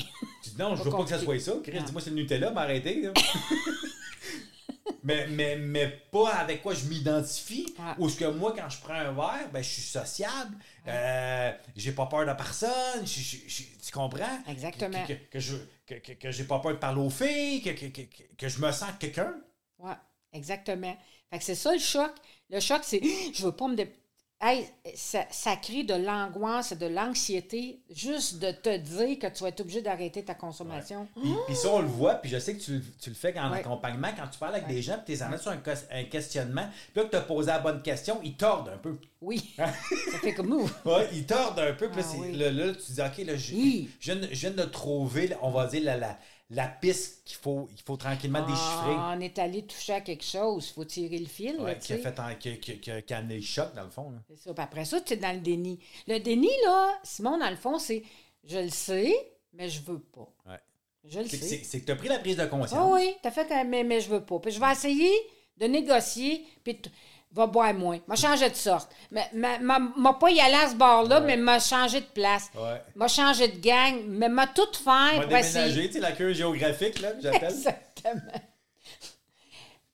Dis, 0.51 0.57
non, 0.59 0.75
je 0.77 0.83
veux 0.83 0.91
pas 0.91 1.03
que 1.05 1.09
ça 1.11 1.19
soit 1.19 1.39
ça. 1.41 1.53
Chris, 1.63 1.81
dis-moi, 1.85 2.01
c'est 2.01 2.11
le 2.11 2.17
Nutella, 2.17 2.51
m'arrêter. 2.51 3.03
là. 3.03 3.13
mais, 5.03 5.27
mais, 5.29 5.57
mais 5.57 5.89
pas 6.11 6.35
avec 6.35 6.63
quoi 6.63 6.75
je 6.75 6.85
m'identifie. 6.87 7.73
Ouais. 7.79 7.85
Ou 7.99 8.09
ce 8.09 8.19
que 8.19 8.25
moi, 8.27 8.55
quand 8.57 8.69
je 8.69 8.79
prends 8.81 8.95
un 8.95 9.13
verre, 9.13 9.49
ben, 9.53 9.63
je 9.63 9.69
suis 9.69 9.83
sociable. 9.83 10.57
euh, 10.89 11.53
j'ai 11.77 11.93
pas 11.93 12.07
peur 12.07 12.27
de 12.27 12.33
personne. 12.33 13.05
je- 13.05 13.21
je- 13.21 13.37
je- 13.49 13.63
tu 13.85 13.91
comprends? 13.93 14.39
Exactement. 14.49 15.05
Que, 15.07 15.13
que, 15.15 15.31
que 15.31 15.41
je, 15.41 15.57
que, 15.87 15.95
que, 16.15 16.31
j'ai 16.31 16.45
pas 16.45 16.59
peur 16.61 16.73
de 16.73 16.79
parler 16.79 17.01
aux 17.01 17.11
filles. 17.11 17.63
Que, 17.63 17.71
que, 17.71 17.87
que, 17.87 18.03
que- 18.03 18.35
que 18.37 18.49
je 18.49 18.61
me 18.61 18.71
sens 18.73 18.91
quelqu'un. 18.99 19.35
Oui, 19.79 19.93
exactement. 20.33 20.97
Fait 21.31 21.39
que 21.39 21.45
c'est 21.45 21.55
ça 21.55 21.73
le 21.73 21.79
choc. 21.81 22.13
Le 22.51 22.61
choc, 22.61 22.81
c'est 22.83 23.01
je 23.35 23.45
veux 23.45 23.53
pas 23.53 23.69
me. 23.69 23.75
dé- 23.77 23.93
Hey, 24.39 24.67
ça, 24.95 25.25
ça 25.31 25.57
crée 25.57 25.83
de 25.83 25.95
l'angoisse 25.95 26.73
et 26.73 26.77
de 26.77 26.85
l'anxiété 26.87 27.81
juste 27.91 28.39
de 28.39 28.51
te 28.51 28.77
dire 28.77 29.19
que 29.19 29.29
tu 29.29 29.43
vas 29.43 29.49
être 29.49 29.61
obligé 29.63 29.81
d'arrêter 29.81 30.23
ta 30.23 30.35
consommation. 30.35 31.09
Puis, 31.47 31.57
ça, 31.57 31.71
on 31.71 31.81
le 31.81 31.87
voit, 31.89 32.17
puis 32.17 32.31
je 32.31 32.39
sais 32.39 32.55
que 32.55 32.63
tu, 32.63 32.83
tu 33.01 33.09
le 33.09 33.17
fais 33.17 33.37
en 33.39 33.51
Ouais. 33.51 33.61
accompagnement, 33.61 34.09
quand 34.15 34.29
tu 34.29 34.39
parles 34.39 34.57
avec 34.57 34.69
des 34.69 34.83
gens, 34.83 34.97
puis 34.97 35.05
tu 35.07 35.13
les 35.13 35.23
amènes 35.23 35.39
sur 35.41 35.53
un, 35.53 35.63
un 35.91 36.05
questionnement, 36.05 36.69
puis 36.93 37.01
là 37.01 37.05
que 37.05 37.11
tu 37.13 37.17
as 37.17 37.23
posé 37.23 37.47
la 37.47 37.61
bonne 37.61 37.81
question, 37.81 38.21
ils 38.23 38.37
tordent 38.37 38.69
un 38.69 38.77
peu. 38.77 38.99
Oui. 39.23 39.55
ça 39.57 40.19
fait 40.21 40.35
comme 40.35 40.51
nous. 40.51 40.69
Ouais, 40.85 41.09
ils 41.15 41.25
tordent 41.25 41.59
un 41.59 41.73
peu, 41.73 41.89
puis 41.89 42.03
là, 42.03 42.07
Ah 42.07 42.17
oui. 42.19 42.33
là, 42.37 42.51
là, 42.53 42.75
tu 42.75 42.93
dis, 42.93 43.01
OK, 43.01 43.27
là, 43.27 43.37
je, 43.37 43.55
Oui. 43.55 43.91
je, 43.99 44.13
viens, 44.13 44.21
de- 44.21 44.29
je 44.35 44.41
viens 44.41 44.51
de 44.51 44.65
trouver, 44.65 45.31
on 45.41 45.51
va 45.51 45.67
dire, 45.67 45.83
la, 45.83 45.97
la, 45.97 46.19
la 46.51 46.69
piste 46.69 47.25
qu'il 47.25 47.37
faut, 47.39 47.69
il 47.73 47.83
faut 47.83 47.97
tranquillement 47.97 48.41
déchiffrer. 48.43 48.95
Ah, 48.97 49.15
on 49.17 49.21
est 49.21 49.37
allé 49.39 49.67
toucher 49.67 49.95
à 49.95 50.01
quelque 50.01 50.25
chose. 50.25 50.69
Il 50.71 50.75
faut 50.75 50.85
tirer 50.85 51.19
le 51.19 51.27
fil. 51.27 51.57
là, 51.57 51.63
Ouais, 51.65 51.79
tu 51.79 51.87
qui 51.87 51.93
a 51.95 51.99
fait 51.99 52.21
en- 52.21 52.35
qui, 52.37 52.59
qui- 52.61 52.79
qui 52.81 52.91
a- 52.91 53.17
amené 53.19 53.37
le 53.37 53.43
choc, 53.43 53.75
dans 53.75 53.83
le 53.85 53.91
fond. 53.91 54.11
là. 54.11 54.19
C'est 54.29 54.37
ça. 54.39 54.55
Puis 54.55 54.63
après 54.63 54.85
ça, 54.85 55.01
tu 55.01 55.15
es 55.15 55.17
dans 55.17 55.33
le 55.35 55.41
déni. 55.41 55.81
Le 56.07 56.19
déni, 56.19 56.51
là, 56.65 56.99
Simon, 57.03 57.39
dans 57.39 57.51
le 57.51 57.57
fond, 57.57 57.79
c'est 57.79 58.03
je 58.45 58.59
le 58.59 58.69
sais, 58.71 59.13
mais 59.53 59.69
je 59.69 59.81
veux 59.83 59.99
pas. 59.99 60.29
Ouais. 60.47 60.59
Je 61.05 61.19
le 61.21 61.27
sais. 61.27 61.37
c'est- 61.65 61.81
que 61.81 61.87
tu 61.87 61.93
as 61.93 61.97
pris 61.97 62.09
la 62.09 62.19
prise 62.21 62.37
de 62.37 62.47
conscience. 62.47 62.81
Ah 62.81 62.89
oui, 62.93 63.15
t'as 63.23 63.31
fait, 63.33 63.51
un- 63.53 63.65
mais, 63.65 63.83
mais 63.85 64.01
je 64.01 64.09
veux 64.09 64.25
pas. 64.25 64.39
Puis 64.39 64.53
je 64.53 64.61
vais 64.61 64.71
essayer 64.73 65.13
de 65.57 65.67
négocier, 65.67 66.45
puis 66.63 66.81
tu 66.81 66.91
va 67.37 67.47
boire 67.47 67.75
moins. 67.75 67.99
M'a 68.09 68.17
changé 68.17 68.49
de 68.51 68.55
sorte. 68.57 68.91
Mais 69.11 69.29
m'a- 69.35 69.59
m'a 69.59 69.79
m'a 69.79 70.15
pas 70.15 70.31
y 70.31 70.41
aller 70.41 70.55
à 70.55 70.69
ce 70.71 70.75
bar-là, 70.75 71.21
mais 71.21 71.37
m'a 71.37 71.59
changé 71.61 72.01
de 72.01 72.07
place. 72.07 72.51
Ouais. 72.57 72.81
M'a 72.97 73.09
changé 73.09 73.49
de 73.49 73.59
gang, 73.61 74.03
mais 74.09 74.29
m'a 74.29 74.47
tout 74.47 74.63
pour 74.73 75.37
essayer. 75.37 75.65
déménager, 75.65 75.87
tu 75.89 75.93
sais, 75.95 76.01
la 76.01 76.13
queue 76.13 76.33
géographique, 76.33 77.01
là, 77.01 77.13
j'appelle. 77.23 77.45
Exactement. 77.53 78.41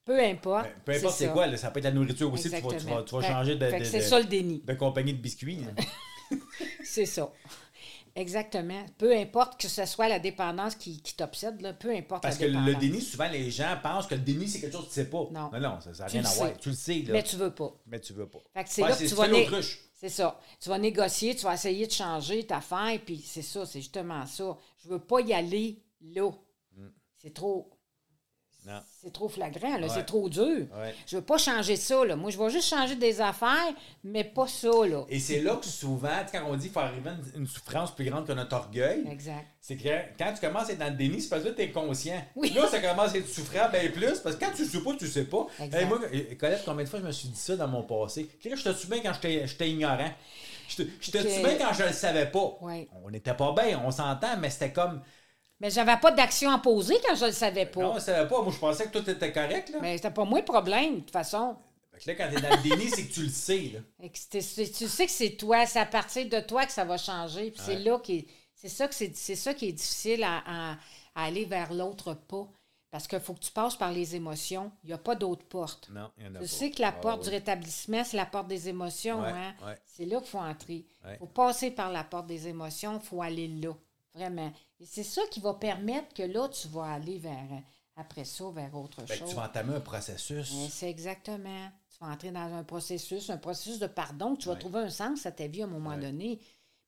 Peu 0.04 0.18
importe. 0.20 0.64
Ben, 0.64 0.72
Peu 0.84 0.92
importe 0.96 1.14
c'est 1.16 1.28
quoi, 1.28 1.46
là, 1.46 1.56
ça 1.56 1.70
peut 1.70 1.78
être 1.78 1.84
la 1.84 1.90
nourriture 1.92 2.32
aussi, 2.32 2.44
tu 2.44 2.50
vas, 2.50 2.56
tu 2.58 2.64
vas, 2.66 2.72
Exactement. 2.74 3.02
tu 3.04 3.14
vas 3.14 3.20
Fait- 3.22 3.28
changer 3.32 3.54
de, 3.56 3.66
fait 3.68 4.00
ça 4.00 4.18
le 4.18 4.24
déni. 4.24 4.62
de 4.66 4.74
compagnie 4.74 5.12
de 5.12 5.18
biscuits. 5.20 5.58
là. 5.64 5.84
C'est 6.84 7.06
ça. 7.06 7.30
Exactement. 8.14 8.84
Peu 8.98 9.16
importe 9.16 9.60
que 9.60 9.68
ce 9.68 9.86
soit 9.86 10.08
la 10.08 10.18
dépendance 10.18 10.74
qui, 10.74 11.00
qui 11.00 11.14
t'obsède, 11.16 11.60
là, 11.60 11.72
peu 11.72 11.90
importe 11.94 12.22
Parce 12.22 12.36
que 12.36 12.44
la 12.44 12.50
dépendance. 12.50 12.74
le 12.74 12.80
déni, 12.80 13.00
souvent, 13.00 13.28
les 13.28 13.50
gens 13.50 13.78
pensent 13.82 14.06
que 14.06 14.14
le 14.14 14.20
déni, 14.20 14.48
c'est 14.48 14.60
quelque 14.60 14.72
chose 14.72 14.84
que 14.84 14.88
tu 14.88 14.94
sais 14.94 15.08
pas. 15.08 15.28
Non. 15.30 15.50
non, 15.52 15.60
non, 15.60 15.80
ça 15.80 15.90
n'a 15.92 16.06
rien 16.06 16.24
à 16.24 16.28
voir. 16.34 16.56
Tu 16.58 16.68
le 16.68 16.74
sais, 16.74 17.02
là. 17.06 17.12
Mais 17.12 17.22
tu 17.22 17.36
veux 17.36 17.50
pas. 17.50 17.72
Mais 17.86 18.00
tu 18.00 18.12
veux 18.12 18.28
pas. 18.28 18.40
Fait 18.52 18.64
que 18.64 18.70
c'est 18.70 18.82
Ouais, 18.82 18.88
là 18.90 18.96
que 18.96 19.06
tu 19.08 19.14
vas 19.14 19.28
né-. 19.28 19.48
C'est 19.94 20.08
ça. 20.08 20.40
Tu 20.60 20.68
vas 20.68 20.78
négocier, 20.78 21.36
tu 21.36 21.44
vas 21.44 21.54
essayer 21.54 21.86
de 21.86 21.92
changer 21.92 22.44
ta 22.44 22.56
affaire, 22.56 22.98
puis 23.06 23.22
c'est 23.24 23.40
ça, 23.42 23.64
c'est 23.64 23.80
justement 23.80 24.26
ça. 24.26 24.58
Je 24.82 24.88
veux 24.88 24.98
pas 24.98 25.20
y 25.20 25.32
aller 25.32 25.80
là. 26.00 26.28
Mm. 26.76 26.88
C'est 27.18 27.32
trop. 27.32 27.70
C'est 29.02 29.12
trop 29.12 29.28
flagrant, 29.28 29.80
Ouais. 29.80 29.88
c'est 29.88 30.04
trop 30.04 30.28
dur. 30.28 30.44
Ouais. 30.76 30.94
Je 31.06 31.16
veux 31.16 31.22
pas 31.22 31.36
changer 31.38 31.74
ça, 31.76 32.04
là. 32.04 32.14
Moi, 32.14 32.30
je 32.30 32.38
vais 32.38 32.48
juste 32.50 32.68
changer 32.68 32.94
des 32.94 33.20
affaires, 33.20 33.72
mais 34.04 34.22
pas 34.22 34.46
ça, 34.46 34.68
là. 34.86 35.04
Et 35.08 35.18
c'est 35.18 35.40
là 35.40 35.56
que 35.56 35.66
souvent, 35.66 36.08
quand 36.30 36.44
on 36.46 36.54
dit 36.54 36.64
qu'il 36.66 36.72
faut 36.72 36.78
arriver 36.80 37.10
à 37.10 37.12
une, 37.14 37.40
une 37.42 37.46
souffrance 37.48 37.92
plus 37.94 38.04
grande 38.08 38.24
que 38.26 38.32
notre 38.32 38.54
orgueil, 38.54 39.04
c'est 39.60 39.76
que 39.76 39.88
quand 40.16 40.32
tu 40.34 40.40
commences 40.46 40.68
à 40.68 40.72
être 40.74 40.78
dans 40.78 40.86
le 40.90 40.96
déni, 40.96 41.20
c'est 41.20 41.28
parce 41.28 41.42
que 41.42 41.48
tu 41.48 41.62
es 41.62 41.70
conscient. 41.72 42.22
Oui. 42.36 42.50
Là, 42.50 42.68
ça 42.68 42.78
commence 42.80 43.14
à 43.14 43.18
être 43.18 43.28
souffrant 43.28 43.68
bien 43.70 43.90
plus, 43.90 44.20
parce 44.20 44.36
que 44.36 44.44
quand 44.44 44.52
tu 44.54 44.64
sais 44.64 44.80
pas, 44.80 44.94
tu 44.96 45.06
sais 45.08 45.24
pas. 45.24 45.46
Exact. 45.58 45.80
Hey, 45.80 45.86
moi, 45.88 45.98
eh, 46.12 46.36
Colette, 46.36 46.62
combien 46.64 46.84
de 46.84 46.88
fois 46.88 47.00
je 47.00 47.04
me 47.06 47.12
suis 47.12 47.28
dit 47.28 47.38
ça 47.38 47.56
dans 47.56 47.68
mon 47.68 47.82
passé? 47.82 48.28
Là, 48.44 48.54
je 48.54 48.62
te 48.62 48.72
souviens 48.74 49.00
quand 49.02 49.12
j'étais 49.22 49.70
ignorant. 49.70 50.10
Je 50.68 50.76
te, 50.76 50.82
je 51.00 51.10
te 51.10 51.18
Que- 51.18 51.28
souviens 51.28 51.56
quand 51.58 51.72
je 51.74 51.82
le 51.82 51.92
savais 51.92 52.26
pas. 52.26 52.56
Ouais. 52.60 52.88
On 53.04 53.10
n'était 53.10 53.34
pas 53.34 53.52
bien, 53.52 53.82
on 53.84 53.90
s'entend, 53.90 54.36
mais 54.38 54.48
c'était 54.50 54.72
comme. 54.72 55.02
Mais 55.62 55.70
j'avais 55.70 55.96
pas 55.96 56.10
d'action 56.10 56.50
à 56.50 56.58
poser 56.58 56.96
quand 57.06 57.14
je 57.14 57.24
le 57.26 57.32
savais 57.32 57.64
pas. 57.66 57.80
Non, 57.80 57.92
on 57.94 58.00
savait 58.00 58.28
pas. 58.28 58.42
Moi, 58.42 58.52
je 58.52 58.58
pensais 58.58 58.86
que 58.90 58.98
tout 58.98 59.08
était 59.08 59.32
correct. 59.32 59.70
Là. 59.70 59.78
Mais 59.80 59.96
c'était 59.96 60.10
pas 60.10 60.24
moi 60.24 60.40
le 60.40 60.44
problème, 60.44 60.96
de 60.96 61.00
toute 61.00 61.12
façon. 61.12 61.56
Fait 61.92 62.00
que 62.00 62.10
là, 62.10 62.14
quand 62.16 62.34
t'es 62.34 62.40
dans 62.42 62.56
le 62.56 62.62
déni, 62.68 62.90
c'est 62.90 63.06
que 63.06 63.12
tu 63.14 63.22
le 63.22 63.28
sais. 63.30 63.70
Là. 63.72 64.08
Que 64.08 64.18
c'est- 64.40 64.72
tu 64.72 64.88
sais 64.88 65.06
que 65.06 65.12
c'est 65.12 65.30
toi, 65.36 65.64
c'est 65.66 65.78
à 65.78 65.86
partir 65.86 66.28
de 66.28 66.40
toi 66.40 66.66
que 66.66 66.72
ça 66.72 66.84
va 66.84 66.98
changer. 66.98 67.52
Puis 67.52 67.62
c'est 67.64 67.78
là 67.78 67.98
qui 68.00 68.26
c'est 68.54 68.68
ça 68.68 68.88
que 68.88 68.94
c'est 68.94 69.14
c'est 69.16 69.36
ça 69.36 69.54
qui 69.54 69.68
est 69.68 69.72
difficile 69.72 70.24
à, 70.24 70.42
à- 70.46 70.72
à 71.14 71.24
aller 71.26 71.44
vers 71.44 71.72
l'autre 71.72 72.12
pas. 72.14 72.46
Parce 72.90 73.06
qu'il 73.06 73.20
faut 73.20 73.32
que 73.32 73.40
tu 73.40 73.52
passes 73.52 73.76
par 73.76 73.90
les 73.92 74.16
émotions. 74.16 74.70
Il 74.84 74.88
n'y 74.88 74.92
a 74.92 74.98
pas 74.98 75.14
d'autre 75.14 75.44
porte. 75.46 75.88
Non, 75.90 76.10
il 76.18 76.24
y 76.24 76.26
en 76.28 76.34
a 76.34 76.38
Tu 76.40 76.44
pas. 76.44 76.46
sais 76.48 76.70
que 76.70 76.82
la 76.82 76.88
Ah, 76.88 76.92
porte 76.92 77.18
oui. 77.20 77.24
du 77.24 77.30
rétablissement, 77.30 78.04
c'est 78.04 78.18
la 78.18 78.26
porte 78.26 78.48
des 78.48 78.68
émotions. 78.68 79.22
Ouais, 79.22 79.30
hein? 79.30 79.54
ouais. 79.66 79.78
C'est 79.86 80.04
là 80.04 80.18
qu'il 80.18 80.28
faut 80.28 80.38
entrer. 80.40 80.84
Il 81.08 81.16
faut 81.18 81.26
passer 81.26 81.70
par 81.70 81.90
la 81.90 82.04
porte 82.04 82.26
des 82.26 82.48
émotions, 82.48 82.98
il 83.02 83.06
faut 83.06 83.22
aller 83.22 83.48
là. 83.48 83.72
Vraiment. 84.14 84.52
Et 84.80 84.84
c'est 84.86 85.04
ça 85.04 85.22
qui 85.30 85.40
va 85.40 85.54
permettre 85.54 86.12
que 86.14 86.22
là, 86.22 86.48
tu 86.48 86.68
vas 86.68 86.84
aller 86.92 87.18
vers, 87.18 87.62
après 87.96 88.24
ça, 88.24 88.50
vers 88.50 88.74
autre 88.74 89.04
Fait 89.06 89.14
que 89.14 89.18
chose. 89.20 89.30
tu 89.30 89.36
vas 89.36 89.46
entamer 89.46 89.74
un 89.76 89.80
processus. 89.80 90.52
Mais 90.54 90.68
C'est 90.68 90.90
exactement. 90.90 91.70
Tu 91.90 91.98
vas 92.04 92.10
entrer 92.12 92.30
dans 92.30 92.52
un 92.54 92.64
processus, 92.64 93.30
un 93.30 93.38
processus 93.38 93.78
de 93.78 93.86
pardon, 93.86 94.34
que 94.36 94.42
tu 94.42 94.48
vas 94.48 94.56
trouver 94.56 94.80
un 94.80 94.90
sens 94.90 95.24
à 95.26 95.32
ta 95.32 95.46
vie 95.46 95.62
à 95.62 95.64
un 95.64 95.68
moment 95.68 95.96
donné, 95.96 96.40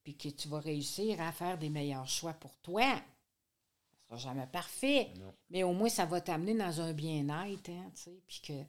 puis 0.02 0.16
que 0.16 0.28
tu 0.28 0.48
vas 0.48 0.60
réussir 0.60 1.20
à 1.20 1.32
faire 1.32 1.56
des 1.56 1.70
meilleurs 1.70 2.08
choix 2.08 2.34
pour 2.34 2.56
toi. 2.58 2.82
Ça 4.10 4.18
sera 4.18 4.34
jamais 4.34 4.46
parfait, 4.46 5.12
Non. 5.16 5.32
mais 5.48 5.62
au 5.62 5.72
moins 5.72 5.88
ça 5.88 6.04
va 6.04 6.20
t'amener 6.20 6.54
dans 6.54 6.80
un 6.82 6.92
bien-être, 6.92 7.70
hein, 7.70 7.90
tu 7.94 8.02
sais, 8.02 8.22
puis 8.26 8.40
que 8.42 8.62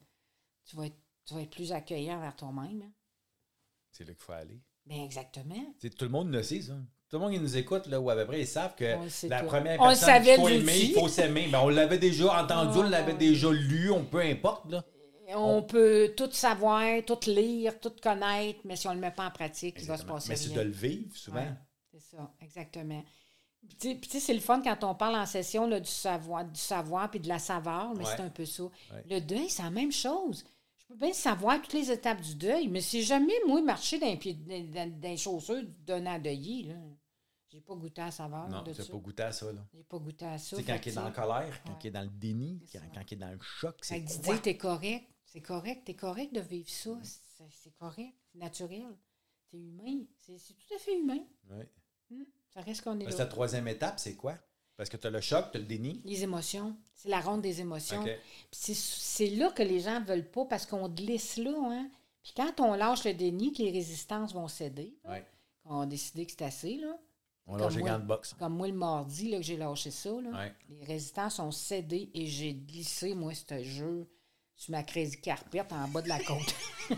tu 0.64 0.76
vas, 0.78 0.86
être, 0.88 0.96
tu 1.26 1.34
vas 1.34 1.42
être 1.42 1.50
plus 1.50 1.74
accueillant 1.74 2.20
vers 2.22 2.36
toi-même. 2.38 2.84
hein. 2.84 2.92
C'est 3.92 4.06
là 4.06 4.14
qu'il 4.14 4.24
faut 4.24 4.32
aller. 4.32 4.62
Bien, 4.86 5.04
exactement. 5.04 5.56
Tu 5.80 5.90
sais, 5.90 5.90
tout 5.90 6.06
le 6.06 6.12
monde 6.12 6.32
le 6.32 6.42
sait, 6.44 6.62
ça. 6.62 6.78
Tout 7.16 7.20
le 7.22 7.26
monde 7.28 7.34
qui 7.34 7.40
nous 7.40 7.56
écoute, 7.58 7.88
là, 7.88 8.02
ou 8.02 8.10
à 8.10 8.16
peu 8.18 8.26
près, 8.26 8.42
ils 8.42 8.46
savent 8.48 8.76
que 8.76 8.84
la 9.30 9.40
tout. 9.40 9.46
première 9.48 9.80
On 9.80 9.86
personne 9.88 10.22
qu'il 10.22 10.36
faut 10.36 10.50
aimer, 10.50 10.78
il 10.78 10.94
faut 10.94 11.08
s'aimer. 11.08 11.48
Ben, 11.50 11.62
on 11.64 11.70
l'avait 11.70 11.98
déjà 11.98 12.44
entendu, 12.44 12.80
on 12.80 12.84
Ah, 12.84 12.90
l'avait 12.90 13.14
déjà 13.14 13.50
lu, 13.52 13.90
on 13.90 14.04
peu 14.04 14.20
importe. 14.20 14.70
Là. 14.70 14.84
On 15.34 15.62
peut 15.64 16.14
tout 16.18 16.30
savoir, 16.32 16.84
tout 17.08 17.18
lire, 17.28 17.80
tout 17.80 17.94
connaître, 18.04 18.60
mais 18.66 18.76
si 18.76 18.86
on 18.88 18.90
ne 18.90 18.96
le 18.96 19.02
met 19.02 19.12
pas 19.12 19.28
en 19.28 19.32
pratique, 19.32 19.76
il 19.80 19.86
va 19.86 19.96
se 19.96 20.02
Exactement. 20.04 20.14
passer 20.16 20.30
Mais 20.30 20.36
c'est 20.36 20.54
de 20.54 20.60
le 20.62 20.72
vivre, 20.72 21.16
souvent. 21.16 21.38
Ouais, 21.38 21.54
c'est 21.94 22.02
ça, 22.18 22.32
exactement. 22.42 23.02
Puis, 23.80 23.98
tu 24.02 24.10
sais- 24.10 24.20
c'est 24.20 24.34
le 24.34 24.42
fun 24.42 24.62
quand 24.62 24.84
on 24.84 24.94
parle 24.94 25.16
en 25.16 25.26
session 25.26 25.68
là, 25.68 25.80
du 25.80 25.90
savoir, 25.90 26.44
du 26.44 26.60
savoir 26.60 27.10
puis 27.10 27.22
de 27.22 27.30
la 27.30 27.40
saveur, 27.40 27.94
mais 27.96 28.04
Ouais. 28.04 28.12
c'est 28.14 28.22
un 28.24 28.30
peu 28.30 28.46
ça. 28.46 28.64
Ouais. 28.64 28.70
Le 29.10 29.20
deuil, 29.22 29.50
c'est 29.50 29.64
la 29.64 29.72
même 29.72 29.92
chose. 29.94 30.44
Je 30.78 30.94
peux 30.94 31.00
bien 31.00 31.14
savoir 31.14 31.60
toutes 31.62 31.74
les 31.74 31.90
étapes 31.90 32.22
du 32.22 32.36
deuil, 32.36 32.68
mais 32.68 32.82
si 32.82 33.02
jamais, 33.02 33.34
moi, 33.48 33.60
marcher 33.62 33.98
dans- 34.00 34.14
dans 34.14 35.02
les 35.02 35.18
chaussures 35.18 35.64
d'un 35.88 36.06
endeuillé, 36.06 36.64
là, 36.68 36.76
j'ai 37.56 37.62
pas 37.62 37.76
goûté 37.76 38.02
à 38.02 38.06
la 38.06 38.12
saveur 38.12 38.50
Non, 38.50 38.64
tu 38.66 38.74
ça. 38.74 38.84
pas 38.86 38.98
goûté 38.98 39.24
à 39.24 39.32
ça. 39.32 39.52
Là. 39.52 39.66
J'ai 39.74 39.84
pas 39.84 39.98
goûté 39.98 40.26
à 40.26 40.38
ça. 40.38 40.58
Tu 40.58 40.62
sais, 40.64 40.68
quand 40.72 40.80
il 40.86 40.90
est 40.90 40.96
dans 40.96 41.04
la 41.06 41.12
colère, 41.12 41.64
quand 41.64 41.72
Ouais. 41.72 41.78
il 41.84 41.88
est 41.88 41.92
dans 41.92 42.02
le 42.02 42.10
déni, 42.10 42.62
quand, 42.72 42.80
quand 42.94 43.02
il 43.10 43.14
est 43.14 43.18
dans 43.18 43.32
le 43.32 43.40
choc, 43.42 43.78
c'est 43.82 44.04
quoi? 44.04 44.14
Didier, 44.16 44.40
t'es 44.42 44.58
correct. 44.58 45.06
C'est 45.26 45.42
correct. 45.42 45.82
T'es 45.86 45.94
correct 45.96 46.34
de 46.36 46.42
vivre 46.42 46.70
ça. 46.70 46.92
C'est 47.04 47.44
c'est 47.50 47.74
correct. 47.78 48.14
C'est 48.32 48.40
naturel. 48.40 48.86
C'est 49.50 49.58
humain. 49.58 50.04
C'est 50.20 50.38
c'est 50.38 50.54
tout 50.54 50.74
à 50.76 50.78
fait 50.80 51.00
humain. 51.00 51.20
Ouais. 51.50 51.70
Hum, 52.12 52.26
Ça 52.54 52.60
reste 52.62 52.82
qu'on 52.84 53.00
est 53.00 53.06
Là. 53.06 53.18
La 53.18 53.26
troisième 53.26 53.68
étape, 53.70 54.00
c'est 54.00 54.16
quoi? 54.16 54.38
Parce 54.78 54.90
que 54.90 54.98
tu 54.98 55.08
as 55.08 55.10
le 55.10 55.22
choc, 55.22 55.52
tu 55.52 55.58
as 55.58 55.62
le 55.62 55.66
déni. 55.66 56.02
Les 56.04 56.24
émotions. 56.24 56.76
C'est 56.94 57.08
la 57.10 57.22
ronde 57.22 57.42
des 57.42 57.62
émotions. 57.62 58.02
OK. 58.02 58.06
Puis 58.08 58.20
c'est- 58.52 58.74
c'est 58.76 59.30
là 59.30 59.50
que 59.52 59.64
les 59.64 59.80
gens 59.80 60.02
veulent 60.04 60.30
pas 60.30 60.44
parce 60.46 60.66
qu'on 60.66 60.90
glisse 60.90 61.38
là. 61.38 61.54
Hein? 61.72 61.90
Puis 62.22 62.34
quand 62.36 62.60
on 62.60 62.74
lâche 62.74 63.06
le 63.06 63.14
déni, 63.14 63.54
que 63.54 63.62
les 63.64 63.72
résistances 63.72 64.34
vont 64.34 64.48
céder. 64.50 64.98
Ouais. 65.06 65.26
On 65.64 65.82
a 65.82 65.86
décidé 65.86 66.26
que 66.26 66.32
c'est 66.34 66.44
assez. 66.44 66.76
Là. 66.78 66.98
On 67.48 67.58
Comme 67.58 67.62
lâche 67.62 67.78
gants 67.78 68.00
de 68.00 68.06
boxe. 68.06 68.36
Comme 68.40 68.54
moi, 68.56 68.68
le 68.68 68.74
mardi, 68.74 69.30
là, 69.30 69.38
que 69.38 69.44
j'ai 69.44 69.58
lâché 69.58 69.92
ça. 69.92 70.10
Là, 70.10 70.30
Ouais. 70.40 70.54
Les 70.70 70.86
résistances 70.86 71.40
ont 71.40 71.52
cédé 71.52 72.10
et 72.14 72.26
j'ai 72.26 72.54
glissé, 72.54 73.14
moi, 73.14 73.34
ce 73.34 73.64
jeu 73.64 74.08
sur 74.56 74.72
ma 74.72 74.84
crazy 74.84 75.20
carpet 75.22 75.62
en 75.72 75.88
bas 75.88 76.02
de 76.02 76.10
la 76.10 76.20
côte. 76.20 76.56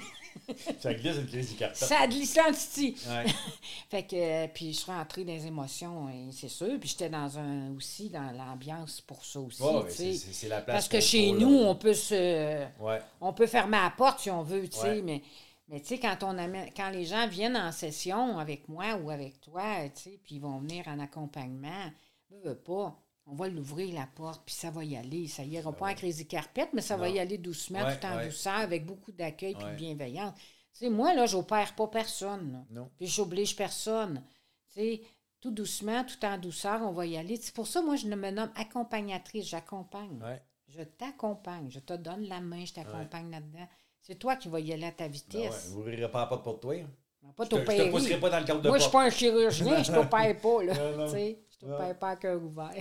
Ça 0.79 0.93
glisse 0.93 1.17
une 1.17 1.25
du 1.25 1.55
carton. 1.55 1.85
ça 1.85 2.01
a 2.01 2.07
glissé 2.07 2.39
en 2.39 2.51
titi. 2.53 2.95
Ouais. 3.09 3.25
Fait 3.89 4.03
que, 4.03 4.15
euh, 4.15 4.47
puis 4.53 4.71
je 4.71 4.77
suis 4.79 4.91
rentrée 4.91 5.25
dans 5.25 5.33
les 5.33 5.45
émotions, 5.45 6.07
et 6.09 6.31
c'est 6.31 6.47
sûr. 6.47 6.79
Puis 6.79 6.89
j'étais 6.89 7.09
dans 7.09 7.37
un 7.37 7.75
aussi, 7.75 8.09
dans 8.09 8.31
l'ambiance 8.31 9.01
pour 9.01 9.25
ça 9.25 9.39
aussi. 9.41 9.57
Tu 9.87 9.93
c'est- 10.17 10.33
c'est 10.33 10.47
la 10.47 10.61
place. 10.61 10.75
Parce 10.75 10.87
que 10.87 10.99
chez 11.01 11.31
nous, 11.33 11.63
là. 11.63 11.67
on 11.69 11.75
peut 11.75 11.93
se. 11.93 12.63
Ouais. 12.79 13.01
On 13.19 13.33
peut 13.33 13.47
fermer 13.47 13.77
la 13.77 13.89
porte 13.89 14.19
si 14.21 14.29
on 14.31 14.43
veut, 14.43 14.69
tu 14.69 14.77
sais, 14.77 15.01
mais, 15.01 15.21
mais 15.68 15.82
tu 15.82 15.88
sais, 15.88 15.99
quand 15.99 16.18
on 16.24 16.38
amène, 16.38 16.70
quand 16.76 16.89
les 16.89 17.05
gens 17.05 17.28
viennent 17.28 17.57
en 17.57 17.72
session 17.72 18.39
avec 18.39 18.68
moi 18.70 18.95
ou 18.95 19.09
avec 19.09 19.41
toi, 19.41 19.89
tu 19.89 20.01
sais, 20.01 20.20
puis 20.24 20.36
ils 20.36 20.41
vont 20.41 20.59
venir 20.59 20.88
en 20.88 20.99
accompagnement, 20.99 21.91
veux, 22.30 22.39
veux 22.49 22.57
pas, 22.57 22.97
on 23.26 23.36
va 23.36 23.49
l'ouvrir 23.49 23.93
la 23.93 24.07
porte, 24.07 24.43
puis 24.45 24.55
ça 24.55 24.72
va 24.72 24.84
y 24.86 24.95
aller. 24.95 25.28
Ça 25.28 25.43
ira 25.43 25.74
pas 25.74 25.91
en 25.91 25.93
crazy 25.93 26.26
carpet, 26.28 26.70
mais 26.74 26.82
ça 26.82 26.95
va 26.95 27.09
y 27.09 27.20
aller 27.20 27.38
doucement, 27.38 27.84
Ouais, 27.84 27.99
tout 27.99 28.05
en 28.05 28.15
ouais. 28.15 28.26
douceur, 28.28 28.55
avec 28.55 28.86
beaucoup 28.86 29.11
d'accueil 29.11 29.55
puis 29.55 29.65
de 29.65 29.76
bienveillance. 29.76 30.34
Tu 30.72 30.86
sais, 30.86 30.89
moi, 30.89 31.13
là, 31.13 31.26
j'opère 31.26 31.76
pas 31.76 31.88
personne. 31.88 32.65
Non. 32.70 32.89
Puis 32.95 33.07
j'oblige 33.07 33.55
personne. 33.55 34.24
Tu 34.68 34.80
sais, 34.80 35.01
tout 35.41 35.51
doucement, 35.51 36.05
tout 36.05 36.24
en 36.26 36.38
douceur, 36.38 36.82
on 36.84 36.91
va 36.91 37.05
y 37.05 37.18
aller. 37.18 37.36
C'est 37.36 37.53
pour 37.53 37.68
ça, 37.68 37.82
moi, 37.82 37.97
je 37.97 38.07
me 38.07 38.32
nomme 38.32 38.51
accompagnatrice, 38.55 39.47
j'accompagne. 39.49 40.22
Ouais. 40.24 40.41
Je 40.68 40.84
t'accompagne, 40.84 41.70
je 41.70 41.80
te 41.80 41.93
donne 41.93 42.28
la 42.28 42.39
main, 42.39 42.65
je 42.65 42.74
t'accompagne 42.74 43.32
là-dedans. 43.32 43.68
C'est 44.01 44.15
toi 44.15 44.35
qui 44.35 44.47
vas 44.47 44.59
y 44.59 44.71
aller 44.73 44.85
à 44.85 44.91
ta 44.91 45.05
Ben 45.07 45.11
ouais, 45.11 45.17
vitesse. 45.17 45.67
Vous 45.69 45.83
pas 45.83 46.19
la 46.21 46.25
porte 46.27 46.43
pour 46.43 46.59
toi. 46.59 46.75
hein. 46.75 46.89
Pas 47.35 47.43
Je 47.43 47.49
te, 47.49 47.55
je 47.55 47.61
te 47.61 47.65
t'opérer. 47.65 47.89
pousserai 47.89 48.19
pas 48.19 48.29
dans 48.29 48.39
le 48.39 48.45
cadre 48.45 48.61
de 48.61 48.69
Moi, 48.69 48.77
je 48.77 48.83
suis 48.83 48.91
porte. 48.91 49.03
pas 49.03 49.07
un 49.07 49.09
chirurgien, 49.09 49.83
je 49.83 49.91
t'opère 49.91 50.39
pas, 50.41 50.63
là. 50.63 50.73
Je 50.73 51.65
Non. 51.65 51.71
t'opère 51.77 51.99
pas 51.99 52.09
à 52.11 52.15
cœur 52.15 52.41
ouvert. 52.41 52.71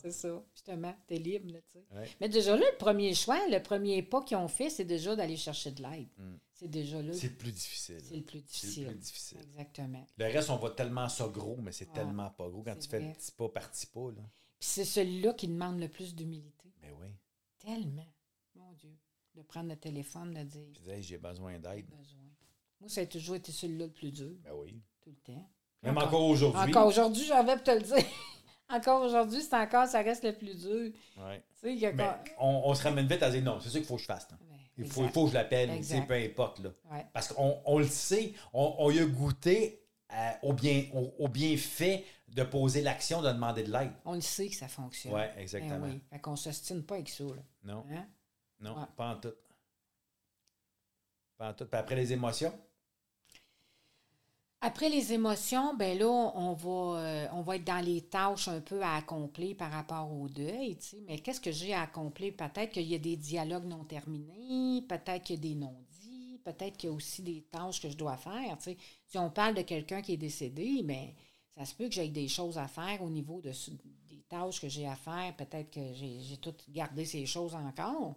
C'est 0.00 0.10
ça, 0.12 0.42
justement, 0.54 0.94
libre, 1.10 1.52
là, 1.52 1.58
tu 1.60 1.78
sais. 1.78 1.84
Ouais. 1.94 2.08
Mais 2.20 2.28
déjà 2.28 2.56
là, 2.56 2.64
le 2.72 2.78
premier 2.78 3.12
choix, 3.14 3.38
le 3.50 3.58
premier 3.62 4.02
pas 4.02 4.22
qu'ils 4.22 4.36
ont 4.38 4.48
fait, 4.48 4.70
c'est 4.70 4.84
déjà 4.84 5.14
d'aller 5.14 5.36
chercher 5.36 5.72
de 5.72 5.82
l'aide. 5.82 6.08
C'est 6.54 6.68
déjà 6.70 7.02
là, 7.02 7.10
Mm. 7.12 7.14
C'est 7.14 7.26
le 7.28 7.34
plus 7.34 7.52
difficile. 7.52 7.98
c'est 8.02 8.14
le 8.16 8.22
plus 8.22 8.38
C'est 8.38 8.46
difficile. 8.46 8.84
le 8.84 8.90
plus 8.90 8.98
difficile. 9.00 9.38
Exactement. 9.42 10.06
Le 10.16 10.24
reste, 10.26 10.48
on 10.50 10.56
voit 10.56 10.70
tellement 10.70 11.08
ça 11.08 11.26
gros, 11.28 11.56
mais 11.60 11.72
c'est 11.72 11.88
Ah, 11.90 11.96
tellement 11.96 12.30
pas 12.30 12.48
gros 12.48 12.62
quand 12.62 12.72
c'est 12.74 12.80
tu 12.80 12.88
fais 12.88 13.00
le 13.00 13.12
petit 13.12 13.32
pas 13.32 13.48
par 13.48 13.68
petit 13.70 13.86
pas. 13.88 14.10
Là. 14.12 14.22
Puis 14.60 14.68
c'est 14.68 14.84
celui-là 14.84 15.34
qui 15.34 15.48
demande 15.48 15.80
le 15.80 15.88
plus 15.88 16.14
d'humilité. 16.14 16.72
Mais 16.80 16.92
oui. 17.00 17.08
Tellement. 17.58 18.06
De 19.34 19.42
prendre 19.42 19.70
le 19.70 19.76
téléphone, 19.76 20.34
de 20.34 20.42
dire, 20.42 20.60
Je 20.74 20.78
disais, 20.80 20.96
hey, 20.96 21.02
j'ai 21.02 21.18
besoin 21.18 21.58
d'aide. 21.58 21.86
Moi, 22.80 22.88
ça 22.88 23.00
a 23.00 23.06
toujours 23.06 23.36
été 23.36 23.50
celui-là 23.52 23.86
le 23.86 23.92
plus 23.92 24.12
dur, 24.12 24.32
Ben 24.44 24.52
oui. 24.54 24.80
tout 25.00 25.10
le 25.10 25.16
temps. 25.34 25.48
Même 25.82 25.96
Encore- 25.96 26.08
encore 26.08 26.24
aujourd'hui. 26.26 26.60
Encore 26.70 26.86
aujourd'hui, 26.86 27.24
j'avais 27.24 27.54
pour 27.54 27.62
te 27.64 27.70
le 27.70 27.80
dire. 27.80 27.96
encore 28.68 29.02
aujourd'hui, 29.02 29.40
c'est 29.40 29.54
encore, 29.56 29.86
ça 29.86 30.02
reste 30.02 30.24
le 30.24 30.32
plus 30.32 30.54
dur. 30.58 30.92
Ouais. 31.18 31.42
Tu 31.60 31.78
sais, 31.78 31.88
encore- 31.88 32.18
on, 32.38 32.62
on 32.66 32.74
se 32.74 32.82
ramène 32.82 33.06
vite 33.06 33.22
à 33.22 33.30
dire 33.30 33.42
non, 33.42 33.58
c'est 33.60 33.70
ça 33.70 33.78
qu'il 33.78 33.86
faut 33.86 33.96
que 33.96 34.02
je 34.02 34.06
fasse. 34.06 34.28
Ouais, 34.32 34.58
Il 34.78 34.86
faut, 34.86 35.04
il 35.04 35.10
faut 35.10 35.24
que 35.24 35.30
je 35.30 35.34
l'appelle, 35.34 35.82
sais, 35.82 36.02
peu 36.02 36.14
importe. 36.14 36.58
Là. 36.60 36.70
Ouais. 36.90 37.06
Parce 37.12 37.28
qu'on 37.32 37.60
on 37.64 37.78
le 37.78 37.86
sait, 37.86 38.34
on, 38.52 38.74
on 38.78 38.90
y 38.90 38.98
a 38.98 39.06
goûté 39.06 39.80
euh, 40.12 40.30
au, 40.42 40.52
bien, 40.52 40.84
au, 40.92 41.12
au 41.18 41.28
bienfait 41.28 42.04
de 42.28 42.42
poser 42.42 42.82
l'action, 42.82 43.22
de 43.22 43.28
demander 43.28 43.62
de 43.62 43.72
l'aide. 43.72 43.92
On 44.04 44.14
le 44.14 44.20
sait 44.20 44.48
que 44.48 44.54
ça 44.56 44.68
fonctionne. 44.68 45.14
Oui, 45.14 45.20
Ben 45.34 45.38
exactement. 45.40 45.86
oui. 45.86 46.00
Fait 46.10 46.18
qu'on 46.18 46.32
ne 46.32 46.36
s'ostine 46.36 46.82
pas 46.84 46.96
avec 46.96 47.08
ça. 47.08 47.24
Là. 47.24 47.42
Non, 47.64 47.84
Hein? 47.90 48.06
Non, 48.62 48.76
Ouais. 48.76 48.86
pas 48.96 49.10
en 49.14 49.20
tout. 49.20 49.34
Pas 51.36 51.50
en 51.50 51.54
tout. 51.54 51.66
Puis 51.66 51.78
après 51.78 51.94
les 51.96 52.12
émotions, 52.14 52.58
Après 54.64 54.88
les 54.88 55.12
émotions, 55.12 55.74
ben 55.74 55.98
là, 55.98 56.06
on 56.08 56.52
va, 56.54 57.00
euh, 57.00 57.26
on 57.32 57.42
va 57.42 57.56
être 57.56 57.64
dans 57.64 57.84
les 57.84 58.02
tâches 58.02 58.46
un 58.46 58.60
peu 58.60 58.80
à 58.80 58.94
accomplir 58.94 59.56
par 59.56 59.72
rapport 59.72 60.12
au 60.12 60.28
deuil, 60.28 60.76
tu 60.76 60.86
sais. 60.90 61.02
Mais 61.08 61.18
qu'est-ce 61.18 61.40
que 61.40 61.50
j'ai 61.50 61.74
à 61.74 61.82
accomplir? 61.82 62.34
Peut-être 62.36 62.70
qu'il 62.72 62.86
y 62.86 62.94
a 62.94 62.98
des 62.98 63.16
dialogues 63.16 63.64
non 63.66 63.82
terminés, 63.84 64.82
peut-être 64.88 65.24
qu'il 65.24 65.36
y 65.36 65.38
a 65.38 65.42
des 65.50 65.54
non-dits, 65.56 66.40
peut-être 66.44 66.76
qu'il 66.76 66.90
y 66.90 66.92
a 66.92 66.94
aussi 66.94 67.22
des 67.22 67.42
tâches 67.50 67.80
que 67.82 67.90
je 67.90 67.96
dois 67.96 68.16
faire, 68.16 68.56
tu 68.58 68.64
sais. 68.64 68.76
Si 69.08 69.18
on 69.18 69.30
parle 69.30 69.54
de 69.56 69.62
quelqu'un 69.62 70.00
qui 70.00 70.12
est 70.12 70.16
décédé, 70.16 70.82
mais 70.84 71.16
ça 71.56 71.64
se 71.64 71.74
peut 71.74 71.88
que 71.88 71.94
j'aie 71.94 72.08
des 72.08 72.28
choses 72.28 72.56
à 72.56 72.68
faire 72.68 73.02
au 73.02 73.10
niveau 73.10 73.40
de, 73.40 73.50
des 74.08 74.22
tâches 74.28 74.60
que 74.60 74.68
j'ai 74.68 74.86
à 74.86 74.94
faire. 74.94 75.34
Peut-être 75.36 75.70
que 75.72 75.92
j'ai 75.94 76.20
j'ai 76.20 76.36
tout 76.36 76.54
gardé 76.68 77.04
ces 77.04 77.26
choses 77.26 77.54
encore. 77.56 78.14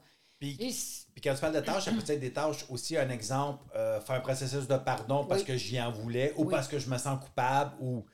Puis, 1.13 1.21
quand 1.23 1.33
tu 1.33 1.41
parles 1.41 1.55
de 1.55 1.59
tâches, 1.61 1.85
ça 1.85 1.91
peut 1.93 2.03
être 2.07 2.19
des 2.19 2.33
tâches 2.33 2.65
aussi, 2.69 2.97
un 2.97 3.09
exemple, 3.09 3.63
euh, 3.75 4.01
faire 4.01 4.15
un 4.17 4.19
processus 4.21 4.67
de 4.67 4.77
pardon 4.77 5.25
parce 5.25 5.41
Oui. 5.41 5.45
que 5.45 5.57
j'y 5.57 5.79
en 5.81 5.91
voulais 5.91 6.33
ou 6.37 6.45
Oui. 6.45 6.51
parce 6.51 6.67
que 6.67 6.79
je 6.79 6.89
me 6.89 6.97
sens 6.97 7.23
coupable 7.23 7.75
ou 7.79 8.05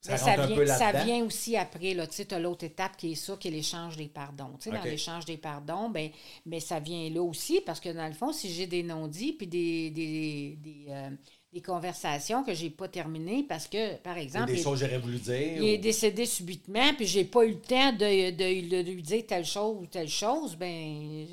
Ça 0.00 0.16
ça 0.16 0.34
un 0.34 0.46
vient, 0.46 0.66
ça 0.66 0.92
vient 0.92 1.24
aussi 1.24 1.56
après. 1.56 1.94
Tu 1.94 2.00
sais, 2.10 2.32
as 2.32 2.38
l'autre 2.38 2.64
étape 2.64 2.96
qui 2.96 3.12
est 3.12 3.14
ça, 3.16 3.36
qui 3.36 3.48
est 3.48 3.50
l'échange 3.50 3.96
des 3.96 4.08
pardons. 4.08 4.56
Dans 4.64 4.84
l'échange 4.84 5.24
des 5.24 5.36
pardons, 5.36 5.90
ben, 5.90 6.10
mais 6.44 6.60
ça 6.60 6.78
vient 6.78 7.10
là 7.10 7.22
aussi 7.22 7.60
parce 7.60 7.80
que 7.80 7.88
dans 7.88 8.06
le 8.06 8.12
fond, 8.14 8.32
si 8.32 8.52
j'ai 8.52 8.66
des 8.68 8.84
non-dits 8.84 9.32
puis 9.32 9.48
des, 9.48 9.90
des, 9.90 10.56
des, 10.60 10.86
euh, 10.90 11.10
des 11.56 11.62
conversations 11.62 12.44
que 12.44 12.52
j'ai 12.52 12.68
pas 12.68 12.86
terminées 12.86 13.42
parce 13.42 13.66
que, 13.66 13.96
par 13.96 14.16
Ou 14.16 14.20
exemple, 14.20 14.46
des 14.52 14.58
il- 14.58 14.62
choses 14.62 14.78
que 14.80 14.84
j'aurais 14.86 14.98
voulu 14.98 15.18
dire. 15.18 15.62
il 15.62 15.68
est 15.70 15.78
décédé 15.78 16.26
subitement, 16.26 16.92
puis 16.94 17.06
j'ai 17.06 17.24
pas 17.24 17.44
eu 17.46 17.52
le 17.52 17.60
temps 17.60 17.92
de, 17.92 18.30
de- 18.30 18.82
de 18.82 18.90
lui 18.90 19.02
dire 19.02 19.24
telle 19.26 19.44
chose 19.46 19.78
ou 19.80 19.86
telle 19.86 20.08
chose, 20.08 20.54
ben 20.56 21.26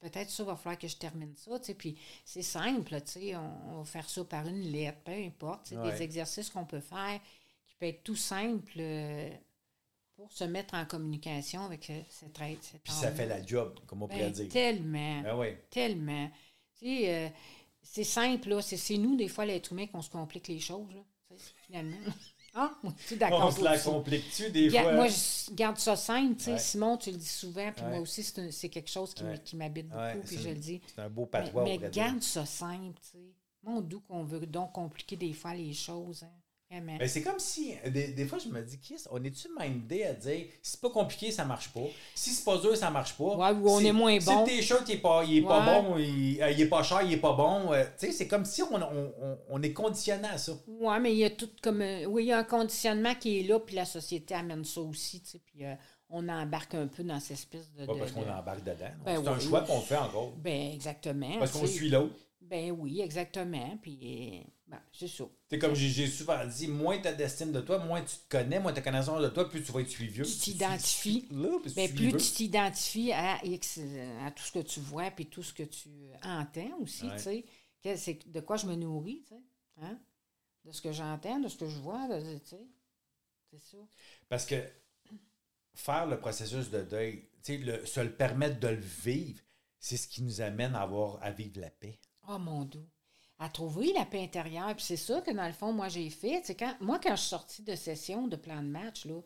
peut-être 0.00 0.30
ça 0.30 0.44
va 0.44 0.56
falloir 0.56 0.78
que 0.78 0.88
je 0.88 0.96
termine 0.96 1.34
ça, 1.36 1.58
tu 1.58 1.66
sais. 1.66 1.74
Puis 1.74 1.96
c'est 2.24 2.42
simple, 2.42 3.00
tu 3.02 3.12
sais, 3.20 3.36
on, 3.36 3.74
on 3.74 3.78
va 3.80 3.84
faire 3.84 4.08
ça 4.08 4.24
par 4.24 4.46
une 4.48 4.62
lettre, 4.72 4.98
peu 5.04 5.12
importe, 5.12 5.72
Ouais. 5.72 5.92
des 5.92 6.02
exercices 6.02 6.48
qu'on 6.48 6.64
peut 6.64 6.80
faire 6.80 7.20
qui 7.68 7.74
peut 7.78 7.86
être 7.86 8.02
tout 8.02 8.16
simple 8.16 8.72
euh, 8.78 9.28
pour 10.14 10.32
se 10.32 10.44
mettre 10.44 10.72
en 10.74 10.86
communication 10.86 11.64
avec 11.66 11.90
euh, 11.90 12.00
cette 12.08 12.40
aide. 12.40 12.56
Puis 12.82 12.92
ça 12.94 13.10
fait 13.12 13.26
la 13.26 13.44
job, 13.44 13.78
comme 13.86 14.02
on 14.04 14.08
pourrait 14.08 14.22
Ben, 14.24 14.32
dire. 14.32 14.48
Tellement. 14.48 15.22
Oui. 15.38 15.48
Tellement. 15.68 16.30
Tu 16.78 16.86
sais, 16.86 17.14
euh, 17.14 17.28
c'est 17.90 18.04
simple, 18.04 18.48
là. 18.50 18.62
C'est, 18.62 18.76
c'est 18.76 18.96
nous, 18.98 19.16
des 19.16 19.28
fois, 19.28 19.44
l'être 19.46 19.72
humain, 19.72 19.86
qu'on 19.86 20.02
se 20.02 20.10
complique 20.10 20.48
les 20.48 20.60
choses, 20.60 20.88
là. 20.94 21.00
Finalement. 21.66 21.96
Ah, 22.58 22.72
moi, 22.82 22.94
d'accord. 23.18 23.44
On 23.46 23.50
se 23.50 23.62
la 23.62 23.78
complique-tu 23.78 24.50
des 24.50 24.68
Ga- 24.68 24.82
fois? 24.84 24.92
Moi, 24.94 25.08
je 25.08 25.52
garde 25.54 25.76
ça 25.76 25.94
simple. 25.94 26.42
Ouais. 26.48 26.58
Simon, 26.58 26.96
tu 26.96 27.10
le 27.10 27.18
dis 27.18 27.28
souvent, 27.28 27.70
puis 27.70 27.84
Ouais. 27.84 27.90
moi 27.90 27.98
aussi, 28.00 28.22
c'est, 28.22 28.68
quelque 28.70 28.88
chose 28.90 29.12
qui, 29.12 29.24
Ouais. 29.24 29.38
m'habite 29.54 29.88
beaucoup, 29.88 30.20
puis 30.24 30.36
c'est 30.36 30.38
je 30.42 30.48
le 30.48 30.54
dis. 30.54 30.80
C'est 30.86 31.02
un 31.02 31.10
beau 31.10 31.26
patois, 31.26 31.64
mais 31.64 31.78
garde 31.92 32.22
ça 32.22 32.46
simple, 32.46 32.98
tu 33.02 33.18
sais. 33.18 33.34
Mon 33.62 33.80
doux 33.82 34.00
qu'on 34.00 34.24
veut 34.24 34.46
donc 34.46 34.72
compliquer 34.72 35.16
des 35.16 35.34
fois 35.34 35.52
les 35.54 35.74
choses, 35.74 36.22
hein. 36.22 36.30
Vraiment. 36.68 36.96
Ben, 36.98 37.06
c'est 37.08 37.22
comme 37.22 37.38
si, 37.38 37.74
des, 37.90 38.08
des 38.08 38.24
fois, 38.26 38.38
je 38.38 38.48
me 38.48 38.60
dis, 38.60 38.78
Chris, 38.80 38.96
on 39.12 39.22
est-tu 39.22 39.46
mindé 39.56 40.02
à 40.04 40.12
dire, 40.14 40.46
si 40.62 40.72
c'est 40.72 40.80
pas 40.80 40.90
compliqué, 40.90 41.30
ça 41.30 41.44
marche 41.44 41.68
pas. 41.72 41.84
Si 42.16 42.30
c'est 42.30 42.44
pas 42.44 42.58
dur, 42.58 42.76
ça 42.76 42.90
marche 42.90 43.14
pas. 43.16 43.36
Ouais, 43.36 43.50
ou 43.52 43.68
on 43.68 43.78
Si- 43.78 43.86
est 43.86 43.92
moins 43.92 44.18
si 44.18 44.26
bon. 44.26 44.40
le 44.40 44.46
t-shirt, 44.46 44.82
il 44.88 44.94
est 44.96 44.98
pas, 44.98 45.22
il 45.24 45.38
est 45.38 45.42
pas 45.42 45.60
Ouais. 45.64 45.82
bon, 45.82 45.96
il, 45.98 46.42
euh, 46.42 46.50
il 46.50 46.60
est 46.60 46.68
pas 46.68 46.82
cher, 46.82 47.02
il 47.02 47.12
est 47.12 47.16
pas 47.18 47.34
bon. 47.34 47.72
euh, 47.72 47.84
tu 47.98 48.06
sais, 48.06 48.12
c'est 48.12 48.26
comme 48.26 48.44
si 48.44 48.62
on, 48.62 48.74
on, 48.74 48.82
on- 49.22 49.38
on 49.48 49.62
est 49.62 49.72
conditionné 49.72 50.26
à 50.26 50.38
ça. 50.38 50.52
Oui, 50.66 50.94
mais 51.00 51.12
il 51.12 51.18
y 51.18 51.24
a 51.24 51.30
tout 51.30 51.48
comme. 51.62 51.82
un- 51.82 52.04
Oui, 52.06 52.24
il 52.24 52.26
y 52.28 52.32
a 52.32 52.38
un 52.38 52.44
conditionnement 52.44 53.14
qui 53.14 53.38
est 53.40 53.42
là, 53.44 53.60
puis 53.60 53.76
la 53.76 53.84
société 53.84 54.34
amène 54.34 54.64
ça 54.64 54.80
aussi, 54.80 55.20
tu 55.20 55.30
sais. 55.30 55.38
Puis 55.46 55.64
euh, 55.64 55.74
on 56.10 56.28
embarque 56.28 56.74
un 56.74 56.88
peu 56.88 57.04
dans 57.04 57.20
cette 57.20 57.38
espèce 57.38 57.72
de. 57.74 57.86
De- 57.86 57.92
parce 57.96 58.10
qu'on 58.10 58.22
de- 58.22 58.26
embarque 58.30 58.64
dedans. 58.64 58.90
Ben 59.04 59.20
c'est 59.22 59.28
un 59.28 59.34
oui. 59.38 59.40
choix 59.44 59.60
qu'on 59.62 59.80
fait 59.80 59.96
encore. 59.96 60.32
Ben, 60.38 60.72
exactement. 60.72 61.38
Parce 61.38 61.52
qu'on 61.52 61.66
suit 61.66 61.90
l'autre. 61.90 62.14
Ben 62.48 62.70
oui, 62.70 63.00
exactement. 63.00 63.76
Puis, 63.82 63.98
euh, 64.02 64.50
ben, 64.68 64.80
c'est 64.92 65.08
ça. 65.08 65.24
C'est 65.50 65.58
comme 65.58 65.74
j'ai 65.74 66.06
souvent 66.06 66.44
dit, 66.46 66.68
moins 66.68 66.98
tu 67.00 67.08
as 67.08 67.12
d'estime 67.12 67.50
de 67.52 67.60
toi, 67.60 67.78
moins 67.78 68.02
tu 68.02 68.16
te 68.16 68.28
connais, 68.28 68.60
moins 68.60 68.72
tu 68.72 68.78
as 68.78 68.82
connaissance 68.82 69.20
de 69.22 69.28
toi, 69.28 69.48
plus 69.48 69.62
tu 69.62 69.72
vas 69.72 69.80
être 69.80 69.88
suivieux. 69.90 70.24
Tu 70.24 70.36
t'identifies. 70.38 71.28
Ben, 71.74 71.92
plus 71.94 72.12
tu 72.12 72.32
t'identifies 72.34 73.12
à, 73.12 73.34
à 73.36 74.30
tout 74.30 74.42
ce 74.44 74.52
que 74.52 74.60
tu 74.62 74.80
vois, 74.80 75.10
puis 75.10 75.26
tout 75.26 75.42
ce 75.42 75.52
que 75.52 75.64
tu 75.64 75.88
entends 76.22 76.78
aussi, 76.80 77.06
Ouais. 77.06 77.16
tu 77.16 77.22
sais. 77.22 77.96
C'est 77.96 78.28
de 78.30 78.40
quoi 78.40 78.56
je 78.56 78.66
me 78.66 78.74
nourris, 78.74 79.22
tu 79.28 79.34
sais. 79.34 79.42
Hein? 79.82 79.98
De 80.64 80.72
ce 80.72 80.80
que 80.80 80.90
j'entends, 80.92 81.38
de 81.38 81.48
ce 81.48 81.56
que 81.56 81.68
je 81.68 81.78
vois, 81.78 82.08
tu 82.08 82.46
sais. 82.46 82.66
C'est 83.50 83.62
ça. 83.62 83.76
Parce 84.28 84.44
que 84.46 84.56
faire 85.74 86.06
le 86.06 86.18
processus 86.18 86.70
de 86.70 86.82
deuil, 86.82 87.28
tu 87.44 87.52
sais, 87.52 87.58
le- 87.58 87.84
se 87.86 88.00
le 88.00 88.10
permettre 88.12 88.58
de 88.60 88.68
le 88.68 88.80
vivre, 88.80 89.40
c'est 89.78 89.96
ce 89.96 90.08
qui 90.08 90.22
nous 90.22 90.40
amène 90.40 90.74
à 90.74 90.80
avoir 90.82 91.22
à 91.22 91.30
vivre 91.30 91.60
la 91.60 91.70
paix. 91.70 91.98
Oh 92.28 92.38
mon 92.38 92.64
doux. 92.64 92.86
À 93.38 93.48
trouver 93.48 93.92
la 93.92 94.06
paix 94.06 94.22
intérieure. 94.22 94.74
Puis 94.74 94.84
c'est 94.84 94.96
ça 94.96 95.20
que 95.20 95.30
dans 95.30 95.46
le 95.46 95.52
fond, 95.52 95.72
moi, 95.72 95.88
j'ai 95.88 96.08
fait. 96.10 96.40
C'est 96.44 96.54
quand, 96.56 96.74
moi, 96.80 96.98
quand 96.98 97.14
je 97.16 97.20
suis 97.20 97.28
sortie 97.28 97.62
de 97.62 97.74
session 97.74 98.28
de 98.28 98.36
plan 98.36 98.62
de 98.62 98.68
match, 98.68 99.04
là, 99.04 99.20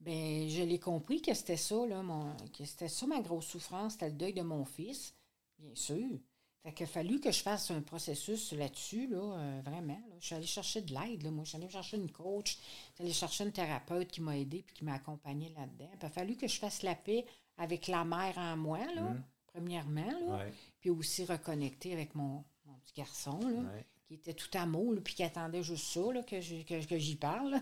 ben, 0.00 0.48
je 0.48 0.62
l'ai 0.62 0.78
compris 0.78 1.20
que 1.22 1.34
c'était 1.34 1.56
ça, 1.56 1.86
là, 1.86 2.02
mon, 2.02 2.36
que 2.56 2.64
c'était 2.64 2.88
ça 2.88 3.06
ma 3.06 3.20
grosse 3.20 3.46
souffrance, 3.46 3.94
c'était 3.94 4.08
le 4.10 4.14
deuil 4.14 4.32
de 4.32 4.42
mon 4.42 4.64
fils, 4.64 5.14
bien 5.58 5.74
sûr. 5.74 6.18
Fait 6.62 6.72
qu'il 6.72 6.84
a 6.84 6.88
fallu 6.88 7.20
que 7.20 7.32
je 7.32 7.40
fasse 7.42 7.70
un 7.70 7.80
processus 7.80 8.52
là-dessus, 8.52 9.06
là, 9.08 9.18
euh, 9.18 9.60
vraiment. 9.64 9.98
là. 10.08 10.16
Je 10.20 10.26
suis 10.26 10.34
allée 10.34 10.46
chercher 10.46 10.82
de 10.82 10.92
l'aide, 10.92 11.22
là. 11.22 11.30
Moi, 11.30 11.44
je 11.44 11.48
suis 11.50 11.56
allée 11.56 11.68
chercher 11.68 11.96
une 11.96 12.10
coach, 12.12 12.58
je 12.58 12.94
suis 12.94 13.04
allée 13.04 13.12
chercher 13.12 13.44
une 13.44 13.52
thérapeute 13.52 14.08
qui 14.10 14.20
m'a 14.20 14.36
aidé 14.36 14.62
puis 14.62 14.74
qui 14.76 14.84
m'a 14.84 14.94
accompagnée 14.94 15.48
là-dedans. 15.56 15.88
Puis 15.88 15.98
il 16.02 16.06
a 16.06 16.10
fallu 16.10 16.36
que 16.36 16.46
je 16.46 16.58
fasse 16.58 16.82
la 16.82 16.94
paix 16.94 17.24
avec 17.56 17.88
la 17.88 18.04
mère 18.04 18.36
en 18.38 18.56
moi, 18.56 18.80
là, 18.94 19.16
premièrement, 19.46 20.06
là 20.06 20.36
Ouais. 20.44 20.52
Puis 20.80 20.90
aussi 20.90 21.24
reconnecter 21.24 21.92
avec 21.92 22.14
mon, 22.14 22.44
mon 22.66 22.74
petit 22.84 22.94
garçon, 22.94 23.38
là, 23.40 23.60
Ouais. 23.74 23.86
qui 24.06 24.14
était 24.14 24.34
tout 24.34 24.48
amour, 24.56 24.94
puis 25.04 25.14
qui 25.14 25.22
attendait 25.22 25.62
juste 25.62 25.86
ça, 25.92 26.12
là, 26.12 26.22
que, 26.22 26.40
je- 26.40 26.62
que, 26.62 26.84
que 26.86 26.98
j'y 26.98 27.16
parle, 27.16 27.60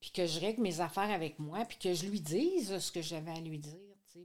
puis 0.00 0.10
que 0.12 0.26
je 0.26 0.40
règle 0.40 0.62
mes 0.62 0.80
affaires 0.80 1.10
avec 1.10 1.38
moi, 1.38 1.64
puis 1.64 1.78
que 1.78 1.94
je 1.94 2.06
lui 2.06 2.20
dise 2.20 2.78
ce 2.78 2.92
que 2.92 3.02
j'avais 3.02 3.30
à 3.32 3.40
lui 3.40 3.58
dire, 3.58 3.74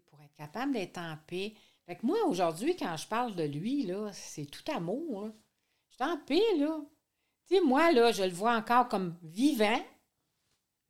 pour 0.08 0.22
être 0.22 0.34
capable 0.36 0.74
d'être 0.74 0.98
en 0.98 1.18
paix. 1.28 1.54
Fait 1.86 1.96
que 1.96 2.06
moi, 2.06 2.18
aujourd'hui, 2.28 2.76
quand 2.76 2.96
je 2.98 3.08
parle 3.08 3.36
de 3.36 3.44
lui, 3.44 3.84
là, 3.84 4.12
c'est 4.14 4.46
tout 4.46 4.64
amour, 4.72 5.26
là. 5.26 5.34
Je 5.90 5.96
suis 5.96 6.04
en 6.12 6.18
paix, 6.18 6.58
là. 6.58 6.80
Tu 7.48 7.56
sais, 7.56 7.62
moi, 7.62 7.92
là, 7.92 8.12
je 8.12 8.24
le 8.24 8.32
vois 8.32 8.56
encore 8.56 8.88
comme 8.88 9.16
vivant, 9.22 9.80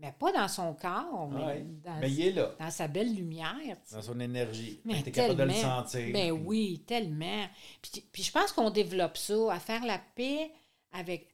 mais 0.04 0.12
pas 0.12 0.32
dans 0.34 0.48
son 0.50 0.74
corps, 0.74 1.30
mais 1.32 1.46
Ouais. 1.46 1.66
dans, 1.84 1.98
Mais 2.00 2.12
il 2.12 2.22
est 2.22 2.32
là, 2.34 2.54
dans 2.60 2.70
sa 2.70 2.88
belle 2.90 3.16
lumière, 3.16 3.78
dans 3.92 4.02
son 4.02 4.20
énergie. 4.20 4.82
Mais 4.84 5.02
Tu 5.02 5.10
es 5.10 5.12
capable 5.14 5.40
de 5.40 5.44
le 5.46 5.54
sentir. 5.54 6.12
Ben 6.14 6.32
oui, 6.32 6.84
tellement. 6.86 7.48
Puis, 7.82 8.04
puis 8.12 8.22
je 8.24 8.32
pense 8.32 8.52
qu'on 8.52 8.70
développe 8.70 9.18
ça, 9.18 9.54
à 9.54 9.60
faire 9.60 9.86
la 9.86 10.00
paix 10.00 10.52
avec. 10.92 11.30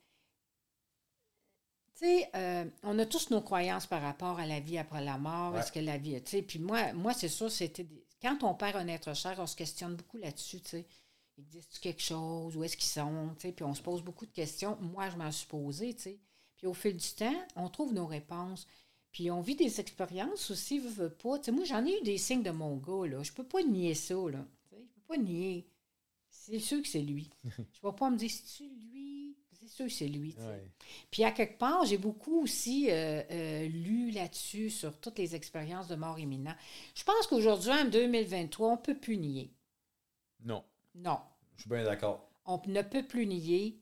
Tu 1.96 2.06
sais, 2.06 2.30
euh, 2.36 2.66
on 2.84 2.98
a 3.00 3.06
tous 3.06 3.30
nos 3.32 3.42
croyances 3.42 3.88
par 3.88 4.02
rapport 4.02 4.40
à 4.40 4.46
la 4.46 4.60
vie 4.60 4.78
après 4.78 5.04
la 5.04 5.18
mort. 5.18 5.54
Ouais. 5.54 5.60
Est-ce 5.60 5.72
que 5.72 5.80
la 5.80 5.98
vie. 5.98 6.22
Tu 6.24 6.30
sais, 6.32 6.42
puis 6.42 6.60
moi, 6.60 6.94
moi 6.94 7.14
c'est 7.14 7.28
ça, 7.28 7.50
c'était. 7.50 7.84
des- 7.84 8.06
Quand 8.22 8.38
on 8.44 8.54
perd 8.54 8.76
un 8.78 8.88
être 8.90 9.16
cher, 9.16 9.36
on 9.40 9.48
se 9.48 9.56
questionne 9.56 9.96
beaucoup 9.96 10.18
là-dessus, 10.18 10.62
tu 10.62 10.70
sais. 10.70 10.88
Existe 11.38 11.80
quelque 11.80 12.02
chose? 12.02 12.56
Où 12.58 12.64
est-ce 12.66 12.76
qu'ils 12.78 12.90
sont? 12.90 13.30
Tu 13.40 13.48
sais, 13.48 13.52
puis 13.54 13.64
on 13.66 13.74
se 13.74 13.82
pose 13.82 14.02
beaucoup 14.04 14.26
de 14.26 14.32
questions. 14.32 14.78
Moi, 14.82 15.10
je 15.10 15.16
m'en 15.18 15.32
suis 15.32 15.48
posée, 15.48 15.94
tu 15.96 16.02
sais. 16.04 16.20
Puis 16.60 16.68
au 16.68 16.74
fil 16.74 16.96
du 16.96 17.10
temps, 17.14 17.34
on 17.56 17.70
trouve 17.70 17.94
nos 17.94 18.06
réponses. 18.06 18.68
Puis 19.12 19.32
on 19.32 19.42
vit 19.42 19.56
des 19.56 19.80
expériences 19.80 20.52
aussi, 20.52 20.78
veux, 20.78 20.90
veux 20.90 21.10
pas. 21.10 21.40
Tu 21.40 21.46
sais, 21.46 21.52
moi, 21.52 21.64
j'en 21.64 21.84
ai 21.86 21.98
eu 22.00 22.04
des 22.04 22.18
signes 22.20 22.44
de 22.44 22.52
mon 22.52 22.76
gars, 22.76 23.08
là. 23.08 23.24
Je 23.24 23.32
peux 23.32 23.46
pas 23.46 23.64
nier 23.64 23.96
ça, 23.96 24.14
là. 24.30 24.46
Tu 24.70 24.76
sais, 24.76 24.84
je 24.84 24.94
peux 24.94 25.02
pas 25.08 25.18
nier. 25.18 25.66
C'est 26.30 26.60
sûr 26.60 26.82
que 26.82 26.88
c'est 26.88 27.02
lui. 27.02 27.30
Je 27.44 27.82
vais 27.88 27.94
pas 27.96 28.10
me 28.10 28.18
dire, 28.18 28.30
c'est-tu 28.30 28.70
lui? 28.70 29.36
C'est 29.54 29.68
sûr 29.70 29.86
que 29.88 29.92
c'est 29.92 30.08
lui. 30.08 30.36
Ouais. 30.38 30.72
Puis 31.12 31.24
à 31.24 31.32
quelque 31.32 31.58
part, 31.58 31.86
j'ai 31.86 31.98
beaucoup 31.98 32.42
aussi 32.44 32.90
euh, 32.92 33.22
euh, 33.32 33.68
lu 33.68 34.12
là-dessus 34.12 34.70
sur 34.70 35.00
toutes 35.00 35.18
les 35.18 35.36
expériences 35.36 35.88
de 35.88 35.96
mort 35.96 36.20
imminente. 36.20 36.56
Je 36.96 37.04
pense 37.04 37.26
qu'aujourd'hui, 37.28 37.72
en 37.72 37.86
2023, 37.86 38.70
on 38.74 38.78
peut 38.78 38.98
plus 38.98 39.18
nier. 39.18 39.52
Non, 40.44 40.64
Non. 40.96 41.20
je 41.56 41.62
suis 41.62 41.70
bien 41.70 41.84
d'accord. 41.84 42.30
On 42.46 42.62
ne 42.68 42.82
peut 42.82 43.06
plus 43.06 43.26
nier 43.28 43.80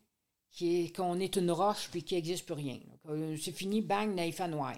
est- 0.62 0.96
qu'on 0.96 1.20
est 1.20 1.36
une 1.36 1.52
roche 1.52 1.90
puis 1.92 2.04
qu'il 2.04 2.18
n'existe 2.18 2.46
plus 2.46 2.54
rien. 2.56 2.80
Que 3.06 3.36
C'est 3.38 3.52
fini, 3.52 3.82
bang, 3.82 4.14
naïf 4.14 4.40
à 4.42 4.48
noir. 4.48 4.76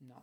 Non. 0.00 0.22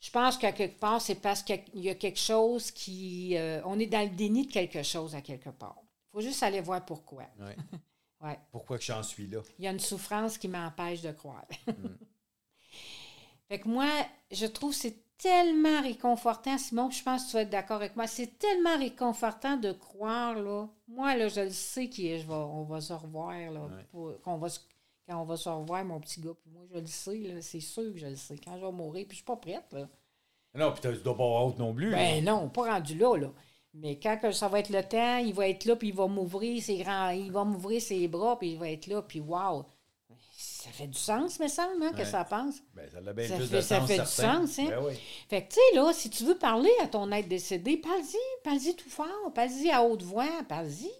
Je 0.00 0.10
pense 0.10 0.38
qu'à 0.38 0.52
quelque 0.52 0.78
part, 0.80 1.00
c'est 1.00 1.16
parce 1.16 1.42
qu'il 1.42 1.60
y 1.74 1.90
a 1.90 1.94
quelque 1.94 2.18
chose 2.18 2.70
qui. 2.70 3.36
euh, 3.36 3.60
on 3.66 3.78
est 3.78 3.86
dans 3.86 4.00
le 4.08 4.14
déni 4.16 4.46
de 4.46 4.52
quelque 4.52 4.82
chose 4.82 5.14
à 5.14 5.20
quelque 5.20 5.50
part. 5.50 5.76
Il 5.82 6.12
faut 6.12 6.20
juste 6.22 6.42
aller 6.42 6.60
voir 6.60 6.84
pourquoi. 6.84 7.24
Ouais. 7.38 7.56
Ouais. 8.22 8.38
Pourquoi 8.52 8.76
que 8.76 8.84
j'en 8.84 9.02
suis 9.02 9.26
là? 9.28 9.40
Il 9.58 9.64
y 9.64 9.66
a 9.66 9.70
une 9.70 9.80
souffrance 9.80 10.36
qui 10.36 10.46
m'empêche 10.46 11.00
de 11.00 11.10
croire. 11.10 11.46
fait 13.48 13.58
que 13.60 13.66
moi, 13.66 13.88
je 14.30 14.44
trouve 14.44 14.72
que 14.72 14.76
c'est 14.76 14.96
tellement 15.22 15.82
réconfortant, 15.82 16.56
Simon, 16.58 16.90
je 16.90 17.02
pense 17.02 17.24
que 17.24 17.30
tu 17.30 17.36
vas 17.36 17.42
être 17.42 17.50
d'accord 17.50 17.76
avec 17.76 17.94
moi. 17.96 18.06
C'est 18.06 18.38
tellement 18.38 18.76
réconfortant 18.78 19.56
de 19.56 19.72
croire, 19.72 20.34
là. 20.34 20.68
Moi, 20.88 21.14
là, 21.16 21.28
je 21.28 21.40
le 21.42 21.50
sais 21.50 21.88
qu'on 22.26 22.64
va 22.64 22.80
se 22.80 22.92
revoir, 22.92 23.32
là. 23.50 23.60
Ouais. 23.60 23.84
pour- 23.90 24.20
qu'on 24.22 24.38
va 24.38 24.48
se- 24.48 24.60
quand 25.08 25.20
on 25.20 25.24
va 25.24 25.36
se 25.36 25.48
revoir, 25.48 25.84
mon 25.84 26.00
petit 26.00 26.20
gars. 26.20 26.32
Puis 26.40 26.50
moi, 26.50 26.62
je 26.72 26.78
le 26.80 26.86
sais, 26.86 27.18
là. 27.18 27.40
C'est 27.42 27.60
sûr 27.60 27.92
que 27.92 27.98
je 27.98 28.06
le 28.06 28.16
sais. 28.16 28.36
Quand 28.42 28.56
je 28.58 28.64
vais 28.64 28.72
mourir, 28.72 29.04
puis 29.06 29.16
je 29.16 29.22
suis 29.22 29.24
pas 29.24 29.36
prête, 29.36 29.66
là. 29.72 29.88
Non, 30.54 30.72
puis 30.72 30.80
tu 30.80 31.02
dois 31.02 31.16
pas 31.16 31.24
avoir 31.24 31.46
honte 31.46 31.58
non 31.58 31.72
plus. 31.74 31.90
Ben 31.92 32.24
non, 32.24 32.48
pas 32.48 32.72
rendu 32.72 32.96
là, 32.98 33.16
là. 33.16 33.30
Mais 33.74 34.00
quand 34.00 34.18
que 34.20 34.32
ça 34.32 34.48
va 34.48 34.58
être 34.58 34.70
le 34.70 34.82
temps, 34.82 35.18
il 35.18 35.32
va 35.32 35.48
être 35.48 35.64
là, 35.64 35.76
puis 35.76 35.88
il 35.88 35.94
va 35.94 36.08
m'ouvrir 36.08 36.60
ses 36.60 36.78
grands, 36.78 37.10
il 37.10 37.30
va 37.30 37.44
m'ouvrir 37.44 37.80
ses 37.80 38.08
bras, 38.08 38.36
puis 38.36 38.52
il 38.52 38.58
va 38.58 38.68
être 38.70 38.88
là, 38.88 39.00
puis 39.02 39.20
wow! 39.20 39.64
Ça 40.62 40.70
fait 40.70 40.86
du 40.88 40.98
sens, 40.98 41.40
me 41.40 41.48
semble, 41.48 41.82
hein, 41.82 41.92
que 41.92 41.98
Ouais. 41.98 42.04
ça 42.04 42.24
pense. 42.24 42.56
Ben, 42.74 42.86
ça 42.90 42.98
a 42.98 43.12
bien 43.14 43.26
Ça 43.26 43.36
fait- 43.38 43.48
de 43.56 43.60
ça 43.62 43.78
sens, 43.80 43.88
fait 43.88 43.98
du 43.98 44.06
sens, 44.06 44.58
hein? 44.58 44.66
Ben 44.68 44.84
oui. 44.84 44.94
Fait 45.28 45.42
que, 45.44 45.48
tu 45.48 45.54
sais, 45.54 45.76
là, 45.76 45.92
si 45.94 46.10
tu 46.10 46.24
veux 46.24 46.36
parler 46.36 46.70
à 46.82 46.86
ton 46.86 47.10
être 47.12 47.28
décédé, 47.28 47.78
parle-y, 47.78 48.16
parle-y 48.44 48.76
tout 48.76 48.90
fort, 48.90 49.32
parle-y 49.34 49.70
à 49.70 49.82
haute 49.82 50.02
voix, 50.02 50.28
parle-y. 50.48 50.90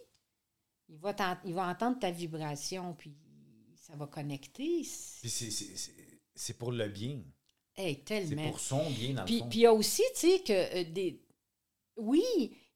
Il 0.88 0.96
va, 0.98 1.12
t'en- 1.12 1.36
il 1.44 1.52
va 1.52 1.68
entendre 1.68 1.98
ta 1.98 2.10
vibration, 2.10 2.94
puis 2.98 3.14
ça 3.76 3.94
va 3.96 4.06
connecter. 4.06 4.80
Puis 5.20 5.28
c'est- 5.30 5.50
c'est- 5.50 5.76
c'est 5.76 5.94
c'est 6.34 6.54
pour 6.56 6.72
le 6.72 6.88
bien. 6.88 7.20
Hey, 7.76 7.96
C'est 7.96 8.04
tellement. 8.04 8.48
pour 8.48 8.60
son 8.60 8.88
bien, 8.90 9.12
dans 9.12 9.20
le 9.22 9.26
Puis 9.26 9.38
fond. 9.40 9.48
puis 9.50 9.58
il 9.58 9.62
y 9.62 9.66
a 9.66 9.74
aussi, 9.74 10.02
tu 10.14 10.20
sais, 10.30 10.38
que 10.40 10.52
euh, 10.52 10.84
des. 10.90 11.22
Oui, 11.96 12.22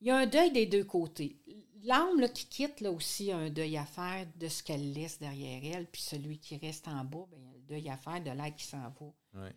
il 0.03 0.07
y 0.07 0.11
a 0.11 0.17
un 0.19 0.27
deuil 0.27 0.53
des 0.53 0.67
deux 0.67 0.85
côtés. 0.85 1.39
L'âme 1.85 2.29
qui 2.33 2.47
quitte, 2.47 2.81
là 2.81 2.91
aussi, 2.91 3.31
a 3.31 3.37
un 3.37 3.51
deuil 3.51 3.77
à 3.77 3.85
faire 3.85 4.27
de 4.37 4.49
ce 4.49 4.63
qu'elle 4.63 4.93
laisse 4.93 5.19
derrière 5.19 5.61
elle, 5.77 5.87
puis 5.87 6.03
celui 6.03 6.39
qui 6.39 6.57
reste 6.57 6.89
en 6.89 7.05
bas, 7.05 7.27
ben, 7.31 7.39
il 7.43 7.49
a 7.49 7.53
le 7.55 7.63
deuil 7.81 7.91
à 7.91 7.97
faire, 7.97 8.21
de 8.23 8.31
l'aide 8.31 8.55
qui 8.57 8.65
s'en 8.65 8.79
va. 8.79 9.41
Ouais. 9.43 9.53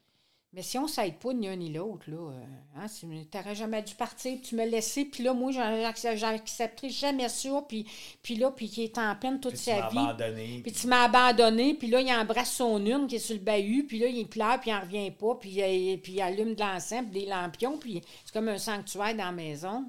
Mais 0.53 0.61
si 0.63 0.77
on 0.77 0.83
ne 0.83 0.87
s'aide 0.87 1.19
pas 1.19 1.33
ni 1.33 1.47
un 1.47 1.55
ni 1.57 1.71
l'autre, 1.71 2.09
là, 2.09 2.31
euh, 2.31 2.43
hein, 2.77 2.85
tu 2.99 3.05
n'aurais 3.05 3.53
jamais 3.53 3.81
dû 3.81 3.93
partir, 3.95 4.39
tu 4.41 4.55
me 4.55 4.65
laissais, 4.65 5.05
puis 5.05 5.23
là, 5.23 5.33
moi, 5.33 5.51
j'accepterai 5.51 6.89
jamais 6.89 7.29
ça, 7.29 7.63
puis, 7.67 7.85
puis 8.23 8.35
là, 8.35 8.49
puis 8.51 8.69
qui 8.69 8.83
est 8.83 8.97
en 8.97 9.13
peine 9.15 9.39
toute 9.39 9.53
Puis 9.53 9.61
sa 9.63 9.89
vie. 9.89 9.97
abandonné. 9.97 10.61
Puis 10.63 10.71
tu 10.71 10.87
m'as 10.87 11.03
abandonné, 11.03 11.73
puis 11.75 11.87
là, 11.89 12.01
il 12.01 12.11
embrasse 12.11 12.53
son 12.53 12.83
urne 12.85 13.07
qui 13.07 13.17
est 13.17 13.19
sur 13.19 13.35
le 13.35 13.41
bahut, 13.41 13.85
puis 13.85 13.99
là, 13.99 14.07
il 14.07 14.27
pleure, 14.27 14.59
puis 14.59 14.69
il 14.71 14.73
n'en 14.73 14.81
revient 14.81 15.11
pas, 15.11 15.35
puis, 15.35 15.49
il- 15.51 16.01
puis 16.01 16.13
il 16.13 16.21
allume 16.21 16.55
de 16.55 16.63
puis 17.03 17.11
des 17.11 17.25
lampions, 17.25 17.77
puis 17.77 18.01
c'est 18.25 18.33
comme 18.33 18.47
un 18.47 18.57
sanctuaire 18.57 19.15
dans 19.15 19.25
la 19.25 19.31
maison. 19.33 19.85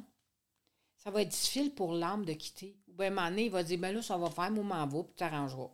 Ça 1.08 1.12
va 1.12 1.22
être 1.22 1.30
difficile 1.30 1.74
pour 1.74 1.94
l'âme 1.94 2.26
de 2.26 2.34
quitter. 2.34 2.76
Ou 2.86 2.92
bien, 2.92 3.06
à 3.06 3.08
un 3.08 3.14
moment 3.14 3.30
donné, 3.30 3.44
il 3.46 3.50
va 3.50 3.62
dire, 3.62 3.78
ben 3.78 3.94
là, 3.94 4.02
ça 4.02 4.18
va 4.18 4.28
faire, 4.28 4.50
moi, 4.50 4.62
m'en 4.62 4.86
va, 4.86 5.02
puis 5.04 5.12
tu 5.14 5.16
t'arrangeras. 5.16 5.70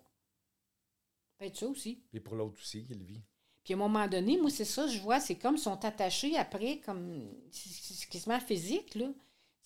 Peut-être 1.36 1.56
ça 1.56 1.66
aussi. 1.66 2.04
Puis 2.12 2.20
pour 2.20 2.36
l'autre 2.36 2.56
aussi, 2.60 2.84
qui 2.84 2.94
le 2.94 3.02
vit. 3.04 3.20
Puis 3.64 3.74
à 3.74 3.76
un 3.76 3.80
moment 3.80 4.06
donné, 4.06 4.36
moi, 4.40 4.48
c'est 4.48 4.64
ça, 4.64 4.86
je 4.86 5.00
vois, 5.00 5.18
c'est 5.18 5.34
comme 5.34 5.56
ils 5.56 5.58
sont 5.58 5.84
attachés 5.84 6.36
après, 6.36 6.78
comme. 6.78 7.28
C'est 7.50 8.08
quasiment 8.08 8.38
physique, 8.38 8.94
là. 8.94 9.08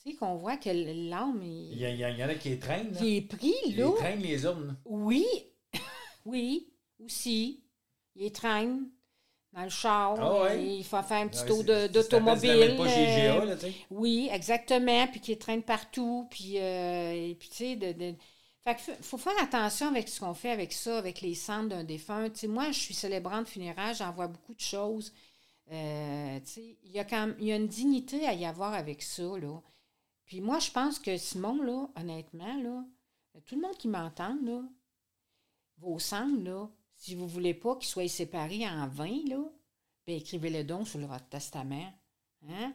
Tu 0.02 0.10
sais, 0.12 0.16
qu'on 0.16 0.36
voit 0.36 0.56
que 0.56 0.70
l'âme, 0.70 1.42
Il 1.42 1.72
il, 1.74 1.78
y, 1.82 1.84
il 1.84 1.98
il 2.00 2.24
en 2.24 2.28
a 2.30 2.34
qui 2.34 2.48
les 2.48 2.58
traînent. 2.58 2.94
là. 2.94 3.00
il 3.02 3.16
est 3.16 3.20
pris, 3.20 3.52
Ils 3.66 3.76
là. 3.76 3.90
traînent 3.94 4.22
les 4.22 4.44
urnes. 4.44 4.74
Oui, 4.86 5.26
oui, 6.24 6.72
aussi. 6.98 7.62
Il 8.16 8.32
traîne 8.32 8.88
dans 9.52 9.62
le 9.64 9.68
char. 9.70 10.16
Ah 10.20 10.42
ouais? 10.42 10.64
Il 10.78 10.84
faut 10.84 11.02
faire 11.02 11.18
un 11.22 11.28
petit 11.28 11.44
tour 11.46 11.64
d'automobile. 11.88 12.50
euh, 12.88 13.56
oui, 13.90 14.28
exactement. 14.32 15.06
Puis 15.08 15.20
qui 15.20 15.36
traîne 15.38 15.62
partout. 15.62 16.26
Puis, 16.30 16.58
euh, 16.58 17.34
puis 17.38 17.48
tu 17.48 17.56
sais, 17.56 17.76
de, 17.76 17.92
de- 17.92 18.14
Fait 18.64 18.74
que 18.76 18.80
faut- 19.02 19.16
faire 19.18 19.40
attention 19.42 19.88
avec 19.88 20.08
ce 20.08 20.20
qu'on 20.20 20.34
fait 20.34 20.50
avec 20.50 20.72
ça, 20.72 20.98
avec 20.98 21.20
les 21.22 21.34
cendres 21.34 21.70
d'un 21.70 21.84
défunt. 21.84 22.28
Tu 22.30 22.40
sais, 22.40 22.46
moi, 22.48 22.70
je 22.72 22.78
suis 22.78 22.94
célébrante 22.94 23.48
funéraire, 23.48 23.94
j'en 23.94 24.12
vois 24.12 24.28
beaucoup 24.28 24.54
de 24.54 24.60
choses. 24.60 25.12
Euh, 25.72 26.40
tu 26.40 26.46
sais, 26.52 26.78
il 26.84 26.90
y 26.92 26.98
a 26.98 27.04
quand 27.04 27.26
même, 27.28 27.36
y 27.40 27.52
a 27.52 27.56
une 27.56 27.68
dignité 27.68 28.26
à 28.26 28.34
y 28.34 28.44
avoir 28.46 28.74
avec 28.74 29.02
ça, 29.02 29.22
là. 29.38 29.60
Puis 30.26 30.40
moi, 30.42 30.58
je 30.58 30.70
pense 30.70 30.98
que 30.98 31.16
Simon, 31.16 31.62
là, 31.62 31.88
honnêtement, 31.96 32.56
là, 32.62 32.84
tout 33.46 33.54
le 33.54 33.62
monde 33.62 33.76
qui 33.78 33.88
m'entend, 33.88 34.36
là, 34.44 34.62
vos 35.78 35.98
cendres, 35.98 36.42
là, 36.42 36.68
si 36.98 37.14
vous 37.14 37.26
voulez 37.28 37.54
pas 37.54 37.76
qu'ils 37.76 37.88
soient 37.88 38.06
séparés 38.08 38.68
en 38.68 38.86
20, 38.88 39.28
là, 39.28 39.38
ben 40.06 40.16
écrivez-le 40.16 40.64
donc 40.64 40.86
sur 40.88 41.00
votre 41.00 41.28
testament. 41.28 41.90
Hein? 42.48 42.72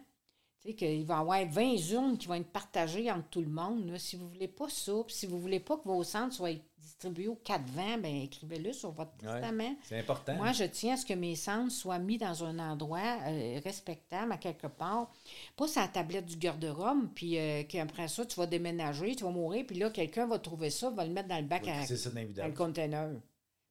Tu 0.62 0.70
sais, 0.70 0.76
qu'il 0.76 1.04
va 1.06 1.16
y 1.16 1.20
avoir 1.20 1.46
20 1.46 1.76
urnes 1.92 2.18
qui 2.18 2.28
vont 2.28 2.36
être 2.36 2.52
partagées 2.52 3.12
entre 3.12 3.28
tout 3.30 3.42
le 3.42 3.50
monde. 3.50 3.86
là. 3.90 4.00
Si 4.00 4.16
vous 4.16 4.30
voulez 4.30 4.48
pas 4.48 4.70
ça, 4.70 4.94
puis 5.06 5.14
si 5.14 5.26
vous 5.28 5.40
voulez 5.40 5.60
pas 5.60 5.76
que 5.78 5.84
vos 5.84 6.04
cendres 6.06 6.32
soient 6.32 6.52
distribués 6.78 7.28
aux 7.28 7.36
quatre 7.36 7.66
vents, 7.72 7.98
ben 7.98 8.22
écrivez-le 8.24 8.72
sur 8.72 8.92
votre 8.92 9.12
Ouais. 9.24 9.32
testament. 9.42 9.76
C'est 9.84 10.00
important. 10.00 10.36
Moi, 10.36 10.54
je 10.54 10.64
tiens 10.66 10.94
à 10.94 10.98
ce 10.98 11.06
que 11.06 11.14
mes 11.14 11.36
cendres 11.36 11.72
soient 11.72 12.00
mis 12.00 12.18
dans 12.18 12.46
un 12.46 12.60
endroit 12.60 13.18
euh, 13.28 13.60
respectable, 13.64 14.32
à 14.32 14.38
quelque 14.38 14.68
part. 14.68 15.12
Pas 15.58 15.68
sur 15.68 15.82
la 15.82 15.88
tablette 15.90 16.26
du 16.28 16.38
garde-robe, 16.38 17.10
puis 17.14 17.38
euh, 17.38 17.64
qu'après 17.64 18.08
ça, 18.08 18.26
tu 18.26 18.36
vas 18.38 18.46
déménager, 18.48 19.16
tu 19.18 19.26
vas 19.26 19.32
mourir, 19.32 19.66
puis 19.68 19.78
là, 19.78 19.90
quelqu'un 19.90 20.28
va 20.28 20.40
trouver 20.40 20.70
ça, 20.70 20.90
va 20.92 21.04
le 21.06 21.12
mettre 21.12 21.28
dans 21.28 21.40
le 21.42 21.48
bac 21.48 21.68
à, 21.68 21.86
C'est 21.86 21.98
ça 21.98 22.10
dans 22.10 22.46
le 22.48 22.54
container. 22.54 23.10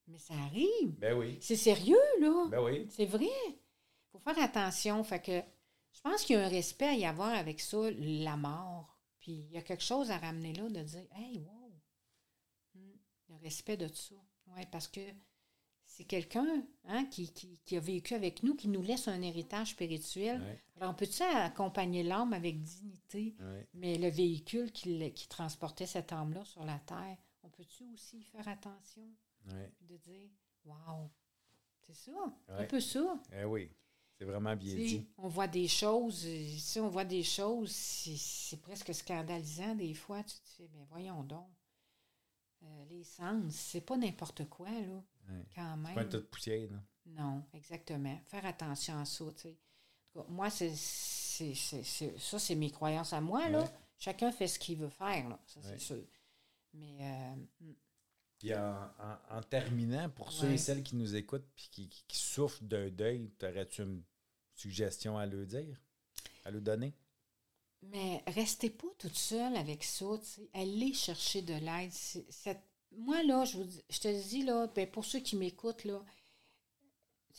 Mais 0.07 0.17
ça 0.19 0.33
arrive. 0.35 0.97
Ben 0.99 1.17
oui. 1.17 1.37
C'est 1.41 1.55
sérieux, 1.55 1.97
là. 2.19 2.47
Ben 2.49 2.61
oui. 2.63 2.87
C'est 2.89 3.05
vrai. 3.05 3.27
faut 4.11 4.19
faire 4.19 4.39
attention. 4.39 5.03
Fait 5.03 5.21
que 5.21 5.41
je 5.93 6.01
pense 6.01 6.23
qu'il 6.23 6.35
y 6.35 6.39
a 6.39 6.45
un 6.45 6.49
respect 6.49 6.87
à 6.87 6.93
y 6.95 7.05
avoir 7.05 7.33
avec 7.33 7.59
ça, 7.61 7.89
la 7.91 8.35
mort. 8.35 8.97
Puis 9.19 9.31
il 9.31 9.51
y 9.51 9.57
a 9.57 9.61
quelque 9.61 9.83
chose 9.83 10.11
à 10.11 10.17
ramener 10.17 10.53
là, 10.53 10.67
de 10.69 10.81
dire 10.83 11.05
Hey, 11.15 11.39
wow! 11.39 11.71
Hmm, 12.75 12.97
Le 13.29 13.35
respect 13.37 13.77
de 13.77 13.87
ça. 13.87 14.15
Oui, 14.47 14.63
parce 14.71 14.87
que 14.89 14.99
c'est 15.85 16.03
quelqu'un 16.03 16.63
hein, 16.85 17.05
qui, 17.05 17.31
qui, 17.31 17.59
qui 17.65 17.77
a 17.77 17.79
vécu 17.79 18.13
avec 18.15 18.43
nous, 18.43 18.55
qui 18.55 18.67
nous 18.67 18.81
laisse 18.81 19.07
un 19.07 19.21
héritage 19.21 19.69
spirituel. 19.71 20.41
Ouais. 20.41 20.63
Alors, 20.77 20.91
on 20.91 20.95
peut-tu 20.95 21.21
accompagner 21.23 22.03
l'âme 22.03 22.33
avec 22.33 22.61
dignité, 22.61 23.35
Ouais. 23.39 23.67
mais 23.73 23.97
le 23.97 24.09
véhicule 24.09 24.71
qui, 24.71 25.11
qui 25.13 25.27
transportait 25.29 25.85
cette 25.85 26.11
âme-là 26.11 26.43
sur 26.45 26.65
la 26.65 26.79
terre, 26.79 27.17
on 27.43 27.49
peut-tu 27.49 27.85
aussi 27.93 28.17
y 28.19 28.23
faire 28.23 28.47
attention? 28.47 29.03
Ouais. 29.51 29.71
Puis 29.75 29.85
de 29.85 29.97
dire 29.97 30.29
Wow! 30.65 31.09
C'est 31.85 31.93
ça, 31.95 32.11
un 32.47 32.63
peu 32.65 32.79
ça. 32.79 33.19
Eh 33.33 33.43
oui. 33.43 33.69
C'est 34.17 34.25
vraiment 34.25 34.55
bien 34.55 34.75
dit. 34.75 35.07
on 35.17 35.27
voit 35.27 35.47
des 35.47 35.67
choses, 35.67 36.23
euh, 36.25 36.47
si 36.57 36.79
on 36.79 36.87
voit 36.87 37.03
des 37.03 37.23
choses, 37.23 37.71
c'est 37.71 38.61
presque 38.61 38.93
scandalisant 38.93 39.75
des 39.75 39.93
fois. 39.93 40.23
Tu 40.23 40.35
te 40.39 40.49
fais, 40.49 40.69
mais 40.73 40.83
voyons 40.89 41.23
donc. 41.23 41.49
Euh, 42.63 42.85
les 42.89 43.03
sens, 43.03 43.51
c'est 43.53 43.81
pas 43.81 43.97
n'importe 43.97 44.47
quoi, 44.47 44.69
là, 44.69 45.03
Ouais. 45.29 45.45
quand 45.55 45.75
même. 45.77 45.95
Pas 45.95 46.05
toute 46.05 46.29
poussière, 46.29 46.69
là. 46.71 46.77
Non, 47.05 47.43
exactement. 47.53 48.17
Faire 48.27 48.45
attention 48.45 48.97
à 48.99 49.05
ça, 49.05 49.25
tu 49.35 49.41
sais. 49.41 49.49
En 50.15 50.21
tout 50.21 50.25
cas, 50.27 50.31
Moi, 50.31 50.49
c'est 50.49 50.73
ça, 50.75 52.39
c'est 52.39 52.55
mes 52.55 52.71
croyances 52.71 53.11
à 53.13 53.19
moi, 53.19 53.49
là. 53.49 53.65
Chacun 53.97 54.31
fait 54.31 54.47
ce 54.47 54.59
qu'il 54.59 54.77
veut 54.77 54.89
faire, 54.89 55.27
là. 55.27 55.39
Ça, 55.47 55.59
c'est 55.63 55.79
sûr. 55.79 56.03
Mais, 56.73 56.97
euh, 57.01 57.35
mm, 57.61 57.73
Puis 58.43 58.53
en, 58.53 58.59
en- 58.99 59.37
en 59.37 59.41
terminant, 59.41 60.09
pour 60.09 60.33
ceux 60.33 60.51
et 60.51 60.57
celles 60.57 60.83
qui 60.83 60.97
nous 60.97 61.15
écoutent 61.15 61.47
puis 61.55 61.69
qui, 61.71 61.87
qui- 61.87 62.03
qui 62.09 62.17
souffrent 62.17 62.61
d'un 62.63 62.89
deuil, 62.89 63.29
t'aurais-tu 63.39 63.83
une 63.83 64.03
suggestion 64.53 65.17
à 65.17 65.25
leur 65.25 65.45
dire? 65.45 65.79
À 66.43 66.51
leur 66.51 66.61
donner? 66.61 66.93
Mais 67.83 68.21
restez 68.27 68.69
pas 68.69 68.87
toute 68.99 69.15
seule 69.15 69.55
avec 69.55 69.83
ça. 69.85 70.05
Allez 70.53 70.93
chercher 70.93 71.41
de 71.41 71.53
l'aide. 71.53 71.93
Moi, 72.91 73.23
là, 73.23 73.45
je, 73.45 73.57
vous 73.57 73.63
dis- 73.63 73.83
je 73.89 73.99
te 73.99 74.27
dis, 74.29 74.43
là, 74.43 74.67
ben, 74.67 74.91
pour 74.91 75.05
ceux 75.05 75.21
qui 75.21 75.37
m'écoutent, 75.37 75.85
là, 75.85 76.03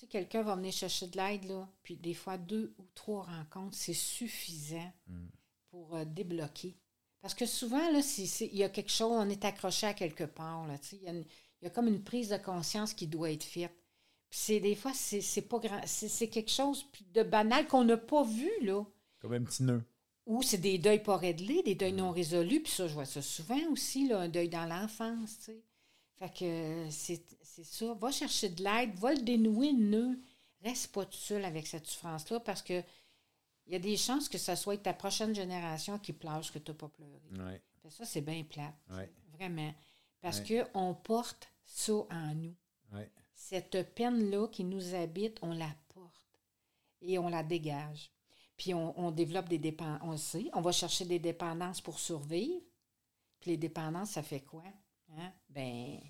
quelqu'un 0.09 0.43
va 0.43 0.57
venir 0.57 0.73
chercher 0.73 1.07
de 1.09 1.17
l'aide, 1.19 1.45
là, 1.45 1.69
puis 1.83 1.97
des 1.97 2.15
fois, 2.15 2.39
deux 2.39 2.75
ou 2.79 2.87
trois 2.95 3.25
rencontres, 3.25 3.77
c'est 3.77 3.93
suffisant 3.95 4.91
Mm. 5.07 5.27
pour 5.71 5.97
euh, 5.97 6.05
débloquer. 6.07 6.75
Parce 7.25 7.33
que 7.33 7.47
souvent, 7.47 7.91
là, 7.91 8.01
il 8.41 8.55
y 8.55 8.65
a 8.65 8.69
quelque 8.69 8.91
chose, 8.91 9.11
on 9.11 9.31
est 9.31 9.47
accroché 9.47 9.87
à 9.87 9.95
quelque 9.95 10.25
part, 10.25 10.67
là. 10.67 10.75
Il 10.93 11.03
y, 11.05 11.09
a 11.09 11.11
une- 11.13 11.25
il 11.63 11.65
y 11.65 11.67
a 11.67 11.71
comme 11.71 11.89
une 11.89 12.03
prise 12.03 12.29
de 12.29 12.37
conscience 12.37 12.93
qui 12.93 13.07
doit 13.07 13.31
être 13.31 13.45
faite. 13.45 13.75
Puis 14.29 14.41
c'est 14.43 14.61
des 14.61 14.75
fois, 14.75 14.93
c'est 14.93 15.49
pas 15.49 15.59
grand, 15.59 15.81
c'est 15.87 16.29
quelque 16.29 16.51
chose 16.51 16.85
de 17.15 17.23
banal 17.23 17.67
qu'on 17.67 17.83
n'a 17.83 17.97
pas 17.97 18.25
vu, 18.25 18.51
là. 18.61 18.85
Comme 19.21 19.33
un 19.33 19.43
petit 19.43 19.63
nœud. 19.63 19.83
Ou 20.27 20.43
c'est 20.43 20.59
des 20.59 20.77
deuils 20.77 21.03
pas 21.03 21.17
réglés, 21.17 21.63
des 21.63 21.75
deuils 21.75 21.95
non 21.95 22.11
résolus. 22.11 22.61
Puis 22.61 22.73
ça, 22.73 22.89
je 22.89 22.93
vois 22.93 23.07
ça 23.07 23.23
souvent 23.23 23.59
aussi, 23.71 24.07
là, 24.07 24.19
un 24.21 24.29
deuil 24.29 24.51
dans 24.51 24.67
l'enfance, 24.67 25.39
tu 25.39 25.45
sais. 25.47 25.63
Fait 26.19 26.29
que 26.31 26.87
c'est 26.91 27.23
c'est 27.43 27.65
ça. 27.65 27.95
Va 27.95 28.11
chercher 28.11 28.51
de 28.51 28.63
l'aide, 28.63 28.95
va 28.99 29.15
le 29.15 29.23
dénouer 29.23 29.73
le 29.73 29.79
nœud. 29.79 30.19
Reste 30.63 30.93
pas 30.93 31.07
tout 31.07 31.17
seul 31.17 31.43
avec 31.47 31.67
cette 31.67 31.87
souffrance-là 31.87 32.41
parce 32.41 32.61
que 32.61 32.83
il 33.67 33.73
y 33.73 33.77
a 33.77 33.79
des 33.79 33.97
chances 33.97 34.29
que 34.29 34.39
ce 34.39 34.55
soit 34.55 34.77
ta 34.79 34.93
prochaine 34.95 35.35
génération 35.35 35.99
qui 35.99 36.13
pleure 36.13 36.45
ce 36.45 36.53
que 36.53 36.59
tu 36.59 36.71
n'as 36.71 36.77
pas 36.77 36.89
pleuré. 36.89 37.21
Ouais. 37.33 37.63
Ça, 37.91 38.05
c'est 38.05 38.21
bien 38.23 38.43
plate. 38.45 38.75
Ouais. 38.91 39.11
Vraiment. 39.33 39.75
Parce 40.21 40.41
Ouais. 40.41 40.65
qu'on 40.73 40.95
porte 40.95 41.49
ça 41.67 41.93
en 42.11 42.35
nous. 42.35 42.55
Cette 43.35 43.95
peine-là 43.95 44.49
qui 44.49 44.65
nous 44.65 44.95
habite, 44.95 45.39
on 45.43 45.53
la 45.53 45.69
porte 45.93 46.41
et 47.03 47.19
on 47.19 47.29
la 47.29 47.43
dégage. 47.43 48.11
Puis 48.57 48.73
on, 48.73 48.99
on 48.99 49.11
développe 49.11 49.49
des 49.49 49.59
dépendances. 49.59 50.01
On 50.03 50.17
sait, 50.17 50.51
on 50.55 50.61
va 50.63 50.73
chercher 50.73 51.05
des 51.05 51.19
dépendances 51.19 51.81
pour 51.81 51.99
survivre. 51.99 52.63
Puis 53.41 53.51
les 53.51 53.57
dépendances, 53.59 54.11
ça 54.13 54.23
fait 54.23 54.41
quoi? 54.41 54.63
Hein? 55.19 55.33
Ben, 55.51 56.01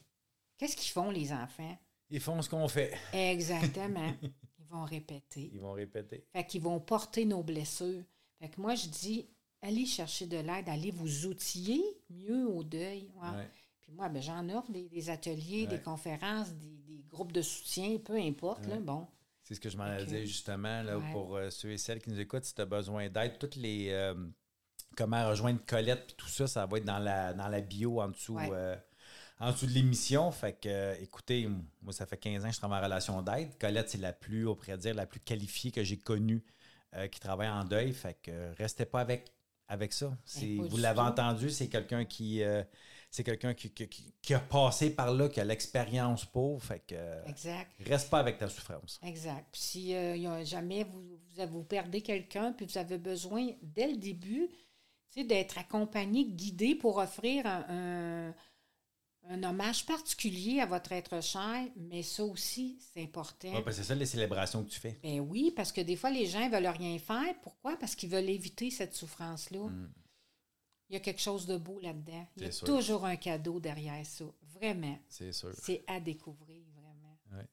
qu'est-ce 0.58 0.76
qu'ils 0.76 0.92
font, 0.92 1.10
les 1.10 1.32
enfants? 1.32 1.76
Ils 2.10 2.20
font 2.20 2.40
ce 2.42 2.48
qu'on 2.48 2.68
fait. 2.68 2.96
Exactement. 3.12 4.12
Ils 4.64 4.70
vont 4.70 4.84
répéter. 4.84 5.50
Ils 5.52 5.60
vont 5.60 5.72
répéter. 5.72 6.24
Fait 6.32 6.44
qu'ils 6.46 6.62
vont 6.62 6.80
porter 6.80 7.24
nos 7.24 7.42
blessures. 7.42 8.02
Fait 8.40 8.48
que 8.48 8.60
moi, 8.60 8.74
je 8.74 8.88
dis, 8.88 9.26
allez 9.62 9.86
chercher 9.86 10.26
de 10.26 10.36
l'aide, 10.38 10.68
allez 10.68 10.90
vous 10.90 11.26
outiller 11.26 11.82
mieux 12.10 12.48
au 12.48 12.64
deuil. 12.64 13.08
Ouais. 13.16 13.28
Ouais. 13.36 13.48
Puis 13.80 13.92
moi, 13.92 14.08
ben, 14.08 14.22
j'en 14.22 14.48
offre 14.50 14.70
des, 14.72 14.88
des 14.88 15.10
ateliers, 15.10 15.62
Ouais. 15.62 15.76
des 15.76 15.82
conférences, 15.82 16.52
des, 16.54 16.78
des 16.86 17.04
groupes 17.08 17.32
de 17.32 17.42
soutien, 17.42 17.98
peu 17.98 18.16
importe. 18.16 18.66
Là, 18.66 18.76
bon. 18.80 19.06
C'est 19.42 19.54
ce 19.54 19.60
que 19.60 19.68
je 19.68 19.76
m'en 19.76 19.84
allais 19.84 20.02
Ok. 20.04 20.08
dire 20.08 20.24
justement 20.26 20.82
là, 20.82 20.98
pour 21.12 21.36
euh, 21.36 21.50
ceux 21.50 21.70
et 21.72 21.76
celles 21.78 22.00
qui 22.00 22.08
nous 22.10 22.18
écoutent. 22.18 22.44
Si 22.44 22.54
tu 22.54 22.62
as 22.62 22.66
besoin 22.66 23.10
d'aide, 23.10 23.38
toutes 23.38 23.56
les. 23.56 23.90
euh, 23.90 24.14
comment 24.96 25.28
rejoindre 25.28 25.60
Colette 25.66 26.06
puis 26.06 26.16
tout 26.16 26.28
ça, 26.28 26.46
ça 26.46 26.64
va 26.66 26.78
être 26.78 26.84
dans 26.84 26.98
la, 26.98 27.34
dans 27.34 27.48
la 27.48 27.60
bio 27.60 28.00
en 28.00 28.08
dessous, 28.08 28.38
euh, 28.38 28.74
en 29.44 29.52
dessous 29.52 29.66
de 29.66 29.72
l'émission. 29.72 30.30
Fait 30.30 30.52
que, 30.60 30.68
euh, 30.68 30.94
écoutez, 31.00 31.48
moi, 31.82 31.92
ça 31.92 32.06
fait 32.06 32.16
15 32.16 32.44
ans 32.44 32.48
que 32.48 32.54
je 32.54 32.58
travaille 32.58 32.80
en 32.80 32.84
relation 32.84 33.22
d'aide. 33.22 33.56
Colette, 33.58 33.90
c'est 33.90 33.98
la 33.98 34.12
plus, 34.12 34.46
on 34.48 34.54
pourrait 34.54 34.78
dire, 34.78 34.94
la 34.94 35.06
plus 35.06 35.20
qualifiée 35.20 35.70
que 35.70 35.82
j'ai 35.84 35.98
connue 35.98 36.42
euh, 36.94 37.06
qui 37.08 37.20
travaille 37.20 37.48
en 37.48 37.64
deuil. 37.64 37.92
Fait 37.92 38.14
que 38.22 38.30
euh, 38.30 38.52
restez 38.58 38.84
pas 38.86 39.00
avec, 39.00 39.32
avec 39.68 39.92
ça. 39.92 40.16
C'est- 40.24 40.56
pas 40.56 40.62
vous 40.64 40.76
l'avez 40.76 41.00
entendu, 41.00 41.50
c'est 41.50 41.68
quelqu'un 41.68 42.04
qui. 42.04 42.42
c'est 43.10 43.22
quelqu'un 43.24 43.54
qui, 43.54 43.70
qui- 43.70 43.88
qui- 43.88 44.12
qui 44.20 44.34
a 44.34 44.40
passé 44.40 44.90
par 44.90 45.12
là, 45.14 45.28
qui 45.28 45.38
a 45.40 45.44
l'expérience 45.44 46.24
pour. 46.24 46.62
Fait 46.62 46.80
que 46.86 47.28
Exact. 47.28 47.70
reste 47.86 48.10
pas 48.10 48.18
avec 48.18 48.38
ta 48.38 48.48
souffrance. 48.48 48.98
Exact. 49.04 49.46
Puis 49.52 49.60
si 49.60 49.94
jamais 50.44 50.84
vous, 50.84 51.18
vous, 51.36 51.46
vous 51.46 51.62
perdez 51.64 52.00
quelqu'un, 52.00 52.52
puis 52.52 52.66
vous 52.66 52.76
avez 52.78 52.98
besoin, 52.98 53.50
dès 53.62 53.86
le 53.88 53.96
début, 53.98 54.48
tu 55.10 55.20
sais, 55.20 55.24
d'être 55.24 55.58
accompagné, 55.58 56.24
guidé 56.24 56.74
pour 56.74 56.96
offrir 56.98 57.46
un, 57.46 57.64
un- 57.68 58.34
un 59.28 59.42
hommage 59.42 59.86
particulier 59.86 60.60
à 60.60 60.66
votre 60.66 60.92
être 60.92 61.22
cher, 61.22 61.66
mais 61.76 62.02
ça 62.02 62.24
aussi, 62.24 62.78
c'est 62.92 63.02
important. 63.02 63.48
Ouais, 63.48 63.62
parce 63.62 63.76
que 63.76 63.82
c'est 63.82 63.88
ça 63.88 63.94
les 63.94 64.06
célébrations 64.06 64.62
que 64.64 64.70
tu 64.70 64.78
fais. 64.78 64.98
Ben 65.02 65.20
oui, 65.20 65.52
parce 65.54 65.72
que 65.72 65.80
des 65.80 65.96
fois, 65.96 66.10
les 66.10 66.26
gens 66.26 66.46
ne 66.46 66.54
veulent 66.54 66.66
rien 66.66 66.98
faire. 66.98 67.34
Pourquoi? 67.42 67.76
Parce 67.76 67.94
qu'ils 67.94 68.10
veulent 68.10 68.28
éviter 68.28 68.70
cette 68.70 68.94
souffrance-là. 68.94 69.68
Mm. 69.68 69.92
Il 70.90 70.92
y 70.94 70.96
a 70.96 71.00
quelque 71.00 71.20
chose 71.20 71.46
de 71.46 71.56
beau 71.56 71.80
là-dedans. 71.80 72.26
Il 72.36 72.42
y 72.42 72.46
a 72.46 72.52
sûr. 72.52 72.66
toujours 72.66 73.06
un 73.06 73.16
cadeau 73.16 73.58
derrière 73.58 74.04
ça. 74.04 74.24
Vraiment. 74.42 74.98
C'est 75.08 75.32
sûr. 75.32 75.52
C'est 75.58 75.82
à 75.86 75.98
découvrir, 75.98 76.62
vraiment. 76.74 77.44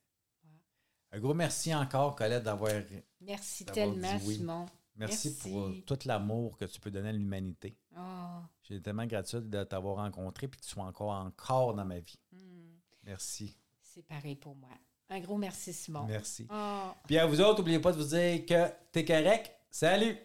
Un 1.14 1.20
gros 1.20 1.34
merci 1.34 1.76
encore, 1.76 2.16
Colette, 2.16 2.44
d'avoir. 2.44 2.72
Merci 3.20 3.66
tellement, 3.66 4.18
oui. 4.24 4.36
Simon. 4.36 4.66
Merci, 4.96 5.30
Merci. 5.30 5.50
pour 5.50 5.62
euh, 5.62 5.82
tout 5.86 5.98
l'amour 6.06 6.58
que 6.58 6.66
tu 6.66 6.80
peux 6.80 6.92
donner 6.92 7.10
à 7.10 7.14
l'humanité. 7.14 7.76
Ah, 7.96 8.42
J'ai 8.64 8.82
tellement 8.82 9.06
gratitude 9.06 9.50
de 9.50 9.64
t'avoir 9.64 9.96
rencontré 9.98 10.48
et 10.48 10.50
que 10.50 10.58
tu 10.58 10.68
sois 10.68 10.84
encore, 10.84 11.12
encore 11.12 11.74
dans 11.74 11.86
ma 11.86 12.00
vie. 12.00 12.20
hmm, 12.34 12.72
Merci. 13.04 13.58
c'est 13.82 14.06
pareil 14.06 14.36
pour 14.36 14.56
moi. 14.56 14.70
Un 15.10 15.20
gros 15.20 15.38
merci, 15.38 15.74
Simon. 15.74 16.06
Merci. 16.06 16.48
Ah. 16.50 16.96
Puis 17.06 17.18
à 17.18 17.26
vous 17.26 17.42
autres, 17.42 17.60
n'oubliez 17.60 17.80
pas 17.80 17.92
de 17.92 17.98
vous 17.98 18.08
dire 18.16 18.46
que 18.46 18.72
t'es 18.92 19.04
correct. 19.04 19.52
Salut! 19.70 20.18